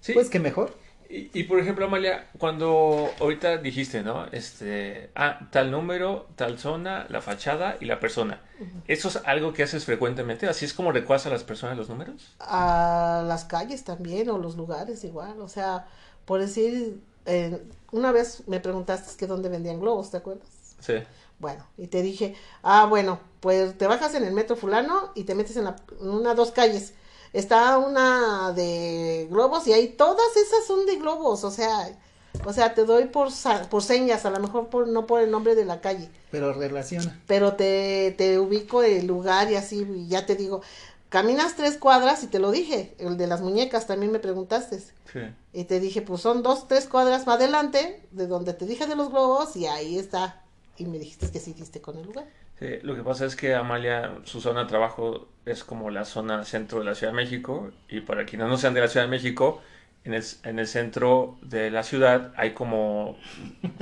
Sí, 0.00 0.12
pues 0.14 0.28
que 0.30 0.38
mejor. 0.40 0.74
y, 1.10 1.30
y, 1.38 1.44
por 1.44 1.58
ejemplo, 1.58 1.86
Amalia, 1.86 2.28
cuando 2.38 3.10
ahorita 3.20 3.56
dijiste, 3.58 4.02
¿no? 4.02 4.26
Este, 4.26 5.10
ah, 5.14 5.48
tal 5.50 5.70
número, 5.70 6.28
tal 6.36 6.58
zona, 6.58 7.06
la 7.08 7.22
fachada 7.22 7.76
y 7.80 7.86
la 7.86 7.98
persona. 8.00 8.42
¿Eso 8.86 9.08
es 9.08 9.16
algo 9.24 9.52
que 9.52 9.62
haces 9.62 9.84
frecuentemente? 9.86 10.46
¿Así 10.48 10.64
es 10.66 10.74
como 10.74 10.92
recuerdas 10.92 11.26
a 11.26 11.30
las 11.30 11.44
personas 11.44 11.76
los 11.78 11.88
números? 11.88 12.36
a 12.40 13.22
las 13.26 13.44
calles 13.44 13.84
también 13.84 14.28
o 14.30 14.38
los 14.38 14.56
lugares 14.56 15.04
igual, 15.04 15.40
o 15.40 15.48
sea, 15.48 15.86
por 16.24 16.40
decir, 16.40 17.00
eh, 17.26 17.62
una 17.92 18.12
vez 18.12 18.44
me 18.48 18.60
preguntaste 18.60 19.16
que 19.16 19.26
dónde 19.26 19.48
vendían 19.48 19.80
globos, 19.80 20.10
¿te 20.10 20.18
acuerdas? 20.18 20.76
Sí. 20.80 20.94
Bueno, 21.38 21.64
y 21.76 21.86
te 21.86 22.02
dije, 22.02 22.34
ah, 22.62 22.86
bueno, 22.86 23.20
pues 23.40 23.76
te 23.78 23.86
bajas 23.86 24.14
en 24.14 24.24
el 24.24 24.32
metro 24.32 24.56
fulano 24.56 25.12
y 25.14 25.24
te 25.24 25.34
metes 25.34 25.56
en, 25.56 25.64
la, 25.64 25.76
en 26.00 26.08
una, 26.10 26.34
dos 26.34 26.50
calles. 26.50 26.94
Está 27.32 27.78
una 27.78 28.52
de 28.52 29.28
globos 29.30 29.66
y 29.68 29.72
ahí 29.72 29.88
todas 29.88 30.36
esas 30.36 30.66
son 30.66 30.86
de 30.86 30.96
globos, 30.96 31.44
o 31.44 31.50
sea, 31.50 31.96
o 32.44 32.52
sea, 32.52 32.74
te 32.74 32.84
doy 32.84 33.04
por, 33.06 33.28
por 33.70 33.82
señas, 33.82 34.24
a 34.24 34.30
lo 34.30 34.40
mejor 34.40 34.68
por, 34.68 34.88
no 34.88 35.06
por 35.06 35.20
el 35.20 35.30
nombre 35.30 35.54
de 35.54 35.64
la 35.64 35.80
calle, 35.80 36.08
Pero 36.30 36.52
relaciona. 36.54 37.20
pero 37.26 37.54
te, 37.54 38.14
te 38.16 38.38
ubico 38.38 38.82
el 38.82 39.06
lugar 39.06 39.50
y 39.50 39.56
así, 39.56 39.82
y 39.94 40.08
ya 40.08 40.24
te 40.26 40.36
digo, 40.36 40.62
caminas 41.10 41.54
tres 41.56 41.76
cuadras 41.76 42.22
y 42.22 42.28
te 42.28 42.38
lo 42.38 42.50
dije, 42.50 42.94
el 42.98 43.16
de 43.16 43.26
las 43.26 43.40
muñecas 43.42 43.86
también 43.86 44.10
me 44.12 44.18
preguntaste. 44.20 44.78
Sí. 44.80 45.20
Y 45.52 45.64
te 45.64 45.80
dije, 45.80 46.02
pues 46.02 46.20
son 46.22 46.42
dos, 46.42 46.66
tres 46.68 46.86
cuadras 46.86 47.26
más 47.26 47.36
adelante 47.36 48.06
de 48.10 48.26
donde 48.26 48.54
te 48.54 48.66
dije 48.66 48.86
de 48.86 48.96
los 48.96 49.10
globos 49.10 49.54
y 49.56 49.66
ahí 49.66 49.98
está. 49.98 50.42
Y 50.78 50.86
me 50.86 50.98
dijiste 50.98 51.30
que 51.30 51.40
sí 51.40 51.54
diste 51.54 51.80
con 51.80 51.98
el 51.98 52.06
lugar. 52.06 52.26
Sí, 52.58 52.66
lo 52.82 52.94
que 52.94 53.02
pasa 53.02 53.24
es 53.24 53.36
que 53.36 53.54
Amalia, 53.54 54.18
su 54.24 54.40
zona 54.40 54.62
de 54.62 54.66
trabajo 54.66 55.28
es 55.44 55.64
como 55.64 55.90
la 55.90 56.04
zona 56.04 56.44
centro 56.44 56.78
de 56.78 56.84
la 56.84 56.94
Ciudad 56.94 57.12
de 57.12 57.16
México 57.16 57.70
y 57.88 58.00
para 58.00 58.24
quienes 58.26 58.48
no 58.48 58.56
sean 58.56 58.74
de 58.74 58.80
la 58.80 58.88
Ciudad 58.88 59.06
de 59.06 59.10
México, 59.10 59.60
en 60.04 60.14
el, 60.14 60.24
en 60.44 60.58
el 60.58 60.66
centro 60.66 61.36
de 61.42 61.70
la 61.70 61.82
ciudad 61.82 62.32
hay 62.36 62.52
como 62.52 63.18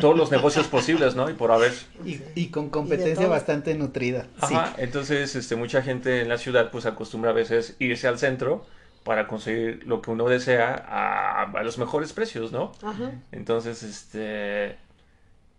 todos 0.00 0.16
los 0.16 0.30
negocios 0.30 0.66
posibles, 0.66 1.14
¿no? 1.14 1.28
Y 1.30 1.34
por 1.34 1.52
haber. 1.52 1.72
Y, 2.04 2.20
y 2.34 2.48
con 2.48 2.70
competencia 2.70 3.14
todo. 3.14 3.28
bastante 3.28 3.74
nutrida. 3.74 4.26
Ajá, 4.40 4.74
entonces 4.78 5.36
este, 5.36 5.56
mucha 5.56 5.82
gente 5.82 6.22
en 6.22 6.28
la 6.28 6.38
ciudad 6.38 6.70
pues 6.70 6.86
acostumbra 6.86 7.30
a 7.30 7.34
veces 7.34 7.76
irse 7.78 8.08
al 8.08 8.18
centro 8.18 8.66
para 9.04 9.28
conseguir 9.28 9.86
lo 9.86 10.02
que 10.02 10.10
uno 10.10 10.26
desea 10.28 10.74
a, 10.74 11.42
a 11.42 11.62
los 11.62 11.78
mejores 11.78 12.12
precios, 12.12 12.50
¿no? 12.50 12.72
Ajá. 12.82 13.12
Entonces, 13.30 13.84
este, 13.84 14.78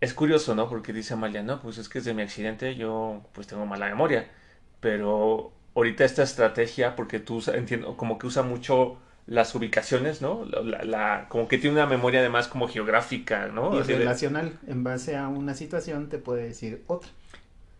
es 0.00 0.14
curioso, 0.14 0.54
¿no? 0.54 0.68
Porque 0.68 0.92
dice 0.92 1.14
Amalia, 1.14 1.42
no, 1.42 1.60
pues 1.60 1.78
es 1.78 1.88
que 1.88 1.98
desde 2.00 2.14
mi 2.14 2.22
accidente 2.22 2.76
yo 2.76 3.22
pues 3.32 3.46
tengo 3.46 3.66
mala 3.66 3.86
memoria, 3.88 4.28
pero 4.80 5.52
ahorita 5.74 6.04
esta 6.04 6.22
estrategia, 6.22 6.96
porque 6.96 7.18
tú 7.20 7.36
usa- 7.36 7.56
entiendo, 7.56 7.96
como 7.96 8.18
que 8.18 8.26
usa 8.26 8.42
mucho 8.42 8.98
las 9.26 9.54
ubicaciones, 9.54 10.22
¿no? 10.22 10.44
La, 10.46 10.60
la- 10.62 10.84
la- 10.84 11.26
como 11.28 11.48
que 11.48 11.58
tiene 11.58 11.76
una 11.76 11.86
memoria 11.86 12.20
además 12.20 12.48
como 12.48 12.68
geográfica, 12.68 13.48
¿no? 13.48 13.74
Y 13.76 13.80
Así 13.80 13.92
de- 13.92 13.98
relacional, 13.98 14.58
en 14.66 14.84
base 14.84 15.16
a 15.16 15.28
una 15.28 15.54
situación, 15.54 16.08
te 16.08 16.18
puede 16.18 16.44
decir 16.44 16.82
otra. 16.86 17.10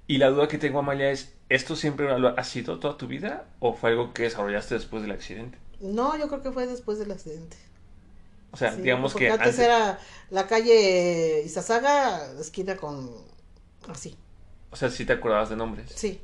y 0.07 0.19
la 0.19 0.31
duda 0.31 0.49
que 0.49 0.59
tengo, 0.59 0.79
Amalia, 0.81 1.11
es, 1.11 1.35
¿esto 1.49 1.77
siempre 1.77 2.19
lo 2.19 2.29
ha 2.39 2.45
sido 2.45 2.79
toda 2.79 2.97
tu 2.97 3.07
vida 3.07 3.45
o 3.61 3.75
fue 3.75 3.91
algo 3.91 4.13
que 4.15 4.25
desarrollaste 4.25 4.75
después 4.75 5.03
del 5.03 5.13
accidente? 5.13 5.59
No, 5.81 6.17
yo 6.19 6.29
creo 6.29 6.43
que 6.43 6.51
fue 6.53 6.67
después 6.67 6.99
del 6.99 7.13
accidente. 7.13 7.57
O 8.51 8.57
sea, 8.57 8.73
Sí, 8.75 8.83
digamos 8.83 9.15
que 9.15 9.31
antes 9.31 9.49
antes- 9.49 9.59
era 9.65 9.99
la 10.31 10.47
calle 10.47 11.43
Izazaga, 11.45 12.33
esquina 12.41 12.77
con... 12.77 13.11
Así. 13.89 14.17
o 14.71 14.77
sea, 14.77 14.91
sí 14.91 15.05
te 15.07 15.13
acordabas 15.15 15.49
de 15.51 15.57
nombres. 15.57 15.91
Sí, 15.95 16.21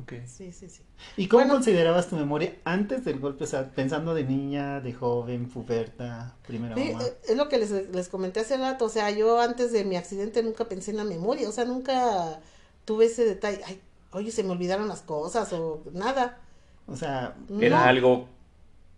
Ok. 0.00 0.12
sí, 0.26 0.52
sí, 0.52 0.70
sí. 0.70 0.82
¿Y 1.16 1.28
cómo 1.28 1.40
Bueno. 1.42 1.54
considerabas 1.54 2.08
tu 2.08 2.16
memoria 2.16 2.54
antes 2.64 3.04
del 3.04 3.18
golpe? 3.20 3.44
O 3.44 3.46
sea, 3.46 3.68
pensando 3.70 4.14
de 4.14 4.24
niña, 4.24 4.80
de 4.80 4.92
joven, 4.92 5.48
puberta, 5.48 6.36
primera 6.46 6.74
Sí, 6.76 6.92
mamá. 6.92 7.04
eh, 7.04 7.16
es 7.28 7.36
lo 7.36 7.48
que 7.48 7.58
les, 7.58 7.70
les 7.70 8.08
comenté 8.08 8.40
hace 8.40 8.56
rato, 8.56 8.84
o 8.86 8.88
sea, 8.88 9.10
yo 9.10 9.40
antes 9.40 9.72
de 9.72 9.84
mi 9.84 9.96
accidente 9.96 10.42
nunca 10.42 10.66
pensé 10.66 10.90
en 10.92 10.98
la 10.98 11.04
memoria, 11.04 11.48
o 11.48 11.52
sea, 11.52 11.64
nunca 11.64 12.40
tuve 12.84 13.06
ese 13.06 13.24
detalle, 13.24 13.60
ay, 13.66 13.80
oye, 14.12 14.30
se 14.30 14.42
me 14.42 14.50
olvidaron 14.50 14.88
las 14.88 15.02
cosas 15.02 15.52
o 15.52 15.82
nada. 15.92 16.38
O 16.86 16.96
sea, 16.96 17.34
Era 17.60 17.80
No. 17.80 17.84
algo 17.84 18.28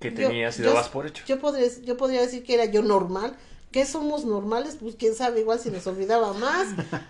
que 0.02 0.10
Yo- 0.10 0.28
tenías 0.28 0.58
y 0.58 0.62
yo- 0.62 0.68
dabas 0.70 0.88
por 0.88 1.06
hecho. 1.06 1.24
Yo 1.26 1.40
podría, 1.40 1.68
yo 1.84 1.96
podría 1.96 2.20
decir 2.20 2.42
que 2.44 2.54
era 2.54 2.66
yo 2.66 2.82
normal. 2.82 3.34
¿Qué 3.70 3.86
somos 3.86 4.26
normales? 4.26 4.76
Pues 4.78 4.96
quién 4.96 5.14
sabe, 5.14 5.40
igual 5.40 5.58
si 5.58 5.70
nos 5.70 5.86
olvidaba 5.86 6.34
más, 6.34 6.68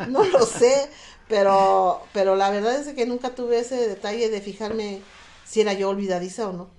no 0.08 0.22
lo 0.24 0.46
sé, 0.46 0.88
pero, 1.28 2.00
pero 2.12 2.36
la 2.36 2.50
verdad 2.50 2.76
es 2.80 2.94
que 2.94 3.04
nunca 3.06 3.34
tuve 3.34 3.58
ese 3.58 3.88
detalle 3.88 4.28
de 4.30 4.40
fijarme 4.40 5.00
si 5.44 5.60
era 5.60 5.72
yo 5.72 5.88
olvidadiza 5.88 6.48
o 6.48 6.52
no. 6.52 6.70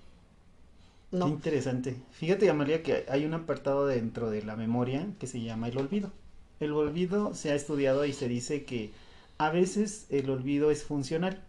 qué 1.11 1.17
No. 1.17 1.27
interesante. 1.27 1.95
Fíjate, 2.11 2.49
Amalia, 2.49 2.81
que 2.81 3.05
hay 3.09 3.25
un 3.25 3.33
apartado 3.33 3.85
dentro 3.85 4.29
de 4.29 4.41
la 4.43 4.55
memoria 4.55 5.05
que 5.19 5.27
se 5.27 5.41
llama 5.41 5.67
el 5.67 5.77
olvido. 5.77 6.11
El 6.61 6.71
olvido 6.71 7.33
se 7.35 7.51
ha 7.51 7.55
estudiado 7.55 8.05
y 8.05 8.13
se 8.13 8.29
dice 8.29 8.63
que 8.63 8.91
a 9.37 9.49
veces 9.49 10.05
el 10.09 10.29
olvido 10.29 10.71
es 10.71 10.83
funcional. 10.83 11.43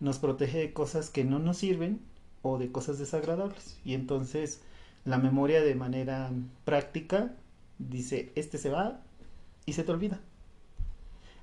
Nos 0.00 0.18
protege 0.18 0.58
de 0.58 0.72
cosas 0.74 1.08
que 1.08 1.24
no 1.24 1.38
nos 1.38 1.56
sirven 1.58 2.00
o 2.42 2.58
de 2.58 2.72
cosas 2.72 2.98
desagradables. 2.98 3.78
Y 3.84 3.94
entonces 3.94 4.60
la 5.04 5.18
memoria 5.18 5.62
de 5.62 5.74
manera 5.74 6.30
práctica 6.64 7.34
dice, 7.78 8.32
este 8.34 8.58
se 8.58 8.70
va 8.70 9.00
y 9.66 9.72
se 9.72 9.84
te 9.84 9.92
olvida. 9.92 10.20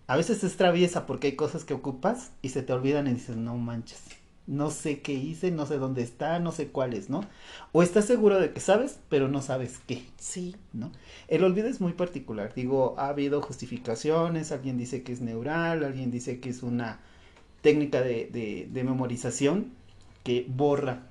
A 0.07 0.15
veces 0.15 0.43
es 0.43 0.55
traviesa 0.55 1.05
porque 1.05 1.27
hay 1.27 1.35
cosas 1.35 1.65
que 1.65 1.73
ocupas 1.73 2.31
y 2.41 2.49
se 2.49 2.63
te 2.63 2.73
olvidan 2.73 3.07
y 3.07 3.13
dices, 3.13 3.35
no 3.35 3.57
manches, 3.57 4.01
no 4.47 4.71
sé 4.71 5.01
qué 5.01 5.13
hice, 5.13 5.51
no 5.51 5.65
sé 5.65 5.77
dónde 5.77 6.01
está, 6.01 6.39
no 6.39 6.53
sé 6.53 6.69
cuál 6.69 6.93
es, 6.93 7.09
¿no? 7.09 7.21
O 7.73 7.83
estás 7.83 8.05
seguro 8.05 8.39
de 8.39 8.53
que 8.53 8.61
sabes, 8.61 8.99
pero 9.09 9.27
no 9.27 9.41
sabes 9.41 9.79
qué, 9.85 10.05
Sí, 10.17 10.55
¿no? 10.71 10.91
El 11.27 11.43
olvido 11.43 11.67
es 11.67 11.81
muy 11.81 11.91
particular, 11.93 12.53
digo, 12.55 12.95
ha 12.97 13.09
habido 13.09 13.41
justificaciones, 13.41 14.53
alguien 14.53 14.77
dice 14.77 15.03
que 15.03 15.11
es 15.11 15.19
neural, 15.19 15.83
alguien 15.83 16.09
dice 16.11 16.39
que 16.39 16.49
es 16.49 16.63
una 16.63 17.01
técnica 17.61 18.01
de, 18.01 18.29
de, 18.31 18.69
de 18.71 18.83
memorización 18.85 19.73
que 20.27 20.45
borra 20.45 21.07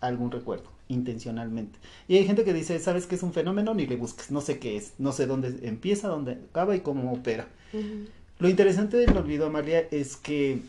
algún 0.00 0.32
recuerdo 0.32 0.68
intencionalmente. 0.88 1.78
Y 2.08 2.16
hay 2.16 2.26
gente 2.26 2.42
que 2.42 2.52
dice, 2.52 2.80
¿sabes 2.80 3.06
qué 3.06 3.14
es 3.14 3.22
un 3.22 3.32
fenómeno? 3.32 3.74
Ni 3.74 3.86
le 3.86 3.94
busques, 3.94 4.32
no 4.32 4.40
sé 4.40 4.58
qué 4.58 4.76
es, 4.76 4.94
no 4.98 5.12
sé 5.12 5.26
dónde 5.26 5.60
empieza, 5.62 6.08
dónde 6.08 6.32
acaba 6.32 6.74
y 6.74 6.80
cómo 6.80 7.12
opera. 7.12 7.46
Lo 8.40 8.48
interesante 8.48 8.96
del 8.96 9.16
olvido, 9.16 9.46
Amalia, 9.46 9.86
es 9.92 10.16
que 10.16 10.62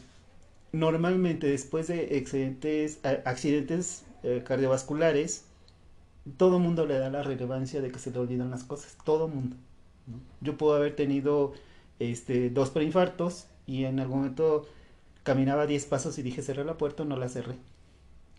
normalmente 0.72 1.48
después 1.48 1.88
de 1.88 2.16
accidentes, 2.22 3.00
accidentes 3.04 4.04
eh, 4.22 4.44
cardiovasculares, 4.46 5.46
todo 6.38 6.60
mundo 6.60 6.86
le 6.86 7.00
da 7.00 7.10
la 7.10 7.24
relevancia 7.24 7.82
de 7.82 7.90
que 7.90 7.98
se 7.98 8.12
le 8.12 8.20
olvidan 8.20 8.52
las 8.52 8.64
cosas, 8.64 8.96
todo 9.04 9.28
mundo. 9.28 9.56
¿no? 10.06 10.20
Yo 10.42 10.56
puedo 10.56 10.76
haber 10.76 10.96
tenido 10.96 11.54
este, 11.98 12.52
dos 12.52 12.70
preinfartos 12.70 13.48
y 13.66 13.86
en 13.86 14.00
algún 14.00 14.20
momento 14.20 14.68
caminaba 15.24 15.68
10 15.68 15.86
pasos 15.86 16.18
y 16.18 16.24
dije 16.24 16.42
cerré 16.42 16.64
la 16.66 16.78
puerta, 16.78 17.06
no 17.06 17.18
la 17.18 17.30
cerré. 17.30 17.56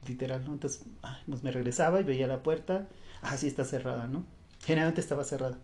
Literal, 0.06 0.44
¿no? 0.44 0.52
Entonces, 0.52 0.82
ay, 1.02 1.22
pues 1.28 1.44
me 1.44 1.52
regresaba 1.52 2.00
y 2.00 2.04
veía 2.04 2.26
la 2.26 2.42
puerta, 2.42 2.88
ah, 3.22 3.36
sí 3.36 3.46
está 3.46 3.64
cerrada, 3.64 4.08
¿no? 4.08 4.24
Generalmente 4.64 5.00
estaba 5.00 5.24
cerrada. 5.24 5.58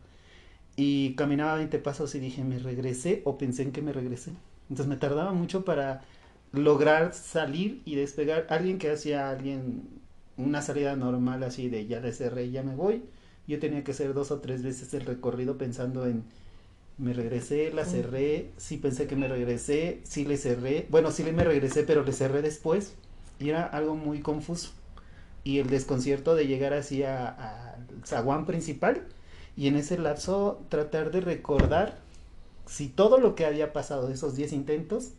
Y 0.77 1.14
caminaba 1.16 1.57
20 1.57 1.79
pasos 1.81 2.14
y 2.14 2.21
dije, 2.21 2.45
¿me 2.45 2.59
regresé 2.59 3.23
o 3.25 3.37
pensé 3.37 3.64
en 3.64 3.73
que 3.73 3.83
me 3.83 3.93
regresé? 3.93 4.33
Entonces 4.71 4.87
me 4.87 4.97
tardaba 4.97 5.33
mucho 5.33 5.64
para 5.64 6.03
lograr 6.53 7.14
salir 7.14 7.83
y 7.85 7.97
despegar. 7.97 8.47
Alguien 8.51 8.79
que 8.79 8.91
hacía 8.91 9.31
alguien 9.31 9.89
una 10.37 10.62
salida 10.62 10.97
normal 10.97 11.43
así 11.43 11.69
de 11.69 11.87
ya 11.87 12.01
le 12.01 12.12
cerré, 12.12 12.51
ya 12.51 12.62
me 12.62 12.77
voy. 12.77 13.03
Yo 13.49 13.59
tenía 13.59 13.83
que 13.85 13.93
hacer 13.93 14.14
dos 14.14 14.31
o 14.31 14.41
tres 14.41 14.62
veces 14.62 14.95
el 14.95 15.07
recorrido 15.07 15.59
pensando 15.59 16.07
en 16.07 16.25
me 16.99 17.12
regresé, 17.12 17.72
la 17.72 17.84
cerré, 17.84 18.51
sí 18.57 18.76
pensé 18.76 19.07
que 19.07 19.16
me 19.16 19.28
regresé, 19.28 20.01
sí 20.03 20.24
le 20.24 20.36
cerré, 20.36 20.86
bueno, 20.90 21.11
sí 21.12 21.22
me 21.22 21.44
regresé, 21.44 21.84
pero 21.84 22.03
le 22.03 22.12
cerré 22.12 22.42
después. 22.42 22.94
Y 23.38 23.51
era 23.51 23.64
algo 23.64 23.94
muy 23.94 24.20
confuso. 24.20 24.70
Y 25.44 25.61
el 25.61 25.68
desconcierto 25.68 26.34
de 26.34 26.46
llegar 26.46 26.74
así 26.74 27.05
al 27.05 27.86
zaguán 28.05 28.46
principal 28.46 29.07
y 29.57 29.68
en 29.68 29.76
ese 29.76 29.96
lapso 29.99 30.61
tratar 30.68 31.11
de 31.11 31.20
recordar 31.20 31.99
si 32.66 32.88
todo 32.88 33.18
lo 33.18 33.34
que 33.34 33.46
había 33.46 33.72
pasado, 33.72 34.11
esos 34.11 34.34
10 34.34 34.53
intentos, 34.53 35.11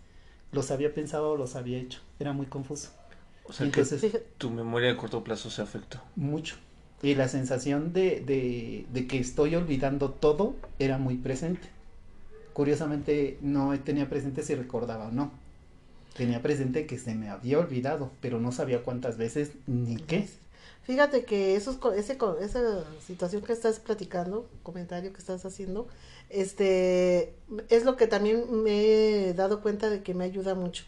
los 0.51 0.71
había 0.71 0.93
pensado 0.93 1.31
o 1.31 1.37
los 1.37 1.55
había 1.55 1.79
hecho. 1.79 1.99
Era 2.19 2.33
muy 2.33 2.45
confuso. 2.45 2.89
O 3.45 3.53
sea, 3.53 3.65
Entonces, 3.65 4.01
que 4.01 4.19
tu 4.37 4.49
memoria 4.51 4.89
de 4.89 4.97
corto 4.97 5.23
plazo 5.23 5.49
se 5.49 5.61
afectó. 5.61 5.99
Mucho. 6.15 6.55
Y 7.01 7.15
la 7.15 7.27
sensación 7.27 7.93
de, 7.93 8.85
de, 8.91 9.07
que 9.07 9.19
estoy 9.19 9.55
olvidando 9.55 10.11
todo 10.11 10.55
era 10.79 10.97
muy 10.97 11.15
presente. 11.15 11.67
Curiosamente 12.53 13.37
no 13.41 13.77
tenía 13.79 14.09
presente 14.09 14.43
si 14.43 14.55
recordaba 14.55 15.07
o 15.07 15.11
no. 15.11 15.31
Tenía 16.17 16.41
presente 16.41 16.85
que 16.85 16.97
se 16.97 17.15
me 17.15 17.29
había 17.29 17.59
olvidado, 17.59 18.11
pero 18.19 18.39
no 18.39 18.51
sabía 18.51 18.83
cuántas 18.83 19.17
veces 19.17 19.51
ni 19.65 19.95
qué. 19.95 20.27
Fíjate 20.83 21.23
que 21.23 21.55
ese, 21.55 21.77
esa 22.41 22.83
situación 23.05 23.43
que 23.43 23.53
estás 23.53 23.79
platicando, 23.79 24.49
comentario 24.63 25.13
que 25.13 25.19
estás 25.19 25.45
haciendo, 25.45 25.87
este, 26.29 27.33
es 27.69 27.85
lo 27.85 27.95
que 27.95 28.07
también 28.07 28.63
me 28.63 29.27
he 29.27 29.33
dado 29.33 29.61
cuenta 29.61 29.89
de 29.89 30.01
que 30.01 30.13
me 30.13 30.25
ayuda 30.25 30.55
mucho. 30.55 30.83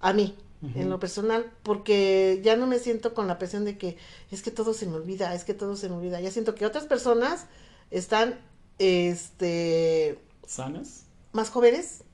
A 0.00 0.12
mí, 0.12 0.36
en 0.74 0.88
lo 0.90 0.98
personal, 0.98 1.52
porque 1.62 2.40
ya 2.42 2.56
no 2.56 2.66
me 2.66 2.78
siento 2.78 3.14
con 3.14 3.26
la 3.26 3.38
presión 3.38 3.64
de 3.64 3.76
que 3.76 3.96
es 4.30 4.42
que 4.42 4.50
todo 4.50 4.72
se 4.74 4.86
me 4.86 4.96
olvida, 4.96 5.34
es 5.34 5.44
que 5.44 5.54
todo 5.54 5.76
se 5.76 5.88
me 5.88 5.96
olvida. 5.96 6.20
Ya 6.20 6.30
siento 6.30 6.54
que 6.54 6.66
otras 6.66 6.84
personas 6.84 7.46
están, 7.90 8.40
este... 8.78 10.18
¿Sanas? 10.46 11.04
Más 11.32 11.50
jóvenes, 11.50 12.04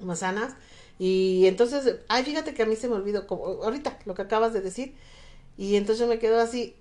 más 0.00 0.20
sanas. 0.20 0.54
Y 0.98 1.46
entonces, 1.46 1.96
ay, 2.08 2.24
fíjate 2.24 2.54
que 2.54 2.62
a 2.62 2.66
mí 2.66 2.76
se 2.76 2.88
me 2.88 2.94
olvidó, 2.94 3.26
como 3.26 3.44
ahorita, 3.44 3.98
lo 4.04 4.14
que 4.14 4.22
acabas 4.22 4.52
de 4.52 4.60
decir, 4.60 4.94
y 5.56 5.76
entonces 5.76 6.00
yo 6.00 6.06
me 6.06 6.18
quedo 6.18 6.40
así, 6.40 6.76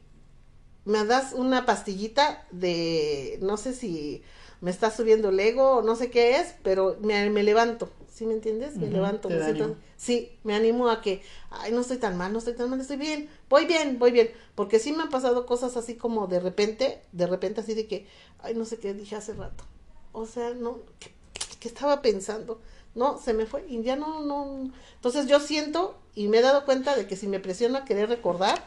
me 0.86 1.04
das 1.06 1.34
una 1.34 1.66
pastillita 1.66 2.46
de, 2.52 3.40
no 3.42 3.58
sé 3.58 3.74
si 3.74 4.24
me 4.62 4.72
está 4.72 4.92
subiendo 4.92 5.30
el 5.30 5.40
ego 5.40 5.78
o 5.78 5.82
no 5.82 5.96
sé 5.96 6.10
qué 6.10 6.38
es, 6.38 6.56
pero 6.64 6.98
me, 7.02 7.30
me 7.30 7.44
levanto, 7.44 7.90
¿sí 8.14 8.26
me 8.26 8.34
entiendes? 8.34 8.78
Me 8.78 8.88
levanto, 8.88 9.30
me 9.30 9.44
siento, 9.44 9.76
sí, 9.98 10.38
me 10.44 10.54
animo 10.54 10.90
a 10.90 11.02
que, 11.02 11.24
ay, 11.50 11.72
no 11.72 11.82
estoy 11.82 11.98
tan 11.98 12.16
mal, 12.16 12.32
no 12.32 12.40
estoy 12.40 12.54
tan 12.54 12.70
mal, 12.70 12.80
estoy 12.80 12.98
bien, 12.98 13.28
voy 13.50 13.66
bien, 13.66 13.98
voy 13.98 14.12
bien, 14.12 14.30
porque 14.54 14.78
sí 14.78 14.92
me 14.92 15.04
han 15.04 15.10
pasado 15.10 15.46
cosas 15.48 15.76
así 15.78 15.96
como 15.96 16.28
de 16.28 16.40
repente, 16.40 17.02
de 17.12 17.26
repente 17.26 17.62
así 17.62 17.74
de 17.74 17.88
que, 17.88 18.06
ay, 18.40 18.54
no 18.54 18.66
sé 18.66 18.78
qué 18.78 18.94
dije 18.94 19.16
hace 19.16 19.34
rato, 19.34 19.64
o 20.12 20.28
sea, 20.28 20.52
no, 20.52 20.78
¿qué, 21.00 21.12
qué 21.60 21.68
estaba 21.68 22.02
pensando? 22.04 22.62
No, 22.94 23.18
se 23.18 23.34
me 23.34 23.48
fue 23.48 23.66
y 23.68 23.82
ya 23.82 23.96
no, 23.96 24.22
no. 24.22 24.72
Entonces 24.96 25.26
yo 25.26 25.40
siento 25.40 25.98
y 26.14 26.28
me 26.28 26.38
he 26.38 26.42
dado 26.42 26.66
cuenta 26.66 26.96
de 26.96 27.08
que 27.08 27.16
si 27.16 27.28
me 27.28 27.40
presiono 27.40 27.80
a 27.80 27.86
querer 27.86 28.08
recordar, 28.08 28.64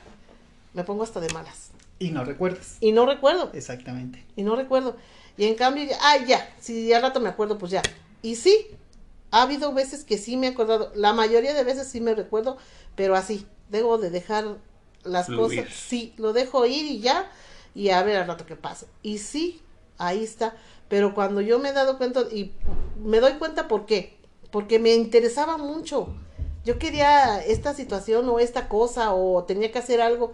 me 0.75 0.83
pongo 0.83 1.05
hasta 1.05 1.21
de 1.21 1.33
malas. 1.33 1.71
Y 2.01 2.11
no 2.11 2.25
recuerdas. 2.25 2.79
Y 2.81 2.91
no 2.91 3.07
recuerdo. 3.07 3.51
Exactamente. 3.55 4.25
Y 4.35 4.43
no 4.43 4.57
recuerdo. 4.57 4.97
Y 5.39 5.45
en 5.45 5.55
cambio, 5.55 5.85
ya, 5.85 5.97
ah, 6.03 6.17
ya, 6.27 6.53
si 6.61 6.93
al 6.93 7.03
rato 7.03 7.21
me 7.21 7.29
acuerdo, 7.29 7.57
pues 7.57 7.71
ya. 7.71 7.83
Y 8.23 8.35
sí, 8.35 8.67
ha 9.37 9.43
habido 9.43 9.75
veces 9.75 10.03
que 10.03 10.17
sí 10.17 10.39
me 10.39 10.47
he 10.47 10.51
acordado. 10.51 10.91
La 10.95 11.13
mayoría 11.13 11.53
de 11.53 11.63
veces 11.63 11.89
sí 11.89 12.01
me 12.01 12.15
recuerdo, 12.15 12.57
pero 12.95 13.17
así, 13.17 13.47
debo 13.69 13.99
de 13.99 14.09
dejar 14.09 14.57
las 15.05 15.27
cosas. 15.27 15.67
Sí, 15.71 16.15
lo 16.17 16.33
dejo 16.33 16.65
ir 16.65 16.87
y 16.87 17.01
ya, 17.01 17.31
y 17.75 17.91
a 17.91 18.03
ver 18.03 18.17
al 18.17 18.27
rato 18.27 18.47
qué 18.47 18.57
pasa. 18.57 18.87
Y 19.03 19.19
sí, 19.19 19.61
ahí 19.99 20.25
está. 20.25 20.57
Pero 20.89 21.15
cuando 21.15 21.43
yo 21.43 21.59
me 21.59 21.69
he 21.69 21.73
dado 21.75 21.99
cuenta, 21.99 22.23
y 22.33 22.55
me 23.05 23.21
doy 23.21 23.35
cuenta 23.35 23.69
por 23.69 23.85
qué, 23.85 24.17
porque 24.51 24.79
me 24.79 24.95
interesaba 24.95 25.59
mucho. 25.59 26.09
Yo 26.65 26.79
quería 26.79 27.45
esta 27.45 27.75
situación 27.75 28.27
o 28.31 28.39
esta 28.39 28.71
cosa 28.71 29.13
o 29.13 29.45
tenía 29.45 29.71
que 29.71 29.81
hacer 29.81 30.01
algo. 30.01 30.33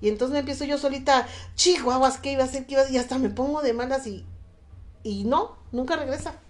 Y 0.00 0.08
entonces 0.08 0.32
me 0.32 0.38
empiezo 0.38 0.64
yo 0.64 0.78
solita, 0.78 1.28
chihuahuas, 1.54 2.16
¿qué 2.16 2.32
iba 2.32 2.44
a 2.44 2.46
hacer? 2.46 2.64
¿Qué 2.64 2.72
iba 2.72 2.80
a 2.80 2.84
hacer? 2.84 2.96
Y 2.96 2.98
hasta 2.98 3.18
me 3.18 3.28
pongo 3.28 3.60
de 3.60 3.74
malas 3.74 4.06
y, 4.06 4.24
y 5.02 5.24
no, 5.24 5.58
nunca 5.70 5.96
regresa. 5.96 6.40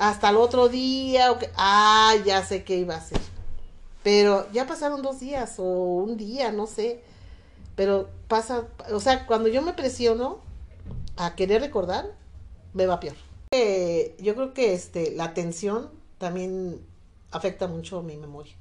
Hasta 0.00 0.30
el 0.30 0.36
otro 0.36 0.70
día, 0.70 1.30
o 1.30 1.38
que, 1.38 1.50
ah, 1.56 2.14
ya 2.24 2.42
sé 2.42 2.64
qué 2.64 2.78
iba 2.78 2.94
a 2.94 2.98
hacer. 2.98 3.20
Pero 4.02 4.50
ya 4.50 4.66
pasaron 4.66 5.02
dos 5.02 5.20
días 5.20 5.56
o 5.58 5.64
un 5.64 6.16
día, 6.16 6.50
no 6.52 6.66
sé. 6.66 7.02
Pero 7.76 8.08
pasa, 8.26 8.64
o 8.90 8.98
sea, 8.98 9.26
cuando 9.26 9.50
yo 9.50 9.60
me 9.60 9.74
presiono 9.74 10.40
a 11.18 11.34
querer 11.34 11.60
recordar, 11.60 12.06
me 12.72 12.86
va 12.86 12.98
peor. 12.98 13.16
Eh, 13.50 14.16
yo 14.18 14.34
creo 14.34 14.54
que 14.54 14.72
este, 14.72 15.12
la 15.12 15.34
tensión 15.34 15.90
también 16.16 16.80
afecta 17.30 17.66
mucho 17.66 18.00
mi 18.00 18.16
memoria. 18.16 18.54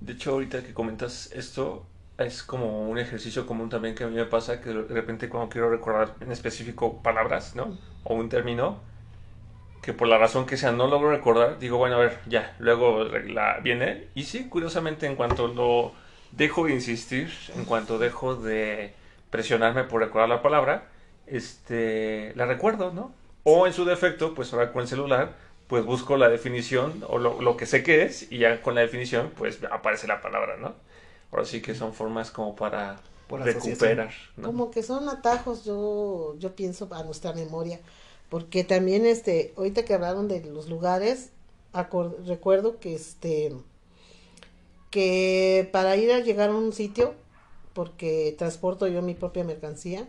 De 0.00 0.14
hecho, 0.14 0.32
ahorita 0.32 0.64
que 0.64 0.74
comentas 0.74 1.30
esto, 1.34 1.86
es 2.18 2.42
como 2.42 2.88
un 2.88 2.98
ejercicio 2.98 3.46
común 3.46 3.68
también 3.68 3.94
que 3.94 4.02
a 4.02 4.08
mí 4.08 4.16
me 4.16 4.24
pasa, 4.24 4.60
que 4.60 4.70
de 4.70 4.82
repente 4.88 5.28
cuando 5.28 5.50
quiero 5.50 5.70
recordar 5.70 6.16
en 6.20 6.32
específico 6.32 7.00
palabras, 7.00 7.54
¿no? 7.54 7.78
O 8.02 8.16
un 8.16 8.28
término, 8.28 8.80
que 9.86 9.92
por 9.92 10.08
la 10.08 10.18
razón 10.18 10.46
que 10.46 10.56
sea 10.56 10.72
no 10.72 10.88
logro 10.88 11.12
recordar, 11.12 11.60
digo, 11.60 11.78
bueno, 11.78 11.94
a 11.94 12.00
ver, 12.00 12.18
ya, 12.26 12.56
luego 12.58 13.04
la, 13.04 13.60
viene. 13.60 14.08
Y 14.16 14.24
sí, 14.24 14.48
curiosamente, 14.48 15.06
en 15.06 15.14
cuanto 15.14 15.46
lo 15.46 15.92
dejo 16.32 16.66
de 16.66 16.72
insistir, 16.72 17.32
en 17.54 17.64
cuanto 17.64 17.96
dejo 17.96 18.34
de 18.34 18.94
presionarme 19.30 19.84
por 19.84 20.00
recordar 20.00 20.28
la 20.28 20.42
palabra, 20.42 20.88
este, 21.28 22.32
la 22.34 22.46
recuerdo, 22.46 22.92
¿no? 22.92 23.14
O 23.44 23.68
en 23.68 23.72
su 23.72 23.84
defecto, 23.84 24.34
pues 24.34 24.52
ahora 24.52 24.72
con 24.72 24.82
el 24.82 24.88
celular, 24.88 25.36
pues 25.68 25.84
busco 25.84 26.16
la 26.16 26.28
definición 26.28 27.04
o 27.06 27.18
lo, 27.18 27.56
que 27.56 27.66
sé 27.66 27.84
que 27.84 28.02
es 28.02 28.32
y 28.32 28.38
ya 28.38 28.62
con 28.62 28.74
la 28.74 28.80
definición 28.80 29.30
pues 29.36 29.60
aparece 29.70 30.08
la 30.08 30.20
palabra, 30.20 30.56
¿no? 30.56 30.74
Ahora 31.30 31.44
sí 31.44 31.62
que 31.62 31.76
son 31.76 31.94
formas 31.94 32.32
como 32.32 32.56
para 32.56 32.96
recuperar. 33.30 34.10
¿no? 34.36 34.48
Como 34.48 34.72
que 34.72 34.82
son 34.82 35.08
atajos, 35.08 35.64
yo, 35.64 36.34
yo 36.40 36.56
pienso, 36.56 36.88
a 36.92 37.04
nuestra 37.04 37.32
memoria. 37.32 37.78
Porque 38.28 38.64
también, 38.64 39.06
este, 39.06 39.52
ahorita 39.56 39.84
que 39.84 39.94
hablaron 39.94 40.28
de 40.28 40.44
los 40.44 40.68
lugares, 40.68 41.30
recuerdo 42.26 42.78
que, 42.80 42.94
este, 42.94 43.52
que 44.90 45.68
para 45.72 45.96
ir 45.96 46.12
a 46.12 46.20
llegar 46.20 46.50
a 46.50 46.56
un 46.56 46.72
sitio, 46.72 47.14
porque 47.72 48.34
transporto 48.36 48.86
yo 48.88 49.02
mi 49.02 49.14
propia 49.14 49.44
mercancía, 49.44 50.08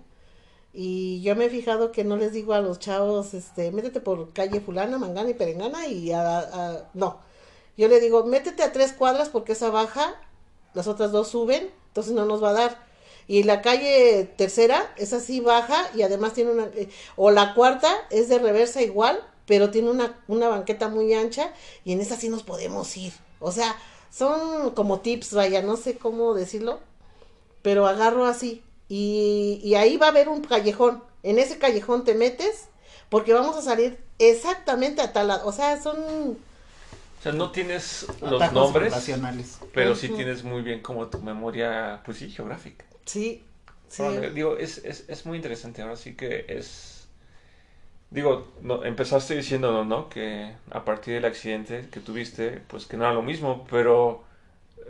y 0.74 1.22
yo 1.22 1.36
me 1.36 1.46
he 1.46 1.50
fijado 1.50 1.92
que 1.92 2.04
no 2.04 2.18
les 2.18 2.34
digo 2.34 2.54
a 2.54 2.62
los 2.62 2.80
chavos, 2.80 3.34
este, 3.34 3.72
métete 3.72 4.00
por 4.00 4.32
calle 4.34 4.62
fulana, 4.62 4.98
mangana 4.98 5.30
y 5.30 5.34
perengana 5.34 5.88
y 5.88 6.12
a, 6.12 6.88
no. 6.94 7.20
Yo 7.78 7.88
le 7.88 8.00
digo, 8.00 8.26
métete 8.26 8.64
a 8.64 8.72
tres 8.72 8.94
cuadras 8.94 9.30
porque 9.30 9.54
esa 9.54 9.70
baja, 9.70 10.16
las 10.74 10.88
otras 10.88 11.12
dos 11.12 11.30
suben, 11.30 11.70
entonces 11.88 12.14
no 12.14 12.26
nos 12.26 12.44
va 12.44 12.52
a 12.52 12.54
dar. 12.54 12.87
Y 13.28 13.44
la 13.44 13.62
calle 13.62 14.30
tercera, 14.38 14.94
es 14.98 15.12
así 15.14 15.42
baja 15.42 15.90
y 15.96 16.02
además 16.02 16.34
tiene 16.34 16.52
una, 16.52 16.66
eh, 16.76 16.90
o 17.18 17.30
la 17.32 17.54
cuarta 17.54 17.94
es 18.10 18.30
de 18.30 18.40
reversa 18.40 18.82
igual, 18.82 19.22
pero 19.46 19.70
tiene 19.70 19.90
una, 19.90 20.18
una 20.28 20.48
banqueta 20.48 20.88
muy 20.88 21.14
ancha 21.14 21.52
y 21.84 21.92
en 21.92 22.02
esa 22.02 22.16
sí 22.16 22.30
nos 22.30 22.44
podemos 22.44 22.96
ir. 22.96 23.14
O 23.40 23.52
sea, 23.52 23.76
son 24.12 24.72
como 24.72 25.02
tips, 25.02 25.34
vaya, 25.34 25.62
no 25.62 25.78
sé 25.78 25.98
cómo 25.98 26.34
decirlo, 26.34 26.80
pero 27.62 27.86
agarro 27.88 28.26
así. 28.26 28.64
Y, 28.90 29.74
ahí 29.76 29.98
va 29.98 30.08
a 30.08 30.10
haber 30.10 30.30
un 30.30 30.42
callejón. 30.42 31.04
En 31.24 31.40
ese 31.40 31.58
callejón 31.58 32.06
te 32.06 32.16
metes 32.16 32.70
porque 33.10 33.34
vamos 33.34 33.58
a 33.58 33.62
salir 33.62 34.00
exactamente 34.18 35.02
a 35.02 35.12
tal 35.12 35.28
lado. 35.28 35.48
O 35.48 35.52
sea, 35.52 35.82
son... 35.82 35.98
O 37.20 37.24
sea, 37.24 37.32
no 37.32 37.52
tienes 37.52 38.06
los 38.22 38.54
nombres, 38.54 38.94
pero 39.74 39.96
sí 39.96 40.10
tienes 40.10 40.44
muy 40.44 40.62
bien 40.62 40.82
como 40.82 41.08
tu 41.08 41.20
memoria, 41.20 42.02
pues 42.06 42.18
sí, 42.20 42.30
geográfica. 42.30 42.86
Sí, 43.08 43.44
sí. 43.88 44.04
digo, 44.36 44.58
es, 44.58 44.80
es, 44.86 45.06
es, 45.08 45.26
muy 45.26 45.38
interesante. 45.38 45.82
Ahora 45.82 45.96
sí 45.96 46.14
que 46.14 46.46
es... 46.48 47.08
Digo, 48.10 48.54
no, 48.62 48.86
empezaste 48.86 49.36
diciendo, 49.36 49.84
¿no? 49.84 50.10
Que 50.10 50.54
a 50.70 50.86
partir 50.86 51.16
del 51.16 51.26
accidente 51.26 51.88
que 51.92 52.00
tuviste, 52.00 52.62
pues 52.68 52.86
que 52.86 52.96
no 52.96 53.04
era 53.04 53.14
lo 53.14 53.24
mismo, 53.24 53.66
pero 53.70 54.24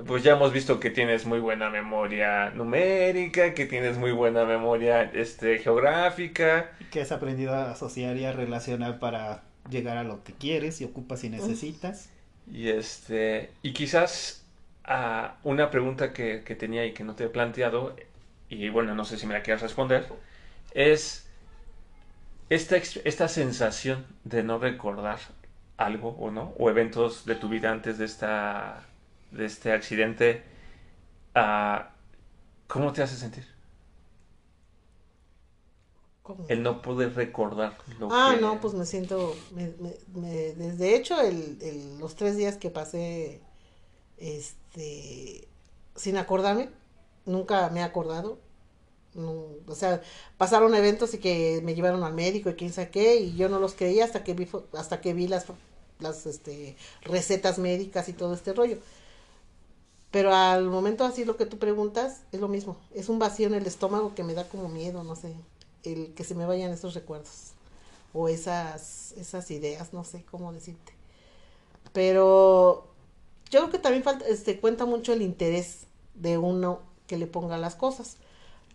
pues 0.05 0.23
ya 0.23 0.33
hemos 0.33 0.53
visto 0.53 0.79
que 0.79 0.91
tienes 0.91 1.25
muy 1.25 1.39
buena 1.39 1.69
memoria 1.69 2.51
numérica, 2.51 3.53
que 3.53 3.65
tienes 3.65 3.97
muy 3.97 4.11
buena 4.11 4.45
memoria 4.45 5.03
este, 5.03 5.59
geográfica. 5.59 6.71
Que 6.91 7.01
has 7.01 7.11
aprendido 7.11 7.53
a 7.53 7.71
asociar 7.71 8.17
y 8.17 8.25
a 8.25 8.33
relacionar 8.33 8.99
para 8.99 9.43
llegar 9.69 9.97
a 9.97 10.03
lo 10.03 10.23
que 10.23 10.33
quieres 10.33 10.81
y 10.81 10.85
ocupas 10.85 11.23
y 11.23 11.29
necesitas. 11.29 12.09
Y 12.51 12.69
este, 12.69 13.49
y 13.63 13.73
quizás 13.73 14.45
a 14.87 15.39
una 15.43 15.69
pregunta 15.71 16.13
que, 16.13 16.43
que 16.45 16.55
tenía 16.55 16.85
y 16.85 16.93
que 16.93 17.03
no 17.03 17.15
te 17.15 17.25
he 17.25 17.29
planteado, 17.29 17.95
y 18.49 18.69
bueno, 18.69 18.95
no 18.95 19.05
sé 19.05 19.17
si 19.17 19.27
me 19.27 19.33
la 19.35 19.43
quieres 19.43 19.61
responder, 19.63 20.07
es 20.71 21.29
esta, 22.49 22.77
esta 22.77 23.27
sensación 23.27 24.05
de 24.23 24.43
no 24.43 24.59
recordar 24.59 25.19
algo 25.77 26.09
o 26.19 26.31
no, 26.31 26.53
o 26.57 26.69
eventos 26.69 27.25
de 27.25 27.35
tu 27.35 27.49
vida 27.49 27.71
antes 27.71 27.97
de 27.97 28.05
esta 28.05 28.83
de 29.31 29.45
este 29.45 29.73
accidente, 29.73 30.43
uh, 31.35 31.81
¿cómo 32.67 32.93
te 32.93 33.03
hace 33.03 33.15
sentir? 33.17 33.45
¿Cómo? 36.21 36.45
El 36.49 36.61
no 36.61 36.81
poder 36.81 37.13
recordar 37.15 37.77
lo 37.99 38.17
Ah, 38.19 38.37
que... 38.37 38.37
no, 38.39 38.59
pues 38.59 38.73
me 38.73 38.85
siento, 38.85 39.47
me, 39.51 39.67
me, 39.79 39.93
me- 40.13 40.53
desde 40.53 40.95
hecho, 40.95 41.19
el, 41.21 41.57
el- 41.61 41.97
los 41.99 42.15
tres 42.15 42.37
días 42.37 42.57
que 42.57 42.69
pasé, 42.69 43.41
este, 44.17 44.57
sin 45.95 46.17
acordarme, 46.17 46.69
nunca 47.25 47.69
me 47.69 47.79
he 47.81 47.83
acordado, 47.83 48.39
o 49.15 49.75
sea, 49.75 50.01
pasaron 50.37 50.75
eventos 50.75 51.13
y 51.13 51.17
que 51.17 51.61
me 51.63 51.73
llevaron 51.75 52.03
al 52.03 52.13
médico 52.13 52.49
y 52.49 52.55
quién 52.55 52.71
sabe 52.71 52.89
qué, 52.89 53.15
y 53.17 53.35
yo 53.35 53.49
no 53.49 53.59
los 53.59 53.73
creía 53.73 54.05
hasta 54.05 54.23
que 54.23 54.33
vi, 54.33 54.47
hasta 54.73 55.01
que 55.01 55.13
vi 55.13 55.27
las, 55.27 55.45
las, 55.99 56.25
este, 56.25 56.75
recetas 57.01 57.57
médicas 57.57 58.09
y 58.09 58.13
todo 58.13 58.33
este 58.33 58.53
rollo. 58.53 58.77
Pero 60.11 60.33
al 60.33 60.65
momento 60.65 61.03
así 61.03 61.25
lo 61.25 61.35
que 61.35 61.45
tú 61.45 61.57
preguntas 61.57 62.21
es 62.31 62.39
lo 62.39 62.47
mismo, 62.47 62.77
es 62.93 63.09
un 63.09 63.19
vacío 63.19 63.47
en 63.47 63.55
el 63.55 63.65
estómago 63.65 64.15
que 64.15 64.23
me 64.23 64.33
da 64.33 64.47
como 64.47 64.69
miedo, 64.69 65.03
no 65.03 65.15
sé, 65.15 65.33
el 65.83 66.13
que 66.13 66.23
se 66.23 66.35
me 66.35 66.45
vayan 66.45 66.71
esos 66.71 66.93
recuerdos 66.93 67.51
o 68.13 68.29
esas, 68.29 69.13
esas 69.17 69.51
ideas, 69.51 69.93
no 69.93 70.03
sé 70.03 70.23
cómo 70.29 70.53
decirte. 70.53 70.93
Pero 71.93 72.86
yo 73.57 73.63
creo 73.63 73.71
que 73.71 73.79
también 73.79 74.03
falta, 74.03 74.25
este, 74.27 74.59
cuenta 74.59 74.85
mucho 74.85 75.13
el 75.13 75.21
interés 75.21 75.87
de 76.13 76.37
uno 76.37 76.81
que 77.07 77.17
le 77.17 77.27
ponga 77.27 77.57
las 77.57 77.75
cosas. 77.75 78.17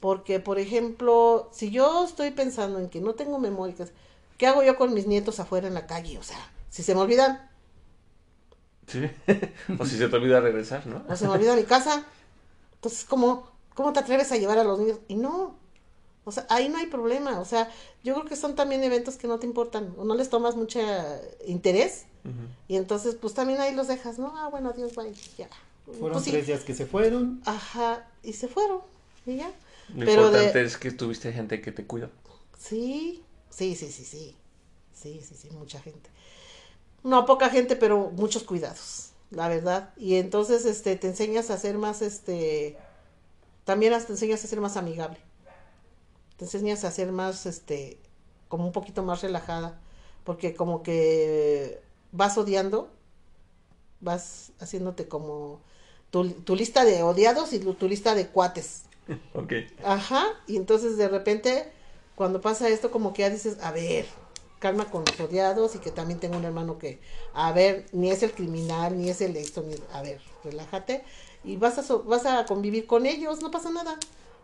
Porque, 0.01 0.41
por 0.41 0.59
ejemplo, 0.59 1.49
si 1.53 1.71
yo 1.71 2.05
estoy 2.05 2.33
pensando 2.33 2.79
en 2.79 2.89
que 2.91 3.01
no 3.01 3.15
tengo 3.15 3.39
memoria, 3.39 3.75
¿qué 4.39 4.47
hago 4.47 4.63
yo 4.63 4.77
con 4.77 4.95
mis 4.95 5.07
nietos 5.07 5.41
afuera 5.41 5.69
en 5.69 5.75
la 5.75 5.87
calle? 5.87 6.19
O 6.19 6.23
sea, 6.23 6.39
si 6.71 6.83
se 6.83 6.95
me 6.95 7.01
olvidan, 7.03 7.49
Sí. 8.87 9.09
o 9.79 9.87
si 9.87 9.97
se 9.97 10.09
te 10.09 10.17
olvida 10.17 10.41
regresar, 10.41 10.87
¿no? 10.87 11.05
o 11.09 11.17
se 11.17 11.27
me 11.27 11.33
olvida 11.33 11.55
mi 11.55 11.63
casa, 11.63 12.05
entonces, 12.75 13.05
¿cómo, 13.05 13.49
¿cómo 13.75 13.93
te 13.93 14.01
atreves 14.01 14.33
a 14.33 14.37
llevar 14.37 14.59
a 14.59 14.65
los 14.65 14.81
niños? 14.81 14.99
Y 15.07 15.15
no, 15.15 15.57
o 16.25 16.33
sea, 16.33 16.47
ahí 16.51 16.69
no 16.69 16.79
hay 16.79 16.87
problema. 16.87 17.41
O 17.41 17.45
sea, 17.45 17.71
yo 18.03 18.15
creo 18.15 18.27
que 18.27 18.37
son 18.37 18.55
también 18.55 18.83
eventos 18.85 19.17
que 19.17 19.29
no 19.29 19.39
te 19.39 19.47
importan 19.47 19.95
o 19.99 20.05
no 20.05 20.15
les 20.15 20.31
tomas 20.31 20.57
mucho 20.57 20.81
interés. 21.47 22.07
Y 22.69 22.77
entonces, 22.77 23.17
pues 23.17 23.35
también 23.35 23.61
ahí 23.61 23.75
los 23.75 23.89
dejas, 23.89 24.19
¿no? 24.19 24.33
Ah, 24.37 24.49
bueno, 24.49 24.71
adiós, 24.71 24.95
bye, 24.95 25.13
ya. 25.37 25.49
Fueron 25.87 26.13
Pues 26.13 26.25
sí, 26.25 26.31
tres 26.31 26.47
días 26.47 26.63
que 26.63 26.75
se 26.75 26.87
fueron. 26.87 27.43
Ajá, 27.45 28.07
y 28.23 28.33
se 28.35 28.49
fueron, 28.49 28.81
y 29.27 29.37
ya. 29.37 29.53
Lo 29.95 30.05
Pero 30.05 30.31
de- 30.31 30.39
importante 30.39 30.63
es 30.63 30.77
que 30.79 30.91
tuviste 30.93 31.33
gente 31.33 31.61
que 31.61 31.73
te 31.73 31.85
cuidó. 31.85 32.11
Sí, 32.59 33.23
sí, 33.51 33.75
sí, 33.75 33.91
sí, 33.91 34.05
sí. 34.05 34.37
Sí, 34.95 35.21
sí, 35.27 35.35
sí, 35.35 35.51
mucha 35.51 35.81
gente. 35.81 36.09
No, 37.03 37.27
poca 37.27 37.51
gente, 37.51 37.75
pero 37.75 38.11
muchos 38.13 38.45
cuidados, 38.45 39.11
la 39.31 39.49
verdad. 39.49 39.93
Y 39.97 40.15
entonces, 40.15 40.65
este, 40.65 40.95
te 40.97 41.09
enseñas 41.09 41.51
a 41.51 41.59
ser 41.59 41.77
más, 41.79 42.01
este, 42.03 42.77
también 43.65 43.93
hasta 43.93 44.09
te 44.09 44.13
enseñas 44.15 44.45
a 44.45 44.47
ser 44.49 44.61
más 44.61 44.77
amigable. 44.77 45.19
Te 46.37 46.45
enseñas 46.45 46.85
a 46.85 46.91
ser 46.91 47.13
más, 47.13 47.47
este, 47.47 47.99
como 48.49 48.67
un 48.67 48.73
poquito 48.73 49.03
más 49.03 49.23
relajada. 49.23 49.81
Porque 50.25 50.55
como 50.55 50.83
que 50.83 51.83
vas 52.13 52.39
odiando, 52.39 52.91
vas 54.01 54.53
haciéndote 54.61 55.09
como 55.09 55.61
tu, 56.11 56.29
tu 56.31 56.57
lista 56.57 56.85
de 56.85 57.03
odiados 57.03 57.53
y 57.53 57.59
tu, 57.59 57.75
tu 57.75 57.89
lista 57.89 58.15
de 58.15 58.29
cuates. 58.29 58.85
Ok. 59.35 59.53
Ajá, 59.85 60.25
y 60.47 60.57
entonces 60.57 60.97
de 60.97 61.09
repente, 61.09 61.73
cuando 62.15 62.41
pasa 62.41 62.69
esto, 62.69 62.91
como 62.91 63.13
que 63.13 63.23
ya 63.23 63.31
dices, 63.31 63.59
a 63.63 63.73
ver, 63.73 64.07
calma 64.61 64.91
con 64.91 65.05
los 65.05 65.19
odiados 65.21 65.75
y 65.75 65.79
que 65.79 65.91
también 65.91 66.21
tengo 66.21 66.37
un 66.37 66.45
hermano 66.45 66.79
que, 66.79 67.01
a 67.33 67.53
ver, 67.53 67.87
ni 67.93 68.11
es 68.11 68.23
el 68.23 68.33
criminal, 68.33 68.97
ni 68.99 69.09
es 69.11 69.21
el 69.21 69.37
esto, 69.37 69.63
ni, 69.63 69.75
a 69.93 70.03
ver, 70.03 70.21
relájate 70.45 71.03
y 71.43 71.57
vas 71.57 71.79
a, 71.79 71.83
so- 71.83 72.05
vas 72.05 72.27
a 72.27 72.47
convivir 72.47 72.87
con 72.87 73.07
ellos, 73.07 73.41
no 73.43 73.51
pasa 73.51 73.71
nada. 73.71 73.99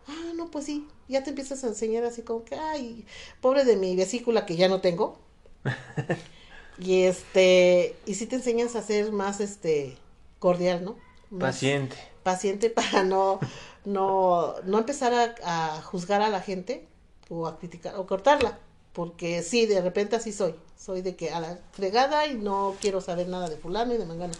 Ah, 0.09 0.33
no, 0.35 0.51
pues 0.51 0.65
sí, 0.65 0.89
ya 1.09 1.23
te 1.23 1.31
empiezas 1.31 1.63
a 1.65 1.69
enseñar 1.69 2.05
así 2.05 2.23
como 2.23 2.45
que, 2.45 2.57
ay, 2.57 3.07
pobre 3.41 3.65
de 3.65 3.77
mi 3.77 3.95
vesícula 3.95 4.47
que 4.47 4.57
ya 4.57 4.69
no 4.69 4.81
tengo. 4.81 5.19
y 6.79 7.03
este, 7.05 7.97
y 8.07 8.15
sí 8.15 8.27
te 8.27 8.37
enseñas 8.37 8.77
a 8.77 8.83
ser 8.83 9.13
más, 9.13 9.41
este, 9.41 9.97
cordial, 10.39 10.85
¿no? 10.85 10.97
Más- 11.31 11.57
Paciente. 11.57 11.97
paciente 12.23 12.71
para 12.71 13.03
no, 13.05 13.41
no, 13.85 14.55
no 14.65 14.79
empezar 14.79 15.13
a, 15.15 15.35
a 15.77 15.83
juzgar 15.83 16.23
a 16.23 16.29
la 16.31 16.41
gente 16.41 16.87
o 17.29 17.47
a 17.47 17.59
criticar 17.59 17.97
o 17.97 18.07
cortarla. 18.07 18.59
Porque 18.93 19.43
sí, 19.43 19.67
de 19.67 19.81
repente 19.81 20.17
así 20.17 20.33
soy. 20.33 20.55
Soy 20.77 21.03
de 21.03 21.15
que 21.17 21.31
a 21.31 21.41
la 21.41 21.59
fregada 21.73 22.27
y 22.27 22.35
no 22.35 22.75
quiero 22.81 23.01
saber 23.01 23.29
nada 23.29 23.49
de 23.49 23.57
fulano 23.57 23.95
y 23.95 23.99
de 23.99 24.07
mangano. 24.07 24.35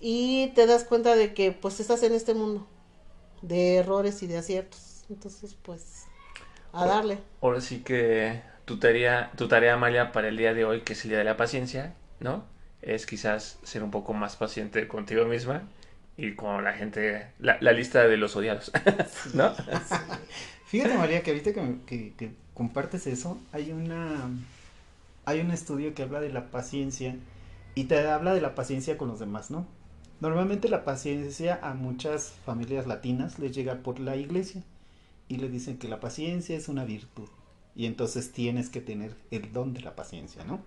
Y 0.00 0.48
te 0.54 0.66
das 0.66 0.84
cuenta 0.84 1.14
de 1.16 1.34
que 1.34 1.52
pues 1.52 1.80
estás 1.80 2.02
en 2.02 2.14
este 2.14 2.34
mundo 2.34 2.66
de 3.42 3.76
errores 3.76 4.22
y 4.22 4.26
de 4.26 4.38
aciertos. 4.38 5.04
Entonces, 5.10 5.56
pues, 5.62 6.04
a 6.72 6.86
darle. 6.86 7.18
Ahora 7.40 7.60
sí 7.60 7.80
que 7.82 8.42
tu 8.70 8.78
tarea, 8.78 9.32
tu 9.36 9.48
tarea, 9.48 9.74
Amalia, 9.74 10.12
para 10.12 10.28
el 10.28 10.36
día 10.36 10.54
de 10.54 10.64
hoy, 10.64 10.82
que 10.82 10.92
es 10.92 11.04
el 11.04 11.10
día 11.10 11.18
de 11.18 11.24
la 11.24 11.36
paciencia, 11.36 11.94
¿no? 12.20 12.44
Es 12.82 13.04
quizás 13.04 13.58
ser 13.64 13.82
un 13.82 13.90
poco 13.90 14.12
más 14.14 14.36
paciente 14.36 14.86
contigo 14.86 15.24
misma 15.26 15.62
y 16.16 16.34
con 16.36 16.62
la 16.62 16.72
gente, 16.74 17.26
la, 17.40 17.58
la 17.60 17.72
lista 17.72 18.06
de 18.06 18.16
los 18.16 18.36
odiados, 18.36 18.70
¿no? 19.34 19.52
Fíjate, 20.66 20.96
María, 20.96 21.22
que 21.22 21.30
ahorita 21.32 21.52
que, 21.86 22.12
que- 22.16 22.30
compartes 22.54 23.06
eso, 23.06 23.38
hay 23.52 23.72
una 23.72 24.30
hay 25.24 25.40
un 25.40 25.50
estudio 25.50 25.94
que 25.94 26.02
habla 26.02 26.20
de 26.20 26.30
la 26.30 26.50
paciencia 26.50 27.16
y 27.74 27.84
te 27.84 27.98
habla 28.06 28.34
de 28.34 28.40
la 28.40 28.54
paciencia 28.54 28.98
con 28.98 29.08
los 29.08 29.18
demás, 29.20 29.50
¿no? 29.50 29.66
Normalmente 30.20 30.68
la 30.68 30.84
paciencia 30.84 31.58
a 31.62 31.74
muchas 31.74 32.32
familias 32.44 32.86
latinas 32.86 33.38
les 33.38 33.52
llega 33.54 33.76
por 33.76 33.98
la 34.00 34.16
iglesia 34.16 34.62
y 35.28 35.36
le 35.38 35.48
dicen 35.48 35.78
que 35.78 35.88
la 35.88 36.00
paciencia 36.00 36.56
es 36.56 36.68
una 36.68 36.84
virtud 36.84 37.28
y 37.76 37.86
entonces 37.86 38.32
tienes 38.32 38.68
que 38.68 38.80
tener 38.80 39.14
el 39.30 39.52
don 39.52 39.72
de 39.74 39.80
la 39.80 39.94
paciencia, 39.96 40.44
¿no? 40.44 40.60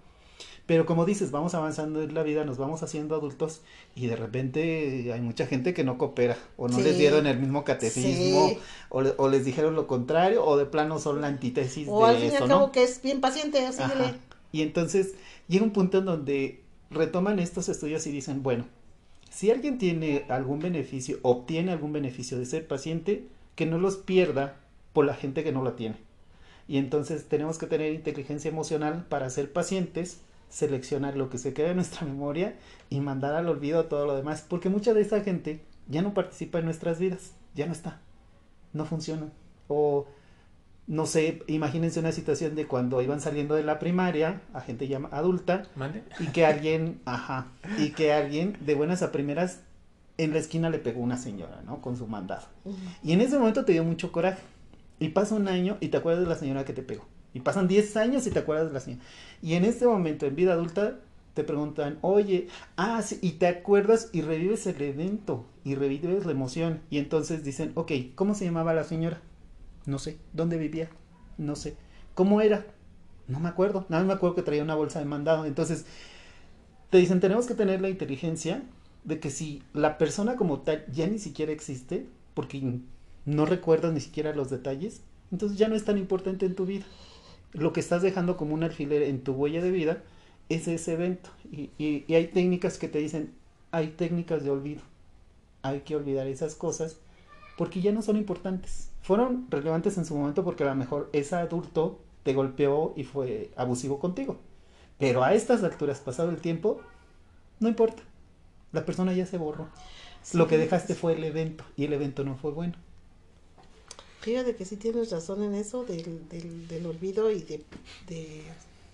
Pero 0.65 0.85
como 0.85 1.05
dices, 1.05 1.31
vamos 1.31 1.55
avanzando 1.55 2.01
en 2.01 2.13
la 2.13 2.23
vida, 2.23 2.45
nos 2.45 2.57
vamos 2.57 2.83
haciendo 2.83 3.15
adultos 3.15 3.61
y 3.95 4.07
de 4.07 4.15
repente 4.15 5.11
hay 5.13 5.19
mucha 5.19 5.45
gente 5.45 5.73
que 5.73 5.83
no 5.83 5.97
coopera 5.97 6.37
o 6.55 6.69
no 6.69 6.79
les 6.79 6.97
dieron 6.97 7.27
el 7.27 7.37
mismo 7.37 7.65
catecismo 7.65 8.47
Sí. 8.49 8.57
o, 8.89 9.01
le- 9.01 9.13
o 9.17 9.27
les 9.27 9.43
dijeron 9.43 9.75
lo 9.75 9.87
contrario 9.87 10.45
o 10.45 10.55
de 10.55 10.65
plano 10.65 10.99
son 10.99 11.19
la 11.19 11.27
antítesis 11.27 11.87
O 11.89 12.05
al 12.05 12.15
de 12.15 12.21
fin 12.21 12.31
y 12.31 12.35
eso, 12.35 12.43
al 12.45 12.49
¿no? 12.49 12.55
cabo 12.59 12.71
que 12.71 12.83
es 12.83 13.01
bien 13.01 13.19
paciente, 13.19 13.59
síguele. 13.73 14.15
Y 14.53 14.61
entonces 14.61 15.15
llega 15.49 15.65
un 15.65 15.71
punto 15.71 15.97
en 15.97 16.05
donde 16.05 16.61
retoman 16.89 17.39
estos 17.39 17.67
estudios 17.67 18.07
y 18.07 18.11
dicen, 18.11 18.41
bueno, 18.41 18.65
si 19.29 19.51
alguien 19.51 19.77
tiene 19.77 20.25
algún 20.29 20.59
beneficio, 20.59 21.17
obtiene 21.23 21.71
algún 21.73 21.91
beneficio 21.91 22.39
de 22.39 22.45
ser 22.45 22.67
paciente, 22.67 23.27
que 23.55 23.65
no 23.65 23.79
los 23.79 23.97
pierda 23.97 24.55
por 24.93 25.05
la 25.05 25.13
gente 25.15 25.43
que 25.43 25.51
no 25.51 25.61
lo 25.61 25.73
tiene. 25.73 25.97
Y 26.67 26.77
entonces 26.77 27.27
tenemos 27.27 27.57
que 27.57 27.67
tener 27.67 27.93
inteligencia 27.93 28.49
emocional 28.49 29.05
para 29.09 29.29
ser 29.29 29.51
pacientes, 29.51 30.21
seleccionar 30.49 31.17
lo 31.17 31.29
que 31.29 31.37
se 31.37 31.53
queda 31.53 31.69
en 31.69 31.77
nuestra 31.77 32.05
memoria 32.07 32.55
y 32.89 32.99
mandar 32.99 33.35
al 33.35 33.49
olvido 33.49 33.85
todo 33.85 34.05
lo 34.05 34.15
demás, 34.15 34.45
porque 34.47 34.69
mucha 34.69 34.93
de 34.93 35.01
esa 35.01 35.21
gente 35.21 35.61
ya 35.87 36.01
no 36.01 36.13
participa 36.13 36.59
en 36.59 36.65
nuestras 36.65 36.99
vidas, 36.99 37.31
ya 37.55 37.65
no 37.65 37.73
está, 37.73 37.99
no 38.71 38.85
funciona. 38.85 39.27
O 39.67 40.07
no 40.85 41.05
sé, 41.05 41.41
imagínense 41.47 41.99
una 41.99 42.11
situación 42.11 42.55
de 42.55 42.67
cuando 42.67 43.01
iban 43.01 43.21
saliendo 43.21 43.55
de 43.55 43.63
la 43.63 43.79
primaria, 43.79 44.41
a 44.53 44.61
gente 44.61 44.87
ya 44.87 44.99
adulta, 45.11 45.67
¿Mande? 45.75 46.03
y 46.19 46.27
que 46.27 46.45
alguien, 46.45 46.99
ajá, 47.05 47.47
y 47.77 47.91
que 47.91 48.11
alguien 48.11 48.57
de 48.61 48.75
buenas 48.75 49.01
a 49.01 49.11
primeras 49.11 49.61
en 50.17 50.33
la 50.33 50.39
esquina 50.39 50.69
le 50.69 50.79
pegó 50.79 51.01
una 51.01 51.17
señora, 51.17 51.61
¿no? 51.65 51.81
Con 51.81 51.97
su 51.97 52.05
mandado. 52.07 52.47
Y 53.01 53.13
en 53.13 53.21
ese 53.21 53.37
momento 53.37 53.65
te 53.65 53.71
dio 53.71 53.83
mucho 53.83 54.11
coraje. 54.11 54.41
Y 55.03 55.09
pasa 55.09 55.35
un 55.35 55.49
año 55.49 55.75
y 55.81 55.89
te 55.89 55.97
acuerdas 55.97 56.23
de 56.23 56.29
la 56.29 56.35
señora 56.35 56.63
que 56.63 56.71
te 56.71 56.81
pegó. 56.81 57.05
Y 57.33 57.41
pasan 57.41 57.67
10 57.67 57.97
años 57.97 58.25
y 58.25 58.31
te 58.31 58.39
acuerdas 58.39 58.67
de 58.67 58.73
la 58.73 58.79
señora. 58.79 59.03
Y 59.41 59.55
en 59.55 59.65
este 59.65 59.85
momento, 59.85 60.25
en 60.25 60.35
vida 60.37 60.53
adulta, 60.53 60.97
te 61.33 61.43
preguntan, 61.43 61.97
oye, 61.99 62.47
ah, 62.77 63.01
sí, 63.01 63.19
y 63.21 63.33
te 63.33 63.47
acuerdas 63.47 64.09
y 64.13 64.21
revives 64.21 64.65
el 64.65 64.81
evento 64.81 65.45
y 65.65 65.75
revives 65.75 66.25
la 66.25 66.31
emoción. 66.31 66.79
Y 66.89 66.99
entonces 66.99 67.43
dicen, 67.43 67.73
ok, 67.75 67.91
¿cómo 68.15 68.33
se 68.33 68.45
llamaba 68.45 68.73
la 68.73 68.85
señora? 68.85 69.19
No 69.85 69.99
sé. 69.99 70.19
¿Dónde 70.31 70.57
vivía? 70.57 70.89
No 71.37 71.57
sé. 71.57 71.75
¿Cómo 72.13 72.39
era? 72.39 72.65
No 73.27 73.41
me 73.41 73.49
acuerdo. 73.49 73.85
Nada 73.89 74.03
más 74.03 74.07
me 74.07 74.13
acuerdo 74.13 74.37
que 74.37 74.43
traía 74.43 74.63
una 74.63 74.75
bolsa 74.75 74.99
de 74.99 75.05
mandado. 75.05 75.45
Entonces, 75.45 75.85
te 76.91 76.97
dicen, 76.97 77.19
tenemos 77.19 77.45
que 77.45 77.55
tener 77.55 77.81
la 77.81 77.89
inteligencia 77.89 78.63
de 79.03 79.19
que 79.19 79.31
si 79.31 79.63
la 79.73 79.97
persona 79.97 80.37
como 80.37 80.61
tal 80.61 80.85
ya 80.93 81.07
ni 81.07 81.19
siquiera 81.19 81.51
existe, 81.51 82.05
porque 82.35 82.61
no 83.25 83.45
recuerdas 83.45 83.93
ni 83.93 84.01
siquiera 84.01 84.35
los 84.35 84.49
detalles, 84.49 85.01
entonces 85.31 85.57
ya 85.57 85.67
no 85.67 85.75
es 85.75 85.85
tan 85.85 85.97
importante 85.97 86.45
en 86.45 86.55
tu 86.55 86.65
vida. 86.65 86.85
Lo 87.53 87.73
que 87.73 87.79
estás 87.79 88.01
dejando 88.01 88.37
como 88.37 88.53
un 88.53 88.63
alfiler 88.63 89.03
en 89.03 89.23
tu 89.23 89.33
huella 89.33 89.61
de 89.61 89.71
vida 89.71 90.03
es 90.49 90.67
ese 90.67 90.93
evento. 90.93 91.29
Y, 91.51 91.71
y, 91.77 92.05
y 92.07 92.15
hay 92.15 92.27
técnicas 92.27 92.77
que 92.77 92.87
te 92.87 92.99
dicen, 92.99 93.33
hay 93.71 93.89
técnicas 93.89 94.43
de 94.43 94.51
olvido. 94.51 94.81
Hay 95.61 95.81
que 95.81 95.95
olvidar 95.95 96.27
esas 96.27 96.55
cosas 96.55 96.97
porque 97.57 97.81
ya 97.81 97.91
no 97.91 98.01
son 98.01 98.17
importantes. 98.17 98.89
Fueron 99.01 99.47
relevantes 99.49 99.97
en 99.97 100.05
su 100.05 100.15
momento 100.15 100.43
porque 100.43 100.63
a 100.63 100.67
lo 100.67 100.75
mejor 100.75 101.09
ese 101.13 101.35
adulto 101.35 101.99
te 102.23 102.33
golpeó 102.33 102.93
y 102.95 103.03
fue 103.03 103.51
abusivo 103.55 103.99
contigo. 103.99 104.39
Pero 104.99 105.23
a 105.23 105.33
estas 105.33 105.63
alturas, 105.63 105.99
pasado 105.99 106.29
el 106.29 106.37
tiempo, 106.37 106.81
no 107.59 107.69
importa. 107.69 108.03
La 108.71 108.85
persona 108.85 109.13
ya 109.13 109.25
se 109.25 109.37
borró. 109.37 109.67
Sí, 110.21 110.37
Lo 110.37 110.47
que 110.47 110.57
dejaste 110.57 110.95
fue 110.95 111.13
el 111.13 111.23
evento 111.23 111.63
y 111.75 111.85
el 111.85 111.93
evento 111.93 112.23
no 112.23 112.35
fue 112.37 112.51
bueno. 112.51 112.75
Fíjate 114.23 114.55
que 114.55 114.65
sí 114.65 114.77
tienes 114.77 115.11
razón 115.11 115.43
en 115.43 115.53
eso 115.55 115.83
del, 115.83 116.27
del, 116.29 116.67
del 116.67 116.85
olvido 116.85 117.29
y 117.31 117.41
de, 117.41 117.65
de 118.07 118.43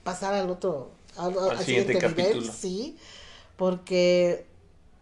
pasar 0.04 0.34
al 0.34 0.50
otro, 0.50 0.90
al, 1.18 1.38
Al 1.38 1.52
al 1.52 1.66
siguiente 1.66 1.94
siguiente 1.94 2.02
nivel, 2.02 2.34
capítulo. 2.34 2.52
sí, 2.52 2.98
porque 3.58 4.46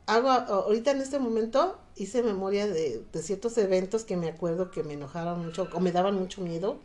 hago 0.08 0.30
a- 0.30 0.46
ahorita 0.46 0.92
en 0.92 1.02
este 1.02 1.20
momento 1.20 1.80
hice 1.96 2.24
memoria 2.24 2.68
de, 2.68 3.04
de 3.14 3.24
ciertos 3.24 3.58
eventos 3.58 4.06
que 4.06 4.18
me 4.18 4.30
acuerdo 4.30 4.72
que 4.72 4.84
me 4.84 4.94
enojaron 4.96 5.46
mucho 5.46 5.70
o 5.74 5.80
me 5.82 5.92
daban 5.94 6.16
mucho 6.16 6.42
miedo. 6.42 6.80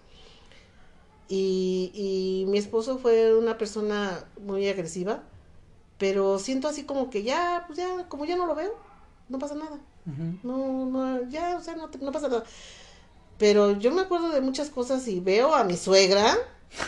Y, 1.29 1.91
y 1.95 2.51
mi 2.51 2.59
esposo 2.59 2.99
fue 2.99 3.35
una 3.37 3.57
persona 3.57 4.25
muy 4.45 4.69
agresiva, 4.69 5.23
pero 5.99 6.39
siento 6.39 6.69
así 6.69 6.85
como 6.85 7.11
que 7.11 7.23
ya, 7.25 7.65
pues 7.67 7.79
ya, 7.79 8.09
como 8.09 8.25
ya 8.27 8.37
no 8.37 8.47
lo 8.47 8.55
veo, 8.55 8.75
no 9.29 9.39
pasa 9.39 9.55
nada. 9.57 9.81
No, 10.43 10.87
no, 10.87 11.29
ya, 11.31 11.57
o 11.59 11.63
sea, 11.63 11.77
no, 11.77 11.91
te- 11.91 11.99
no 11.99 12.13
pasa 12.13 12.29
nada. 12.29 12.45
Pero 13.43 13.77
yo 13.77 13.91
me 13.91 14.03
acuerdo 14.03 14.31
de 14.31 14.41
muchas 14.41 14.71
cosas 14.71 15.09
y 15.09 15.19
veo 15.19 15.53
a 15.53 15.65
mi 15.65 15.77
suegra 15.77 16.39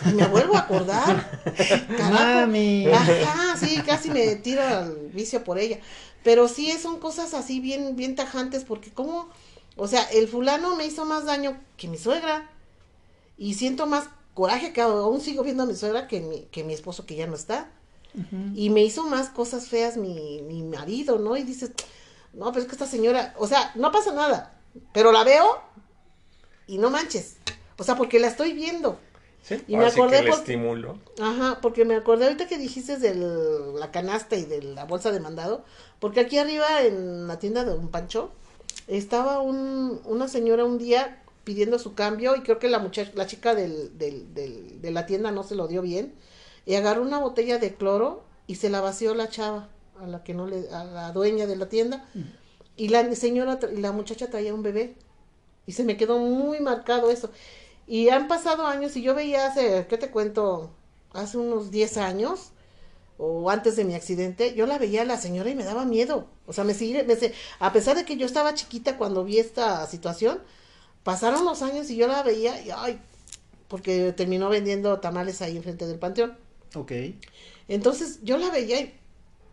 y 0.09 0.15
me 0.15 0.29
vuelvo 0.29 0.55
a 0.55 0.61
acordar. 0.61 1.43
Carajo. 1.97 2.13
Mami. 2.13 2.87
Ajá, 2.87 3.57
sí, 3.57 3.83
casi 3.85 4.09
me 4.09 4.37
tiro 4.37 4.63
al 4.63 5.09
vicio 5.13 5.43
por 5.43 5.59
ella. 5.59 5.81
Pero 6.23 6.47
sí 6.47 6.71
son 6.81 7.01
cosas 7.01 7.35
así 7.35 7.59
bien, 7.59 7.97
bien 7.97 8.15
tajantes 8.15 8.63
porque 8.63 8.93
como, 8.93 9.29
o 9.75 9.89
sea, 9.89 10.05
el 10.13 10.29
fulano 10.29 10.77
me 10.77 10.87
hizo 10.87 11.05
más 11.05 11.25
daño 11.25 11.59
que 11.77 11.89
mi 11.89 11.99
suegra. 11.99 12.49
Y 13.37 13.55
siento 13.55 13.89
más 13.89 14.09
coraje 14.33 14.73
que 14.73 14.81
aún 14.81 15.21
sigo 15.21 15.43
viendo 15.43 15.65
a 15.65 15.67
mi 15.67 15.75
suegra 15.75 16.07
que 16.07 16.21
mi, 16.21 16.43
que 16.53 16.63
mi 16.63 16.73
esposo 16.73 17.05
que 17.05 17.17
ya 17.17 17.27
no 17.27 17.35
está. 17.35 17.69
Y 18.55 18.71
me 18.71 18.85
hizo 18.85 19.03
más 19.03 19.29
cosas 19.29 19.67
feas 19.67 19.97
mi, 19.97 20.41
mi 20.43 20.63
marido, 20.63 21.19
¿no? 21.19 21.37
Y 21.37 21.43
dices, 21.43 21.73
no, 22.33 22.53
pero 22.53 22.61
es 22.61 22.67
que 22.67 22.77
esta 22.77 22.87
señora, 22.87 23.35
o 23.39 23.49
sea, 23.49 23.73
no 23.75 23.91
pasa 23.91 24.13
nada, 24.13 24.57
pero 24.93 25.11
la 25.11 25.25
veo 25.25 25.75
y 26.67 26.79
no 26.79 26.91
manches. 26.91 27.37
O 27.79 27.85
sea, 27.85 27.97
porque 27.97 28.19
la 28.21 28.29
estoy 28.29 28.53
viendo. 28.53 28.99
Sí, 29.43 29.63
Y 29.69 29.77
me 29.77 29.85
acordé 29.87 30.19
que 30.21 30.23
el 30.25 30.31
por- 30.31 30.39
estímulo. 30.39 30.99
Ajá, 31.21 31.59
porque 31.61 31.85
me 31.85 31.97
acordé 31.97 32.25
ahorita 32.25 32.47
que 32.49 32.57
dijiste 32.57 32.97
de 32.97 33.15
la 33.79 33.91
canasta 33.91 34.37
y 34.37 34.45
de 34.45 34.63
la 34.63 34.85
bolsa 34.85 35.13
de 35.13 35.21
mandado, 35.21 35.65
porque 36.01 36.21
aquí 36.21 36.39
arriba 36.39 36.83
en 36.83 37.27
la 37.27 37.39
tienda 37.39 37.65
de 37.65 37.75
un 37.75 37.89
Pancho 37.89 38.31
estaba 38.89 39.41
un, 39.41 40.01
una 40.05 40.29
señora 40.29 40.65
un 40.65 40.79
día 40.79 41.23
pidiendo 41.45 41.79
su 41.79 41.95
cambio 41.95 42.37
y 42.37 42.41
creo 42.41 42.59
que 42.59 42.69
la 42.71 42.79
muchacha, 42.79 43.13
la 43.15 43.27
chica 43.27 43.55
del, 43.55 43.99
del, 43.99 44.33
del- 44.35 44.81
de 44.81 44.91
la 44.91 45.05
tienda 45.05 45.31
no 45.31 45.43
se 45.43 45.55
lo 45.55 45.69
dio 45.69 45.83
bien 45.83 46.15
y 46.65 46.75
agarró 46.77 47.03
una 47.03 47.19
botella 47.19 47.59
de 47.59 47.75
cloro 47.75 48.25
y 48.47 48.55
se 48.55 48.71
la 48.71 48.81
vació 48.81 49.15
la 49.15 49.29
chava 49.29 49.69
a 50.01 50.07
la 50.07 50.25
que 50.25 50.33
no 50.33 50.47
le, 50.47 50.71
a 50.71 50.85
la 50.85 51.13
dueña 51.13 51.47
de 51.47 51.57
la 51.57 51.69
tienda 51.69 52.09
y 52.79 52.89
la 52.89 53.15
señora 53.15 53.59
y 53.75 53.81
la 53.81 53.93
muchacha 53.93 54.29
traía 54.31 54.55
un 54.55 54.63
bebé 54.63 54.95
y 55.67 55.73
se 55.73 55.85
me 55.85 55.97
quedó 55.97 56.19
muy 56.19 56.61
marcado 56.61 57.11
eso. 57.11 57.31
Y 57.87 58.09
han 58.09 58.29
pasado 58.29 58.67
años 58.67 58.97
y 58.97 59.03
yo 59.03 59.15
veía 59.15 59.47
hace, 59.47 59.87
¿qué 59.89 59.99
te 59.99 60.11
cuento? 60.11 60.71
Hace 61.13 61.39
unos 61.39 61.71
10 61.71 61.97
años 61.99 62.51
o 63.19 63.51
antes 63.51 63.77
de 63.77 63.85
mi 63.85 63.95
accidente, 63.95 64.55
yo 64.55 64.67
la 64.67 64.79
veía 64.79 65.03
a 65.03 65.05
la 65.05 65.19
señora 65.19 65.51
y 65.51 65.55
me 65.55 65.65
daba 65.65 65.85
miedo. 65.85 66.27
O 66.47 66.53
sea, 66.53 66.65
me 66.65 66.75
sigue, 66.75 67.05
me 67.05 67.17
a 67.61 67.73
pesar 67.73 67.97
de 67.97 68.05
que 68.05 68.17
yo 68.17 68.27
estaba 68.27 68.55
chiquita 68.55 68.97
cuando 68.97 69.25
vi 69.25 69.39
esta 69.39 69.87
situación, 69.87 70.41
pasaron 71.05 71.45
los 71.45 71.63
años 71.63 71.89
y 71.91 71.97
yo 71.97 72.09
la 72.09 72.23
veía 72.23 72.61
y 72.61 72.71
ay, 72.71 72.99
porque 73.69 74.13
terminó 74.13 74.49
vendiendo 74.49 74.99
tamales 74.99 75.43
ahí 75.43 75.57
enfrente 75.57 75.87
del 75.87 75.99
panteón. 75.99 76.37
Ok. 76.75 76.93
Entonces 77.69 78.19
yo 78.23 78.37
la 78.37 78.51
veía 78.51 78.81
y 78.81 78.95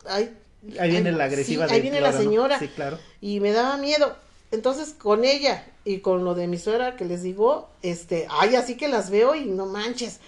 ay, 0.06 0.36
Ahí 0.80 0.92
viene 0.92 1.10
ay, 1.10 1.16
la 1.16 1.24
agresiva 1.26 1.68
sí, 1.68 1.74
ahí 1.74 1.82
viene 1.82 2.02
la 2.02 2.14
señora 2.14 2.60
Sí, 2.60 2.68
claro. 2.68 3.00
y 3.20 3.40
me 3.40 3.52
daba 3.52 3.78
miedo. 3.78 4.16
Entonces, 4.52 4.94
con 4.94 5.24
ella 5.24 5.66
y 5.86 6.00
con 6.00 6.26
lo 6.26 6.36
de 6.36 6.48
mi 6.48 6.58
suegra 6.58 6.96
que 6.98 7.06
les 7.06 7.24
digo, 7.24 7.70
este, 7.82 8.28
ay, 8.30 8.56
así 8.56 8.76
que 8.76 8.88
las 8.88 9.10
veo 9.10 9.34
y 9.36 9.46
no 9.46 9.66
manches. 9.66 10.20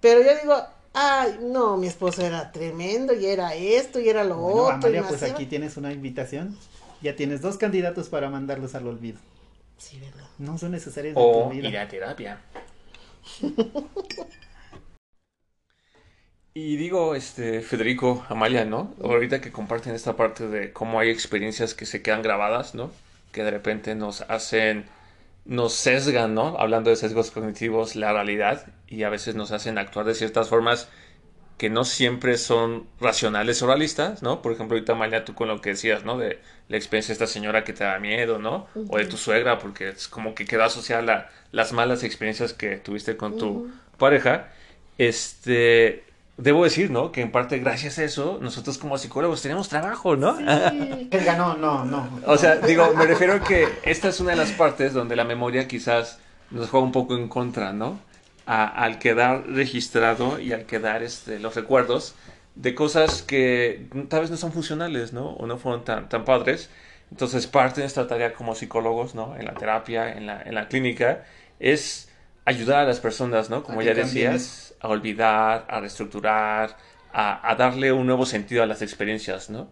Pero 0.00 0.22
yo 0.22 0.30
digo, 0.40 0.56
ay, 0.92 1.38
no, 1.42 1.76
mi 1.76 1.86
esposo 1.86 2.22
era 2.24 2.52
tremendo 2.52 3.14
y 3.14 3.26
era 3.26 3.54
esto 3.54 3.98
y 3.98 4.08
era 4.08 4.24
lo 4.24 4.36
Bueno, 4.36 4.62
otro. 4.62 4.74
Amalia, 4.74 5.04
pues 5.08 5.22
aquí 5.22 5.46
tienes 5.46 5.76
una 5.76 5.92
invitación. 5.92 6.56
Ya 7.02 7.16
tienes 7.16 7.40
dos 7.40 7.56
candidatos 7.56 8.08
para 8.10 8.28
mandarlos 8.28 8.74
al 8.74 8.86
olvido. 8.86 9.18
Sí, 9.78 9.98
¿verdad? 9.98 10.26
No 10.38 10.58
son 10.58 10.72
necesarios 10.72 11.16
en 11.16 11.22
tu 11.22 11.28
O 11.28 11.48
vida. 11.48 11.68
ir 11.68 11.78
a 11.78 11.88
terapia. 11.88 12.40
Y 16.52 16.76
digo, 16.76 17.14
este, 17.14 17.60
Federico, 17.62 18.24
Amalia, 18.28 18.64
¿no? 18.64 18.92
Ahorita 19.02 19.40
que 19.40 19.52
comparten 19.52 19.94
esta 19.94 20.16
parte 20.16 20.48
de 20.48 20.72
cómo 20.72 20.98
hay 20.98 21.08
experiencias 21.08 21.74
que 21.74 21.86
se 21.86 22.02
quedan 22.02 22.22
grabadas, 22.22 22.74
¿no? 22.74 22.90
Que 23.32 23.44
de 23.44 23.50
repente 23.50 23.94
nos 23.94 24.22
hacen, 24.22 24.86
nos 25.44 25.74
sesgan, 25.74 26.34
¿no? 26.34 26.56
Hablando 26.58 26.90
de 26.90 26.96
sesgos 26.96 27.30
cognitivos, 27.30 27.96
la 27.96 28.12
realidad 28.12 28.66
y 28.88 29.04
a 29.04 29.10
veces 29.10 29.34
nos 29.36 29.52
hacen 29.52 29.78
actuar 29.78 30.06
de 30.06 30.14
ciertas 30.14 30.48
formas 30.48 30.88
que 31.58 31.68
no 31.70 31.84
siempre 31.84 32.38
son 32.38 32.88
racionales 33.00 33.62
o 33.62 33.66
realistas, 33.66 34.22
¿no? 34.22 34.40
Por 34.42 34.52
ejemplo, 34.52 34.76
ahorita 34.76 34.92
Amalia, 34.92 35.24
tú 35.26 35.34
con 35.34 35.48
lo 35.48 35.60
que 35.60 35.70
decías, 35.70 36.04
¿no? 36.04 36.16
De 36.18 36.40
la 36.68 36.76
experiencia 36.78 37.12
de 37.12 37.14
esta 37.24 37.26
señora 37.26 37.64
que 37.64 37.74
te 37.74 37.84
da 37.84 37.98
miedo, 37.98 38.38
¿no? 38.38 38.66
O 38.88 38.96
de 38.98 39.04
tu 39.06 39.16
suegra, 39.18 39.58
porque 39.58 39.90
es 39.90 40.08
como 40.08 40.34
que 40.34 40.46
queda 40.46 40.66
asociada 40.66 41.02
la- 41.02 41.30
las 41.52 41.72
malas 41.72 42.02
experiencias 42.02 42.54
que 42.54 42.76
tuviste 42.78 43.16
con 43.16 43.36
tu 43.36 43.66
pareja. 43.98 44.48
Este, 44.98 46.04
debo 46.36 46.64
decir, 46.64 46.90
¿no? 46.90 47.12
Que 47.12 47.20
en 47.20 47.30
parte 47.32 47.58
gracias 47.58 47.98
a 47.98 48.04
eso, 48.04 48.38
nosotros 48.40 48.78
como 48.78 48.96
psicólogos 48.98 49.42
tenemos 49.42 49.68
trabajo, 49.68 50.16
¿no? 50.16 50.38
Él 50.38 51.08
ganó, 51.24 51.56
no, 51.56 51.84
no. 51.84 52.08
O 52.26 52.36
sea, 52.38 52.56
digo, 52.56 52.92
me 52.96 53.06
refiero 53.06 53.34
a 53.34 53.40
que 53.40 53.68
esta 53.84 54.08
es 54.08 54.20
una 54.20 54.30
de 54.30 54.36
las 54.36 54.52
partes 54.52 54.92
donde 54.94 55.16
la 55.16 55.24
memoria 55.24 55.68
quizás 55.68 56.18
nos 56.50 56.68
juega 56.70 56.84
un 56.84 56.92
poco 56.92 57.14
en 57.16 57.28
contra, 57.28 57.72
¿no? 57.72 57.98
A- 58.46 58.66
al 58.66 58.98
quedar 58.98 59.46
registrado 59.48 60.40
y 60.40 60.52
al 60.52 60.64
quedar 60.64 61.02
este, 61.02 61.38
los 61.38 61.54
recuerdos 61.54 62.14
de 62.56 62.74
cosas 62.74 63.22
que 63.22 63.88
tal 64.08 64.22
vez 64.22 64.30
no 64.30 64.36
son 64.36 64.52
funcionales, 64.52 65.12
¿no? 65.12 65.30
O 65.34 65.46
no 65.46 65.56
fueron 65.58 65.84
tan, 65.84 66.08
tan 66.08 66.24
padres. 66.24 66.68
Entonces, 67.10 67.46
parte 67.46 67.76
de 67.76 67.84
nuestra 67.84 68.06
tarea 68.08 68.32
como 68.32 68.54
psicólogos, 68.54 69.14
¿no? 69.14 69.36
En 69.36 69.44
la 69.44 69.54
terapia, 69.54 70.12
en 70.16 70.26
la, 70.26 70.42
en 70.42 70.54
la 70.54 70.68
clínica, 70.68 71.24
es 71.60 72.08
ayudar 72.44 72.80
a 72.80 72.84
las 72.84 72.98
personas, 73.00 73.50
¿no? 73.50 73.62
Como 73.62 73.82
ya 73.82 73.94
decías, 73.94 74.69
a 74.80 74.88
olvidar, 74.88 75.66
a 75.68 75.80
reestructurar, 75.80 76.76
a, 77.12 77.50
a 77.50 77.54
darle 77.54 77.92
un 77.92 78.06
nuevo 78.06 78.24
sentido 78.24 78.62
a 78.62 78.66
las 78.66 78.82
experiencias, 78.82 79.50
¿no? 79.50 79.68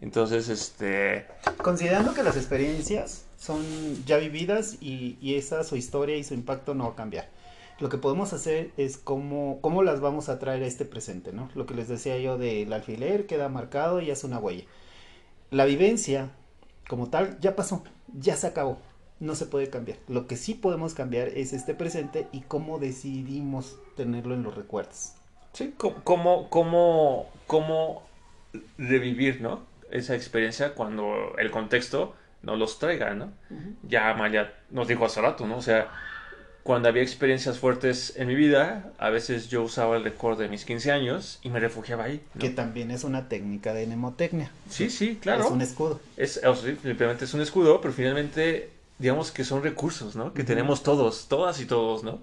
Entonces, 0.00 0.48
este... 0.48 1.26
Considerando 1.58 2.14
que 2.14 2.22
las 2.22 2.36
experiencias 2.36 3.26
son 3.36 3.60
ya 4.04 4.18
vividas 4.18 4.76
y, 4.80 5.18
y 5.20 5.34
esa 5.34 5.64
su 5.64 5.76
historia 5.76 6.16
y 6.16 6.24
su 6.24 6.34
impacto 6.34 6.74
no 6.74 6.84
va 6.84 6.92
a 6.92 6.96
cambiar. 6.96 7.28
Lo 7.80 7.88
que 7.88 7.98
podemos 7.98 8.32
hacer 8.32 8.70
es 8.76 8.98
cómo, 8.98 9.58
cómo 9.60 9.82
las 9.82 10.00
vamos 10.00 10.28
a 10.28 10.38
traer 10.38 10.62
a 10.62 10.66
este 10.66 10.84
presente, 10.84 11.32
¿no? 11.32 11.48
Lo 11.54 11.66
que 11.66 11.74
les 11.74 11.88
decía 11.88 12.16
yo 12.18 12.38
del 12.38 12.72
alfiler 12.72 13.26
queda 13.26 13.48
marcado 13.48 14.00
y 14.00 14.10
hace 14.10 14.26
una 14.26 14.38
huella. 14.38 14.64
La 15.50 15.64
vivencia, 15.64 16.30
como 16.88 17.08
tal, 17.08 17.40
ya 17.40 17.56
pasó, 17.56 17.82
ya 18.16 18.36
se 18.36 18.46
acabó, 18.46 18.78
no 19.22 19.36
se 19.36 19.46
puede 19.46 19.70
cambiar. 19.70 19.98
Lo 20.08 20.26
que 20.26 20.36
sí 20.36 20.54
podemos 20.54 20.94
cambiar 20.94 21.28
es 21.28 21.52
este 21.52 21.74
presente 21.74 22.26
y 22.32 22.40
cómo 22.40 22.78
decidimos 22.78 23.78
tenerlo 23.96 24.34
en 24.34 24.42
los 24.42 24.54
recuerdos. 24.54 25.12
Sí, 25.52 25.74
cómo, 25.76 26.48
cómo, 26.50 27.30
cómo 27.46 28.02
revivir, 28.78 29.40
¿no? 29.40 29.62
Esa 29.90 30.16
experiencia 30.16 30.74
cuando 30.74 31.36
el 31.38 31.50
contexto 31.50 32.14
no 32.42 32.56
los 32.56 32.80
traiga, 32.80 33.14
¿no? 33.14 33.32
Ya 33.82 34.10
Amalia 34.10 34.54
nos 34.70 34.88
dijo 34.88 35.04
hace 35.04 35.20
rato, 35.20 35.46
¿no? 35.46 35.58
O 35.58 35.62
sea, 35.62 35.88
cuando 36.64 36.88
había 36.88 37.02
experiencias 37.02 37.58
fuertes 37.58 38.14
en 38.16 38.26
mi 38.26 38.34
vida, 38.34 38.92
a 38.98 39.10
veces 39.10 39.48
yo 39.48 39.62
usaba 39.62 39.96
el 39.96 40.02
recuerdo 40.02 40.42
de 40.42 40.48
mis 40.48 40.64
15 40.64 40.90
años 40.90 41.38
y 41.42 41.50
me 41.50 41.60
refugiaba 41.60 42.04
ahí, 42.04 42.22
¿no? 42.34 42.40
Que 42.40 42.50
también 42.50 42.90
es 42.90 43.04
una 43.04 43.28
técnica 43.28 43.72
de 43.72 43.86
mnemotecnia. 43.86 44.50
Sí, 44.68 44.90
sí, 44.90 45.18
claro. 45.20 45.44
Es 45.44 45.50
un 45.50 45.62
escudo. 45.62 46.00
Es, 46.16 46.40
simplemente 46.82 47.24
es 47.24 47.34
un 47.34 47.40
escudo, 47.40 47.80
pero 47.80 47.94
finalmente, 47.94 48.70
digamos 49.02 49.32
que 49.32 49.44
son 49.44 49.62
recursos, 49.62 50.16
¿no? 50.16 50.32
Que 50.34 50.44
tenemos 50.44 50.82
todos, 50.82 51.28
todas 51.28 51.60
y 51.60 51.66
todos, 51.66 52.04
¿no? 52.04 52.22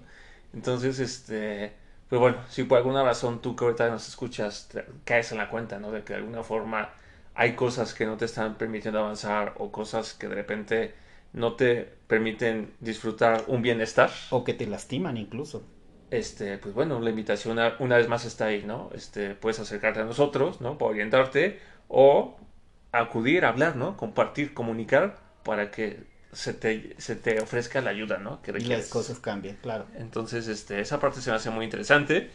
Entonces, 0.52 0.98
este, 0.98 1.74
pues 2.08 2.20
bueno, 2.20 2.38
si 2.48 2.64
por 2.64 2.78
alguna 2.78 3.04
razón 3.04 3.40
tú 3.42 3.54
que 3.56 3.64
ahorita 3.64 3.88
nos 3.90 4.08
escuchas, 4.08 4.68
te- 4.72 4.86
caes 5.04 5.32
en 5.32 5.38
la 5.38 5.48
cuenta, 5.50 5.78
¿no? 5.78 5.92
De 5.92 6.02
que 6.04 6.14
de 6.14 6.20
alguna 6.20 6.42
forma 6.42 6.90
hay 7.34 7.54
cosas 7.54 7.94
que 7.94 8.06
no 8.06 8.16
te 8.16 8.24
están 8.24 8.56
permitiendo 8.58 9.00
avanzar 9.00 9.54
o 9.58 9.70
cosas 9.72 10.14
que 10.14 10.28
de 10.28 10.34
repente 10.34 10.94
no 11.32 11.54
te 11.54 11.88
permiten 12.08 12.74
disfrutar 12.80 13.44
un 13.46 13.62
bienestar. 13.62 14.10
O 14.30 14.42
que 14.44 14.54
te 14.54 14.66
lastiman 14.66 15.16
incluso. 15.16 15.62
Este, 16.10 16.58
pues 16.58 16.74
bueno, 16.74 16.98
la 17.00 17.10
invitación 17.10 17.58
una, 17.78 17.96
vez 17.96 18.08
más 18.08 18.24
está 18.24 18.46
ahí, 18.46 18.64
¿no? 18.64 18.90
Este, 18.94 19.34
puedes 19.36 19.60
acercarte 19.60 20.00
a 20.00 20.04
nosotros, 20.04 20.60
¿no? 20.60 20.76
Para 20.76 20.90
orientarte 20.90 21.60
o 21.88 22.36
acudir 22.92 23.44
hablar, 23.44 23.76
¿no? 23.76 23.96
Compartir, 23.96 24.52
comunicar 24.52 25.18
para 25.44 25.70
que 25.70 26.09
se 26.32 26.54
te, 26.54 26.94
se 26.98 27.16
te 27.16 27.40
ofrezca 27.40 27.80
la 27.80 27.90
ayuda, 27.90 28.18
¿no? 28.18 28.40
Que 28.42 28.52
y 28.52 28.64
las 28.64 28.88
cosas 28.88 29.18
cambien, 29.18 29.56
claro. 29.62 29.86
Entonces, 29.96 30.46
este, 30.48 30.80
esa 30.80 31.00
parte 31.00 31.20
se 31.20 31.30
me 31.30 31.36
hace 31.36 31.50
muy 31.50 31.64
interesante. 31.64 32.30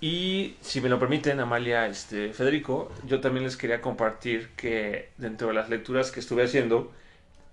Y 0.00 0.56
si 0.60 0.80
me 0.80 0.88
lo 0.88 0.98
permiten, 0.98 1.40
Amalia, 1.40 1.86
este, 1.86 2.32
Federico, 2.32 2.92
yo 3.06 3.20
también 3.20 3.44
les 3.44 3.56
quería 3.56 3.80
compartir 3.80 4.50
que 4.56 5.10
dentro 5.16 5.48
de 5.48 5.54
las 5.54 5.70
lecturas 5.70 6.12
que 6.12 6.20
estuve 6.20 6.44
haciendo, 6.44 6.92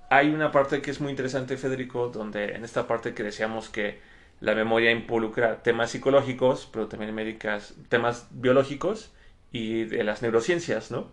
hay 0.10 0.30
una 0.30 0.52
parte 0.52 0.82
que 0.82 0.92
es 0.92 1.00
muy 1.00 1.10
interesante, 1.10 1.58
Federico, 1.58 2.10
donde 2.10 2.56
en 2.56 2.64
esta 2.66 2.86
parte 2.86 3.14
que 3.14 3.24
decíamos 3.24 3.70
que 3.70 4.00
la 4.42 4.54
memoria 4.56 4.92
involucra 4.92 5.64
temas 5.64 5.92
psicológicos, 5.92 6.70
pero 6.72 6.88
también 6.88 7.16
médicas, 7.16 7.76
temas 7.88 8.28
biológicos 8.32 9.12
y 9.52 9.86
de 9.86 10.04
las 10.04 10.22
neurociencias, 10.22 10.92
¿no? 10.92 11.12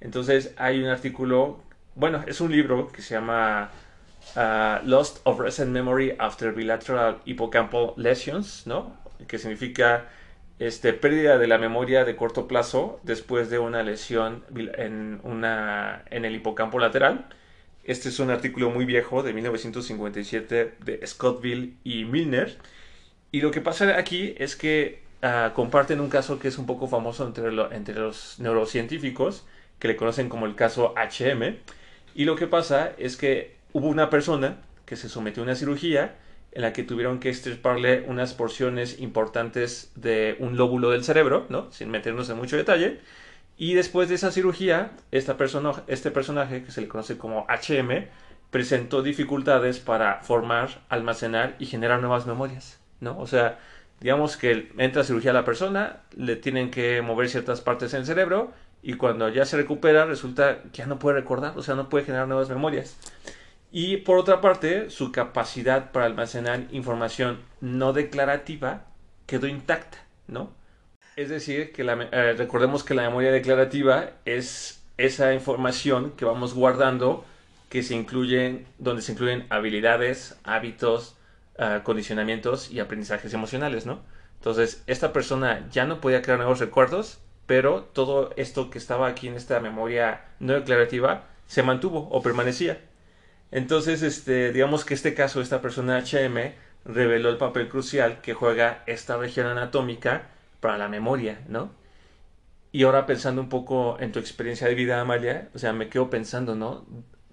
Entonces 0.00 0.52
hay 0.56 0.82
un 0.82 0.88
artículo, 0.88 1.62
bueno, 1.94 2.24
es 2.26 2.40
un 2.40 2.50
libro 2.50 2.88
que 2.88 3.02
se 3.02 3.14
llama 3.14 3.70
uh, 4.36 4.84
Lost 4.84 5.20
of 5.24 5.40
Recent 5.40 5.70
Memory 5.70 6.16
After 6.18 6.52
Bilateral 6.52 7.20
Hippocampal 7.24 7.92
Lesions, 7.96 8.66
¿no? 8.66 8.96
Que 9.26 9.38
significa 9.38 10.08
este, 10.58 10.92
pérdida 10.92 11.38
de 11.38 11.46
la 11.46 11.58
memoria 11.58 12.04
de 12.04 12.16
corto 12.16 12.46
plazo 12.46 13.00
después 13.02 13.50
de 13.50 13.58
una 13.58 13.82
lesión 13.82 14.44
en, 14.54 15.20
una, 15.24 16.04
en 16.10 16.24
el 16.24 16.34
hipocampo 16.36 16.78
lateral. 16.78 17.26
Este 17.84 18.10
es 18.10 18.20
un 18.20 18.30
artículo 18.30 18.70
muy 18.70 18.84
viejo 18.84 19.22
de 19.24 19.32
1957 19.32 20.74
de 20.84 21.06
Scottville 21.06 21.74
y 21.82 22.04
Milner. 22.04 22.58
Y 23.32 23.40
lo 23.40 23.50
que 23.50 23.60
pasa 23.60 23.98
aquí 23.98 24.34
es 24.38 24.54
que 24.54 25.02
uh, 25.22 25.52
comparten 25.52 26.00
un 26.00 26.08
caso 26.08 26.38
que 26.38 26.48
es 26.48 26.58
un 26.58 26.66
poco 26.66 26.86
famoso 26.86 27.26
entre, 27.26 27.48
entre 27.74 27.94
los 27.96 28.38
neurocientíficos, 28.38 29.44
que 29.80 29.88
le 29.88 29.96
conocen 29.96 30.28
como 30.28 30.46
el 30.46 30.54
caso 30.54 30.94
HM. 30.96 31.56
Y 32.14 32.24
lo 32.24 32.36
que 32.36 32.46
pasa 32.46 32.92
es 32.98 33.16
que 33.16 33.56
hubo 33.72 33.88
una 33.88 34.10
persona 34.10 34.58
que 34.86 34.96
se 34.96 35.08
sometió 35.08 35.42
a 35.42 35.44
una 35.44 35.54
cirugía 35.54 36.16
en 36.52 36.62
la 36.62 36.72
que 36.72 36.82
tuvieron 36.82 37.18
que 37.18 37.30
extirparle 37.30 38.04
unas 38.06 38.34
porciones 38.34 39.00
importantes 39.00 39.90
de 39.94 40.36
un 40.38 40.56
lóbulo 40.56 40.90
del 40.90 41.02
cerebro, 41.02 41.46
¿no? 41.48 41.72
Sin 41.72 41.90
meternos 41.90 42.28
en 42.28 42.36
mucho 42.36 42.56
detalle. 42.56 43.00
Y 43.56 43.74
después 43.74 44.08
de 44.08 44.16
esa 44.16 44.30
cirugía, 44.30 44.92
esta 45.10 45.36
persona, 45.36 45.72
este 45.86 46.10
personaje, 46.10 46.62
que 46.62 46.70
se 46.70 46.80
le 46.80 46.88
conoce 46.88 47.16
como 47.16 47.46
HM, 47.48 48.06
presentó 48.50 49.02
dificultades 49.02 49.78
para 49.78 50.20
formar, 50.22 50.82
almacenar 50.90 51.56
y 51.58 51.66
generar 51.66 52.00
nuevas 52.00 52.26
memorias, 52.26 52.80
¿no? 53.00 53.18
O 53.18 53.26
sea, 53.26 53.58
digamos 54.00 54.36
que 54.36 54.70
entra 54.76 55.02
a 55.02 55.04
cirugía 55.04 55.32
la 55.32 55.46
persona, 55.46 56.00
le 56.16 56.36
tienen 56.36 56.70
que 56.70 57.00
mover 57.00 57.30
ciertas 57.30 57.62
partes 57.62 57.94
en 57.94 58.00
el 58.00 58.06
cerebro 58.06 58.52
y 58.82 58.94
cuando 58.94 59.28
ya 59.30 59.46
se 59.46 59.56
recupera 59.56 60.04
resulta 60.04 60.62
que 60.64 60.78
ya 60.78 60.86
no 60.86 60.98
puede 60.98 61.20
recordar, 61.20 61.56
o 61.56 61.62
sea, 61.62 61.76
no 61.76 61.88
puede 61.88 62.04
generar 62.04 62.28
nuevas 62.28 62.50
memorias. 62.50 62.98
Y 63.72 63.96
por 63.96 64.18
otra 64.18 64.42
parte, 64.42 64.90
su 64.90 65.12
capacidad 65.12 65.92
para 65.92 66.04
almacenar 66.04 66.66
información 66.72 67.40
no 67.62 67.94
declarativa 67.94 68.84
quedó 69.26 69.46
intacta, 69.46 69.98
¿no? 70.28 70.50
Es 71.16 71.30
decir, 71.30 71.72
que 71.72 71.82
la, 71.82 71.94
eh, 72.12 72.34
recordemos 72.34 72.84
que 72.84 72.92
la 72.92 73.02
memoria 73.02 73.32
declarativa 73.32 74.10
es 74.26 74.82
esa 74.98 75.32
información 75.32 76.12
que 76.12 76.26
vamos 76.26 76.52
guardando 76.52 77.24
que 77.70 77.82
se 77.82 77.94
incluyen, 77.94 78.66
donde 78.78 79.00
se 79.00 79.12
incluyen 79.12 79.46
habilidades, 79.48 80.38
hábitos, 80.44 81.16
uh, 81.58 81.82
condicionamientos 81.82 82.70
y 82.70 82.80
aprendizajes 82.80 83.32
emocionales, 83.32 83.86
¿no? 83.86 84.00
Entonces, 84.36 84.82
esta 84.86 85.14
persona 85.14 85.66
ya 85.70 85.86
no 85.86 86.00
podía 86.02 86.20
crear 86.20 86.38
nuevos 86.38 86.58
recuerdos, 86.58 87.20
pero 87.46 87.84
todo 87.84 88.34
esto 88.36 88.68
que 88.68 88.76
estaba 88.76 89.06
aquí 89.06 89.28
en 89.28 89.34
esta 89.34 89.60
memoria 89.60 90.26
no 90.40 90.52
declarativa 90.52 91.24
se 91.46 91.62
mantuvo 91.62 92.08
o 92.10 92.20
permanecía. 92.22 92.78
Entonces, 93.52 94.02
este, 94.02 94.52
digamos 94.52 94.84
que 94.84 94.94
este 94.94 95.14
caso, 95.14 95.40
esta 95.42 95.62
persona 95.62 95.98
HM, 95.98 96.54
reveló 96.84 97.28
el 97.30 97.36
papel 97.38 97.68
crucial 97.68 98.20
que 98.22 98.34
juega 98.34 98.82
esta 98.86 99.16
región 99.18 99.46
anatómica 99.46 100.30
para 100.60 100.78
la 100.78 100.88
memoria, 100.88 101.42
¿no? 101.48 101.70
Y 102.72 102.84
ahora 102.84 103.06
pensando 103.06 103.42
un 103.42 103.48
poco 103.48 103.98
en 104.00 104.12
tu 104.12 104.18
experiencia 104.18 104.66
de 104.66 104.74
vida, 104.74 105.00
Amalia, 105.00 105.50
o 105.54 105.58
sea, 105.58 105.72
me 105.72 105.88
quedo 105.88 106.10
pensando, 106.10 106.54
¿no? 106.54 106.86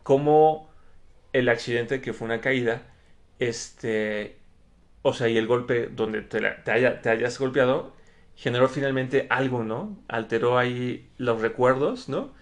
Cómo 0.03 0.70
el 1.34 1.49
accidente 1.49 2.01
que 2.01 2.13
fue 2.13 2.26
una 2.26 2.41
caída, 2.41 2.84
este, 3.39 4.38
o 5.03 5.13
sea, 5.13 5.30
y 5.30 5.38
el 5.38 5.47
golpe 5.47 5.88
donde 5.88 6.22
te, 6.22 6.41
te 6.41 7.09
hayas 7.09 7.39
golpeado, 7.39 7.95
generó 8.36 8.70
finalmente 8.70 9.28
algo, 9.30 9.63
¿no? 9.63 9.97
Alteró 10.09 10.57
ahí 10.57 11.09
los 11.17 11.41
recuerdos, 11.41 12.09
¿no? 12.09 12.34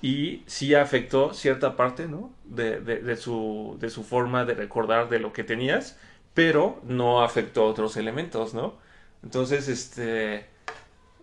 y 0.00 0.42
sí 0.46 0.74
afectó 0.74 1.34
cierta 1.34 1.76
parte, 1.76 2.06
¿no? 2.08 2.32
De, 2.48 2.80
de, 2.80 3.16
su, 3.16 3.76
de 3.78 3.90
su 3.90 4.02
forma 4.04 4.46
de 4.46 4.54
recordar 4.54 5.10
de 5.10 5.18
lo 5.18 5.34
que 5.34 5.44
tenías, 5.44 5.98
pero 6.32 6.80
no 6.84 7.22
afectó 7.22 7.66
otros 7.66 7.96
elementos, 7.98 8.54
¿no? 8.54 8.78
Entonces, 9.22 9.68
este, 9.68 10.46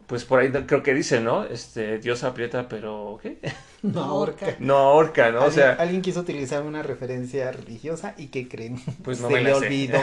pues 0.07 0.23
por 0.23 0.39
ahí 0.39 0.51
creo 0.51 0.83
que 0.83 0.93
dice, 0.93 1.19
¿no? 1.19 1.45
Este, 1.45 1.97
Dios 1.99 2.23
aprieta, 2.23 2.69
pero 2.69 3.19
¿qué? 3.21 3.39
No 3.81 4.03
ahorca. 4.03 4.55
No 4.59 4.77
ahorca, 4.77 5.31
¿no? 5.31 5.45
o 5.45 5.51
sea, 5.51 5.73
alguien 5.73 6.01
quiso 6.01 6.21
utilizar 6.21 6.63
una 6.63 6.81
referencia 6.81 7.51
religiosa 7.51 8.15
y 8.17 8.27
¿qué 8.27 8.47
creen? 8.47 8.79
Pues 9.03 9.19
no 9.19 9.29
me 9.31 9.41
la 9.41 9.57
olvidó. 9.57 9.99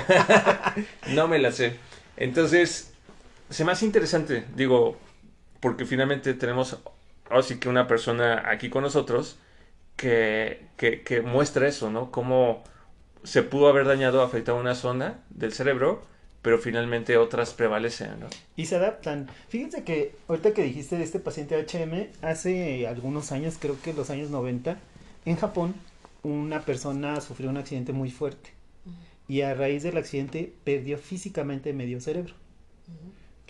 no 1.09 1.27
me 1.27 1.39
la 1.39 1.51
sé. 1.51 1.77
Entonces, 2.17 2.93
se 3.51 3.65
me 3.65 3.73
hace 3.73 3.85
interesante, 3.85 4.45
digo, 4.55 4.97
porque 5.61 5.85
finalmente 5.85 6.35
tenemos 6.35 6.79
así 7.31 7.59
que 7.59 7.69
una 7.69 7.87
persona 7.89 8.45
aquí 8.49 8.71
con 8.71 8.83
nosotros 8.83 9.37
que, 10.03 11.03
que, 11.05 11.23
muestra 11.23 11.69
eso, 11.69 11.91
¿no? 11.91 12.11
Cómo 12.11 12.63
se 13.23 13.43
pudo 13.43 13.69
haber 13.69 13.87
dañado, 13.87 14.23
afectado 14.23 14.59
una 14.59 14.75
zona 14.75 15.21
del 15.31 15.53
cerebro, 15.53 16.03
pero 16.43 16.59
finalmente 16.59 17.17
otras 17.17 17.55
prevalecen, 17.55 18.21
¿no? 18.21 18.27
Y 18.57 18.67
se 18.67 18.77
adaptan. 18.77 19.29
Fíjense 19.49 19.85
que 19.85 20.15
ahorita 20.29 20.53
que 20.53 20.63
dijiste 20.63 20.97
de 20.97 21.05
este 21.05 21.21
paciente 21.21 21.57
HM, 21.57 22.09
hace 22.27 22.87
algunos 22.87 23.33
años, 23.33 23.57
creo 23.61 23.81
que 23.81 23.93
los 23.93 24.11
años 24.11 24.31
90, 24.31 24.79
en 25.25 25.37
Japón, 25.37 25.75
una 26.23 26.63
persona 26.63 27.21
sufrió 27.21 27.51
un 27.51 27.57
accidente 27.57 27.93
muy 27.93 28.11
fuerte. 28.11 28.51
Y 29.29 29.43
a 29.43 29.55
raíz 29.55 29.83
del 29.83 29.97
accidente 29.97 30.53
perdió 30.65 30.99
físicamente 30.99 31.73
medio 31.73 32.01
cerebro 32.01 32.35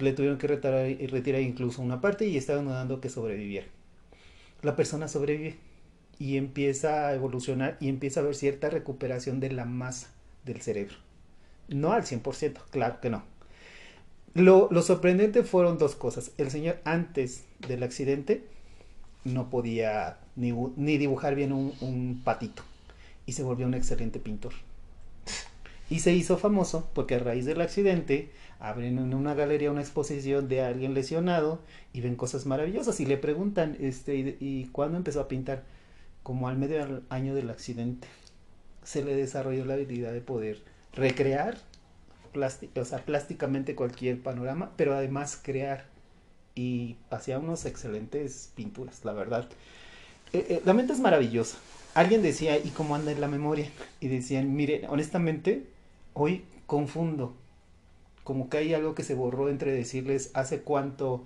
le 0.03 0.13
tuvieron 0.13 0.39
que 0.39 0.47
retirar, 0.47 0.87
retirar 1.11 1.41
incluso 1.41 1.83
una 1.83 2.01
parte 2.01 2.27
y 2.27 2.37
estaban 2.37 2.67
dando 2.67 3.01
que 3.01 3.09
sobreviviera. 3.09 3.67
La 4.63 4.77
persona 4.77 5.09
sobrevive 5.09 5.57
y 6.19 6.37
empieza 6.37 7.09
a 7.09 7.15
evolucionar 7.15 7.77
y 7.81 7.89
empieza 7.89 8.21
a 8.21 8.25
ver 8.25 8.35
cierta 8.35 8.71
recuperación 8.71 9.41
de 9.41 9.51
la 9.51 9.65
masa 9.65 10.09
del 10.45 10.61
cerebro. 10.61 10.97
No 11.69 11.93
al 11.93 12.03
100%, 12.03 12.59
claro 12.71 13.01
que 13.01 13.11
no. 13.11 13.23
Lo, 14.35 14.69
sorprendente 14.83 15.43
fueron 15.43 15.79
dos 15.79 15.95
cosas. 15.95 16.33
El 16.39 16.51
señor 16.51 16.81
antes 16.85 17.45
del 17.67 17.83
accidente 17.83 18.45
no 19.25 19.51
podía 19.51 20.19
ni, 20.37 20.53
dibujar 20.99 21.35
bien 21.35 21.53
un, 21.53 21.75
un 21.81 22.23
patito 22.25 22.63
y 23.27 23.33
se 23.33 23.43
volvió 23.43 23.67
un 23.67 23.75
excelente 23.75 24.19
pintor. 24.19 24.53
Y 25.91 26.01
se 26.01 26.15
hizo 26.15 26.39
famoso 26.39 26.89
porque 26.95 27.17
a 27.17 27.19
raíz 27.19 27.45
del 27.45 27.61
accidente 27.61 28.31
abren 28.63 28.99
en 28.99 29.13
una 29.13 29.35
galería 29.35 29.73
una 29.73 29.81
exposición 29.81 30.49
de 30.49 30.63
alguien 30.63 30.95
lesionado 30.95 31.59
y 31.93 32.01
ven 32.01 32.15
cosas 32.15 32.47
maravillosas 32.47 33.01
y 33.01 33.07
le 33.07 33.17
preguntan, 33.19 33.77
este, 33.81 34.37
¿y, 34.39 34.69
cuándo 34.71 34.97
empezó 34.97 35.21
a 35.21 35.27
pintar? 35.27 35.65
Como 36.23 36.49
al 36.49 36.57
medio 36.57 37.03
año 37.09 37.35
del 37.35 37.51
accidente. 37.51 38.09
Se 38.85 39.05
le 39.05 39.15
desarrolló 39.15 39.65
la 39.65 39.75
habilidad 39.75 40.13
de 40.13 40.21
poder 40.21 40.63
recrear 40.93 41.57
o 42.35 42.85
sea, 42.85 42.99
plásticamente 43.05 43.75
cualquier 43.75 44.23
panorama, 44.23 44.73
pero 44.77 44.95
además 44.95 45.39
crear 45.43 45.85
y 46.55 46.97
hacía 47.11 47.39
unos 47.39 47.65
excelentes 47.67 48.51
pinturas, 48.55 49.05
la 49.05 49.13
verdad. 49.13 49.49
Eh, 50.33 50.47
eh, 50.49 50.63
la 50.65 50.73
mente 50.73 50.93
es 50.93 51.01
maravillosa. 51.01 51.59
Alguien 51.95 52.23
decía, 52.23 52.57
¿y 52.57 52.71
cómo 52.71 52.95
anda 52.95 53.13
en 53.13 53.21
la 53.21 53.29
memoria? 53.29 53.71
Y 54.01 54.09
decían, 54.09 54.55
mire, 54.55 54.87
honestamente, 54.89 55.67
hoy 56.15 56.45
confundo 56.67 57.35
como 58.25 58.49
que 58.49 58.59
hay 58.59 58.75
algo 58.75 58.95
que 58.95 59.03
se 59.03 59.15
borró 59.15 59.49
entre 59.49 59.73
decirles 59.73 60.31
hace 60.35 60.61
cuánto 60.61 61.25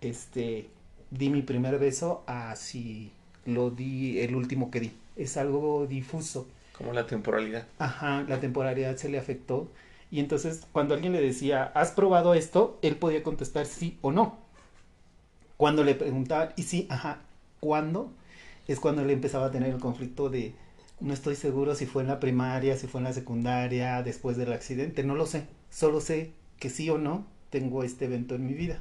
este 0.00 0.68
di 1.10 1.30
mi 1.30 1.42
primer 1.42 1.78
beso 1.78 2.22
a 2.26 2.54
si 2.56 3.10
lo 3.46 3.70
di 3.70 4.20
el 4.20 4.34
último 4.36 4.70
que 4.70 4.80
di. 4.80 4.92
Es 5.16 5.36
algo 5.36 5.86
difuso. 5.86 6.46
Como 6.76 6.92
la 6.92 7.06
temporalidad. 7.06 7.66
Ajá, 7.78 8.24
la 8.28 8.40
temporalidad 8.40 8.96
se 8.96 9.08
le 9.08 9.18
afectó. 9.18 9.68
Y 10.10 10.20
entonces 10.20 10.66
cuando 10.72 10.94
alguien 10.94 11.12
le 11.12 11.20
decía, 11.20 11.64
¿has 11.74 11.92
probado 11.92 12.34
esto? 12.34 12.78
Él 12.82 12.96
podía 12.96 13.22
contestar 13.22 13.66
sí 13.66 13.98
o 14.02 14.12
no. 14.12 14.38
Cuando 15.56 15.84
le 15.84 15.94
preguntaban, 15.94 16.52
y 16.56 16.62
sí, 16.64 16.86
ajá, 16.90 17.20
¿cuándo? 17.60 18.10
es 18.68 18.80
cuando 18.80 19.02
él 19.02 19.10
empezaba 19.10 19.46
a 19.46 19.50
tener 19.50 19.70
el 19.70 19.80
conflicto 19.80 20.30
de 20.30 20.54
no 21.00 21.12
estoy 21.12 21.36
seguro 21.36 21.74
si 21.74 21.86
fue 21.86 22.02
en 22.02 22.08
la 22.08 22.20
primaria, 22.20 22.76
si 22.76 22.86
fue 22.86 23.00
en 23.00 23.04
la 23.04 23.12
secundaria, 23.12 24.02
después 24.02 24.36
del 24.36 24.52
accidente, 24.52 25.04
no 25.04 25.14
lo 25.14 25.26
sé, 25.26 25.46
solo 25.70 26.00
sé 26.00 26.32
que 26.58 26.70
sí 26.70 26.88
o 26.88 26.98
no 26.98 27.26
tengo 27.50 27.82
este 27.82 28.06
evento 28.06 28.34
en 28.34 28.46
mi 28.46 28.54
vida. 28.54 28.80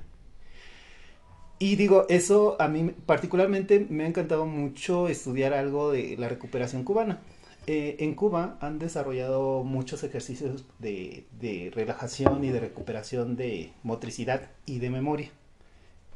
Y 1.63 1.77
digo, 1.77 2.05
eso 2.09 2.57
a 2.59 2.67
mí 2.67 2.93
particularmente 3.05 3.87
me 3.89 4.03
ha 4.03 4.07
encantado 4.07 4.45
mucho 4.45 5.07
estudiar 5.07 5.53
algo 5.53 5.93
de 5.93 6.17
la 6.17 6.27
recuperación 6.27 6.83
cubana. 6.83 7.21
Eh, 7.67 7.95
en 7.99 8.15
Cuba 8.15 8.57
han 8.59 8.79
desarrollado 8.79 9.63
muchos 9.63 10.03
ejercicios 10.03 10.65
de, 10.79 11.71
relajación 11.73 12.43
y 12.43 12.49
de 12.49 12.59
recuperación 12.59 13.37
de 13.37 13.71
motricidad 13.81 14.49
y 14.65 14.79
de 14.79 14.89
memoria. 14.89 15.31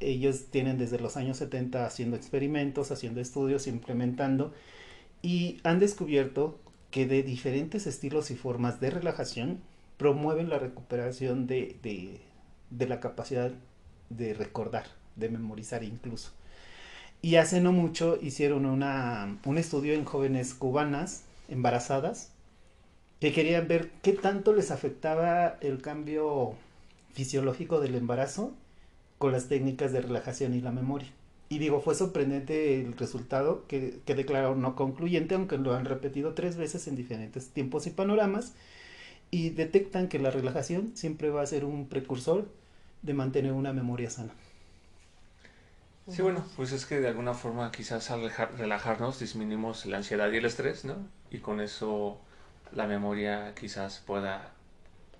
Ellos 0.02 0.48
tienen 0.52 0.78
desde 0.78 1.00
los 1.00 1.16
años 1.16 1.38
70 1.38 1.86
haciendo 1.86 2.18
experimentos, 2.18 2.91
haciendo 2.91 3.22
estudios, 3.22 3.68
implementando 3.68 4.52
y 5.22 5.62
han 5.64 5.80
descubierto 5.80 6.60
que 6.91 7.06
de 7.06 7.24
diferentes 7.24 7.88
estilos 7.88 8.32
y 8.32 8.36
formas 8.36 8.82
de 8.82 8.89
relajación 8.89 9.62
promueven 9.95 10.50
la 10.50 10.60
recuperación 10.60 11.48
de 11.48 12.20
la 12.70 13.00
capacidad 13.00 13.54
de 14.10 14.34
recordar, 14.34 14.88
de 15.18 15.30
memorizar 15.30 15.84
incluso. 15.84 16.32
Y 17.22 17.36
hace 17.36 17.61
no 17.61 17.72
mucho 17.72 18.18
hicieron 18.22 18.65
una, 18.65 19.39
un 19.45 19.57
estudio 19.57 19.93
en 19.93 20.05
jóvenes 20.05 20.53
cubanas 20.53 21.24
embarazadas 21.49 22.32
que 23.20 23.34
querían 23.34 23.68
ver 23.68 23.89
qué 24.01 24.13
tanto 24.13 24.53
les 24.53 24.72
afectaba 24.72 25.57
el 25.61 25.82
cambio 25.82 26.53
fisiológico 27.13 27.80
del 27.80 27.95
embarazo 27.95 28.53
con 29.18 29.32
las 29.32 29.47
técnicas 29.47 29.91
de 29.91 30.01
relajación 30.01 30.53
y 30.53 30.61
la 30.61 30.72
memoria. 30.72 31.09
Y 31.49 31.59
digo, 31.59 31.82
fue 31.82 31.95
sorprendente 31.95 32.80
el 32.80 32.95
resultado 32.95 33.65
que, 33.68 33.99
que 34.05 34.15
declararon 34.15 34.61
no 34.61 34.76
concluyente, 34.76 35.34
aunque 35.34 35.57
lo 35.57 35.74
han 35.74 35.86
repetido 35.86 36.34
tres 36.34 36.57
veces 36.57 36.88
en 36.88 36.95
diferentes 36.95 37.49
tiempos 37.49 37.88
y 37.88 37.91
panoramas, 37.91 38.53
y 39.32 39.49
detectan 39.49 40.09
que 40.09 40.20
la 40.20 40.30
relajación 40.30 40.91
siempre 40.93 41.30
va 41.30 41.41
a 41.41 41.47
ser 41.47 41.65
un 41.65 41.88
precursor 41.88 42.47
de 43.01 43.13
mantener 43.13 43.53
una 43.53 43.74
memoria 43.74 44.09
sana. 44.09 44.34
Sí, 46.10 46.22
bueno, 46.22 46.43
pues 46.55 46.72
es 46.72 46.86
que 46.86 46.99
de 46.99 47.08
alguna 47.10 47.34
forma 47.34 47.72
quizás 47.72 48.12
al 48.12 48.32
relajarnos 48.58 49.20
disminuimos 49.20 49.86
la 49.86 49.97
ansiedad 49.97 50.32
y 50.32 50.38
el 50.38 50.45
estrés, 50.45 50.86
¿no? 50.86 50.95
Y 51.32 51.39
con 51.39 51.60
eso 51.60 52.18
la 52.74 52.88
memoria 52.88 53.53
quizás 53.55 54.01
pueda 54.05 54.53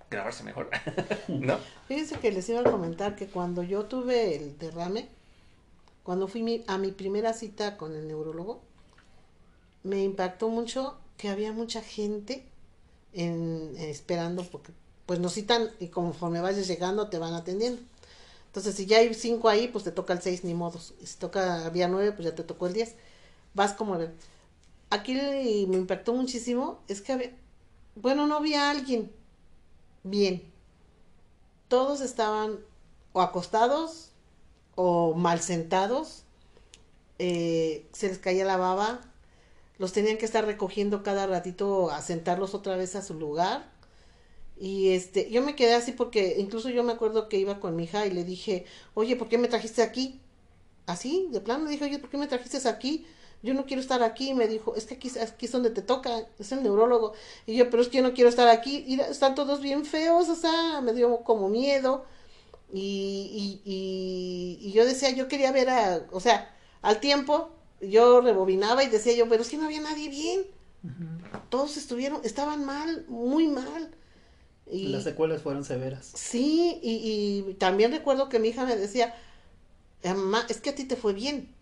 grabarse 0.10 0.44
mejor, 0.44 0.70
¿no? 1.28 1.58
Fíjense 1.88 2.20
que 2.20 2.32
les 2.32 2.48
iba 2.50 2.62
a 2.62 2.64
comentar 2.64 3.16
que 3.16 3.28
cuando 3.28 3.64
yo 3.64 3.86
tuve 3.86 4.36
el 4.36 4.58
derrame, 4.58 5.10
cuando 6.04 6.28
fui 6.28 6.64
a 6.68 6.78
mi 6.78 6.92
primera 6.92 7.34
cita 7.34 7.76
con 7.76 7.94
el 7.94 8.08
neurólogo, 8.08 8.62
me 9.84 10.04
impactó 10.04 10.48
mucho 10.48 10.98
que 11.18 11.30
había 11.30 11.52
mucha 11.52 11.82
gente 11.82 12.46
en, 13.14 13.76
esperando 13.78 14.44
porque 14.44 14.72
pues 15.06 15.20
nos 15.20 15.34
citan 15.34 15.70
y 15.80 15.88
conforme 15.88 16.42
vayas 16.42 16.68
llegando 16.68 17.10
te 17.10 17.18
van 17.18 17.34
atendiendo. 17.34 17.82
Entonces, 18.48 18.76
si 18.76 18.86
ya 18.86 18.98
hay 19.00 19.14
cinco 19.14 19.50
ahí, 19.50 19.68
pues 19.68 19.84
te 19.84 19.92
toca 19.92 20.14
el 20.14 20.22
seis, 20.22 20.44
ni 20.44 20.54
modos. 20.54 20.94
Si 21.04 21.18
toca, 21.18 21.66
había 21.66 21.88
nueve, 21.88 22.12
pues 22.12 22.26
ya 22.26 22.36
te 22.36 22.44
tocó 22.44 22.68
el 22.68 22.74
diez. 22.74 22.96
Vas 23.54 23.74
como. 23.74 23.98
Aquí 24.90 25.14
me 25.68 25.78
impactó 25.78 26.14
muchísimo, 26.14 26.80
es 26.88 27.02
que 27.02 27.14
había, 27.14 27.32
bueno, 27.96 28.26
no 28.28 28.38
había 28.38 28.70
alguien 28.70 29.12
bien. 30.04 30.44
Todos 31.68 32.02
estaban 32.02 32.60
o 33.14 33.22
acostados 33.22 34.12
o 34.76 35.14
mal 35.16 35.42
sentados, 35.42 36.24
eh, 37.20 37.88
se 37.92 38.08
les 38.08 38.20
caía 38.20 38.46
la 38.46 38.58
baba, 38.58 39.02
los 39.78 39.92
tenían 39.92 40.18
que 40.18 40.26
estar 40.26 40.46
recogiendo 40.46 41.04
cada 41.04 41.28
ratito 41.28 41.92
a 41.92 42.02
sentarlos 42.02 42.54
otra 42.54 42.78
vez 42.78 42.96
a 42.96 43.02
su 43.02 43.16
lugar 43.16 43.77
y 44.60 44.90
este, 44.90 45.30
yo 45.30 45.42
me 45.44 45.56
quedé 45.56 45.76
así 45.76 45.92
porque 45.92 46.36
incluso 46.40 46.70
yo 46.70 46.84
me 46.84 46.94
acuerdo 46.94 47.30
que 47.30 47.38
iba 47.38 47.60
con 47.60 47.76
mi 47.76 47.84
hija 47.84 48.06
y 48.06 48.12
le 48.12 48.24
dije, 48.24 48.66
oye, 48.94 49.16
¿por 49.16 49.30
qué 49.30 49.38
me 49.38 49.48
trajiste 49.48 49.82
aquí? 49.84 50.20
Así, 50.86 51.28
de 51.32 51.42
plano, 51.42 51.66
le 51.66 51.72
dije, 51.72 51.86
oye, 51.86 52.00
¿por 52.00 52.10
qué 52.10 52.18
me 52.18 52.28
trajiste 52.28 52.68
aquí? 52.68 53.06
Yo 53.44 53.54
no 53.54 53.66
quiero 53.66 53.82
estar 53.82 54.02
aquí. 54.04 54.30
Y 54.30 54.34
me 54.34 54.48
dijo, 54.48 54.76
es 54.76 54.86
que 54.86 54.96
aquí, 54.96 55.12
aquí 55.20 55.46
es 55.46 55.52
donde 55.52 55.70
te 55.70 55.82
toca, 55.82 56.28
es 56.40 56.52
el 56.52 56.64
neurólogo. 56.64 57.14
Y 57.46 57.56
yo, 57.56 57.70
pero 57.70 57.84
es 57.84 57.90
que 57.90 57.98
yo 57.98 58.04
no 58.04 58.14
quiero 58.14 58.30
estar 58.30 58.48
aquí. 58.48 58.84
Y 58.88 59.00
están 59.00 59.36
todos 59.36 59.62
bien 59.62 59.86
feos, 59.86 60.30
o 60.30 60.36
sea, 60.36 60.82
me 60.82 60.94
dio 60.94 61.24
como 61.24 61.50
miedo. 61.50 62.06
Y, 62.74 63.62
y, 63.64 63.72
y, 63.72 64.70
y 64.70 64.72
yo 64.74 64.86
decía, 64.86 65.12
yo 65.12 65.28
quería 65.28 65.52
ver 65.52 65.70
a, 65.70 66.06
o 66.12 66.20
sea, 66.20 66.54
al 66.82 67.00
tiempo, 67.00 67.50
yo 67.82 68.22
rebobinaba 68.22 68.84
y 68.84 68.90
decía 68.90 69.14
yo, 69.14 69.30
pero 69.30 69.42
es 69.44 69.50
que 69.50 69.58
no 69.58 69.66
había 69.66 69.82
nadie 69.82 70.10
bien. 70.10 70.46
Todos 71.50 71.78
estuvieron, 71.78 72.22
estaban 72.24 72.66
mal, 72.66 73.06
muy 73.08 73.48
mal. 73.48 73.94
Y, 74.70 74.88
Las 74.88 75.04
secuelas 75.04 75.42
fueron 75.42 75.64
severas. 75.64 76.12
Sí, 76.14 76.80
y, 76.82 77.46
y 77.50 77.54
también 77.56 77.92
recuerdo 77.92 78.30
que 78.30 78.40
mi 78.40 78.50
hija 78.50 78.66
me 78.66 78.76
decía, 78.76 79.16
mamá, 80.04 80.46
es 80.50 80.62
que 80.62 80.72
a 80.72 80.76
ti 80.76 80.84
te 80.84 80.96
fue 80.96 81.14
bien. 81.14 81.54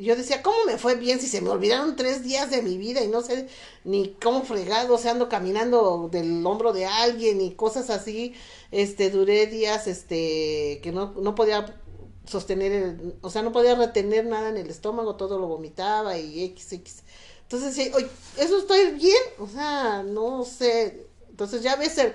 Y 0.00 0.04
yo 0.04 0.16
decía, 0.16 0.42
¿cómo 0.42 0.56
me 0.64 0.78
fue 0.78 0.94
bien 0.94 1.20
si 1.20 1.26
se 1.26 1.42
me 1.42 1.50
olvidaron 1.50 1.94
tres 1.94 2.22
días 2.22 2.50
de 2.50 2.62
mi 2.62 2.78
vida 2.78 3.04
y 3.04 3.08
no 3.08 3.20
sé 3.20 3.48
ni 3.84 4.14
cómo 4.14 4.42
fregado, 4.44 4.94
o 4.94 4.98
sea, 4.98 5.10
ando 5.10 5.28
caminando 5.28 6.08
del 6.10 6.44
hombro 6.46 6.72
de 6.72 6.86
alguien 6.86 7.40
y 7.42 7.52
cosas 7.52 7.90
así? 7.90 8.32
Este, 8.70 9.10
duré 9.10 9.46
días, 9.46 9.86
este, 9.86 10.80
que 10.82 10.90
no, 10.90 11.12
no 11.20 11.34
podía 11.34 11.78
sostener, 12.24 12.72
el, 12.72 13.14
o 13.20 13.28
sea, 13.28 13.42
no 13.42 13.52
podía 13.52 13.74
retener 13.74 14.24
nada 14.24 14.48
en 14.48 14.56
el 14.56 14.70
estómago, 14.70 15.16
todo 15.16 15.38
lo 15.38 15.48
vomitaba 15.48 16.16
y 16.16 16.44
x, 16.44 16.72
x. 16.72 17.02
Entonces, 17.42 17.74
sí, 17.74 17.90
oye, 17.94 18.08
¿eso 18.38 18.56
estoy 18.56 18.92
bien? 18.92 19.22
O 19.38 19.46
sea, 19.46 20.02
no 20.02 20.44
sé. 20.44 21.08
Entonces 21.28 21.62
ya 21.62 21.76
ves 21.76 21.98
el, 21.98 22.14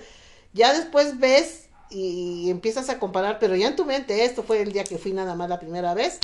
ya 0.56 0.74
después 0.74 1.20
ves 1.20 1.68
y 1.92 2.50
empiezas 2.50 2.90
a 2.90 2.98
comparar, 2.98 3.40
pero 3.40 3.56
ya 3.56 3.68
en 3.68 3.76
tu 3.76 3.86
mente, 3.86 4.24
esto 4.24 4.42
fue 4.42 4.62
el 4.62 4.72
día 4.72 4.86
que 4.86 4.98
fui 4.98 5.12
nada 5.12 5.36
más 5.36 5.50
la 5.50 5.60
primera 5.60 5.94
vez, 5.94 6.20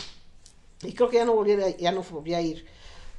y 0.82 0.94
creo 0.94 1.10
que 1.10 1.18
ya 1.18 1.26
no 1.26 1.34
volví 1.34 1.52
a, 1.52 1.78
ya 1.78 1.92
no 1.92 2.02
volví 2.02 2.34
a 2.34 2.42
ir. 2.42 2.66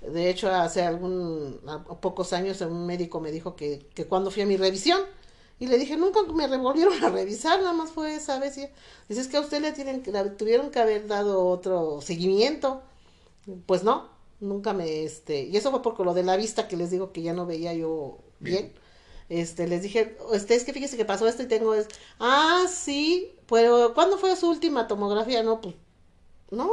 De 0.00 0.30
hecho, 0.30 0.50
hace 0.50 0.82
algún, 0.82 1.60
a 1.66 1.84
pocos 2.00 2.32
años 2.32 2.60
un 2.62 2.86
médico 2.86 3.20
me 3.20 3.30
dijo 3.30 3.54
que, 3.54 3.86
que 3.94 4.06
cuando 4.06 4.30
fui 4.30 4.42
a 4.42 4.46
mi 4.46 4.56
revisión, 4.56 5.00
y 5.60 5.66
le 5.66 5.78
dije, 5.78 5.96
nunca 5.96 6.22
me 6.22 6.56
volvieron 6.56 7.04
a 7.04 7.10
revisar, 7.10 7.60
nada 7.60 7.74
más 7.74 7.90
fue 7.92 8.16
esa 8.16 8.40
vez. 8.40 8.56
Y 8.56 8.68
dice, 9.08 9.20
es 9.20 9.28
que 9.28 9.36
a 9.36 9.40
usted 9.40 9.60
le 9.60 9.70
tienen, 9.70 10.02
le 10.04 10.30
tuvieron 10.30 10.70
que 10.70 10.80
haber 10.80 11.06
dado 11.06 11.46
otro 11.46 12.00
seguimiento. 12.00 12.82
Pues 13.66 13.84
no, 13.84 14.08
nunca 14.40 14.72
me, 14.72 15.04
este, 15.04 15.44
y 15.44 15.56
eso 15.56 15.70
fue 15.70 15.82
porque 15.82 16.02
lo 16.02 16.14
de 16.14 16.24
la 16.24 16.36
vista 16.36 16.66
que 16.66 16.76
les 16.76 16.90
digo 16.90 17.12
que 17.12 17.22
ya 17.22 17.32
no 17.32 17.46
veía 17.46 17.74
yo 17.74 18.18
bien. 18.40 18.72
bien 18.72 18.81
este, 19.28 19.66
les 19.68 19.82
dije, 19.82 20.16
este, 20.32 20.54
es 20.54 20.64
que 20.64 20.72
fíjese 20.72 20.96
que 20.96 21.04
pasó 21.04 21.26
esto 21.26 21.42
y 21.42 21.48
tengo 21.48 21.74
es, 21.74 21.88
ah, 22.18 22.64
sí, 22.68 23.32
pero 23.48 23.94
¿cuándo 23.94 24.18
fue 24.18 24.36
su 24.36 24.48
última 24.48 24.86
tomografía? 24.86 25.42
No, 25.42 25.60
pues, 25.60 25.74
no, 26.50 26.70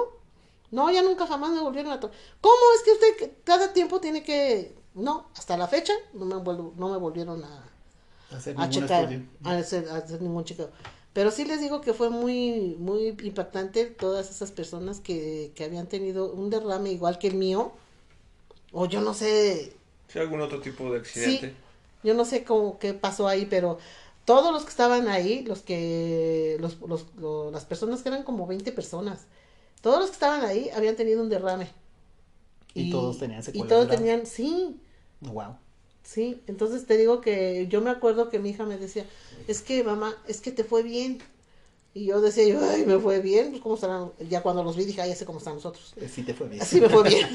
no, 0.72 0.91
ya 0.91 1.02
nunca 1.02 1.28
jamás 1.28 1.52
me 1.52 1.61
volvieron 1.61 1.91
a 1.91 1.99
tomar. 1.99 2.15
¿Cómo 2.41 2.56
es 2.76 2.84
que 2.84 2.91
usted 2.91 3.32
cada 3.44 3.73
tiempo 3.73 3.99
tiene 3.99 4.23
que, 4.23 4.76
no, 4.94 5.30
hasta 5.36 5.57
la 5.57 5.68
fecha 5.68 5.94
no 6.14 6.26
me, 6.26 6.36
vuelvo, 6.36 6.73
no 6.78 6.90
me 6.90 6.98
volvieron 6.98 7.44
a, 7.44 7.69
hacer 8.36 8.56
a 8.57 8.69
checar, 8.69 9.10
a 9.44 9.57
hacer, 9.57 9.90
a 9.90 9.98
hacer 9.98 10.22
ningún 10.22 10.44
chequeo. 10.44 10.69
Pero 11.14 11.32
sí 11.32 11.45
les 11.45 11.60
digo 11.60 11.82
que 11.82 11.94
fue 11.94 12.10
muy, 12.10 12.76
muy 12.78 13.15
impactante 13.23 13.86
todas 13.86 14.30
esas 14.30 14.52
personas 14.52 14.99
que, 14.99 15.52
que 15.56 15.64
habían 15.64 15.88
tenido 15.88 16.32
un 16.32 16.49
derrame 16.49 16.91
igual 16.91 17.18
que 17.18 17.28
el 17.28 17.36
mío, 17.36 17.73
o 18.72 18.86
yo 18.86 19.02
no 19.02 19.14
sé. 19.14 19.73
Sí, 20.07 20.19
algún 20.19 20.41
otro 20.41 20.61
tipo 20.61 20.91
de 20.91 20.99
accidente. 20.99 21.49
Sí, 21.49 21.56
yo 22.03 22.13
no 22.13 22.26
sé 22.26 22.43
cómo 22.43 22.80
qué 22.80 22.93
pasó 22.93 23.27
ahí, 23.27 23.45
pero 23.45 23.77
todos 24.26 24.53
los 24.53 24.63
que 24.63 24.69
estaban 24.69 25.07
ahí, 25.07 25.43
los 25.43 25.61
que 25.61 26.57
los, 26.59 26.80
los, 26.81 27.05
los, 27.17 27.51
las 27.51 27.65
personas 27.65 28.01
que 28.01 28.09
eran 28.09 28.23
como 28.23 28.45
20 28.45 28.71
personas, 28.71 29.26
todos 29.81 29.99
los 29.99 30.09
que 30.09 30.13
estaban 30.13 30.45
ahí 30.45 30.69
habían 30.76 30.95
tenido 30.95 31.21
un 31.21 31.30
derrame. 31.30 31.67
Y, 32.73 32.89
y 32.89 32.91
todos 32.91 33.17
tenían 33.17 33.43
secuelas. 33.43 33.65
Y 33.65 33.69
todos 33.69 33.89
tenían, 33.89 34.26
sí. 34.26 34.80
Wow. 35.21 35.55
Sí, 36.03 36.41
entonces 36.47 36.85
te 36.85 36.97
digo 36.97 37.21
que 37.21 37.67
yo 37.69 37.81
me 37.81 37.89
acuerdo 37.89 38.30
que 38.30 38.39
mi 38.39 38.49
hija 38.49 38.65
me 38.65 38.77
decía, 38.77 39.05
es 39.47 39.61
que 39.61 39.84
mamá, 39.84 40.15
es 40.27 40.41
que 40.41 40.51
te 40.51 40.63
fue 40.63 40.84
bien. 40.84 41.19
Y 41.93 42.05
yo 42.05 42.21
decía, 42.21 42.47
yo, 42.47 42.59
ay, 42.69 42.85
me 42.85 42.99
fue 42.99 43.19
bien, 43.19 43.49
pues 43.49 43.61
cómo 43.61 43.76
estarán, 43.76 44.11
ya 44.30 44.41
cuando 44.41 44.63
los 44.63 44.76
vi 44.76 44.85
dije, 44.85 45.01
ay, 45.01 45.09
ya 45.09 45.15
sé 45.15 45.26
cómo 45.26 45.39
están 45.39 45.55
nosotros. 45.55 45.93
Sí 46.07 46.23
te 46.23 46.34
fue 46.34 46.47
bien. 46.47 46.63
Sí 46.63 46.80
me 46.80 46.89
fue 46.89 47.03
bien. 47.09 47.27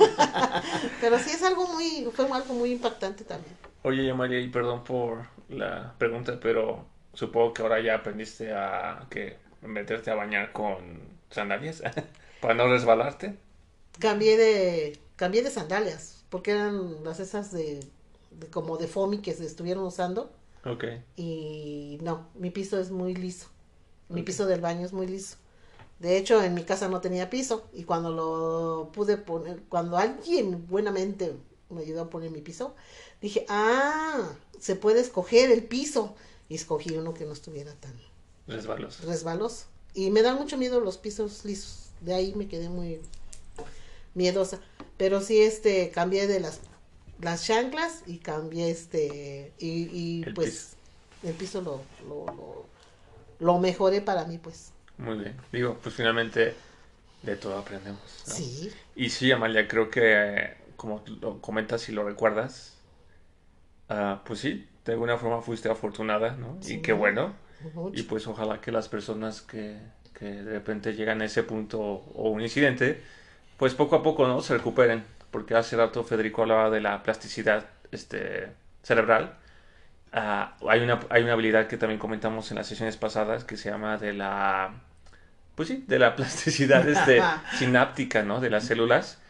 Pero 1.01 1.19
sí 1.19 1.31
es 1.31 1.43
algo 1.43 1.67
muy, 1.69 2.09
fue 2.13 2.27
algo 2.31 2.55
muy 2.55 2.71
impactante 2.73 3.25
también. 3.25 3.55
Oye, 3.85 4.13
María, 4.15 4.41
y 4.41 4.49
perdón 4.49 4.83
por 4.85 5.29
la 5.49 5.95
pregunta, 5.99 6.41
pero 6.41 6.87
supongo 7.13 7.55
que 7.55 7.63
ahora 7.63 7.81
ya 7.81 7.97
aprendiste 7.97 8.53
a 8.53 9.07
que 9.11 9.37
meterte 9.63 10.11
a 10.11 10.15
bañar 10.17 10.53
con 10.53 11.01
sandalias 11.31 11.83
para 12.41 12.55
no 12.55 12.67
resbalarte. 12.67 13.37
Cambié 13.99 14.37
de, 14.37 14.99
cambié 15.17 15.43
de 15.43 15.51
sandalias, 15.51 16.25
porque 16.31 16.53
eran 16.53 17.05
las 17.05 17.21
esas 17.21 17.53
de 17.53 17.81
de, 18.41 18.49
como 18.49 18.77
de 18.77 18.89
foamy 18.89 19.19
que 19.19 19.33
se 19.33 19.45
estuvieron 19.47 19.85
usando. 19.85 20.31
Ok. 20.65 20.85
Y 21.17 21.99
no, 22.03 22.29
mi 22.35 22.51
piso 22.51 22.79
es 22.81 22.91
muy 22.91 23.15
liso. 23.15 23.49
Mi 24.09 24.21
okay. 24.21 24.25
piso 24.25 24.47
del 24.47 24.61
baño 24.61 24.85
es 24.85 24.93
muy 24.93 25.07
liso. 25.07 25.37
De 25.99 26.17
hecho, 26.17 26.43
en 26.43 26.55
mi 26.55 26.65
casa 26.65 26.89
no 26.89 27.01
tenía 27.01 27.31
piso 27.31 27.69
y 27.73 27.85
cuando 27.85 28.11
lo 28.11 28.91
pude 28.93 29.17
poner, 29.17 29.61
cuando 29.69 29.97
alguien 29.97 30.67
buenamente 30.69 31.37
me 31.71 31.83
ayudó 31.83 32.03
a 32.03 32.11
poner 32.11 32.31
mi 32.31 32.41
piso, 32.41 32.75
dije, 33.21 33.45
ah, 33.49 34.33
se 34.59 34.77
puede 34.77 35.01
escoger 35.01 35.51
el 35.51 35.65
piso. 35.65 36.15
Y 36.49 36.57
escogí 36.57 36.91
uno 36.97 37.15
que 37.15 37.25
no 37.25 37.33
estuviera 37.33 37.73
tan 37.75 37.95
Resbaloso. 38.47 39.07
resbaloso. 39.07 39.65
Y 39.95 40.11
me 40.11 40.21
dan 40.23 40.37
mucho 40.37 40.59
miedo 40.59 40.81
los 40.81 40.99
pisos 40.99 41.45
lisos. 41.45 41.91
De 42.03 42.13
ahí 42.15 42.35
me 42.35 42.49
quedé 42.49 42.69
muy 42.69 43.01
miedosa. 44.15 44.61
Pero 44.97 45.21
sí, 45.21 45.41
este, 45.41 45.91
cambié 45.91 46.27
de 46.27 46.41
las, 46.41 46.61
las 47.21 47.45
chanclas 47.47 48.03
y 48.07 48.19
cambié 48.19 48.71
este, 48.71 49.53
y, 49.59 49.89
y 49.91 50.23
El 50.25 50.35
pues 50.35 50.75
el 51.23 51.33
piso 51.35 51.63
lo, 51.63 51.81
lo, 52.07 52.27
lo, 52.27 52.67
lo 53.39 53.59
mejoré 53.59 54.01
para 54.03 54.25
mí, 54.27 54.39
pues. 54.39 54.71
Muy 54.99 55.17
bien. 55.19 55.37
Digo, 55.51 55.79
pues 55.83 55.95
finalmente 55.95 56.55
de 57.23 57.37
todo 57.37 57.59
aprendemos. 57.59 58.03
¿no? 58.27 58.35
Sí. 58.35 58.71
Y 58.95 59.11
sí, 59.11 59.33
Amalia, 59.33 59.67
creo 59.67 59.91
que 59.91 60.55
como 60.77 61.03
lo 61.21 61.41
comentas 61.41 61.89
y 61.89 61.93
lo 61.93 62.05
recuerdas, 62.05 62.74
ah, 63.89 64.23
pues 64.25 64.41
sí, 64.41 64.67
de 64.85 64.93
alguna 64.93 65.17
forma 65.17 65.41
fuiste 65.41 65.71
afortunada, 65.71 66.37
¿no? 66.37 66.59
Sí. 66.61 66.75
Y 66.75 66.83
qué 66.83 66.93
bueno. 66.93 67.35
mucho. 67.75 67.99
Y 67.99 68.03
pues 68.05 68.27
ojalá 68.27 68.61
que 68.61 68.73
las 68.73 68.89
personas 68.89 69.41
que, 69.41 69.79
que 70.19 70.27
de 70.27 70.53
repente 70.53 70.95
llegan 70.95 71.23
a 71.23 71.25
ese 71.25 71.43
punto 71.43 71.81
o 71.81 72.31
un 72.31 72.41
incidente, 72.41 73.03
pues 73.57 73.75
poco 73.75 73.97
a 73.97 74.03
poco, 74.03 74.27
¿no? 74.27 74.41
Se 74.41 74.55
recuperen. 74.55 75.05
Porque 75.31 75.55
hace 75.55 75.77
rato 75.77 76.05
Federico 76.05 76.43
hablaba 76.43 76.71
de 76.71 76.81
la 76.81 77.03
plasticidad 77.03 77.67
este, 77.91 78.49
cerebral. 78.83 79.37
Ah, 80.13 80.57
hay 80.69 80.81
una, 80.81 81.01
hay 81.09 81.25
una 81.25 81.33
habilidad 81.33 81.67
que 81.67 81.77
también 81.77 81.99
comentamos 81.99 82.51
en 82.51 82.59
las 82.59 82.69
sesiones 82.69 82.97
pasadas 82.97 83.45
que 83.45 83.57
se 83.57 83.71
llama 83.71 83.97
de 83.97 84.13
la, 84.13 84.75
pues 85.57 85.69
sí, 85.69 85.85
de 85.89 85.99
la 85.99 86.15
plasticidad 86.17 86.89
este, 86.89 87.21
sináptica, 87.59 88.23
¿no? 88.23 88.41
De 88.41 88.51
las 88.51 88.65
células, 88.65 89.21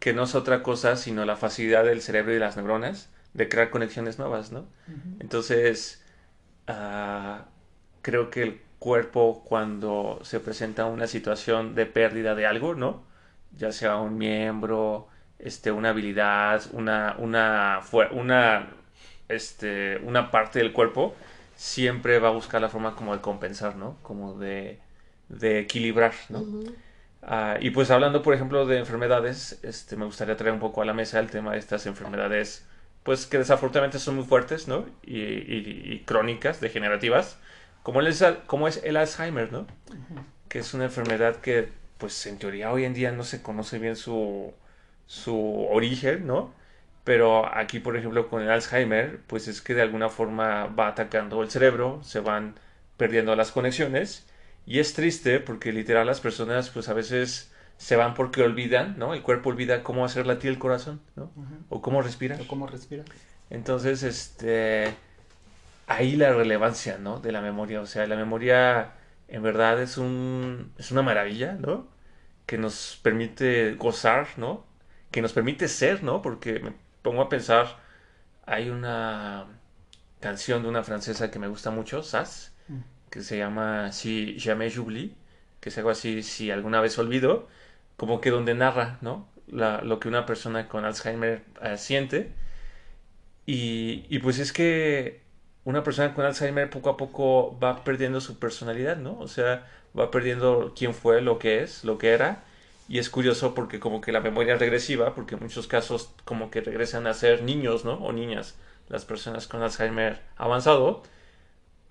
que 0.00 0.12
no 0.12 0.24
es 0.24 0.34
otra 0.34 0.64
cosa 0.64 0.96
sino 0.96 1.24
la 1.24 1.36
facilidad 1.36 1.84
del 1.84 2.02
cerebro 2.02 2.32
y 2.32 2.34
de 2.34 2.40
las 2.40 2.56
neuronas 2.56 3.08
de 3.34 3.48
crear 3.48 3.70
conexiones 3.70 4.18
nuevas, 4.18 4.52
¿no? 4.52 4.66
Entonces, 5.20 6.04
ah, 6.66 7.46
creo 8.02 8.30
que 8.30 8.42
el 8.42 8.60
cuerpo 8.78 9.44
cuando 9.46 10.20
se 10.22 10.40
presenta 10.40 10.86
una 10.86 11.06
situación 11.06 11.74
de 11.74 11.86
pérdida 11.86 12.34
de 12.34 12.46
algo, 12.46 12.74
¿no? 12.74 13.04
Ya 13.56 13.72
sea 13.72 13.96
un 13.98 14.18
miembro, 14.18 15.08
este, 15.38 15.70
una 15.72 15.90
habilidad, 15.90 16.62
una, 16.72 17.16
una, 17.18 17.80
una, 18.12 18.68
este, 19.28 19.98
una 19.98 20.30
parte 20.30 20.58
del 20.58 20.72
cuerpo, 20.72 21.14
siempre 21.54 22.18
va 22.18 22.28
a 22.28 22.32
buscar 22.32 22.60
la 22.60 22.68
forma 22.68 22.94
como 22.96 23.14
de 23.14 23.20
compensar, 23.20 23.76
¿no? 23.76 23.98
Como 24.02 24.38
de, 24.38 24.80
de 25.28 25.60
equilibrar, 25.60 26.12
¿no? 26.28 26.44
Ah, 27.22 27.56
y 27.60 27.70
pues 27.70 27.90
hablando, 27.90 28.22
por 28.22 28.34
ejemplo, 28.34 28.66
de 28.66 28.78
enfermedades, 28.78 29.60
este, 29.62 29.96
me 29.96 30.04
gustaría 30.06 30.36
traer 30.36 30.54
un 30.54 30.60
poco 30.60 30.82
a 30.82 30.84
la 30.84 30.92
mesa 30.92 31.20
el 31.20 31.30
tema 31.30 31.52
de 31.52 31.58
estas 31.58 31.86
enfermedades, 31.86 32.66
pues 33.04 33.26
que 33.26 33.38
desafortunadamente 33.38 33.98
son 33.98 34.16
muy 34.16 34.24
fuertes, 34.24 34.68
¿no? 34.68 34.86
Y, 35.02 35.18
y- 35.20 35.92
y 35.92 36.00
crónicas, 36.04 36.60
degenerativas, 36.60 37.38
como 37.82 38.00
el, 38.00 38.06
Alza- 38.08 38.44
como 38.46 38.68
es 38.68 38.82
el 38.84 38.96
Alzheimer, 38.96 39.52
¿no? 39.52 39.66
Que 40.48 40.60
es 40.60 40.74
una 40.74 40.84
enfermedad 40.84 41.36
que, 41.36 41.70
pues 41.98 42.26
en 42.26 42.38
teoría 42.38 42.72
hoy 42.72 42.84
en 42.84 42.94
día 42.94 43.12
no 43.12 43.24
se 43.24 43.42
conoce 43.42 43.78
bien 43.78 43.96
su, 43.96 44.54
su 45.06 45.66
origen, 45.70 46.26
¿no? 46.26 46.54
Pero 47.04 47.46
aquí, 47.54 47.80
por 47.80 47.96
ejemplo, 47.96 48.28
con 48.28 48.42
el 48.42 48.50
Alzheimer, 48.50 49.20
pues 49.26 49.48
es 49.48 49.60
que 49.62 49.74
de 49.74 49.82
alguna 49.82 50.08
forma 50.08 50.66
va 50.66 50.88
atacando 50.88 51.42
el 51.42 51.50
cerebro, 51.50 52.00
se 52.04 52.20
van 52.20 52.54
perdiendo 52.96 53.34
las 53.36 53.52
conexiones 53.52 54.26
y 54.66 54.78
es 54.80 54.94
triste 54.94 55.40
porque 55.40 55.72
literal 55.72 56.06
las 56.06 56.20
personas 56.20 56.70
pues 56.70 56.88
a 56.88 56.94
veces 56.94 57.51
se 57.76 57.96
van 57.96 58.14
porque 58.14 58.42
olvidan, 58.42 58.98
¿no? 58.98 59.14
El 59.14 59.22
cuerpo 59.22 59.50
olvida 59.50 59.82
cómo 59.82 60.04
hacer 60.04 60.26
latir 60.26 60.50
el 60.50 60.58
corazón, 60.58 61.00
¿no? 61.16 61.30
O 61.68 61.82
cómo 61.82 62.02
respirar. 62.02 62.40
¿O 62.40 62.46
¿Cómo 62.46 62.66
respira? 62.66 63.04
Entonces, 63.50 64.02
este, 64.02 64.94
ahí 65.86 66.16
la 66.16 66.32
relevancia, 66.32 66.98
¿no? 66.98 67.20
De 67.20 67.32
la 67.32 67.40
memoria. 67.40 67.80
O 67.80 67.86
sea, 67.86 68.06
la 68.06 68.16
memoria 68.16 68.92
en 69.28 69.42
verdad 69.42 69.80
es 69.82 69.98
un, 69.98 70.72
es 70.78 70.90
una 70.90 71.02
maravilla, 71.02 71.54
¿no? 71.54 71.88
Que 72.46 72.58
nos 72.58 72.98
permite 73.02 73.74
gozar, 73.74 74.28
¿no? 74.36 74.64
Que 75.10 75.22
nos 75.22 75.32
permite 75.32 75.68
ser, 75.68 76.02
¿no? 76.02 76.22
Porque 76.22 76.60
me 76.60 76.72
pongo 77.02 77.22
a 77.22 77.28
pensar, 77.28 77.78
hay 78.46 78.70
una 78.70 79.46
canción 80.20 80.62
de 80.62 80.68
una 80.68 80.84
francesa 80.84 81.30
que 81.30 81.38
me 81.38 81.48
gusta 81.48 81.70
mucho, 81.70 82.02
Sass, 82.02 82.52
Mm. 82.68 82.78
que 83.10 83.22
se 83.22 83.38
llama 83.38 83.92
Si 83.92 84.38
jamais 84.38 84.74
j'oublie, 84.74 85.14
que 85.60 85.68
es 85.70 85.78
algo 85.78 85.90
así, 85.90 86.22
si 86.22 86.50
alguna 86.50 86.80
vez 86.80 86.98
olvido, 86.98 87.48
como 88.02 88.20
que 88.20 88.30
donde 88.30 88.54
narra, 88.54 88.98
¿no? 89.02 89.28
La- 89.48 89.82
lo 89.82 90.00
que 90.00 90.08
una 90.08 90.26
persona 90.26 90.68
con 90.68 90.84
Alzheimer 90.84 91.44
eh, 91.62 91.78
siente. 91.78 92.32
Y, 93.46 94.06
y 94.08 94.18
pues 94.20 94.38
es 94.38 94.52
que 94.52 95.22
una 95.64 95.82
persona 95.82 96.14
con 96.14 96.24
Alzheimer 96.24 96.70
poco 96.70 96.90
a 96.90 96.96
poco 96.96 97.58
va 97.58 97.82
perdiendo 97.84 98.20
su 98.20 98.38
personalidad, 98.38 98.96
¿no? 98.96 99.18
O 99.18 99.28
sea, 99.28 99.66
va 99.98 100.10
perdiendo 100.10 100.72
quién 100.76 100.94
fue, 100.94 101.20
lo 101.22 101.38
que 101.38 101.62
es, 101.62 101.84
lo 101.84 101.98
que 101.98 102.10
era. 102.12 102.44
Y 102.88 102.98
es 102.98 103.10
curioso 103.10 103.54
porque 103.54 103.80
como 103.80 104.00
que 104.00 104.12
la 104.12 104.20
memoria 104.20 104.54
es 104.54 104.60
regresiva, 104.60 105.14
porque 105.14 105.34
en 105.36 105.42
muchos 105.42 105.66
casos 105.66 106.10
como 106.24 106.50
que 106.50 106.60
regresan 106.60 107.06
a 107.06 107.14
ser 107.14 107.42
niños, 107.42 107.84
¿no? 107.84 107.94
O 107.94 108.12
niñas, 108.12 108.56
las 108.88 109.04
personas 109.04 109.46
con 109.48 109.62
Alzheimer 109.62 110.20
avanzado, 110.36 111.02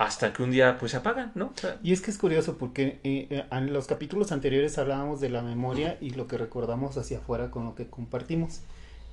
hasta 0.01 0.33
que 0.33 0.41
un 0.41 0.49
día 0.49 0.79
pues 0.79 0.93
se 0.93 0.97
apagan, 0.97 1.31
¿no? 1.35 1.53
Y 1.83 1.93
es 1.93 2.01
que 2.01 2.09
es 2.09 2.17
curioso 2.17 2.57
porque 2.57 2.99
eh, 3.03 3.27
eh, 3.29 3.45
en 3.51 3.71
los 3.71 3.85
capítulos 3.85 4.31
anteriores 4.31 4.79
hablábamos 4.79 5.21
de 5.21 5.29
la 5.29 5.43
memoria 5.43 5.97
y 6.01 6.09
lo 6.11 6.25
que 6.27 6.39
recordamos 6.39 6.97
hacia 6.97 7.19
afuera 7.19 7.51
con 7.51 7.65
lo 7.65 7.75
que 7.75 7.87
compartimos. 7.87 8.61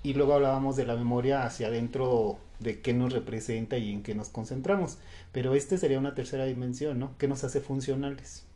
Y 0.03 0.15
luego 0.15 0.33
hablábamos 0.33 0.77
de 0.77 0.87
la 0.87 0.97
memoria 0.97 1.43
hacia 1.43 1.67
adentro 1.67 2.39
de 2.59 2.81
qué 2.81 2.95
nos 2.95 3.13
representa 3.13 3.77
y 3.77 3.93
en 3.93 4.03
qué 4.03 4.15
nos 4.15 4.31
concentramos. 4.31 4.97
Pero 5.31 5.55
este 5.55 5.77
sería 5.77 5.99
una 5.99 6.15
tercera 6.15 6.47
dimensión, 6.47 6.99
¿no? 6.99 7.19
¿Qué 7.19 7.29
nos 7.29 7.45
hace 7.45 7.61
funcionales? 7.61 8.47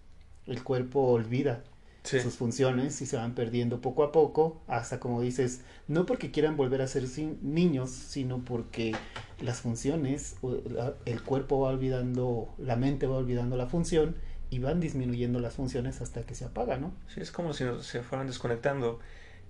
El 0.46 0.62
cuerpo 0.64 1.00
olvida 1.00 1.62
sí. 2.05 2.20
sus 2.20 2.35
funciones 2.37 3.01
y 3.03 3.07
se 3.07 3.16
van 3.16 3.35
perdiendo 3.35 3.81
poco 3.81 4.03
a 4.05 4.12
poco, 4.12 4.62
hasta 4.66 5.01
como 5.01 5.20
dices, 5.20 5.61
no 5.89 6.07
porque 6.07 6.31
quieran 6.31 6.57
volver 6.57 6.83
a 6.83 6.87
ser 6.87 7.07
sin- 7.09 7.39
niños, 7.43 7.91
sino 7.91 8.39
porque 8.45 8.95
las 9.41 9.61
funciones, 9.61 10.37
el 11.07 11.23
cuerpo 11.23 11.61
va 11.61 11.70
olvidando, 11.70 12.55
la 12.59 12.77
mente 12.77 13.07
va 13.07 13.16
olvidando 13.16 13.57
la 13.57 13.66
función 13.66 14.16
y 14.51 14.59
van 14.59 14.81
disminuyendo 14.81 15.41
las 15.41 15.55
funciones 15.55 16.01
hasta 16.01 16.23
que 16.23 16.35
se 16.35 16.45
apaga, 16.45 16.77
¿no? 16.77 16.93
Sí, 17.09 17.20
es 17.20 17.31
como 17.31 17.55
si 17.55 17.65
nos- 17.65 17.87
se 17.87 18.03
fueran 18.03 18.27
desconectando. 18.27 19.01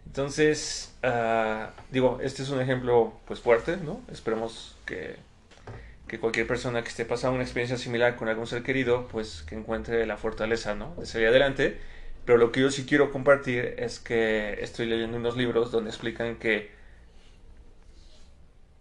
Entonces, 0.06 0.94
ah, 1.02 1.70
digo, 1.90 2.18
este 2.22 2.42
es 2.42 2.50
un 2.50 2.60
ejemplo 2.60 3.12
pues 3.26 3.40
fuerte, 3.40 3.76
¿no? 3.78 4.00
Esperemos 4.10 4.76
que, 4.84 5.16
que 6.08 6.18
cualquier 6.20 6.46
persona 6.46 6.82
que 6.82 6.88
esté 6.88 7.04
pasando 7.04 7.34
una 7.34 7.44
experiencia 7.44 7.76
similar 7.78 8.16
con 8.16 8.28
algún 8.28 8.46
ser 8.46 8.62
querido, 8.62 9.08
pues 9.08 9.42
que 9.42 9.54
encuentre 9.54 10.06
la 10.06 10.16
fortaleza, 10.16 10.74
¿no? 10.74 10.94
De 10.96 11.06
salir 11.06 11.28
adelante. 11.28 11.78
Pero 12.24 12.38
lo 12.38 12.52
que 12.52 12.60
yo 12.60 12.70
sí 12.70 12.86
quiero 12.86 13.10
compartir 13.10 13.74
es 13.78 13.98
que 13.98 14.58
estoy 14.60 14.86
leyendo 14.86 15.16
unos 15.16 15.36
libros 15.36 15.72
donde 15.72 15.90
explican 15.90 16.36
que 16.36 16.70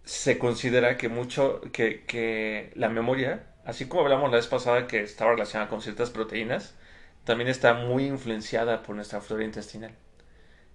se 0.04 0.38
considera 0.38 0.98
que 0.98 1.10
mucho, 1.10 1.62
que, 1.72 2.72
la 2.76 2.90
memoria, 2.90 3.48
así 3.66 3.88
como 3.88 4.04
hablamos 4.04 4.30
la 4.32 4.38
vez 4.38 4.48
pasada 4.48 4.88
que 4.88 5.02
estaba 5.02 5.32
relacionada 5.32 5.70
con 5.70 5.82
ciertas 5.82 6.12
proteínas, 6.12 6.76
también 7.24 7.50
está 7.50 7.74
muy 7.74 8.06
influenciada 8.06 8.84
por 8.84 8.96
nuestra 8.96 9.22
flora 9.22 9.44
intestinal. 9.44 9.96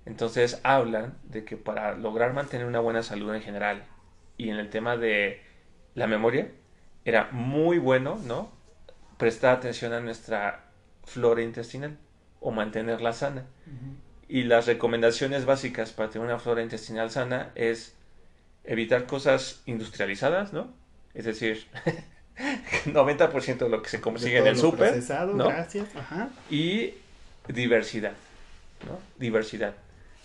Entonces 0.05 0.61
hablan 0.63 1.19
de 1.25 1.45
que 1.45 1.57
para 1.57 1.95
lograr 1.97 2.33
mantener 2.33 2.67
una 2.67 2.81
buena 2.81 3.03
salud 3.03 3.35
en 3.35 3.43
general 3.43 3.85
y 4.37 4.51
en 4.51 4.57
el 4.57 4.71
tema 4.71 4.97
de 4.97 5.43
la 5.95 6.07
memoria, 6.07 6.51
era 7.05 7.29
muy 7.33 7.79
bueno, 7.79 8.19
¿no? 8.25 8.53
Prestar 9.19 9.57
atención 9.57 9.93
a 9.93 10.01
nuestra 10.01 10.71
flora 11.05 11.43
intestinal 11.43 11.99
o 12.47 12.53
mantenerla 12.53 13.13
sana. 13.13 13.45
Y 14.29 14.45
las 14.45 14.69
recomendaciones 14.69 15.47
básicas 15.47 15.91
para 15.91 16.11
tener 16.11 16.29
una 16.29 16.39
flora 16.39 16.63
intestinal 16.63 17.11
sana 17.11 17.51
es 17.57 17.97
evitar 18.63 19.07
cosas 19.07 19.63
industrializadas, 19.67 20.53
¿no? 20.53 20.73
Es 21.13 21.25
decir, 21.25 21.67
90% 22.87 23.59
de 23.59 23.69
lo 23.69 23.83
que 23.83 23.89
se 23.89 24.01
consigue 24.01 24.39
en 24.39 24.47
el 24.47 24.57
súper, 24.57 25.03
¿no? 25.35 25.49
gracias, 25.49 25.89
ajá. 25.97 26.29
y 26.49 26.95
diversidad, 27.49 28.13
¿no? 28.87 28.97
Diversidad. 29.19 29.75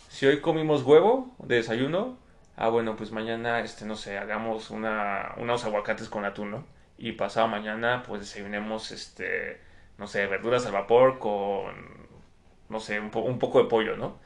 Si 0.08 0.28
hoy 0.28 0.42
comimos 0.42 0.84
huevo 0.84 1.36
de 1.40 1.56
desayuno, 1.56 2.20
ah, 2.56 2.70
bueno, 2.70 2.96
pues 2.96 3.12
mañana, 3.12 3.62
este, 3.62 3.86
no 3.86 3.96
sé, 3.96 4.20
hagamos 4.20 4.70
una, 4.70 5.34
unos 5.38 5.66
aguacates 5.66 6.08
con 6.08 6.24
atún, 6.26 6.52
¿no? 6.52 6.66
Y 7.00 7.14
pasado 7.14 7.48
mañana, 7.48 8.04
pues 8.06 8.22
desayunemos, 8.22 8.92
este, 8.92 9.60
no 9.98 10.06
sé, 10.06 10.28
verduras 10.28 10.68
al 10.68 10.74
vapor 10.74 11.18
con, 11.18 12.01
no 12.72 12.80
sé, 12.80 13.00
un, 13.00 13.12
po- 13.12 13.22
un 13.22 13.40
poco 13.40 13.62
de 13.64 13.70
pollo, 13.70 13.98
¿no? 13.98 14.20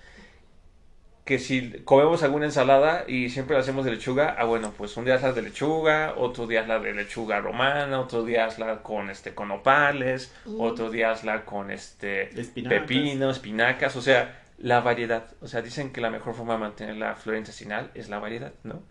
que 1.25 1.39
si 1.39 1.71
comemos 1.85 2.21
alguna 2.21 2.45
ensalada 2.45 3.05
y 3.07 3.29
siempre 3.29 3.55
la 3.55 3.61
hacemos 3.61 3.83
de 3.83 3.91
lechuga, 3.91 4.35
ah 4.37 4.45
bueno, 4.45 4.73
pues 4.77 4.95
un 4.95 5.05
día 5.05 5.15
es 5.15 5.23
la 5.23 5.33
de 5.33 5.41
lechuga, 5.41 6.13
otro 6.17 6.45
día 6.45 6.61
es 6.61 6.67
la 6.67 6.77
de 6.79 6.93
lechuga 6.93 7.39
romana, 7.41 7.99
otro 7.99 8.23
día 8.23 8.45
es 8.45 8.59
la 8.59 8.83
con 8.83 9.09
este 9.09 9.33
con 9.33 9.49
opales, 9.49 10.31
otro 10.57 10.91
día 10.91 11.11
es 11.13 11.23
la 11.23 11.43
con 11.43 11.71
este 11.71 12.39
Espinacas. 12.39 12.79
pepino, 12.81 13.31
espinacas, 13.31 13.95
o 13.95 14.01
sea, 14.03 14.39
la 14.59 14.81
variedad, 14.81 15.25
o 15.41 15.47
sea, 15.47 15.63
dicen 15.63 15.91
que 15.91 15.99
la 15.99 16.11
mejor 16.11 16.35
forma 16.35 16.53
de 16.53 16.59
mantener 16.59 16.95
la 16.97 17.15
flora 17.15 17.39
intestinal 17.39 17.89
es 17.95 18.07
la 18.09 18.19
variedad, 18.19 18.53
¿no? 18.63 18.83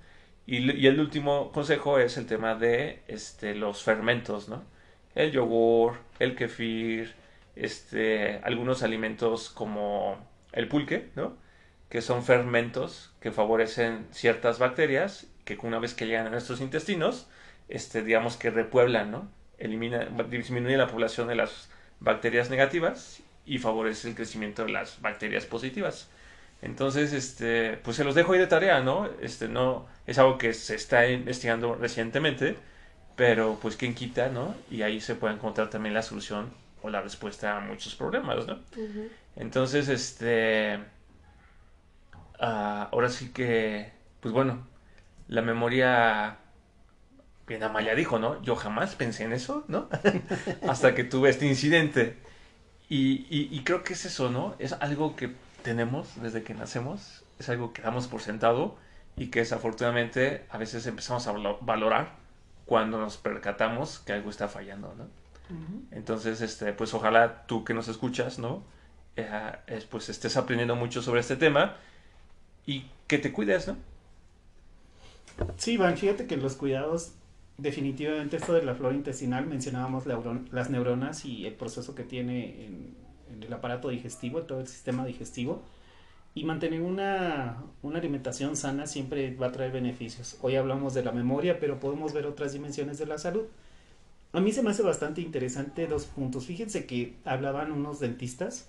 Y 0.47 0.87
el 0.87 1.01
último 1.01 1.53
consejo 1.53 1.99
es 1.99 2.19
el 2.19 2.27
tema 2.27 2.55
de 2.55 3.03
este 3.09 3.55
los 3.55 3.83
fermentos, 3.83 4.49
¿no? 4.49 4.63
El 5.15 5.31
yogur, 5.33 5.95
el 6.19 6.35
kefir, 6.37 7.15
este 7.57 8.41
algunos 8.45 8.83
alimentos 8.83 9.51
como 9.51 10.19
el 10.53 10.69
pulque, 10.69 11.11
¿no? 11.17 11.37
que 11.95 12.03
son 12.03 12.25
fermentos 12.25 13.13
que 13.21 13.31
favorecen 13.31 14.09
ciertas 14.11 14.59
bacterias 14.59 15.29
que 15.45 15.57
una 15.63 15.79
vez 15.79 15.95
que 15.95 16.07
llegan 16.07 16.27
a 16.27 16.31
nuestros 16.31 16.61
intestinos, 16.61 17.29
este, 17.69 18.03
digamos 18.03 18.37
que 18.37 18.51
repueblan, 18.51 19.13
¿no? 19.13 19.31
Elimina, 19.59 20.07
disminuye 20.29 20.77
la 20.77 20.89
población 20.89 21.29
de 21.29 21.37
las 21.37 21.71
bacterias 22.01 22.51
negativas 22.51 23.23
y 23.47 23.59
favorece 23.59 24.09
el 24.09 24.17
crecimiento 24.17 24.65
de 24.65 24.73
las 24.73 25.01
bacterias 25.03 25.47
positivas. 25.47 26.09
Entonces, 26.63 27.13
este, 27.13 27.77
pues 27.85 27.97
se 27.97 28.03
los 28.03 28.17
dejo 28.17 28.33
ahí 28.33 28.41
de 28.41 28.49
tarea, 28.49 28.81
¿no? 28.81 29.09
Este, 29.21 29.49
no, 29.49 29.87
es 30.07 30.19
algo 30.19 30.37
que 30.39 30.53
se 30.55 30.75
está 30.75 31.09
investigando 31.09 31.77
recientemente, 31.77 32.57
pero 33.17 33.59
pues 33.63 33.77
quien 33.77 33.95
quita, 33.95 34.29
¿no? 34.31 34.57
Y 34.69 34.83
ahí 34.83 35.01
se 35.01 35.15
puede 35.15 35.35
encontrar 35.35 35.71
también 35.71 35.95
la 35.95 36.03
solución 36.03 36.53
o 36.85 36.91
la 36.91 37.01
respuesta 37.01 37.57
a 37.57 37.61
muchos 37.61 37.95
problemas, 37.97 38.47
¿no? 38.47 38.59
Entonces, 39.37 39.89
este. 39.89 40.79
ah, 42.39 42.89
ahora 42.93 43.09
sí 43.09 43.31
que. 43.33 43.93
Pues 44.21 44.33
bueno, 44.33 44.67
la 45.29 45.43
memoria. 45.43 46.39
Bien, 47.47 47.63
Amaya 47.63 47.95
dijo, 47.95 48.19
¿no? 48.19 48.41
Yo 48.43 48.57
jamás 48.57 48.95
pensé 48.95 49.25
en 49.25 49.33
eso, 49.33 49.65
¿no? 49.69 49.89
Hasta 50.69 50.95
que 50.95 51.05
tuve 51.05 51.29
este 51.31 51.47
incidente. 51.47 52.17
Y, 52.89 53.27
y- 53.31 53.49
y 53.51 53.65
creo 53.65 53.83
que 53.85 53.93
es 53.95 54.05
eso, 54.05 54.31
¿no? 54.31 54.55
Es 54.59 54.73
algo 54.75 55.17
que 55.17 55.35
tenemos 55.63 56.21
desde 56.23 56.43
que 56.43 56.55
nacemos, 56.55 57.25
es 57.39 57.49
algo 57.49 57.73
que 57.73 57.83
damos 57.83 58.09
por 58.09 58.21
sentado 58.21 58.77
y 59.17 59.29
que 59.29 59.41
desafortunadamente 59.41 60.45
a 60.51 60.59
veces 60.59 60.87
empezamos 60.87 61.27
a 61.27 61.33
valo- 61.33 61.59
valorar 61.63 62.13
cuando 62.67 62.99
nos 62.99 63.17
percatamos 63.17 63.99
que 64.01 64.13
algo 64.13 64.31
está 64.31 64.49
fallando, 64.49 64.95
¿no? 64.97 65.09
Entonces, 65.91 66.41
este, 66.41 66.73
pues 66.73 66.95
ojalá 66.95 67.47
tú 67.47 67.65
que 67.65 67.75
nos 67.75 67.89
escuchas, 67.89 68.39
¿no? 68.39 68.63
Eh, 69.17 69.53
es, 69.67 69.85
pues 69.85 70.09
estés 70.09 70.37
aprendiendo 70.37 70.75
mucho 70.75 71.03
sobre 71.03 71.21
este 71.21 71.37
tema 71.37 71.77
y 72.67 72.87
que 73.07 73.19
te 73.19 73.33
cuides, 73.33 73.69
¿no? 73.69 73.77
Sí, 75.57 75.73
Iván, 75.73 75.97
fíjate 75.97 76.27
que 76.27 76.37
los 76.37 76.55
cuidados, 76.55 77.13
definitivamente 77.59 78.37
esto 78.37 78.53
de 78.55 78.63
la 78.63 78.75
flora 78.75 78.95
intestinal, 78.95 79.47
mencionábamos 79.47 80.07
la 80.07 80.21
las 80.51 80.71
neuronas 80.71 81.25
y 81.25 81.47
el 81.47 81.55
proceso 81.55 81.95
que 81.95 82.05
tiene 82.05 82.65
en, 82.65 82.95
en 83.33 83.43
el 83.43 83.53
aparato 83.53 83.89
digestivo, 83.89 84.43
todo 84.43 84.61
el 84.61 84.67
sistema 84.67 85.05
digestivo. 85.05 85.63
Y 86.37 86.45
mantener 86.45 86.81
una, 86.83 87.63
una 87.83 87.99
alimentación 87.99 88.57
sana 88.57 88.89
siempre 88.89 89.37
va 89.37 89.49
a 89.49 89.53
traer 89.53 89.71
beneficios. 89.71 90.37
Hoy 90.43 90.57
hablamos 90.57 90.93
de 90.93 91.05
la 91.05 91.13
memoria, 91.13 91.61
pero 91.61 91.79
podemos 91.79 92.13
ver 92.13 92.27
otras 92.27 92.53
dimensiones 92.53 92.99
de 92.99 93.07
la 93.07 93.19
salud. 93.19 93.45
A 94.35 94.41
mí 94.41 94.51
se 94.51 94.65
me 94.65 94.71
hace 94.71 94.83
bastante 94.83 95.21
interesante 95.21 95.87
dos 95.87 96.07
puntos. 96.07 96.47
Fíjense 96.47 96.87
que 96.87 97.15
hablaban 97.25 97.71
unos 97.71 98.01
dentistas 98.01 98.69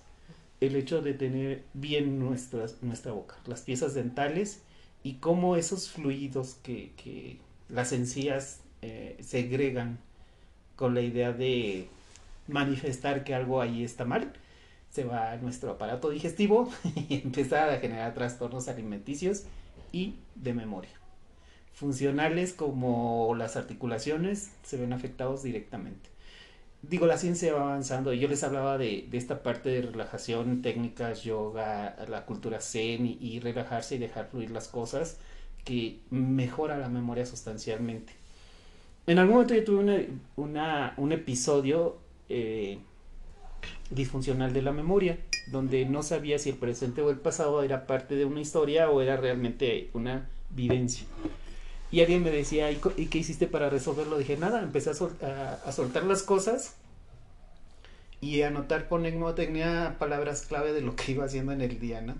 el 0.60 0.76
hecho 0.76 1.02
de 1.02 1.12
tener 1.12 1.64
bien 1.74 2.20
nuestra 2.20 3.12
boca, 3.12 3.34
las 3.46 3.62
piezas 3.62 3.92
dentales 3.92 4.62
y 5.02 5.14
cómo 5.14 5.56
esos 5.56 5.90
fluidos 5.90 6.54
que, 6.62 6.92
que 6.96 7.40
las 7.68 7.92
encías 7.92 8.60
eh, 8.80 9.16
segregan 9.20 9.98
con 10.76 10.94
la 10.94 11.00
idea 11.00 11.32
de 11.32 11.88
manifestar 12.46 13.24
que 13.24 13.34
algo 13.34 13.60
ahí 13.60 13.82
está 13.82 14.04
mal, 14.04 14.32
se 14.92 15.02
va 15.02 15.32
a 15.32 15.36
nuestro 15.38 15.72
aparato 15.72 16.10
digestivo 16.10 16.70
y 17.08 17.22
empieza 17.24 17.74
a 17.74 17.78
generar 17.78 18.14
trastornos 18.14 18.68
alimenticios 18.68 19.42
y 19.90 20.14
de 20.36 20.54
memoria. 20.54 20.95
Funcionales 21.76 22.54
como 22.54 23.34
las 23.36 23.56
articulaciones 23.56 24.50
se 24.64 24.78
ven 24.78 24.94
afectados 24.94 25.42
directamente. 25.42 26.08
Digo, 26.80 27.06
la 27.06 27.18
ciencia 27.18 27.52
va 27.52 27.60
avanzando 27.64 28.14
y 28.14 28.18
yo 28.18 28.28
les 28.28 28.42
hablaba 28.44 28.78
de, 28.78 29.06
de 29.10 29.18
esta 29.18 29.42
parte 29.42 29.68
de 29.68 29.82
relajación, 29.82 30.62
técnicas, 30.62 31.22
yoga, 31.22 31.94
la 32.08 32.24
cultura 32.24 32.62
zen 32.62 33.04
y, 33.04 33.18
y 33.20 33.40
relajarse 33.40 33.96
y 33.96 33.98
dejar 33.98 34.28
fluir 34.30 34.50
las 34.52 34.68
cosas 34.68 35.18
que 35.64 35.98
mejora 36.10 36.78
la 36.78 36.88
memoria 36.88 37.26
sustancialmente. 37.26 38.14
En 39.06 39.18
algún 39.18 39.34
momento 39.34 39.54
yo 39.54 39.64
tuve 39.64 39.78
una, 39.78 39.98
una- 40.36 40.94
un 40.96 41.12
episodio 41.12 41.98
eh, 42.30 42.78
disfuncional 43.90 44.54
de 44.54 44.62
la 44.62 44.72
memoria, 44.72 45.18
donde 45.52 45.84
no 45.84 46.02
sabía 46.02 46.38
si 46.38 46.48
el 46.50 46.56
presente 46.56 47.02
o 47.02 47.10
el 47.10 47.18
pasado 47.18 47.62
era 47.62 47.86
parte 47.86 48.14
de 48.14 48.24
una 48.24 48.40
historia 48.40 48.88
o 48.88 49.02
era 49.02 49.18
realmente 49.18 49.90
una 49.92 50.26
vivencia. 50.50 51.04
Y 51.90 52.00
alguien 52.00 52.22
me 52.22 52.30
decía, 52.30 52.70
¿y, 52.70 52.76
qué 53.06 53.18
hiciste 53.18 53.46
para 53.46 53.70
resolverlo? 53.70 54.18
Dije, 54.18 54.36
nada, 54.36 54.62
empecé 54.62 54.90
a, 54.90 54.94
sol- 54.94 55.16
a- 55.22 55.58
a 55.64 55.72
soltar 55.72 56.04
las 56.04 56.22
cosas 56.22 56.74
y 58.20 58.42
anotar 58.42 58.88
por 58.88 59.00
mnemotecnia 59.00 59.96
palabras 59.98 60.42
clave 60.46 60.72
de 60.72 60.80
lo 60.80 60.96
que 60.96 61.12
iba 61.12 61.24
haciendo 61.24 61.52
en 61.52 61.60
el 61.60 61.78
día, 61.78 62.00
¿no? 62.00 62.14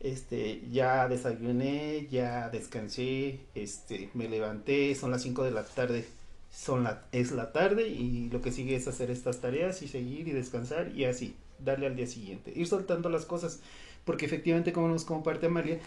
Este, 0.00 0.60
ya 0.70 1.08
desayuné, 1.08 2.06
ya 2.10 2.50
descansé, 2.50 3.40
este, 3.54 4.10
me 4.14 4.28
levanté, 4.28 4.94
son 4.94 5.10
las 5.10 5.22
5 5.22 5.42
de 5.44 5.52
la 5.52 5.64
tarde, 5.64 6.04
son 6.52 6.84
la, 6.84 7.04
es 7.12 7.32
la 7.32 7.52
tarde 7.52 7.88
y 7.88 8.28
lo 8.30 8.42
que 8.42 8.52
sigue 8.52 8.76
es 8.76 8.88
hacer 8.88 9.10
estas 9.10 9.40
tareas 9.40 9.80
y 9.82 9.88
seguir 9.88 10.28
y 10.28 10.32
descansar 10.32 10.92
y 10.94 11.04
así, 11.04 11.34
darle 11.64 11.86
al 11.86 11.96
día 11.96 12.06
siguiente, 12.06 12.52
ir 12.54 12.66
soltando 12.66 13.08
las 13.08 13.24
cosas, 13.24 13.60
porque 14.04 14.26
efectivamente 14.26 14.72
como 14.72 14.88
nos 14.88 15.04
comparte 15.04 15.46
Amalia, 15.46 15.78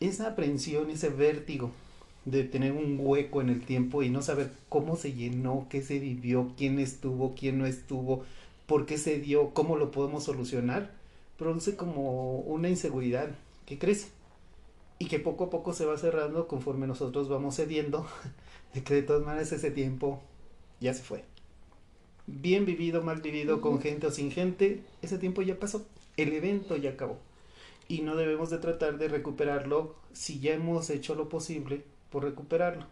esa 0.00 0.28
aprensión, 0.28 0.90
ese 0.90 1.08
vértigo 1.10 1.70
de 2.24 2.44
tener 2.44 2.72
un 2.72 2.98
hueco 3.00 3.40
en 3.40 3.48
el 3.48 3.64
tiempo 3.64 4.02
y 4.02 4.10
no 4.10 4.22
saber 4.22 4.52
cómo 4.68 4.96
se 4.96 5.12
llenó, 5.12 5.66
qué 5.68 5.82
se 5.82 5.98
vivió, 5.98 6.52
quién 6.56 6.78
estuvo, 6.78 7.34
quién 7.34 7.58
no 7.58 7.66
estuvo, 7.66 8.24
por 8.66 8.86
qué 8.86 8.98
se 8.98 9.18
dio, 9.18 9.50
cómo 9.50 9.76
lo 9.76 9.90
podemos 9.90 10.24
solucionar, 10.24 10.92
produce 11.36 11.76
como 11.76 12.38
una 12.40 12.68
inseguridad 12.68 13.30
que 13.66 13.78
crece 13.78 14.08
y 14.98 15.06
que 15.06 15.18
poco 15.18 15.44
a 15.44 15.50
poco 15.50 15.72
se 15.72 15.84
va 15.84 15.98
cerrando 15.98 16.46
conforme 16.46 16.86
nosotros 16.86 17.28
vamos 17.28 17.56
cediendo 17.56 18.06
de 18.74 18.84
que 18.84 18.94
de 18.94 19.02
todas 19.02 19.24
maneras 19.24 19.50
ese 19.52 19.70
tiempo 19.70 20.20
ya 20.80 20.94
se 20.94 21.02
fue. 21.02 21.24
Bien 22.28 22.64
vivido, 22.64 23.02
mal 23.02 23.20
vivido, 23.20 23.60
con 23.60 23.80
gente 23.80 24.06
o 24.06 24.10
sin 24.12 24.30
gente, 24.30 24.84
ese 25.02 25.18
tiempo 25.18 25.42
ya 25.42 25.58
pasó, 25.58 25.84
el 26.16 26.32
evento 26.32 26.76
ya 26.76 26.90
acabó. 26.90 27.18
Y 27.88 28.02
no 28.02 28.14
debemos 28.14 28.48
de 28.50 28.58
tratar 28.58 28.96
de 28.96 29.08
recuperarlo 29.08 29.96
si 30.12 30.38
ya 30.38 30.54
hemos 30.54 30.88
hecho 30.88 31.16
lo 31.16 31.28
posible 31.28 31.82
por 32.12 32.22
recuperarlo. 32.24 32.86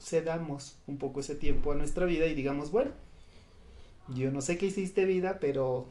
Cedamos 0.00 0.76
un 0.86 0.98
poco 0.98 1.20
ese 1.20 1.34
tiempo 1.34 1.72
a 1.72 1.74
nuestra 1.74 2.06
vida 2.06 2.26
y 2.26 2.34
digamos, 2.34 2.70
bueno, 2.70 2.90
yo 4.14 4.30
no 4.30 4.40
sé 4.40 4.58
qué 4.58 4.66
hiciste 4.66 5.04
vida, 5.04 5.38
pero 5.40 5.86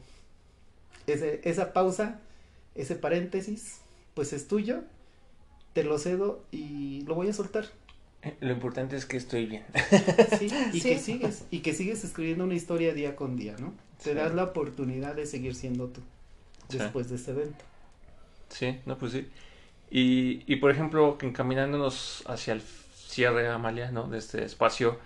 ese- 1.06 1.40
esa 1.44 1.72
pausa, 1.72 2.20
ese 2.74 2.94
paréntesis, 2.94 3.80
pues 4.14 4.32
es 4.32 4.48
tuyo, 4.48 4.82
te 5.72 5.82
lo 5.84 5.98
cedo 5.98 6.42
y 6.50 7.02
lo 7.02 7.14
voy 7.14 7.28
a 7.28 7.32
soltar. 7.32 7.66
Eh, 8.22 8.34
Lo 8.40 8.52
importante 8.52 8.96
es 8.96 9.04
que 9.06 9.16
estoy 9.18 9.46
bien. 9.46 9.64
Sí, 10.38 10.48
y 10.72 10.80
Sí. 10.80 10.88
que 10.88 10.98
sigues, 10.98 11.44
y 11.50 11.58
que 11.60 11.74
sigues 11.74 12.02
escribiendo 12.04 12.44
una 12.44 12.54
historia 12.54 12.94
día 12.94 13.14
con 13.16 13.36
día, 13.36 13.56
¿no? 13.58 13.72
Te 14.02 14.10
Sí. 14.10 14.16
das 14.16 14.34
la 14.34 14.44
oportunidad 14.44 15.14
de 15.14 15.26
seguir 15.26 15.54
siendo 15.54 15.88
tú 15.88 16.00
después 16.70 17.08
de 17.08 17.16
ese 17.16 17.30
evento. 17.32 17.64
Sí, 18.48 18.78
no, 18.86 18.96
pues 18.98 19.12
sí. 19.12 19.26
Y, 19.90 20.56
por 20.56 20.70
ejemplo, 20.70 21.16
encaminándonos 21.20 22.24
hacia 22.26 22.54
el 22.54 22.60
cierre, 22.60 23.48
Amalia, 23.48 23.90
¿no? 23.92 24.08
De 24.08 24.18
este 24.18 24.44
espacio, 24.44 24.98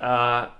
ah, 0.00 0.58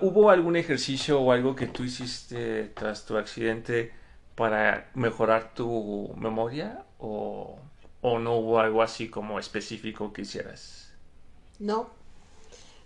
¿hubo 0.00 0.30
algún 0.30 0.56
ejercicio 0.56 1.20
o 1.20 1.32
algo 1.32 1.54
que 1.56 1.66
tú 1.66 1.84
hiciste 1.84 2.64
tras 2.74 3.06
tu 3.06 3.16
accidente 3.16 3.92
para 4.34 4.90
mejorar 4.94 5.54
tu 5.54 6.12
memoria? 6.16 6.84
¿O, 6.98 7.58
o 8.02 8.18
no 8.18 8.36
hubo 8.36 8.58
algo 8.60 8.82
así 8.82 9.08
como 9.08 9.38
específico 9.38 10.12
que 10.12 10.22
hicieras? 10.22 10.92
No. 11.58 11.88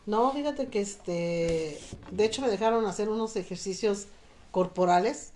No, 0.07 0.33
fíjate 0.33 0.69
que 0.69 0.81
este, 0.81 1.81
de 2.11 2.25
hecho 2.25 2.43
me 2.43 2.49
dejaron 2.49 2.85
hacer 2.87 3.09
unos 3.09 3.37
ejercicios 3.37 4.07
corporales 4.51 5.33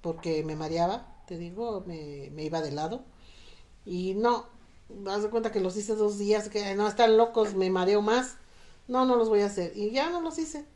porque 0.00 0.42
me 0.42 0.56
mareaba, 0.56 1.06
te 1.32 1.38
digo, 1.38 1.82
me, 1.86 2.28
me 2.32 2.44
iba 2.44 2.60
de 2.60 2.72
lado. 2.72 3.04
Y 3.86 4.12
no, 4.14 4.46
haz 5.06 5.22
de 5.22 5.30
cuenta 5.30 5.50
que 5.50 5.60
los 5.60 5.78
hice 5.78 5.94
dos 5.94 6.18
días, 6.18 6.50
que 6.50 6.74
no 6.74 6.86
están 6.86 7.16
locos, 7.16 7.54
me 7.54 7.70
mareo 7.70 8.02
más. 8.02 8.36
No, 8.86 9.06
no 9.06 9.16
los 9.16 9.30
voy 9.30 9.40
a 9.40 9.46
hacer. 9.46 9.72
Y 9.74 9.92
ya 9.92 10.10
no 10.10 10.20
los 10.20 10.38
hice. 10.38 10.66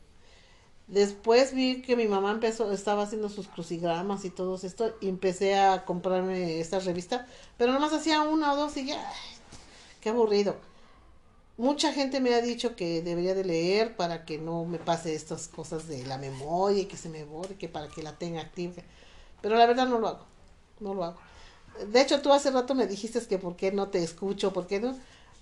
Después 0.87 1.53
vi 1.53 1.83
que 1.83 1.95
mi 1.95 2.07
mamá 2.07 2.31
empezó, 2.31 2.71
estaba 2.71 3.03
haciendo 3.03 3.29
sus 3.29 3.47
crucigramas 3.47 4.25
y 4.25 4.31
todo 4.31 4.55
esto, 4.55 4.95
y 4.99 5.09
empecé 5.09 5.59
a 5.59 5.85
comprarme 5.85 6.59
esta 6.59 6.79
revista, 6.79 7.27
pero 7.57 7.73
nomás 7.73 7.93
hacía 7.93 8.21
una 8.21 8.53
o 8.53 8.55
dos 8.55 8.77
y 8.77 8.85
ya, 8.87 9.11
qué 9.99 10.09
aburrido. 10.09 10.55
Mucha 11.57 11.91
gente 11.91 12.21
me 12.21 12.33
ha 12.33 12.41
dicho 12.41 12.75
que 12.75 13.01
debería 13.01 13.35
de 13.35 13.43
leer 13.43 13.97
para 13.97 14.23
que 14.25 14.37
no 14.37 14.63
me 14.63 14.79
pase 14.79 15.13
estas 15.13 15.49
cosas 15.49 15.87
de 15.87 16.05
la 16.05 16.17
memoria 16.17 16.83
y 16.83 16.85
que 16.85 16.97
se 16.97 17.09
me 17.09 17.25
borre, 17.25 17.55
que 17.55 17.67
para 17.67 17.89
que 17.89 18.01
la 18.01 18.17
tenga 18.17 18.41
activa. 18.41 18.81
Pero 19.41 19.55
la 19.55 19.65
verdad 19.65 19.87
no 19.87 19.99
lo 19.99 20.07
hago, 20.07 20.25
no 20.79 20.93
lo 20.93 21.03
hago. 21.03 21.17
De 21.91 22.01
hecho, 22.01 22.21
tú 22.21 22.33
hace 22.33 22.51
rato 22.51 22.75
me 22.75 22.87
dijiste 22.87 23.19
que 23.27 23.37
por 23.37 23.55
qué 23.55 23.71
no 23.71 23.89
te 23.89 24.03
escucho, 24.03 24.53
por 24.53 24.67
qué 24.67 24.79
no. 24.79 24.97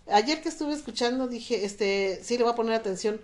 Ayer 0.08 0.42
que 0.42 0.50
estuve 0.50 0.74
escuchando 0.74 1.28
dije, 1.28 1.66
este, 1.66 2.20
sí 2.24 2.38
le 2.38 2.44
voy 2.44 2.54
a 2.54 2.56
poner 2.56 2.74
atención, 2.74 3.20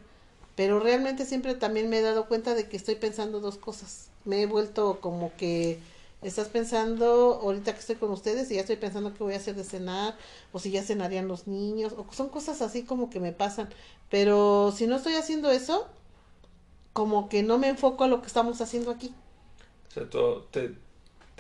pero 0.56 0.80
realmente 0.80 1.26
siempre 1.26 1.54
también 1.56 1.90
me 1.90 2.00
he 2.00 2.02
dado 2.02 2.28
cuenta 2.28 2.54
de 2.56 2.68
que 2.68 2.78
estoy 2.78 2.96
pensando 2.96 3.40
dos 3.40 3.58
cosas. 3.58 4.10
Me 4.26 4.42
he 4.42 4.46
vuelto 4.46 5.00
como 5.02 5.36
que 5.36 5.80
estás 6.22 6.50
pensando 6.50 7.40
ahorita 7.42 7.74
que 7.74 7.80
estoy 7.80 7.96
con 7.96 8.12
ustedes 8.12 8.52
y 8.52 8.56
ya 8.56 8.62
estoy 8.62 8.76
pensando 8.76 9.14
qué 9.14 9.24
voy 9.24 9.34
a 9.34 9.38
hacer 9.38 9.56
de 9.56 9.64
cenar 9.64 10.16
o 10.52 10.60
si 10.60 10.72
ya 10.72 10.84
cenarían 10.84 11.28
los 11.28 11.48
niños 11.48 11.94
o 11.94 12.06
son 12.14 12.30
cosas 12.30 12.62
así 12.62 12.84
como 12.84 13.10
que 13.10 13.20
me 13.20 13.32
pasan 13.32 13.70
pero 14.10 14.72
si 14.76 14.86
no 14.86 14.98
estoy 14.98 15.16
haciendo 15.16 15.50
eso 15.50 15.88
como 16.94 17.28
que 17.28 17.42
no 17.42 17.58
me 17.58 17.70
enfoco 17.70 18.04
a 18.04 18.08
lo 18.08 18.22
que 18.22 18.28
estamos 18.28 18.62
haciendo 18.62 18.92
aquí 18.92 19.14
O 19.90 19.94
sea, 19.94 20.10
tú 20.10 20.44
te, 20.52 20.76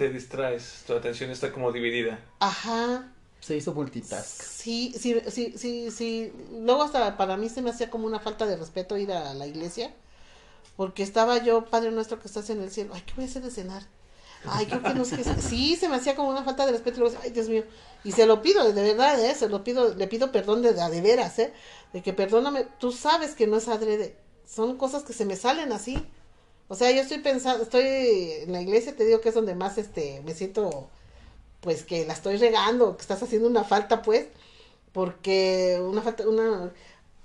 te 0.01 0.09
distraes, 0.09 0.83
tu 0.87 0.93
atención 0.93 1.29
está 1.31 1.51
como 1.51 1.71
dividida. 1.71 2.19
ajá 2.39 3.11
Se 3.39 3.55
hizo 3.57 3.73
multitask. 3.73 4.41
sí 4.41 4.93
sí 4.99 5.09
sí 5.29 5.53
sí 5.57 5.91
sí 5.91 6.33
luego 6.65 6.83
hasta 6.83 7.17
para 7.17 7.37
mí 7.37 7.49
se 7.49 7.61
me 7.61 7.69
hacía 7.71 7.89
como 7.91 8.05
una 8.07 8.19
falta 8.19 8.45
de 8.45 8.55
respeto 8.57 8.97
ir 8.97 9.11
a 9.11 9.33
la 9.33 9.45
iglesia 9.47 9.93
porque 10.75 11.03
estaba 11.03 11.37
yo 11.47 11.65
Padre 11.65 11.91
nuestro 11.91 12.19
que 12.19 12.27
estás 12.27 12.49
en 12.49 12.61
el 12.61 12.71
cielo 12.71 12.93
ay 12.95 13.03
qué 13.05 13.13
voy 13.15 13.25
a 13.25 13.27
hacer 13.27 13.43
de 13.43 13.51
cenar 13.51 13.83
Ay, 14.43 14.65
creo 14.65 14.81
que 14.81 14.95
no 14.95 15.05
sé 15.05 15.17
qué. 15.17 15.23
Sí, 15.39 15.75
se 15.75 15.87
me 15.87 15.97
hacía 15.97 16.15
como 16.15 16.29
una 16.29 16.43
falta 16.43 16.65
de 16.65 16.71
respeto. 16.71 16.97
y 16.97 16.99
luego, 17.01 17.15
Ay, 17.21 17.29
Dios 17.29 17.47
mío. 17.47 17.63
Y 18.03 18.11
se 18.11 18.25
lo 18.25 18.41
pido, 18.41 18.73
de 18.73 18.81
verdad, 18.81 19.23
¿eh? 19.23 19.35
Se 19.35 19.47
lo 19.47 19.63
pido, 19.63 19.93
le 19.93 20.07
pido 20.07 20.31
perdón 20.31 20.63
de, 20.63 20.73
de 20.73 21.01
veras, 21.01 21.37
¿eh? 21.37 21.53
De 21.93 22.01
que 22.01 22.11
perdóname. 22.11 22.65
Tú 22.79 22.91
sabes 22.91 23.35
que 23.35 23.45
no 23.45 23.57
es 23.57 23.67
adrede. 23.67 24.15
Son 24.51 24.77
cosas 24.77 25.03
que 25.03 25.13
se 25.13 25.25
me 25.25 25.35
salen 25.35 25.71
así. 25.71 25.95
O 26.71 26.75
sea, 26.75 26.89
yo 26.89 27.01
estoy 27.01 27.17
pensando, 27.17 27.63
estoy 27.63 27.83
en 27.83 28.53
la 28.53 28.61
iglesia, 28.61 28.95
te 28.95 29.03
digo 29.03 29.19
que 29.19 29.27
es 29.27 29.35
donde 29.35 29.55
más, 29.55 29.77
este, 29.77 30.21
me 30.23 30.33
siento, 30.33 30.87
pues, 31.59 31.83
que 31.83 32.05
la 32.05 32.13
estoy 32.13 32.37
regando, 32.37 32.95
que 32.95 33.01
estás 33.01 33.21
haciendo 33.21 33.49
una 33.49 33.65
falta, 33.65 34.01
pues. 34.01 34.27
Porque 34.93 35.81
una 35.85 36.01
falta, 36.01 36.25
una... 36.29 36.71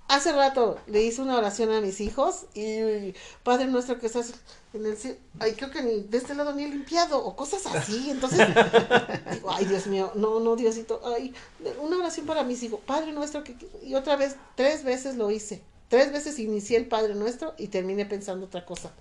Hace 0.09 0.33
rato 0.33 0.79
le 0.89 1.01
hice 1.05 1.23
una 1.23 1.39
oración 1.39 1.71
a 1.71 1.81
mis 1.81 2.01
hijos 2.01 2.47
y 2.55 3.15
Padre 3.45 3.67
nuestro 3.67 4.01
que 4.01 4.07
estás 4.07 4.35
en 4.73 4.85
el 4.85 4.97
cielo, 4.97 5.17
ay, 5.39 5.53
creo 5.53 5.71
que 5.71 5.83
ni 5.83 6.01
de 6.01 6.19
este 6.19 6.35
lado 6.35 6.53
ni 6.53 6.65
he 6.65 6.69
limpiado 6.69 7.25
o 7.25 7.37
cosas 7.37 7.67
así. 7.67 8.11
Entonces, 8.11 8.49
digo, 9.33 9.49
ay, 9.53 9.65
Dios 9.67 9.87
mío, 9.87 10.11
no, 10.17 10.41
no, 10.41 10.57
Diosito, 10.57 11.01
ay, 11.05 11.33
una 11.81 11.99
oración 11.99 12.27
para 12.27 12.43
mis 12.43 12.65
hijos, 12.65 12.81
Padre 12.85 13.13
nuestro, 13.13 13.45
que, 13.45 13.57
y 13.85 13.95
otra 13.95 14.17
vez, 14.17 14.35
tres 14.57 14.83
veces 14.83 15.15
lo 15.17 15.31
hice. 15.31 15.63
Tres 15.89 16.11
veces 16.11 16.41
inicié 16.41 16.79
el 16.79 16.87
Padre 16.89 17.15
nuestro 17.15 17.55
y 17.59 17.69
terminé 17.69 18.07
pensando 18.07 18.47
otra 18.47 18.65
cosa. 18.65 18.93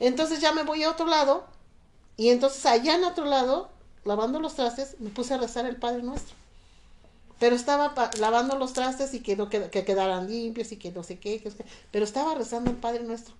Entonces 0.00 0.40
ya 0.40 0.52
me 0.52 0.64
voy 0.64 0.82
a 0.82 0.90
otro 0.90 1.06
lado 1.06 1.46
y 2.16 2.30
entonces 2.30 2.66
allá 2.66 2.96
en 2.96 3.04
otro 3.04 3.24
lado, 3.26 3.70
lavando 4.04 4.40
los 4.40 4.54
trastes, 4.56 4.96
me 4.98 5.10
puse 5.10 5.34
a 5.34 5.38
rezar 5.38 5.66
el 5.66 5.76
Padre 5.76 6.02
nuestro 6.02 6.34
pero 7.38 7.56
estaba 7.56 7.94
lavando 8.18 8.58
los 8.58 8.74
trastes 8.74 9.14
y 9.14 9.20
que 9.20 9.34
que 9.70 9.84
quedaran 9.84 10.28
limpios 10.28 10.72
y 10.72 10.76
que 10.76 10.92
no 10.92 11.02
sé 11.02 11.18
qué, 11.18 11.40
que- 11.40 11.50
pero 11.90 12.04
estaba 12.04 12.34
rezando 12.34 12.70
el 12.70 12.76
Padre 12.76 13.02
Nuestro. 13.02 13.34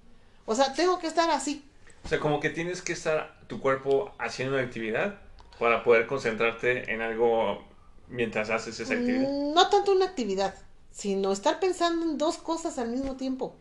O 0.47 0.55
sea, 0.55 0.73
tengo 0.73 0.99
que 0.99 1.07
estar 1.07 1.31
así. 1.31 1.63
O 2.03 2.09
sea, 2.09 2.19
como 2.19 2.41
que 2.41 2.49
tienes 2.49 2.81
que 2.81 2.95
estar 2.95 3.39
tu 3.47 3.61
cuerpo 3.61 4.11
haciendo 4.19 4.55
una 4.57 4.65
actividad 4.65 5.21
para 5.59 5.85
poder 5.85 6.07
concentrarte 6.07 6.91
en 6.91 7.03
algo 7.03 7.63
mientras 8.09 8.49
haces 8.49 8.81
esa 8.81 8.95
actividad. 8.95 9.29
Mm, 9.29 9.53
No 9.53 9.69
tanto 9.69 9.93
una 9.93 10.07
actividad, 10.07 10.55
sino 10.91 11.31
estar 11.31 11.61
pensando 11.61 12.07
en 12.07 12.17
dos 12.17 12.39
cosas 12.39 12.79
al 12.79 12.89
mismo 12.89 13.17
tiempo. 13.17 13.55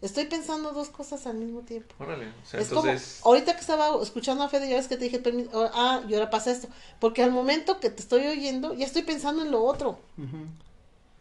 Estoy 0.00 0.26
pensando 0.26 0.70
dos 0.70 0.90
cosas 0.90 1.26
al 1.26 1.36
mismo 1.36 1.62
tiempo. 1.62 1.92
Órale, 1.98 2.28
o 2.28 2.46
sea, 2.46 2.60
es 2.60 2.68
entonces... 2.68 3.18
como, 3.20 3.34
ahorita 3.34 3.54
que 3.54 3.60
estaba 3.60 4.00
escuchando 4.00 4.44
a 4.44 4.48
Fede, 4.48 4.68
ya 4.68 4.76
ves 4.76 4.86
que 4.86 4.96
te 4.96 5.04
dije, 5.04 5.20
ah, 5.74 6.02
y 6.08 6.14
ahora 6.14 6.30
pasa 6.30 6.52
esto. 6.52 6.68
Porque 7.00 7.22
al 7.22 7.32
momento 7.32 7.80
que 7.80 7.90
te 7.90 8.00
estoy 8.00 8.26
oyendo, 8.28 8.74
ya 8.74 8.86
estoy 8.86 9.02
pensando 9.02 9.42
en 9.42 9.50
lo 9.50 9.64
otro. 9.64 9.98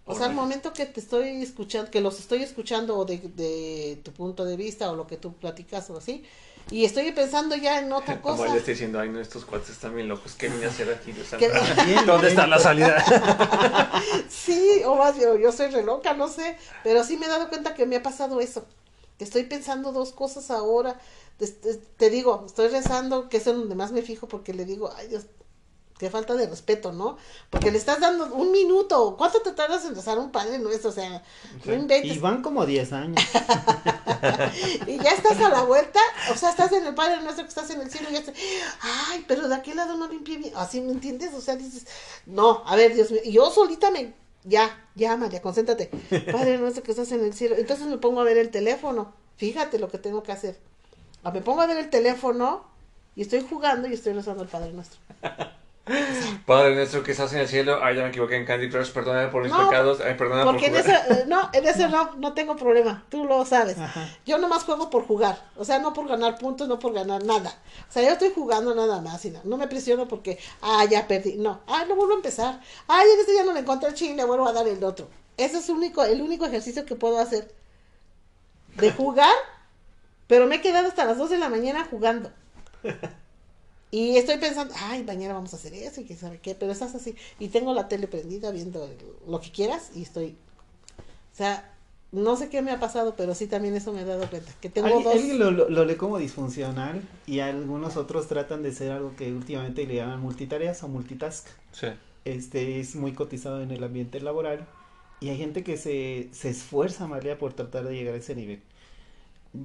O 0.05 0.15
sea, 0.15 0.27
al 0.27 0.35
momento 0.35 0.73
que 0.73 0.85
te 0.85 0.99
estoy 0.99 1.41
escuchando, 1.41 1.89
que 1.89 2.01
los 2.01 2.19
estoy 2.19 2.43
escuchando 2.43 2.97
o 2.97 3.05
de, 3.05 3.17
de 3.17 3.99
tu 4.03 4.11
punto 4.11 4.45
de 4.45 4.55
vista 4.55 4.91
o 4.91 4.95
lo 4.95 5.07
que 5.07 5.17
tú 5.17 5.33
platicas 5.33 5.89
o 5.89 5.97
así, 5.97 6.23
y 6.69 6.85
estoy 6.85 7.11
pensando 7.11 7.56
ya 7.56 7.80
en 7.80 7.91
otra 7.91 8.22
Como 8.22 8.38
cosa. 8.38 8.52
él 8.52 8.57
está 8.57 8.72
diciendo, 8.72 8.99
ay, 8.99 9.10
no, 9.10 9.19
estos 9.19 9.45
cuates 9.45 9.69
están 9.69 9.95
bien 9.95 10.07
locos, 10.07 10.34
¿qué 10.35 10.49
vine 10.49 10.65
a 10.65 10.69
hacer 10.69 10.89
aquí? 10.91 11.11
¿Dónde 11.31 11.48
bien. 11.48 12.26
está 12.27 12.48
la 12.48 12.60
salida? 12.60 13.03
Sí, 14.30 14.81
o 14.85 14.95
más 14.95 15.15
yo, 15.18 15.38
yo 15.38 15.52
soy 15.52 15.68
re 15.68 15.84
loca, 15.84 16.14
no 16.14 16.27
sé, 16.27 16.57
pero 16.84 17.03
sí 17.03 17.18
me 17.18 17.26
he 17.26 17.30
dado 17.30 17.49
cuenta 17.49 17.73
que 17.73 17.85
me 17.85 17.95
ha 17.98 18.03
pasado 18.03 18.39
eso. 18.41 18.65
Estoy 19.19 19.44
pensando 19.44 19.91
dos 19.91 20.11
cosas 20.14 20.52
ahora. 20.52 20.99
Te, 21.38 21.48
te- 21.48 21.76
te 21.76 22.10
digo, 22.10 22.44
estoy 22.45 22.68
rezando, 22.69 23.30
que 23.30 23.38
es 23.38 23.48
en 23.48 23.57
donde 23.60 23.76
más 23.76 23.91
me 23.91 24.02
fijo, 24.02 24.27
porque 24.27 24.53
le 24.53 24.65
digo, 24.65 24.91
ay 24.95 25.07
Dios, 25.07 25.26
qué 25.98 26.10
falta 26.10 26.36
de 26.36 26.48
respeto, 26.48 26.91
¿no? 26.91 27.18
Porque 27.49 27.72
le 27.72 27.78
estás 27.78 27.99
dando 27.99 28.34
un 28.34 28.52
minuto. 28.52 29.15
¿Cuánto 29.18 29.41
te 29.41 29.52
tardas 29.52 29.86
en 29.86 29.95
rezar 29.95 30.19
un 30.19 30.32
padre 30.32 30.60
nuestro? 30.60 30.90
O 30.90 30.94
sea, 30.94 31.24
no 31.65 31.74
inventes. 31.74 32.15
Y 32.15 32.19
van 32.19 32.41
como 32.41 32.65
10 32.65 32.94
años. 32.94 33.24
Y 34.88 34.98
ya 34.98 35.11
estás 35.11 35.40
a 35.40 35.49
la 35.49 35.61
vuelta, 35.64 35.99
o 36.32 36.36
sea, 36.36 36.49
estás 36.49 36.72
en 36.72 36.86
el 36.86 36.95
Padre 36.95 37.22
Nuestro 37.22 37.44
que 37.44 37.49
estás 37.49 37.69
en 37.69 37.82
el 37.82 37.91
cielo 37.91 38.10
y 38.10 38.14
ya 38.14 38.19
estás, 38.19 38.36
ay, 38.82 39.24
pero 39.28 39.48
de 39.48 39.53
aquel 39.53 39.78
lado 39.78 39.95
no 39.95 40.07
limpié 40.07 40.38
bien, 40.38 40.53
así 40.56 40.82
me 40.82 40.91
entiendes, 40.91 41.34
o 41.36 41.41
sea, 41.41 41.56
dices, 41.56 41.86
no, 42.26 42.64
a 42.65 42.76
ver, 42.76 42.95
Dios 42.95 43.11
mío, 43.11 43.22
y 43.24 43.34
yo 43.34 43.52
solita 43.52 43.91
me, 43.91 44.15
ya, 44.44 44.90
ya, 44.95 45.15
María, 45.18 45.41
concéntrate, 45.41 45.91
Padre 46.32 46.57
Nuestro 46.57 46.82
que 46.82 46.91
estás 46.91 47.11
en 47.11 47.24
el 47.24 47.34
cielo, 47.36 47.57
entonces 47.57 47.86
me 47.86 47.98
pongo 47.98 48.22
a 48.22 48.24
ver 48.24 48.38
el 48.38 48.49
teléfono, 48.49 49.14
fíjate 49.36 49.78
lo 49.78 49.88
que 49.88 49.99
tengo 49.99 50.24
que 50.24 50.32
hacer, 50.32 50.60
Ah, 51.24 51.32
me 51.32 51.41
pongo 51.41 51.61
a 51.61 51.68
ver 51.68 51.78
el 51.78 51.90
teléfono 51.90 52.64
y 53.15 53.22
estoy 53.22 53.41
jugando 53.41 53.88
y 53.88 53.94
estoy 53.94 54.14
rezando 54.14 54.44
al 54.44 54.49
Padre 54.49 54.72
Nuestro. 54.72 54.99
Padre 56.45 56.76
nuestro 56.76 57.03
que 57.03 57.11
estás 57.11 57.31
en 57.34 57.39
el 57.39 57.47
cielo, 57.47 57.80
ay, 57.81 57.95
ya 57.95 58.03
me 58.03 58.09
equivoqué 58.09 58.35
en 58.35 58.45
Candy 58.45 58.69
Crush, 58.69 58.91
perdóname 58.91 59.30
por 59.30 59.43
mis 59.43 59.51
No, 59.51 59.68
pecados, 59.69 59.99
ay, 60.01 60.15
perdóname 60.15 60.43
por 60.43 60.53
Porque 60.53 60.68
en 60.68 60.84
jugar. 60.84 61.05
ese, 61.07 61.14
eh, 61.22 61.26
no, 61.27 61.49
en 61.53 61.68
ese 61.68 61.88
no, 61.88 62.14
no 62.15 62.34
tengo 62.34 62.55
problema, 62.55 63.05
tú 63.09 63.26
lo 63.26 63.45
sabes. 63.45 63.77
Ajá. 63.77 64.07
Yo 64.26 64.38
nomás 64.38 64.64
juego 64.64 64.89
por 64.89 65.05
jugar, 65.07 65.41
o 65.55 65.65
sea, 65.65 65.80
no 65.80 65.93
por 65.93 66.07
ganar 66.07 66.38
puntos, 66.38 66.68
no 66.68 66.80
por 66.80 66.93
ganar 66.93 67.23
nada. 67.23 67.53
O 67.89 67.91
sea, 67.91 68.03
yo 68.03 68.09
estoy 68.09 68.31
jugando 68.34 68.76
nada 68.76 69.01
más 69.01 69.23
y 69.26 69.31
no, 69.31 69.39
no 69.43 69.57
me 69.57 69.68
presiono 69.68 70.07
porque, 70.07 70.39
ah, 70.61 70.85
ya 70.89 71.07
perdí, 71.07 71.35
no, 71.38 71.61
ah, 71.68 71.85
no 71.88 71.95
vuelvo 71.95 72.14
a 72.14 72.18
empezar. 72.18 72.59
Ah, 72.88 73.01
ya 73.05 73.19
este 73.22 73.35
ya 73.35 73.43
no 73.43 73.53
le 73.53 73.61
encontré 73.61 73.89
el 73.89 73.95
chile, 73.95 74.15
le 74.15 74.26
vuelvo 74.26 74.47
a 74.47 74.53
dar 74.53 74.68
el 74.68 74.84
otro. 74.84 75.07
Ese 75.38 75.57
es 75.59 75.69
único, 75.69 76.03
el 76.03 76.22
único 76.22 76.45
ejercicio 76.45 76.85
que 76.85 76.95
puedo 76.95 77.19
hacer. 77.19 77.53
De 78.76 78.91
jugar, 78.91 79.34
pero 80.27 80.45
me 80.47 80.55
he 80.55 80.61
quedado 80.61 80.88
hasta 80.88 81.05
las 81.05 81.18
2 81.18 81.30
de 81.31 81.38
la 81.38 81.49
mañana 81.49 81.88
jugando. 81.89 82.31
Y 83.89 84.18
estoy 84.18 84.38
pensando, 84.38 84.73
ay, 84.80 85.03
mañana 85.03 85.34
vamos 85.34 85.53
a 85.53 85.57
hacer 85.57 85.73
eso 85.73 86.01
y 86.01 86.05
quién 86.05 86.19
sabe 86.19 86.39
qué, 86.39 86.55
pero 86.55 86.72
estás 86.73 86.93
así. 86.95 87.15
Y 87.39 87.47
tengo 87.47 87.73
la 87.73 87.88
tele 87.88 88.07
prendida 88.07 88.51
viendo 88.51 88.89
lo 89.27 89.39
que 89.39 89.51
quieras 89.51 89.91
y 89.95 90.01
estoy. 90.01 90.35
O 91.34 91.38
sea, 91.38 91.73
no 92.11 92.35
sé 92.35 92.49
qué 92.49 92.61
me 92.61 92.72
ha 92.72 92.80
pasado, 92.80 93.15
pero 93.15 93.34
sí 93.34 93.47
también 93.47 93.76
eso 93.76 93.93
me 93.93 94.01
he 94.01 94.05
dado 94.05 94.30
cuenta. 94.30 94.51
Que 94.59 94.69
tengo 94.69 94.88
Alguien, 94.88 95.03
dos. 95.03 95.14
alguien 95.14 95.39
lo, 95.39 95.51
lo- 95.51 95.69
lo 95.69 95.85
lee 95.85 95.95
como 95.95 96.18
disfuncional 96.18 97.01
y 97.26 97.39
algunos 97.39 97.95
otros 97.95 98.27
tratan 98.27 98.61
de 98.61 98.73
ser 98.73 98.91
algo 98.91 99.15
que 99.15 99.31
últimamente 99.31 99.85
le 99.88 99.95
llaman 99.95 100.19
multitareas 100.19 100.84
o 100.84 100.89
multitask. 100.89 101.47
Sí. 101.72 101.88
Este 102.26 102.80
es 102.81 102.95
muy 102.95 103.14
cotizado 103.14 103.61
en 103.61 103.72
el 103.72 103.84
ambiente 103.85 104.19
laboral 104.19 104.68
y 105.22 105.30
hay 105.30 105.38
gente 105.38 105.64
que 105.64 105.77
se, 105.77 106.27
se 106.34 106.49
esfuerza, 106.49 107.07
María, 107.07 107.38
por 107.38 107.53
tratar 107.53 107.85
de 107.85 107.95
llegar 107.95 108.15
a 108.15 108.18
ese 108.18 108.35
nivel. 108.35 108.61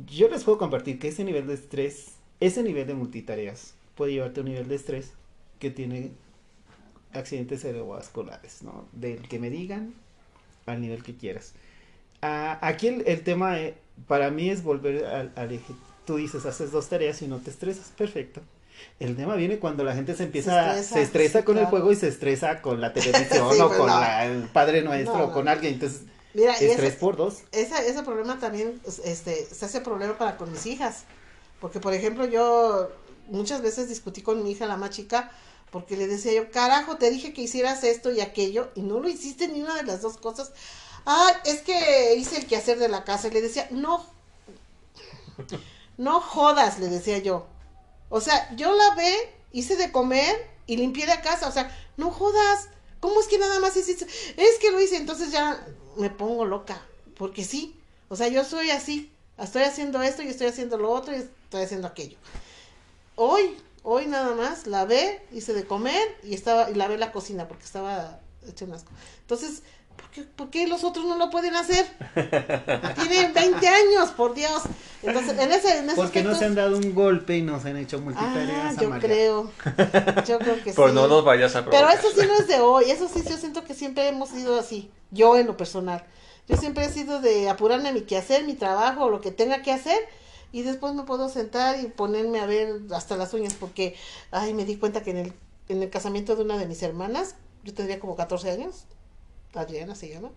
Yo 0.07 0.29
les 0.29 0.45
puedo 0.45 0.59
compartir 0.59 0.99
que 1.01 1.09
ese 1.09 1.25
nivel 1.25 1.47
de 1.49 1.55
estrés, 1.55 2.13
ese 2.41 2.63
nivel 2.63 2.87
de 2.87 2.95
multitareas, 2.95 3.75
puede 3.97 4.13
llevarte 4.13 4.41
a 4.41 4.43
un 4.43 4.49
nivel 4.51 4.69
de 4.69 4.75
estrés 4.77 5.13
que 5.59 5.71
tiene 5.71 6.13
accidentes 7.13 7.63
cerebrovasculares, 7.63 8.63
¿no? 8.63 8.87
Del 8.93 9.29
que 9.29 9.39
me 9.39 9.51
digan 9.51 9.95
al 10.67 10.81
nivel 10.81 11.03
que 11.03 11.15
quieras. 11.17 11.53
Ah, 12.23 12.59
aquí 12.63 12.89
el, 12.89 13.07
el 13.07 13.23
tema 13.23 13.59
eh, 13.61 13.75
para 14.07 14.31
mí 14.31 14.49
es 14.51 14.63
volver 14.63 15.05
al, 15.05 15.33
al 15.37 15.53
eje. 15.53 15.75
Tú 16.07 16.17
dices, 16.17 16.47
haces 16.47 16.71
dos 16.73 16.89
tareas 16.89 17.21
y 17.23 17.29
no 17.29 17.39
te 17.39 17.51
estresas, 17.51 17.93
perfecto. 17.97 18.41
El 18.99 19.15
tema 19.17 19.37
viene 19.37 19.59
cuando 19.59 19.85
la 19.85 19.95
gente 19.95 20.15
se 20.17 20.25
empieza, 20.25 20.75
se 20.75 20.81
estresa, 20.81 21.01
estresa, 21.01 21.39
sí, 21.41 21.45
con 21.45 21.57
el 21.57 21.63
claro. 21.65 21.71
juego 21.71 21.93
y 21.93 21.97
se 21.97 22.09
estresa 22.09 22.63
con 22.63 22.81
la 22.81 22.93
televisión 22.95 23.53
Sí, 23.55 23.61
o 23.61 23.67
pues 23.69 23.79
con 23.79 23.87
no. 23.89 24.01
la- 24.01 24.27
el 24.27 24.43
Padre 24.49 24.83
Nuestro 24.83 25.19
No, 25.19 25.25
o 25.27 25.33
con 25.33 25.45
no. 25.45 25.51
alguien. 25.51 25.75
Entonces, 25.75 26.03
Mira, 26.35 26.55
por 26.99 27.17
dos. 27.17 27.43
esa- 27.53 27.85
ese 27.85 28.03
problema 28.03 28.39
también 28.39 28.81
este, 29.05 29.45
se 29.45 29.65
hace 29.67 29.81
problema 29.83 30.17
para 30.17 30.37
con 30.37 30.51
mis 30.51 30.67
hijas. 30.67 31.05
Porque, 31.61 31.79
por 31.79 31.93
ejemplo, 31.95 32.27
yo 32.27 32.91
muchas 33.29 33.63
veces 33.63 33.89
discutí 33.89 34.23
con 34.23 34.43
mi 34.43 34.53
hija, 34.53 34.67
la 34.67 34.77
más 34.77 34.91
chica, 34.91 35.31
porque 35.71 35.97
le 35.97 36.07
decía 36.07 36.33
yo, 36.33 36.51
carajo, 36.51 36.97
te 36.97 37.11
dije 37.11 37.33
que 37.33 37.43
hicieras 37.43 37.85
esto 37.85 38.13
y 38.13 38.21
aquello, 38.21 38.71
y 38.75 38.83
no 38.83 39.01
lo 39.01 39.09
hiciste 39.09 39.49
ni 39.49 39.63
una 39.63 39.75
de 39.75 39.85
las 39.85 40.03
dos 40.03 40.19
cosas. 40.19 40.53
Ah, 41.07 41.33
es 41.45 41.63
que 41.63 42.15
hice 42.17 42.37
el 42.37 42.47
quehacer 42.47 42.79
de 42.79 42.89
la 42.89 43.05
casa. 43.05 43.29
Y 43.29 43.33
le 43.33 43.43
decía, 43.43 43.67
no, 43.71 44.07
No 45.97 46.21
jodas, 46.21 46.79
le 46.79 46.89
decía 46.89 47.19
yo. 47.19 47.47
O 48.09 48.21
sea, 48.21 48.55
yo 48.57 48.75
la 48.75 48.95
ve, 48.95 49.15
hice 49.53 49.77
de 49.77 49.93
comer 49.93 50.51
y 50.67 50.77
limpié 50.77 51.07
la 51.07 51.21
casa. 51.23 51.49
O 51.49 51.53
sea, 51.53 51.75
no 51.97 52.11
jodas. 52.11 52.69
¿Cómo 53.01 53.21
es 53.21 53.27
que 53.27 53.39
nada 53.39 53.59
más 53.61 53.77
hiciste? 53.77 54.07
Es 54.37 54.59
que 54.61 54.71
lo 54.71 54.81
hice, 54.81 54.97
entonces 54.97 55.33
ya 55.33 55.67
me 55.97 56.11
pongo 56.11 56.45
loca. 56.45 56.81
Porque 57.17 57.45
sí. 57.45 57.77
O 58.09 58.17
sea, 58.17 58.29
yo 58.29 58.45
soy 58.45 58.71
así. 58.71 59.11
Estoy 59.39 59.63
haciendo 59.63 60.03
esto 60.03 60.23
y 60.23 60.29
estoy 60.29 60.49
haciendo 60.49 60.77
lo 60.79 60.91
otro 60.91 61.15
y 61.15 61.17
estoy 61.17 61.63
haciendo 61.63 61.89
aquello. 61.89 62.19
Hoy, 63.17 63.57
hoy 63.83 64.07
nada 64.07 64.35
más, 64.35 64.67
la 64.67 64.85
ve, 64.85 65.21
hice 65.33 65.53
de 65.53 65.65
comer 65.65 66.03
y 66.23 66.35
estaba, 66.35 66.71
y 66.71 66.75
lavé 66.75 66.99
la 66.99 67.13
cocina 67.13 67.47
porque 67.49 67.65
estaba 67.65 68.21
hecho 68.49 68.65
un 68.65 68.73
asco. 68.73 68.91
Entonces, 69.21 69.63
¿por 69.97 70.11
qué, 70.11 70.23
por 70.23 70.51
qué 70.51 70.67
los 70.67 70.83
otros 70.85 71.05
no 71.05 71.17
lo 71.19 71.31
pueden 71.31 71.55
hacer? 71.55 71.87
Tienen 72.95 73.33
20 73.35 73.69
años, 73.69 74.11
por 74.17 74.35
Dios. 74.35 74.63
Entonces, 75.03 75.39
en 75.39 75.53
ese, 75.53 75.79
en 75.79 75.87
ese 75.87 75.97
Porque 75.97 76.23
no 76.23 76.35
se 76.35 76.45
han 76.47 76.55
dado 76.55 76.77
un 76.77 76.95
golpe 76.95 77.37
y 77.37 77.43
no 77.43 77.61
se 77.61 77.69
han 77.71 77.77
hecho 77.77 77.99
Ah, 77.99 78.01
multitareas. 78.01 78.77
yo 78.79 78.87
Amalia. 78.87 79.07
creo. 79.09 79.51
Yo 80.27 80.39
creo 80.39 80.63
que 80.63 80.73
Pero 80.77 80.89
sí. 80.89 80.95
no 80.95 81.09
nos 81.09 81.25
vayas 81.25 81.55
a 81.57 81.65
Pero 81.65 81.71
provocar. 81.71 81.99
eso 81.99 82.09
sí 82.19 82.27
no 82.27 82.35
es 82.35 82.47
de 82.49 82.61
hoy, 82.61 82.91
eso 82.91 83.09
sí 83.09 83.23
yo 83.29 83.37
siento 83.37 83.65
que 83.65 83.75
siempre 83.75 84.09
hemos 84.09 84.31
sido 84.31 84.59
así, 84.59 84.91
yo 85.11 85.37
en 85.37 85.47
lo 85.47 85.57
personal. 85.57 86.05
Yo 86.49 86.57
siempre 86.57 86.85
he 86.87 86.89
sido 86.91 87.21
de 87.21 87.49
apurarme 87.51 87.93
mi 87.93 88.03
quehacer, 88.03 88.45
mi 88.45 88.55
trabajo, 88.55 89.09
lo 89.11 89.21
que 89.21 89.31
tenga 89.31 89.63
que 89.63 89.71
hacer, 89.73 89.99
y 90.53 90.63
después 90.63 90.95
me 90.95 91.03
puedo 91.05 91.29
sentar 91.29 91.81
y 91.81 91.87
ponerme 91.87 92.41
a 92.41 92.47
ver 92.47 92.83
hasta 92.95 93.17
las 93.17 93.35
uñas, 93.35 93.55
porque, 93.55 93.97
ay, 94.31 94.55
me 94.55 94.65
di 94.65 94.77
cuenta 94.77 95.03
que 95.03 95.11
en 95.11 95.17
el, 95.17 95.33
en 95.69 95.83
el 95.83 95.91
casamiento 95.91 96.37
de 96.37 96.43
una 96.43 96.59
de 96.59 96.67
mis 96.67 96.83
hermanas, 96.83 97.35
yo 97.65 97.75
tendría 97.75 97.99
como 97.99 98.17
14 98.17 98.51
años, 98.51 98.85
Adriana 99.55 99.95
se 99.95 100.09
llama, 100.09 100.31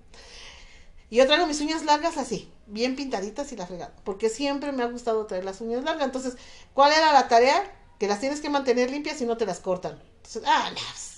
y 1.10 1.18
yo 1.18 1.28
traigo 1.28 1.46
mis 1.46 1.62
uñas 1.62 1.84
largas 1.86 2.18
así, 2.18 2.52
bien 2.66 2.96
pintaditas 2.96 3.52
y 3.52 3.56
la 3.56 3.68
fregada, 3.68 3.94
porque 4.04 4.30
siempre 4.30 4.72
me 4.72 4.84
ha 4.84 4.88
gustado 4.88 5.26
traer 5.26 5.46
las 5.46 5.62
uñas 5.62 5.84
largas. 5.84 6.06
Entonces, 6.06 6.36
¿cuál 6.74 6.92
era 6.94 7.12
la 7.14 7.28
tarea? 7.28 7.72
Que 8.00 8.08
las 8.08 8.20
tienes 8.20 8.42
que 8.42 8.50
mantener 8.50 8.90
limpias 8.90 9.22
y 9.22 9.26
no 9.26 9.38
te 9.38 9.46
las 9.46 9.60
cortan. 9.60 10.02
Entonces, 10.18 10.44
ah, 10.46 10.72
no, 10.72 10.76
pues, 10.76 11.16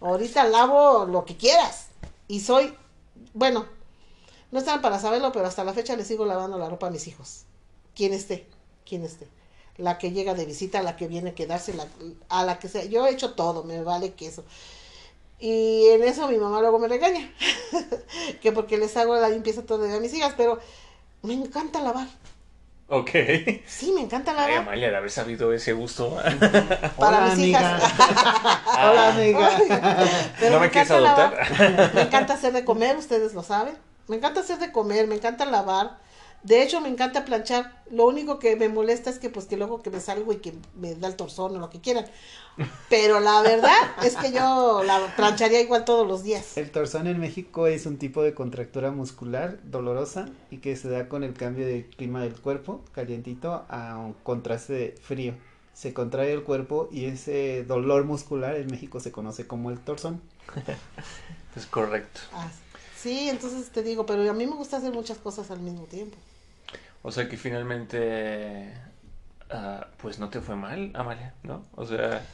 ahorita 0.00 0.44
lavo 0.44 1.06
lo 1.06 1.24
que 1.24 1.36
quieras. 1.36 1.88
Y 2.28 2.40
soy, 2.40 2.74
bueno, 3.34 3.66
no 4.52 4.58
están 4.60 4.80
para 4.80 5.00
saberlo, 5.00 5.32
pero 5.32 5.46
hasta 5.46 5.64
la 5.64 5.74
fecha 5.74 5.96
le 5.96 6.04
sigo 6.04 6.24
lavando 6.24 6.58
la 6.58 6.68
ropa 6.68 6.86
a 6.86 6.90
mis 6.90 7.08
hijos. 7.08 7.45
Quien 7.96 8.12
esté, 8.12 8.46
quien 8.88 9.04
esté. 9.04 9.26
La 9.78 9.98
que 9.98 10.12
llega 10.12 10.34
de 10.34 10.44
visita, 10.46 10.82
la 10.82 10.96
que 10.96 11.08
viene 11.08 11.30
a 11.30 11.34
quedarse, 11.34 11.74
la- 11.74 11.88
a 12.28 12.44
la 12.44 12.58
que 12.60 12.68
sea. 12.68 12.84
Yo 12.84 13.06
he 13.06 13.10
hecho 13.10 13.32
todo, 13.34 13.64
me 13.64 13.82
vale 13.82 14.12
queso. 14.14 14.44
Y 15.38 15.86
en 15.88 16.02
eso 16.02 16.28
mi 16.28 16.38
mamá 16.38 16.60
luego 16.60 16.78
me 16.78 16.88
regaña. 16.88 17.30
que 18.42 18.52
porque 18.52 18.78
les 18.78 18.96
hago 18.96 19.16
la 19.16 19.28
limpieza 19.28 19.64
todo 19.66 19.84
a 19.84 20.00
mis 20.00 20.14
hijas, 20.14 20.34
pero 20.36 20.58
me 21.22 21.34
encanta 21.34 21.80
lavar. 21.82 22.06
Ok. 22.88 23.10
Sí, 23.66 23.92
me 23.92 24.00
encanta 24.02 24.30
Ay, 24.30 24.36
lavar. 24.36 24.52
Amalia, 24.58 24.90
de 24.90 24.96
haber 24.96 25.10
sabido 25.10 25.52
ese 25.52 25.72
gusto. 25.72 26.16
Para 26.96 27.24
Hola, 27.24 27.34
mis 27.34 27.46
hijas. 27.48 27.82
Hola, 28.78 29.08
amiga. 29.12 29.58
Pero 30.40 30.54
¿No 30.54 30.60
me 30.60 30.70
quieres 30.70 30.90
encanta 30.90 31.00
lavar. 31.00 31.34
adoptar? 31.34 31.94
Me 31.94 32.00
encanta 32.02 32.34
hacer 32.34 32.52
de 32.52 32.64
comer, 32.64 32.96
ustedes 32.96 33.34
lo 33.34 33.42
saben. 33.42 33.76
Me 34.06 34.16
encanta 34.16 34.40
hacer 34.40 34.58
de 34.58 34.70
comer, 34.72 35.06
me 35.08 35.16
encanta 35.16 35.44
lavar. 35.46 35.98
De 36.42 36.62
hecho, 36.62 36.80
me 36.80 36.88
encanta 36.88 37.24
planchar. 37.24 37.82
Lo 37.90 38.06
único 38.06 38.38
que 38.38 38.56
me 38.56 38.68
molesta 38.68 39.10
es 39.10 39.18
que 39.18 39.30
pues 39.30 39.46
que 39.46 39.56
luego 39.56 39.82
que 39.82 39.90
me 39.90 40.00
salgo 40.00 40.32
y 40.32 40.36
que 40.36 40.54
me 40.74 40.94
da 40.94 41.08
el 41.08 41.16
torzón 41.16 41.56
o 41.56 41.58
lo 41.58 41.70
que 41.70 41.80
quieran. 41.80 42.06
Pero 42.88 43.20
la 43.20 43.42
verdad 43.42 43.76
es 44.04 44.16
que 44.16 44.32
yo 44.32 44.82
la 44.84 45.14
plancharía 45.16 45.60
igual 45.60 45.84
todos 45.84 46.06
los 46.06 46.22
días. 46.22 46.56
El 46.56 46.70
torzón 46.70 47.06
en 47.06 47.18
México 47.18 47.66
es 47.66 47.86
un 47.86 47.98
tipo 47.98 48.22
de 48.22 48.34
contractura 48.34 48.90
muscular 48.90 49.58
dolorosa 49.64 50.28
y 50.50 50.58
que 50.58 50.76
se 50.76 50.88
da 50.88 51.08
con 51.08 51.22
el 51.24 51.34
cambio 51.34 51.66
de 51.66 51.86
clima 51.86 52.22
del 52.22 52.34
cuerpo, 52.34 52.80
calientito, 52.92 53.64
a 53.68 53.98
un 53.98 54.14
contraste 54.14 54.72
de 54.72 54.94
frío. 55.00 55.34
Se 55.74 55.92
contrae 55.92 56.32
el 56.32 56.42
cuerpo 56.42 56.88
y 56.90 57.04
ese 57.04 57.64
dolor 57.64 58.04
muscular 58.04 58.56
en 58.56 58.68
México 58.68 59.00
se 59.00 59.12
conoce 59.12 59.46
como 59.46 59.70
el 59.70 59.78
torzón. 59.78 60.22
Es 61.56 61.64
correcto. 61.64 62.20
Ah, 62.34 62.50
sí, 62.52 62.62
entonces 63.10 63.70
te 63.70 63.82
digo, 63.82 64.06
pero 64.06 64.28
a 64.28 64.34
mí 64.34 64.46
me 64.46 64.54
gusta 64.54 64.78
hacer 64.78 64.92
muchas 64.92 65.18
cosas 65.18 65.50
al 65.50 65.60
mismo 65.60 65.84
tiempo. 65.84 66.16
O 67.02 67.12
sea 67.12 67.28
que 67.28 67.36
finalmente, 67.36 68.72
ah, 69.50 69.88
pues 69.98 70.18
no 70.18 70.28
te 70.28 70.40
fue 70.40 70.56
mal, 70.56 70.90
Amalia, 70.94 71.34
¿no? 71.42 71.64
O 71.74 71.86
sea, 71.86 72.24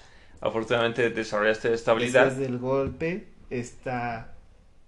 afortunadamente 0.40 1.10
desarrollaste 1.10 1.72
estabilidad. 1.72 2.26
Después 2.26 2.40
del 2.40 2.58
golpe 2.58 3.28
está 3.50 4.34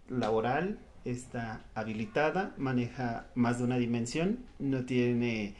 laboral, 0.09 0.78
está 1.05 1.65
habilitada, 1.74 2.55
maneja 2.56 3.27
más 3.35 3.59
de 3.59 3.65
una 3.65 3.77
dimensión, 3.77 4.39
no 4.59 4.85
tiene 4.85 5.55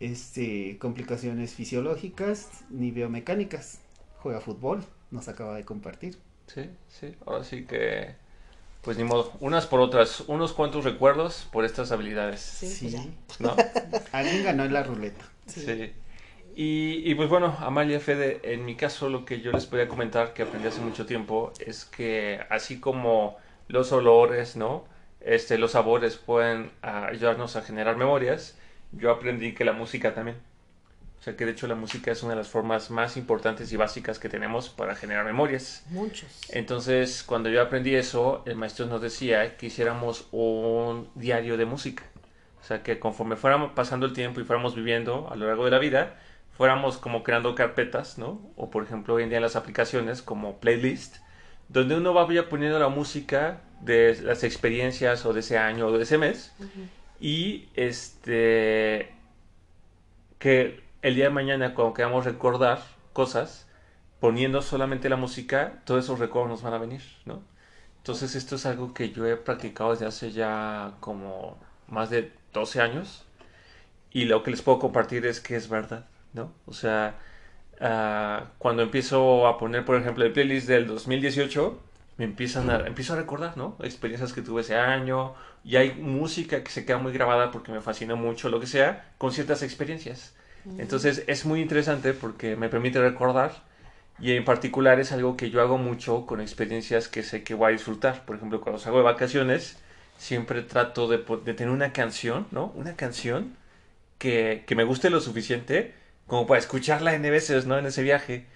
este 0.00 0.78
complicaciones 0.78 1.54
fisiológicas 1.54 2.64
ni 2.70 2.90
biomecánicas. 2.90 3.80
Juega 4.18 4.40
fútbol, 4.40 4.84
nos 5.10 5.28
acaba 5.28 5.56
de 5.56 5.64
compartir. 5.64 6.18
Sí, 6.46 6.68
sí. 6.88 7.14
Ahora 7.24 7.44
sí 7.44 7.64
que, 7.64 8.16
pues 8.82 8.96
ni 8.98 9.04
modo, 9.04 9.32
unas 9.40 9.66
por 9.66 9.80
otras, 9.80 10.20
unos 10.26 10.52
cuantos 10.52 10.84
recuerdos 10.84 11.48
por 11.52 11.64
estas 11.64 11.92
habilidades, 11.92 12.40
Sí, 12.40 12.66
Sí. 12.68 13.10
pues. 13.26 13.40
¿no? 13.40 13.54
Alguien 14.12 14.44
ganó 14.44 14.64
en 14.64 14.72
la 14.72 14.82
ruleta. 14.82 15.24
Sí. 15.46 15.60
Sí. 15.60 15.92
Y, 16.54 17.10
y 17.10 17.14
pues 17.14 17.28
bueno, 17.30 17.56
Amalia 17.60 17.98
Fede, 17.98 18.40
en 18.42 18.64
mi 18.66 18.74
caso 18.76 19.08
lo 19.08 19.24
que 19.24 19.40
yo 19.40 19.52
les 19.52 19.64
podía 19.66 19.88
comentar 19.88 20.34
que 20.34 20.42
aprendí 20.42 20.68
hace 20.68 20.80
mucho 20.82 21.06
tiempo 21.06 21.52
es 21.64 21.84
que 21.86 22.40
así 22.50 22.78
como 22.78 23.38
los 23.68 23.90
olores, 23.92 24.54
¿no? 24.56 24.84
Este, 25.20 25.56
los 25.56 25.70
sabores 25.72 26.16
pueden 26.16 26.70
ayudarnos 26.82 27.56
a 27.56 27.62
generar 27.62 27.96
memorias, 27.96 28.58
yo 28.92 29.10
aprendí 29.10 29.54
que 29.54 29.64
la 29.64 29.72
música 29.72 30.12
también. 30.14 30.36
O 31.22 31.24
sea 31.24 31.36
que 31.36 31.46
de 31.46 31.52
hecho 31.52 31.68
la 31.68 31.76
música 31.76 32.10
es 32.10 32.24
una 32.24 32.32
de 32.32 32.38
las 32.38 32.48
formas 32.48 32.90
más 32.90 33.16
importantes 33.16 33.72
y 33.72 33.76
básicas 33.76 34.18
que 34.18 34.28
tenemos 34.28 34.70
para 34.70 34.96
generar 34.96 35.24
memorias. 35.24 35.84
Muchos. 35.90 36.28
Entonces, 36.48 37.22
cuando 37.22 37.48
yo 37.48 37.62
aprendí 37.62 37.94
eso, 37.94 38.42
el 38.44 38.56
maestro 38.56 38.86
nos 38.86 39.00
decía 39.00 39.56
que 39.56 39.66
hiciéramos 39.66 40.26
un 40.32 41.08
diario 41.14 41.56
de 41.56 41.64
música. 41.64 42.02
O 42.60 42.64
sea, 42.64 42.82
que 42.82 42.98
conforme 42.98 43.36
fuéramos 43.36 43.70
pasando 43.70 44.04
el 44.06 44.14
tiempo 44.14 44.40
y 44.40 44.44
fuéramos 44.44 44.74
viviendo 44.74 45.28
a 45.30 45.36
lo 45.36 45.46
largo 45.46 45.64
de 45.64 45.70
la 45.70 45.78
vida, 45.78 46.18
fuéramos 46.56 46.98
como 46.98 47.22
creando 47.22 47.54
carpetas, 47.54 48.18
¿no? 48.18 48.40
O 48.56 48.68
por 48.68 48.82
ejemplo, 48.82 49.14
hoy 49.14 49.22
en 49.22 49.28
día 49.28 49.38
en 49.38 49.42
las 49.42 49.54
aplicaciones 49.54 50.22
como 50.22 50.58
playlist, 50.58 51.18
donde 51.68 51.94
uno 51.94 52.14
vaya 52.14 52.48
poniendo 52.48 52.80
la 52.80 52.88
música 52.88 53.60
de 53.80 54.20
las 54.22 54.42
experiencias 54.42 55.24
o 55.24 55.32
de 55.32 55.38
ese 55.38 55.56
año 55.56 55.86
o 55.86 55.96
de 55.96 56.02
ese 56.02 56.18
mes 56.18 56.52
y 57.20 57.68
este 57.74 59.14
que 60.40 60.81
el 61.02 61.14
día 61.14 61.24
de 61.24 61.30
mañana 61.30 61.74
cuando 61.74 61.94
queramos 61.94 62.24
recordar 62.24 62.82
cosas 63.12 63.68
poniendo 64.20 64.62
solamente 64.62 65.08
la 65.08 65.16
música 65.16 65.82
todos 65.84 66.04
esos 66.04 66.18
recuerdos 66.18 66.50
nos 66.50 66.62
van 66.62 66.74
a 66.74 66.78
venir 66.78 67.02
no 67.24 67.42
entonces 67.98 68.34
esto 68.34 68.56
es 68.56 68.66
algo 68.66 68.94
que 68.94 69.10
yo 69.10 69.26
he 69.26 69.36
practicado 69.36 69.90
desde 69.90 70.06
hace 70.06 70.32
ya 70.32 70.94
como 71.00 71.58
más 71.88 72.10
de 72.10 72.32
12 72.52 72.80
años 72.80 73.24
y 74.10 74.24
lo 74.24 74.42
que 74.42 74.50
les 74.52 74.62
puedo 74.62 74.78
compartir 74.78 75.26
es 75.26 75.40
que 75.40 75.56
es 75.56 75.68
verdad 75.68 76.06
no 76.32 76.52
o 76.66 76.72
sea 76.72 77.16
ah, 77.80 78.46
cuando 78.58 78.82
empiezo 78.82 79.46
a 79.46 79.58
poner 79.58 79.84
por 79.84 79.96
ejemplo 79.96 80.24
el 80.24 80.32
playlist 80.32 80.68
del 80.68 80.86
2018 80.86 81.92
me 82.18 82.24
empiezan 82.24 82.70
empiezo 82.86 83.14
a 83.14 83.16
recordar, 83.16 83.56
¿no? 83.56 83.76
Experiencias 83.82 84.32
que 84.32 84.42
tuve 84.42 84.60
ese 84.60 84.76
año 84.76 85.34
y 85.64 85.76
hay 85.76 85.94
música 85.94 86.62
que 86.62 86.70
se 86.70 86.84
queda 86.84 86.98
muy 86.98 87.12
grabada 87.12 87.50
porque 87.50 87.72
me 87.72 87.80
fascina 87.80 88.14
mucho, 88.14 88.48
lo 88.48 88.60
que 88.60 88.66
sea, 88.66 89.12
con 89.18 89.32
ciertas 89.32 89.62
experiencias. 89.62 90.34
Entonces 90.78 91.24
es 91.26 91.44
muy 91.44 91.60
interesante 91.60 92.14
porque 92.14 92.56
me 92.56 92.68
permite 92.68 93.00
recordar 93.00 93.62
y 94.18 94.32
en 94.36 94.44
particular 94.44 95.00
es 95.00 95.12
algo 95.12 95.36
que 95.36 95.50
yo 95.50 95.60
hago 95.60 95.78
mucho 95.78 96.26
con 96.26 96.40
experiencias 96.40 97.08
que 97.08 97.22
sé 97.22 97.42
que 97.44 97.54
voy 97.54 97.70
a 97.70 97.72
disfrutar. 97.72 98.24
Por 98.24 98.36
ejemplo, 98.36 98.60
cuando 98.60 98.78
salgo 98.80 98.98
de 98.98 99.04
vacaciones, 99.04 99.78
siempre 100.16 100.62
trato 100.62 101.08
de, 101.08 101.18
de 101.44 101.54
tener 101.54 101.70
una 101.72 101.92
canción, 101.92 102.46
¿no? 102.52 102.72
Una 102.76 102.96
canción 102.96 103.56
que, 104.18 104.64
que 104.66 104.74
me 104.76 104.84
guste 104.84 105.10
lo 105.10 105.20
suficiente 105.20 105.94
como 106.26 106.46
para 106.46 106.60
escucharla 106.60 107.14
en 107.14 107.22
veces, 107.22 107.66
¿no? 107.66 107.78
En 107.78 107.86
ese 107.86 108.02
viaje. 108.02 108.46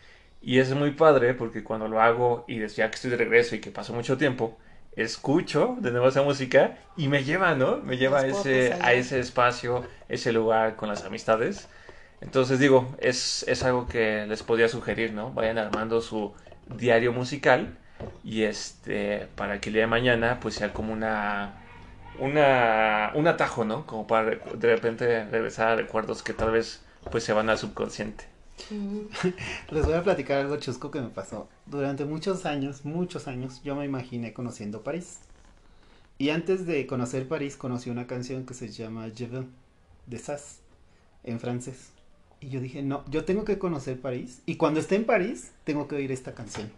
Y 0.40 0.58
es 0.58 0.74
muy 0.74 0.92
padre 0.92 1.34
porque 1.34 1.64
cuando 1.64 1.88
lo 1.88 2.00
hago 2.00 2.44
y 2.48 2.58
desde 2.58 2.76
ya 2.76 2.90
que 2.90 2.96
estoy 2.96 3.10
de 3.10 3.16
regreso 3.16 3.56
y 3.56 3.60
que 3.60 3.70
pasó 3.70 3.92
mucho 3.94 4.16
tiempo, 4.16 4.58
escucho 4.94 5.76
de 5.80 5.90
nuevo 5.90 6.08
esa 6.08 6.22
música 6.22 6.78
y 6.96 7.08
me 7.08 7.24
lleva, 7.24 7.54
¿no? 7.54 7.78
Me 7.78 7.96
lleva 7.96 8.20
a 8.20 8.26
ese, 8.26 8.76
a 8.80 8.92
ese 8.92 9.18
espacio, 9.20 9.86
ese 10.08 10.32
lugar 10.32 10.76
con 10.76 10.88
las 10.88 11.04
amistades. 11.04 11.68
Entonces 12.20 12.58
digo, 12.58 12.94
es, 12.98 13.44
es 13.48 13.62
algo 13.64 13.86
que 13.86 14.26
les 14.26 14.42
podría 14.42 14.68
sugerir, 14.68 15.12
¿no? 15.12 15.32
Vayan 15.32 15.58
armando 15.58 16.00
su 16.00 16.34
diario 16.68 17.12
musical 17.12 17.78
y 18.24 18.42
este, 18.42 19.28
para 19.36 19.60
que 19.60 19.68
el 19.70 19.74
día 19.74 19.82
de 19.82 19.88
mañana 19.88 20.40
pues 20.40 20.54
sea 20.56 20.72
como 20.72 20.92
una, 20.92 21.54
una, 22.18 23.12
un 23.14 23.26
atajo, 23.28 23.64
¿no? 23.64 23.86
Como 23.86 24.06
para 24.06 24.30
de 24.36 24.68
repente 24.76 25.24
regresar 25.26 25.68
a 25.68 25.76
recuerdos 25.76 26.22
que 26.22 26.34
tal 26.34 26.52
vez 26.52 26.84
pues 27.10 27.24
se 27.24 27.32
van 27.32 27.50
al 27.50 27.58
subconsciente. 27.58 28.26
Les 29.70 29.84
voy 29.84 29.94
a 29.94 30.02
platicar 30.02 30.40
algo 30.40 30.56
chusco 30.58 30.90
que 30.90 31.00
me 31.00 31.08
pasó. 31.08 31.48
Durante 31.66 32.04
muchos 32.04 32.46
años, 32.46 32.84
muchos 32.84 33.28
años, 33.28 33.62
yo 33.62 33.76
me 33.76 33.84
imaginé 33.84 34.32
conociendo 34.32 34.82
París. 34.82 35.20
Y 36.18 36.30
antes 36.30 36.66
de 36.66 36.86
conocer 36.86 37.28
París, 37.28 37.56
conocí 37.56 37.90
una 37.90 38.06
canción 38.06 38.46
que 38.46 38.54
se 38.54 38.68
llama 38.70 39.08
Je 39.14 39.26
veux, 39.26 39.46
de 40.06 40.18
Sass. 40.18 40.60
en 41.24 41.40
francés. 41.40 41.95
Y 42.46 42.50
yo 42.50 42.60
dije, 42.60 42.80
no, 42.80 43.04
yo 43.10 43.24
tengo 43.24 43.44
que 43.44 43.58
conocer 43.58 44.00
París. 44.00 44.40
Y 44.46 44.54
cuando 44.54 44.78
esté 44.78 44.94
en 44.94 45.04
París, 45.04 45.50
tengo 45.64 45.88
que 45.88 45.96
oír 45.96 46.12
esta 46.12 46.32
canción. 46.32 46.70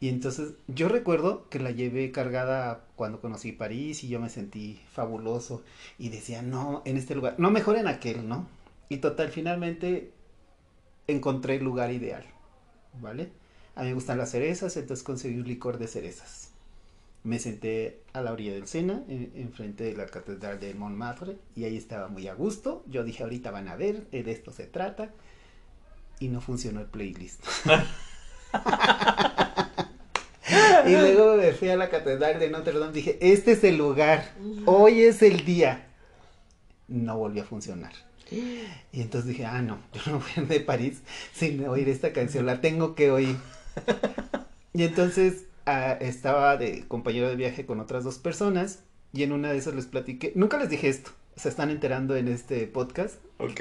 Y 0.00 0.08
entonces 0.08 0.54
yo 0.68 0.88
recuerdo 0.88 1.46
que 1.50 1.58
la 1.58 1.70
llevé 1.70 2.10
cargada 2.12 2.86
cuando 2.96 3.20
conocí 3.20 3.52
París 3.52 4.02
y 4.02 4.08
yo 4.08 4.20
me 4.20 4.30
sentí 4.30 4.80
fabuloso. 4.90 5.62
Y 5.98 6.08
decía, 6.08 6.40
no, 6.40 6.80
en 6.86 6.96
este 6.96 7.14
lugar, 7.14 7.34
no 7.36 7.50
mejor 7.50 7.76
en 7.76 7.88
aquel, 7.88 8.26
¿no? 8.26 8.48
Y 8.88 8.96
total, 8.96 9.28
finalmente 9.28 10.12
encontré 11.06 11.56
el 11.56 11.64
lugar 11.64 11.92
ideal, 11.92 12.24
¿vale? 13.02 13.32
A 13.74 13.82
mí 13.82 13.88
me 13.88 13.94
gustan 13.94 14.16
las 14.16 14.30
cerezas, 14.30 14.78
entonces 14.78 15.04
conseguí 15.04 15.38
un 15.38 15.46
licor 15.46 15.76
de 15.76 15.88
cerezas. 15.88 16.49
Me 17.22 17.38
senté 17.38 18.02
a 18.12 18.22
la 18.22 18.32
orilla 18.32 18.54
del 18.54 18.66
Sena, 18.66 19.04
enfrente 19.08 19.84
de 19.84 19.94
la 19.94 20.06
catedral 20.06 20.58
de 20.58 20.74
Montmartre, 20.74 21.36
y 21.54 21.64
ahí 21.64 21.76
estaba 21.76 22.08
muy 22.08 22.28
a 22.28 22.34
gusto. 22.34 22.82
Yo 22.86 23.04
dije, 23.04 23.22
ahorita 23.22 23.50
van 23.50 23.68
a 23.68 23.76
ver, 23.76 24.08
de 24.10 24.30
esto 24.30 24.52
se 24.52 24.66
trata. 24.66 25.10
Y 26.18 26.28
no 26.28 26.40
funcionó 26.40 26.80
el 26.80 26.86
playlist. 26.86 27.44
y 30.86 30.90
luego 30.90 31.36
me 31.36 31.52
fui 31.52 31.68
a 31.68 31.76
la 31.76 31.90
catedral 31.90 32.38
de 32.38 32.50
Notre 32.50 32.78
Dame, 32.78 32.92
dije, 32.92 33.18
este 33.20 33.52
es 33.52 33.64
el 33.64 33.76
lugar, 33.76 34.32
hoy 34.66 35.02
es 35.02 35.22
el 35.22 35.44
día. 35.44 35.86
No 36.88 37.18
volvió 37.18 37.42
a 37.42 37.46
funcionar. 37.46 37.92
Y 38.30 39.00
entonces 39.00 39.28
dije, 39.28 39.44
ah, 39.44 39.60
no, 39.60 39.80
yo 39.92 40.12
no 40.12 40.20
voy 40.20 40.30
a 40.36 40.40
ir 40.40 40.46
de 40.46 40.60
París 40.60 41.02
sin 41.34 41.66
oír 41.66 41.88
esta 41.88 42.12
canción, 42.12 42.46
la 42.46 42.60
tengo 42.60 42.94
que 42.94 43.10
oír. 43.10 43.36
Y 44.72 44.84
entonces 44.84 45.46
ah, 45.66 45.92
estaba 46.00 46.56
de 46.56 46.86
compañero 46.88 47.28
de 47.28 47.36
viaje 47.36 47.66
con 47.66 47.80
otras 47.80 48.04
dos 48.04 48.18
personas 48.18 48.84
y 49.12 49.22
en 49.22 49.32
una 49.32 49.50
de 49.50 49.58
esas 49.58 49.74
les 49.74 49.86
platiqué, 49.86 50.32
nunca 50.34 50.58
les 50.58 50.70
dije 50.70 50.88
esto, 50.88 51.10
se 51.36 51.48
están 51.48 51.70
enterando 51.70 52.16
en 52.16 52.28
este 52.28 52.66
podcast. 52.66 53.16
Ok. 53.38 53.60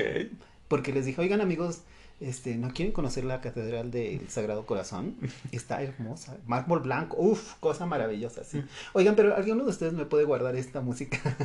Porque 0.68 0.94
les 0.94 1.06
dije, 1.06 1.20
oigan 1.22 1.42
amigos, 1.42 1.82
este, 2.20 2.58
¿no 2.58 2.74
quieren 2.74 2.92
conocer 2.92 3.24
la 3.24 3.40
Catedral 3.40 3.92
del 3.92 4.30
Sagrado 4.30 4.66
Corazón? 4.66 5.16
Está 5.52 5.82
hermosa. 5.82 6.38
Mármol 6.46 6.82
blanco, 6.82 7.18
uff, 7.18 7.56
cosa 7.60 7.86
maravillosa, 7.86 8.44
sí. 8.44 8.62
Oigan, 8.94 9.16
pero 9.16 9.36
¿alguno 9.36 9.64
de 9.64 9.70
ustedes 9.70 9.94
me 9.94 10.06
puede 10.06 10.26
guardar 10.26 10.56
esta 10.56 10.82
música? 10.82 11.18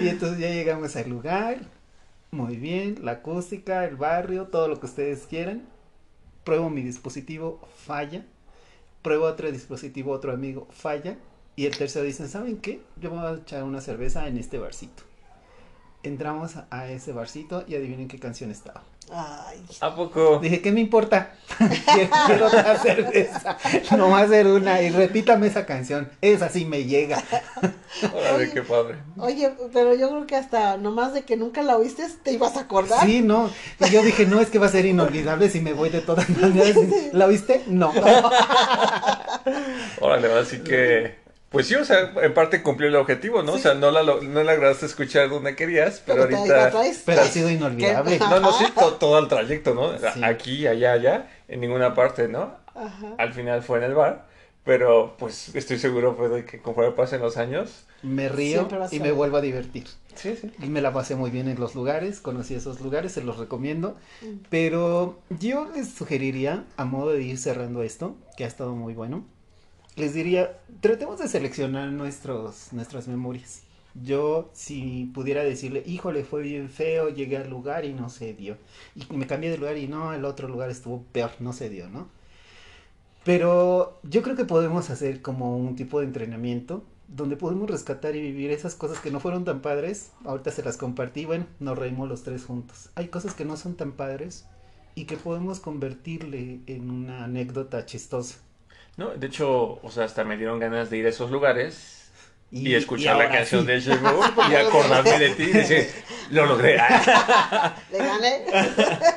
y 0.00 0.08
entonces 0.08 0.38
ya 0.38 0.48
llegamos 0.48 0.96
al 0.96 1.10
lugar. 1.10 1.58
Muy 2.30 2.56
bien, 2.56 2.96
la 3.02 3.12
acústica, 3.12 3.84
el 3.84 3.96
barrio, 3.96 4.46
todo 4.46 4.68
lo 4.68 4.80
que 4.80 4.86
ustedes 4.86 5.26
quieran. 5.26 5.62
Pruebo 6.44 6.70
mi 6.70 6.82
dispositivo, 6.82 7.60
falla. 7.76 8.24
Pruebo 9.02 9.24
otro 9.26 9.50
dispositivo, 9.50 10.12
otro 10.12 10.32
amigo, 10.32 10.66
falla. 10.70 11.16
Y 11.56 11.66
el 11.66 11.76
tercero 11.76 12.04
dice, 12.04 12.28
¿saben 12.28 12.58
qué? 12.58 12.80
Yo 13.00 13.10
me 13.10 13.20
voy 13.20 13.26
a 13.26 13.38
echar 13.38 13.64
una 13.64 13.80
cerveza 13.80 14.26
en 14.28 14.38
este 14.38 14.58
barcito 14.58 15.02
entramos 16.02 16.54
a 16.70 16.88
ese 16.88 17.12
barcito 17.12 17.64
y 17.66 17.74
adivinen 17.74 18.08
qué 18.08 18.18
canción 18.18 18.50
estaba. 18.50 18.82
Ay. 19.12 19.60
¿A 19.80 19.94
poco? 19.94 20.38
Dije, 20.38 20.60
¿qué 20.60 20.70
me 20.70 20.80
importa? 20.80 21.32
quiero, 22.26 22.46
otra 22.46 22.78
cerveza. 22.78 23.58
No 23.96 24.10
va 24.10 24.20
a 24.20 24.28
ser 24.28 24.46
una. 24.46 24.80
Y 24.82 24.90
repítame 24.90 25.48
esa 25.48 25.66
canción. 25.66 26.08
Esa 26.20 26.48
sí 26.48 26.64
me 26.64 26.84
llega. 26.84 27.22
Órale, 28.14 28.50
qué 28.50 28.62
padre. 28.62 28.98
Oye, 29.16 29.52
pero 29.72 29.94
yo 29.94 30.08
creo 30.10 30.26
que 30.26 30.36
hasta 30.36 30.76
nomás 30.76 31.12
de 31.12 31.22
que 31.22 31.36
nunca 31.36 31.62
la 31.62 31.76
oíste, 31.76 32.06
te 32.22 32.32
ibas 32.32 32.56
a 32.56 32.60
acordar. 32.60 33.04
Sí, 33.04 33.20
no. 33.20 33.50
Y 33.80 33.90
yo 33.90 34.02
dije, 34.02 34.26
no, 34.26 34.40
es 34.40 34.48
que 34.48 34.58
va 34.58 34.66
a 34.66 34.70
ser 34.70 34.86
inolvidable 34.86 35.50
si 35.50 35.60
me 35.60 35.72
voy 35.72 35.90
de 35.90 36.00
todas 36.00 36.28
maneras. 36.40 36.76
¿La 37.12 37.26
oíste? 37.26 37.64
No. 37.66 37.92
Órale, 40.00 40.32
así 40.38 40.58
que 40.58 41.18
pues 41.50 41.66
sí, 41.66 41.74
o 41.74 41.84
sea, 41.84 42.12
en 42.22 42.32
parte 42.32 42.62
cumplió 42.62 42.88
el 42.88 42.94
objetivo, 42.94 43.42
¿no? 43.42 43.54
O 43.54 43.58
sea, 43.58 43.74
no 43.74 43.90
la, 43.90 44.04
no 44.04 44.44
la 44.44 44.54
lograste 44.54 44.86
escuchar 44.86 45.28
donde 45.28 45.56
querías, 45.56 46.00
pero, 46.06 46.22
ahorita... 46.22 46.72
Pero 47.04 47.20
ha 47.20 47.24
sido 47.24 47.50
inolvidable. 47.50 48.20
No, 48.20 48.38
no, 48.38 48.52
sí, 48.52 48.66
todo, 49.00 49.18
el 49.18 49.26
trayecto, 49.26 49.74
¿no? 49.74 49.90
Aquí, 50.24 50.68
allá, 50.68 50.92
allá, 50.92 51.30
en 51.48 51.60
ninguna 51.60 51.92
parte, 51.92 52.28
¿no? 52.28 52.54
Ajá. 52.72 53.14
Al 53.18 53.32
final 53.32 53.64
fue 53.64 53.78
en 53.78 53.84
el 53.84 53.94
bar, 53.94 54.28
pero 54.62 55.16
pues 55.18 55.52
estoy 55.56 55.80
seguro 55.80 56.16
pues, 56.16 56.30
de 56.30 56.44
que 56.44 56.60
conforme 56.60 56.92
pasen 56.92 57.20
los 57.20 57.36
años... 57.36 57.84
Me 58.02 58.28
río 58.28 58.68
y 58.92 59.00
me 59.00 59.10
vuelvo 59.10 59.38
a 59.38 59.40
divertir. 59.40 59.88
Sí, 60.14 60.36
sí. 60.40 60.52
Y 60.62 60.66
me 60.66 60.80
la 60.80 60.92
pasé 60.92 61.16
muy 61.16 61.30
bien 61.30 61.48
en 61.48 61.58
los 61.58 61.74
lugares, 61.74 62.20
conocí 62.20 62.54
esos 62.54 62.80
lugares, 62.80 63.10
se 63.10 63.22
los 63.22 63.38
recomiendo. 63.38 63.96
Mm. 64.22 64.44
Pero 64.50 65.18
yo 65.30 65.68
les 65.74 65.90
sugeriría, 65.90 66.64
a 66.76 66.84
modo 66.84 67.10
de 67.10 67.22
ir 67.22 67.38
cerrando 67.38 67.82
esto, 67.82 68.16
que 68.36 68.44
ha 68.44 68.46
estado 68.46 68.74
muy 68.74 68.94
bueno, 68.94 69.24
les 69.96 70.14
diría, 70.14 70.58
tratemos 70.80 71.18
de 71.18 71.28
seleccionar 71.28 71.90
nuestros, 71.90 72.72
nuestras 72.72 73.08
memorias. 73.08 73.62
Yo, 73.94 74.50
si 74.52 75.10
pudiera 75.12 75.42
decirle, 75.42 75.82
híjole, 75.84 76.24
fue 76.24 76.42
bien 76.42 76.68
feo, 76.68 77.08
llegué 77.08 77.38
al 77.38 77.50
lugar 77.50 77.84
y 77.84 77.92
no 77.92 78.08
se 78.08 78.34
dio. 78.34 78.56
Y 78.94 79.14
me 79.14 79.26
cambié 79.26 79.50
de 79.50 79.58
lugar 79.58 79.76
y 79.76 79.88
no, 79.88 80.12
el 80.12 80.24
otro 80.24 80.48
lugar 80.48 80.70
estuvo 80.70 81.02
peor, 81.12 81.32
no 81.40 81.52
se 81.52 81.68
dio, 81.70 81.88
¿no? 81.88 82.08
Pero 83.24 84.00
yo 84.02 84.22
creo 84.22 84.36
que 84.36 84.44
podemos 84.44 84.90
hacer 84.90 85.20
como 85.22 85.56
un 85.56 85.76
tipo 85.76 86.00
de 86.00 86.06
entrenamiento 86.06 86.84
donde 87.08 87.36
podemos 87.36 87.68
rescatar 87.68 88.14
y 88.14 88.20
vivir 88.20 88.50
esas 88.50 88.74
cosas 88.76 89.00
que 89.00 89.10
no 89.10 89.20
fueron 89.20 89.44
tan 89.44 89.60
padres. 89.60 90.12
Ahorita 90.24 90.52
se 90.52 90.62
las 90.62 90.76
compartí, 90.76 91.24
bueno, 91.24 91.46
nos 91.58 91.76
reímos 91.76 92.08
los 92.08 92.22
tres 92.22 92.44
juntos. 92.44 92.90
Hay 92.94 93.08
cosas 93.08 93.34
que 93.34 93.44
no 93.44 93.56
son 93.56 93.74
tan 93.74 93.92
padres 93.92 94.46
y 94.94 95.04
que 95.04 95.16
podemos 95.16 95.60
convertirle 95.60 96.60
en 96.66 96.90
una 96.90 97.24
anécdota 97.24 97.84
chistosa. 97.84 98.38
No, 99.00 99.14
de 99.16 99.28
hecho, 99.28 99.80
o 99.82 99.90
sea, 99.90 100.04
hasta 100.04 100.24
me 100.24 100.36
dieron 100.36 100.58
ganas 100.58 100.90
de 100.90 100.98
ir 100.98 101.06
a 101.06 101.08
esos 101.08 101.30
lugares 101.30 102.10
y, 102.50 102.74
escuchar 102.74 103.16
la 103.16 103.30
canción 103.30 103.64
de 103.64 103.80
Jebo 103.80 104.20
y 104.50 104.54
acordarme 104.56 105.18
de 105.18 105.30
ti 105.30 105.44
y 105.44 105.52
decir, 105.52 105.86
lo 106.30 106.44
logré. 106.44 106.76
Le 107.92 107.96
gané. 107.96 108.44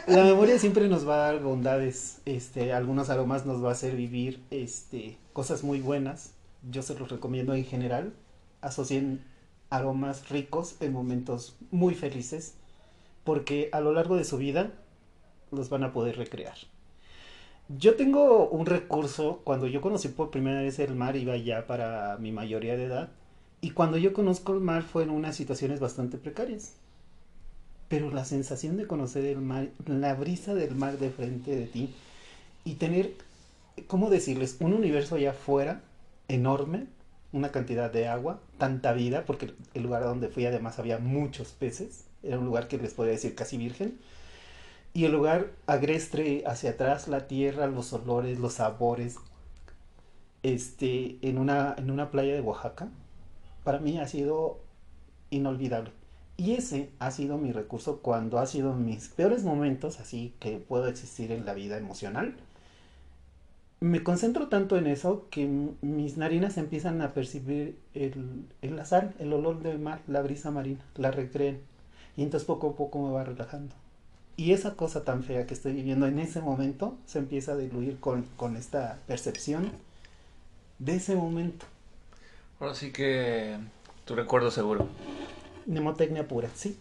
La 0.07 0.23
memoria 0.23 0.57
siempre 0.57 0.87
nos 0.87 1.05
va 1.05 1.15
a 1.15 1.33
dar 1.33 1.41
bondades, 1.41 2.21
este, 2.23 2.71
algunos 2.71 3.09
aromas 3.09 3.45
nos 3.45 3.61
va 3.61 3.67
a 3.67 3.71
hacer 3.73 3.97
vivir, 3.97 4.41
este, 4.51 5.17
cosas 5.33 5.65
muy 5.65 5.81
buenas. 5.81 6.31
Yo 6.71 6.81
se 6.81 6.97
los 6.97 7.09
recomiendo 7.09 7.53
en 7.53 7.65
general. 7.65 8.13
Asocien 8.61 9.25
aromas 9.69 10.29
ricos 10.29 10.77
en 10.79 10.93
momentos 10.93 11.57
muy 11.71 11.93
felices, 11.93 12.53
porque 13.25 13.67
a 13.73 13.81
lo 13.81 13.91
largo 13.91 14.15
de 14.15 14.23
su 14.23 14.37
vida 14.37 14.71
los 15.51 15.67
van 15.67 15.83
a 15.83 15.91
poder 15.91 16.15
recrear. 16.15 16.55
Yo 17.69 17.95
tengo 17.95 18.49
un 18.49 18.65
recurso, 18.65 19.39
cuando 19.45 19.67
yo 19.67 19.79
conocí 19.79 20.09
por 20.09 20.31
primera 20.31 20.61
vez 20.61 20.79
el 20.79 20.95
mar, 20.95 21.15
iba 21.15 21.37
ya 21.37 21.65
para 21.65 22.17
mi 22.17 22.33
mayoría 22.33 22.75
de 22.75 22.85
edad, 22.85 23.09
y 23.61 23.71
cuando 23.71 23.97
yo 23.97 24.11
conozco 24.11 24.53
el 24.53 24.59
mar 24.59 24.83
fue 24.83 25.03
en 25.03 25.09
unas 25.09 25.37
situaciones 25.37 25.79
bastante 25.79 26.17
precarias. 26.17 26.73
Pero 27.87 28.11
la 28.11 28.25
sensación 28.25 28.75
de 28.75 28.85
conocer 28.85 29.23
el 29.25 29.39
mar, 29.39 29.69
la 29.85 30.13
brisa 30.13 30.53
del 30.53 30.75
mar 30.75 30.97
de 30.97 31.09
frente 31.09 31.55
de 31.55 31.65
ti, 31.65 31.93
y 32.65 32.75
tener, 32.75 33.13
¿cómo 33.87 34.09
decirles? 34.09 34.57
Un 34.59 34.73
universo 34.73 35.15
allá 35.15 35.31
afuera, 35.31 35.81
enorme, 36.27 36.87
una 37.31 37.53
cantidad 37.53 37.89
de 37.89 38.09
agua, 38.09 38.41
tanta 38.57 38.91
vida, 38.91 39.23
porque 39.25 39.53
el 39.73 39.83
lugar 39.83 40.03
donde 40.03 40.27
fui 40.27 40.45
además 40.45 40.79
había 40.79 40.99
muchos 40.99 41.49
peces, 41.53 42.03
era 42.23 42.39
un 42.39 42.45
lugar 42.45 42.67
que 42.67 42.77
les 42.77 42.93
podría 42.93 43.13
decir 43.13 43.35
casi 43.35 43.57
virgen, 43.57 43.97
y 44.93 45.05
el 45.05 45.11
lugar 45.11 45.51
agreste 45.65 46.43
hacia 46.45 46.71
atrás, 46.71 47.07
la 47.07 47.27
tierra, 47.27 47.67
los 47.67 47.91
olores, 47.93 48.39
los 48.39 48.53
sabores, 48.53 49.17
este, 50.43 51.17
en 51.21 51.37
una, 51.39 51.73
en 51.77 51.89
una 51.89 52.11
playa 52.11 52.33
de 52.33 52.41
Oaxaca, 52.41 52.89
para 53.63 53.79
mí 53.79 53.97
ha 53.99 54.07
sido 54.07 54.59
inolvidable. 55.31 55.91
Y 56.37 56.53
ese 56.53 56.89
ha 56.99 57.11
sido 57.11 57.37
mi 57.37 57.51
recurso 57.51 57.99
cuando 57.99 58.39
ha 58.39 58.45
sido 58.45 58.73
mis 58.73 59.07
peores 59.09 59.43
momentos, 59.43 59.99
así 59.99 60.33
que 60.39 60.57
puedo 60.57 60.87
existir 60.87 61.31
en 61.31 61.45
la 61.45 61.53
vida 61.53 61.77
emocional. 61.77 62.35
Me 63.79 64.03
concentro 64.03 64.47
tanto 64.47 64.77
en 64.77 64.87
eso 64.87 65.27
que 65.29 65.45
mis 65.81 66.17
narinas 66.17 66.57
empiezan 66.57 67.01
a 67.01 67.13
percibir 67.13 67.77
el, 67.93 68.45
el 68.61 68.85
sal, 68.85 69.13
el 69.19 69.33
olor 69.33 69.61
del 69.61 69.79
mar, 69.79 70.01
la 70.07 70.21
brisa 70.21 70.51
marina, 70.51 70.83
la 70.95 71.11
recreen. 71.11 71.61
Y 72.15 72.23
entonces 72.23 72.45
poco 72.47 72.71
a 72.71 72.75
poco 72.75 73.01
me 73.05 73.11
va 73.11 73.23
relajando. 73.23 73.75
Y 74.35 74.53
esa 74.53 74.75
cosa 74.75 75.03
tan 75.03 75.23
fea 75.23 75.45
que 75.45 75.53
estoy 75.53 75.73
viviendo 75.73 76.07
en 76.07 76.17
ese 76.17 76.41
momento 76.41 76.97
se 77.05 77.19
empieza 77.19 77.51
a 77.51 77.57
diluir 77.57 77.99
con, 77.99 78.25
esta 78.57 78.97
percepción 79.07 79.71
de 80.79 80.95
ese 80.95 81.15
momento. 81.15 81.65
Ahora 82.59 82.73
sí 82.73 82.91
que 82.91 83.57
tu 84.05 84.15
recuerdo 84.15 84.49
seguro. 84.49 84.87
Mnemotecnia 85.67 86.27
pura, 86.27 86.49
sí. 86.55 86.77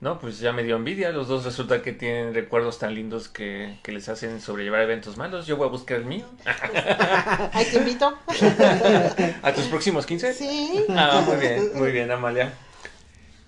No, 0.00 0.18
pues 0.18 0.40
ya 0.40 0.52
me 0.52 0.64
dio 0.64 0.76
envidia. 0.76 1.12
Los 1.12 1.28
dos 1.28 1.44
resulta 1.44 1.80
que 1.80 1.92
tienen 1.92 2.34
recuerdos 2.34 2.78
tan 2.78 2.94
lindos 2.94 3.28
que, 3.28 3.78
les 3.86 4.08
hacen 4.08 4.40
sobrellevar 4.40 4.82
eventos 4.82 5.16
malos. 5.16 5.46
Yo 5.46 5.56
voy 5.56 5.68
a 5.68 5.70
buscar 5.70 5.98
el 5.98 6.04
mío. 6.04 6.26
Ahí 7.52 7.64
te 7.70 7.78
invito. 7.78 8.18
¿A 9.42 9.54
tus 9.54 9.66
próximos 9.66 10.04
15? 10.04 10.34
Sí. 10.34 10.84
Ah, 10.90 11.22
muy 11.24 11.36
bien, 11.36 11.70
muy 11.76 11.92
bien, 11.92 12.10
Amalia. 12.10 12.52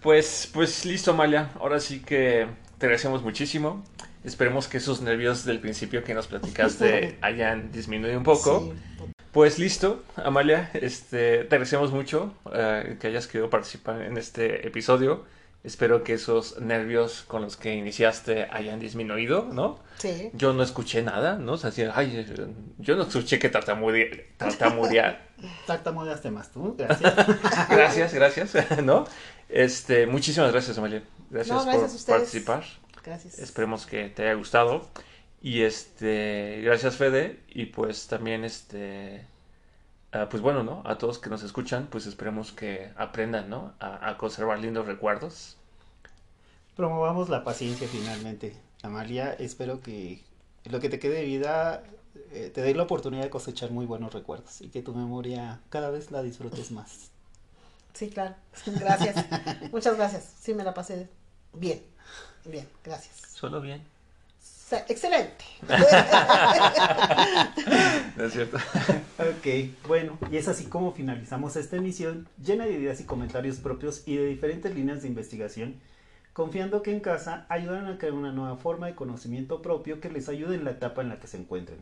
Pues, 0.00 0.48
pues 0.52 0.84
listo, 0.84 1.10
Amalia. 1.10 1.50
Ahora 1.58 1.80
sí 1.80 2.00
que 2.00 2.46
te 2.78 2.86
agradecemos 2.86 3.22
muchísimo. 3.22 3.84
Esperemos 4.24 4.68
que 4.68 4.78
esos 4.78 5.02
nervios 5.02 5.44
del 5.44 5.60
principio 5.60 6.02
que 6.02 6.14
nos 6.14 6.26
platicaste 6.26 7.18
hayan 7.22 7.72
disminuido 7.72 8.16
un 8.16 8.24
poco. 8.24 8.72
Pues 9.32 9.59
listo, 9.59 10.02
Amalia, 10.16 10.70
este, 10.74 11.44
te 11.44 11.56
agradecemos 11.56 11.92
mucho 11.92 12.32
eh, 12.52 12.96
que 13.01 13.09
hayas 13.09 13.26
querido 13.26 13.51
participar 13.51 14.02
en 14.02 14.16
este 14.16 14.66
episodio 14.66 15.24
Espero 15.64 16.05
que 16.05 16.12
esos 16.12 16.60
nervios 16.60 17.24
con 17.26 17.40
los 17.40 17.56
que 17.56 17.74
iniciaste 17.74 18.48
hayan 18.51 18.78
disminuido, 18.78 19.48
¿no? 19.51 19.78
Sí. 19.96 20.30
Yo 20.34 20.52
no 20.52 20.62
escuché 20.62 21.01
nada, 21.01 21.36
¿no? 21.38 21.52
O 21.52 21.56
sea, 21.56 21.72
ay, 21.94 22.26
yo 22.76 22.96
no 22.96 23.05
escuché 23.05 23.38
que 23.38 23.48
tartamudear. 23.48 24.10
tartamudear. 24.36 25.22
Tartamudeaste 25.66 26.30
más 26.30 26.52
tú, 26.52 26.76
gracias. 26.76 27.14
gracias, 27.70 28.12
gracias, 28.12 28.84
¿no? 28.84 29.06
Este, 29.48 30.06
muchísimas 30.06 30.52
gracias, 30.52 30.76
Amalia. 30.76 31.02
Gracias, 31.35 31.56
No, 31.56 31.65
gracias 31.65 32.05
a 32.05 32.06
por 32.06 32.16
participar. 32.16 32.65
Gracias. 33.05 33.39
Esperemos 33.40 33.86
que 33.86 34.09
te 34.09 34.23
haya 34.23 34.35
gustado. 34.35 34.89
Y 35.43 35.62
este, 35.62 36.62
gracias 36.62 36.97
Fede. 36.97 37.40
Y 37.48 37.66
pues 37.66 38.06
también 38.06 38.44
este, 38.44 39.27
ah, 40.12 40.28
pues 40.31 40.44
bueno, 40.44 40.62
¿no? 40.62 40.82
A 40.86 40.97
todos 40.97 41.19
que 41.19 41.28
nos 41.31 41.43
escuchan, 41.43 41.89
pues 41.90 42.06
esperemos 42.06 42.52
que 42.52 42.93
aprendan, 42.97 43.51
¿no? 43.51 43.74
A, 43.81 44.11
a 44.11 44.16
conservar 44.16 44.61
lindos 44.61 44.86
recuerdos. 44.86 45.56
Promovamos 46.77 47.28
la 47.28 47.43
paciencia 47.43 47.89
finalmente. 47.89 48.55
Amalia, 48.82 49.32
espero 49.32 49.81
que 49.81 50.23
lo 50.66 50.78
que 50.78 50.89
te 50.89 51.01
quede 51.01 51.16
de 51.16 51.24
vida 51.24 51.82
eh, 52.31 52.52
te 52.55 52.62
dé 52.62 52.77
la 52.77 52.85
oportunidad 52.85 53.24
de 53.24 53.31
cosechar 53.31 53.73
muy 53.73 53.86
buenos 53.86 54.15
recuerdos 54.15 54.61
y 54.61 54.69
que 54.69 54.82
tu 54.82 54.94
memoria 54.94 55.61
cada 55.69 55.90
vez 55.90 56.12
la 56.12 56.23
disfrutes 56.23 56.70
más. 56.70 57.11
Sí, 57.93 58.09
claro. 58.09 58.36
Gracias. 58.66 59.16
Muchas 59.73 59.97
gracias. 59.97 60.32
Sí, 60.40 60.55
me 60.55 60.62
la 60.62 60.74
pasé 60.74 61.09
bien. 61.55 61.82
Bien, 62.44 62.66
gracias. 62.85 63.16
Solo 63.32 63.60
bien. 63.60 63.82
Se- 64.40 64.85
Excelente. 64.89 65.44
¿No 68.16 68.24
es 68.24 68.32
cierto? 68.32 68.56
Ok, 69.18 69.47
bueno, 69.86 70.18
y 70.31 70.36
es 70.36 70.48
así 70.48 70.64
como 70.66 70.93
finalizamos 70.93 71.56
esta 71.56 71.76
emisión 71.76 72.28
llena 72.43 72.64
de 72.66 72.72
ideas 72.72 73.01
y 73.01 73.05
comentarios 73.05 73.56
propios 73.59 74.02
y 74.06 74.16
de 74.16 74.26
diferentes 74.26 74.74
líneas 74.74 75.02
de 75.02 75.09
investigación, 75.09 75.76
confiando 76.32 76.82
que 76.82 76.93
en 76.93 77.01
casa 77.01 77.47
ayudarán 77.48 77.86
a 77.86 77.98
crear 77.98 78.14
una 78.14 78.32
nueva 78.32 78.56
forma 78.56 78.86
de 78.86 78.94
conocimiento 78.94 79.62
propio 79.62 80.01
que 80.01 80.10
les 80.10 80.28
ayude 80.28 80.55
en 80.56 80.64
la 80.64 80.72
etapa 80.72 81.02
en 81.02 81.09
la 81.09 81.18
que 81.20 81.26
se 81.26 81.36
encuentren. 81.39 81.78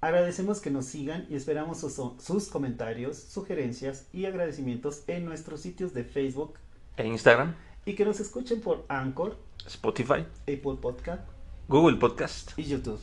Agradecemos 0.00 0.60
que 0.60 0.70
nos 0.70 0.84
sigan 0.86 1.26
y 1.30 1.34
esperamos 1.36 1.80
sus, 1.80 1.94
sus 2.22 2.48
comentarios, 2.48 3.16
sugerencias 3.18 4.04
y 4.12 4.26
agradecimientos 4.26 5.02
en 5.06 5.24
nuestros 5.24 5.60
sitios 5.60 5.94
de 5.94 6.04
Facebook 6.04 6.54
En 6.98 7.06
Instagram, 7.06 7.54
y 7.86 7.94
que 7.94 8.04
nos 8.04 8.20
escuchen 8.20 8.60
por 8.60 8.84
Anchor, 8.88 9.36
Spotify, 9.66 10.26
Apple 10.42 10.76
Podcast 10.80 11.22
Google 11.68 11.96
Podcast. 11.96 12.50
y 12.58 12.64
YouTube. 12.64 13.00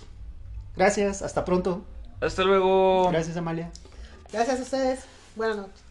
Gracias, 0.76 1.22
hasta 1.22 1.44
pronto. 1.46 1.84
Hasta 2.22 2.44
luego. 2.44 3.10
Gracias 3.10 3.36
Amalia. 3.38 3.72
Gracias 4.32 4.60
a 4.60 4.64
ustedes. 4.64 5.00
Buenas 5.36 5.58
noches. 5.58 5.91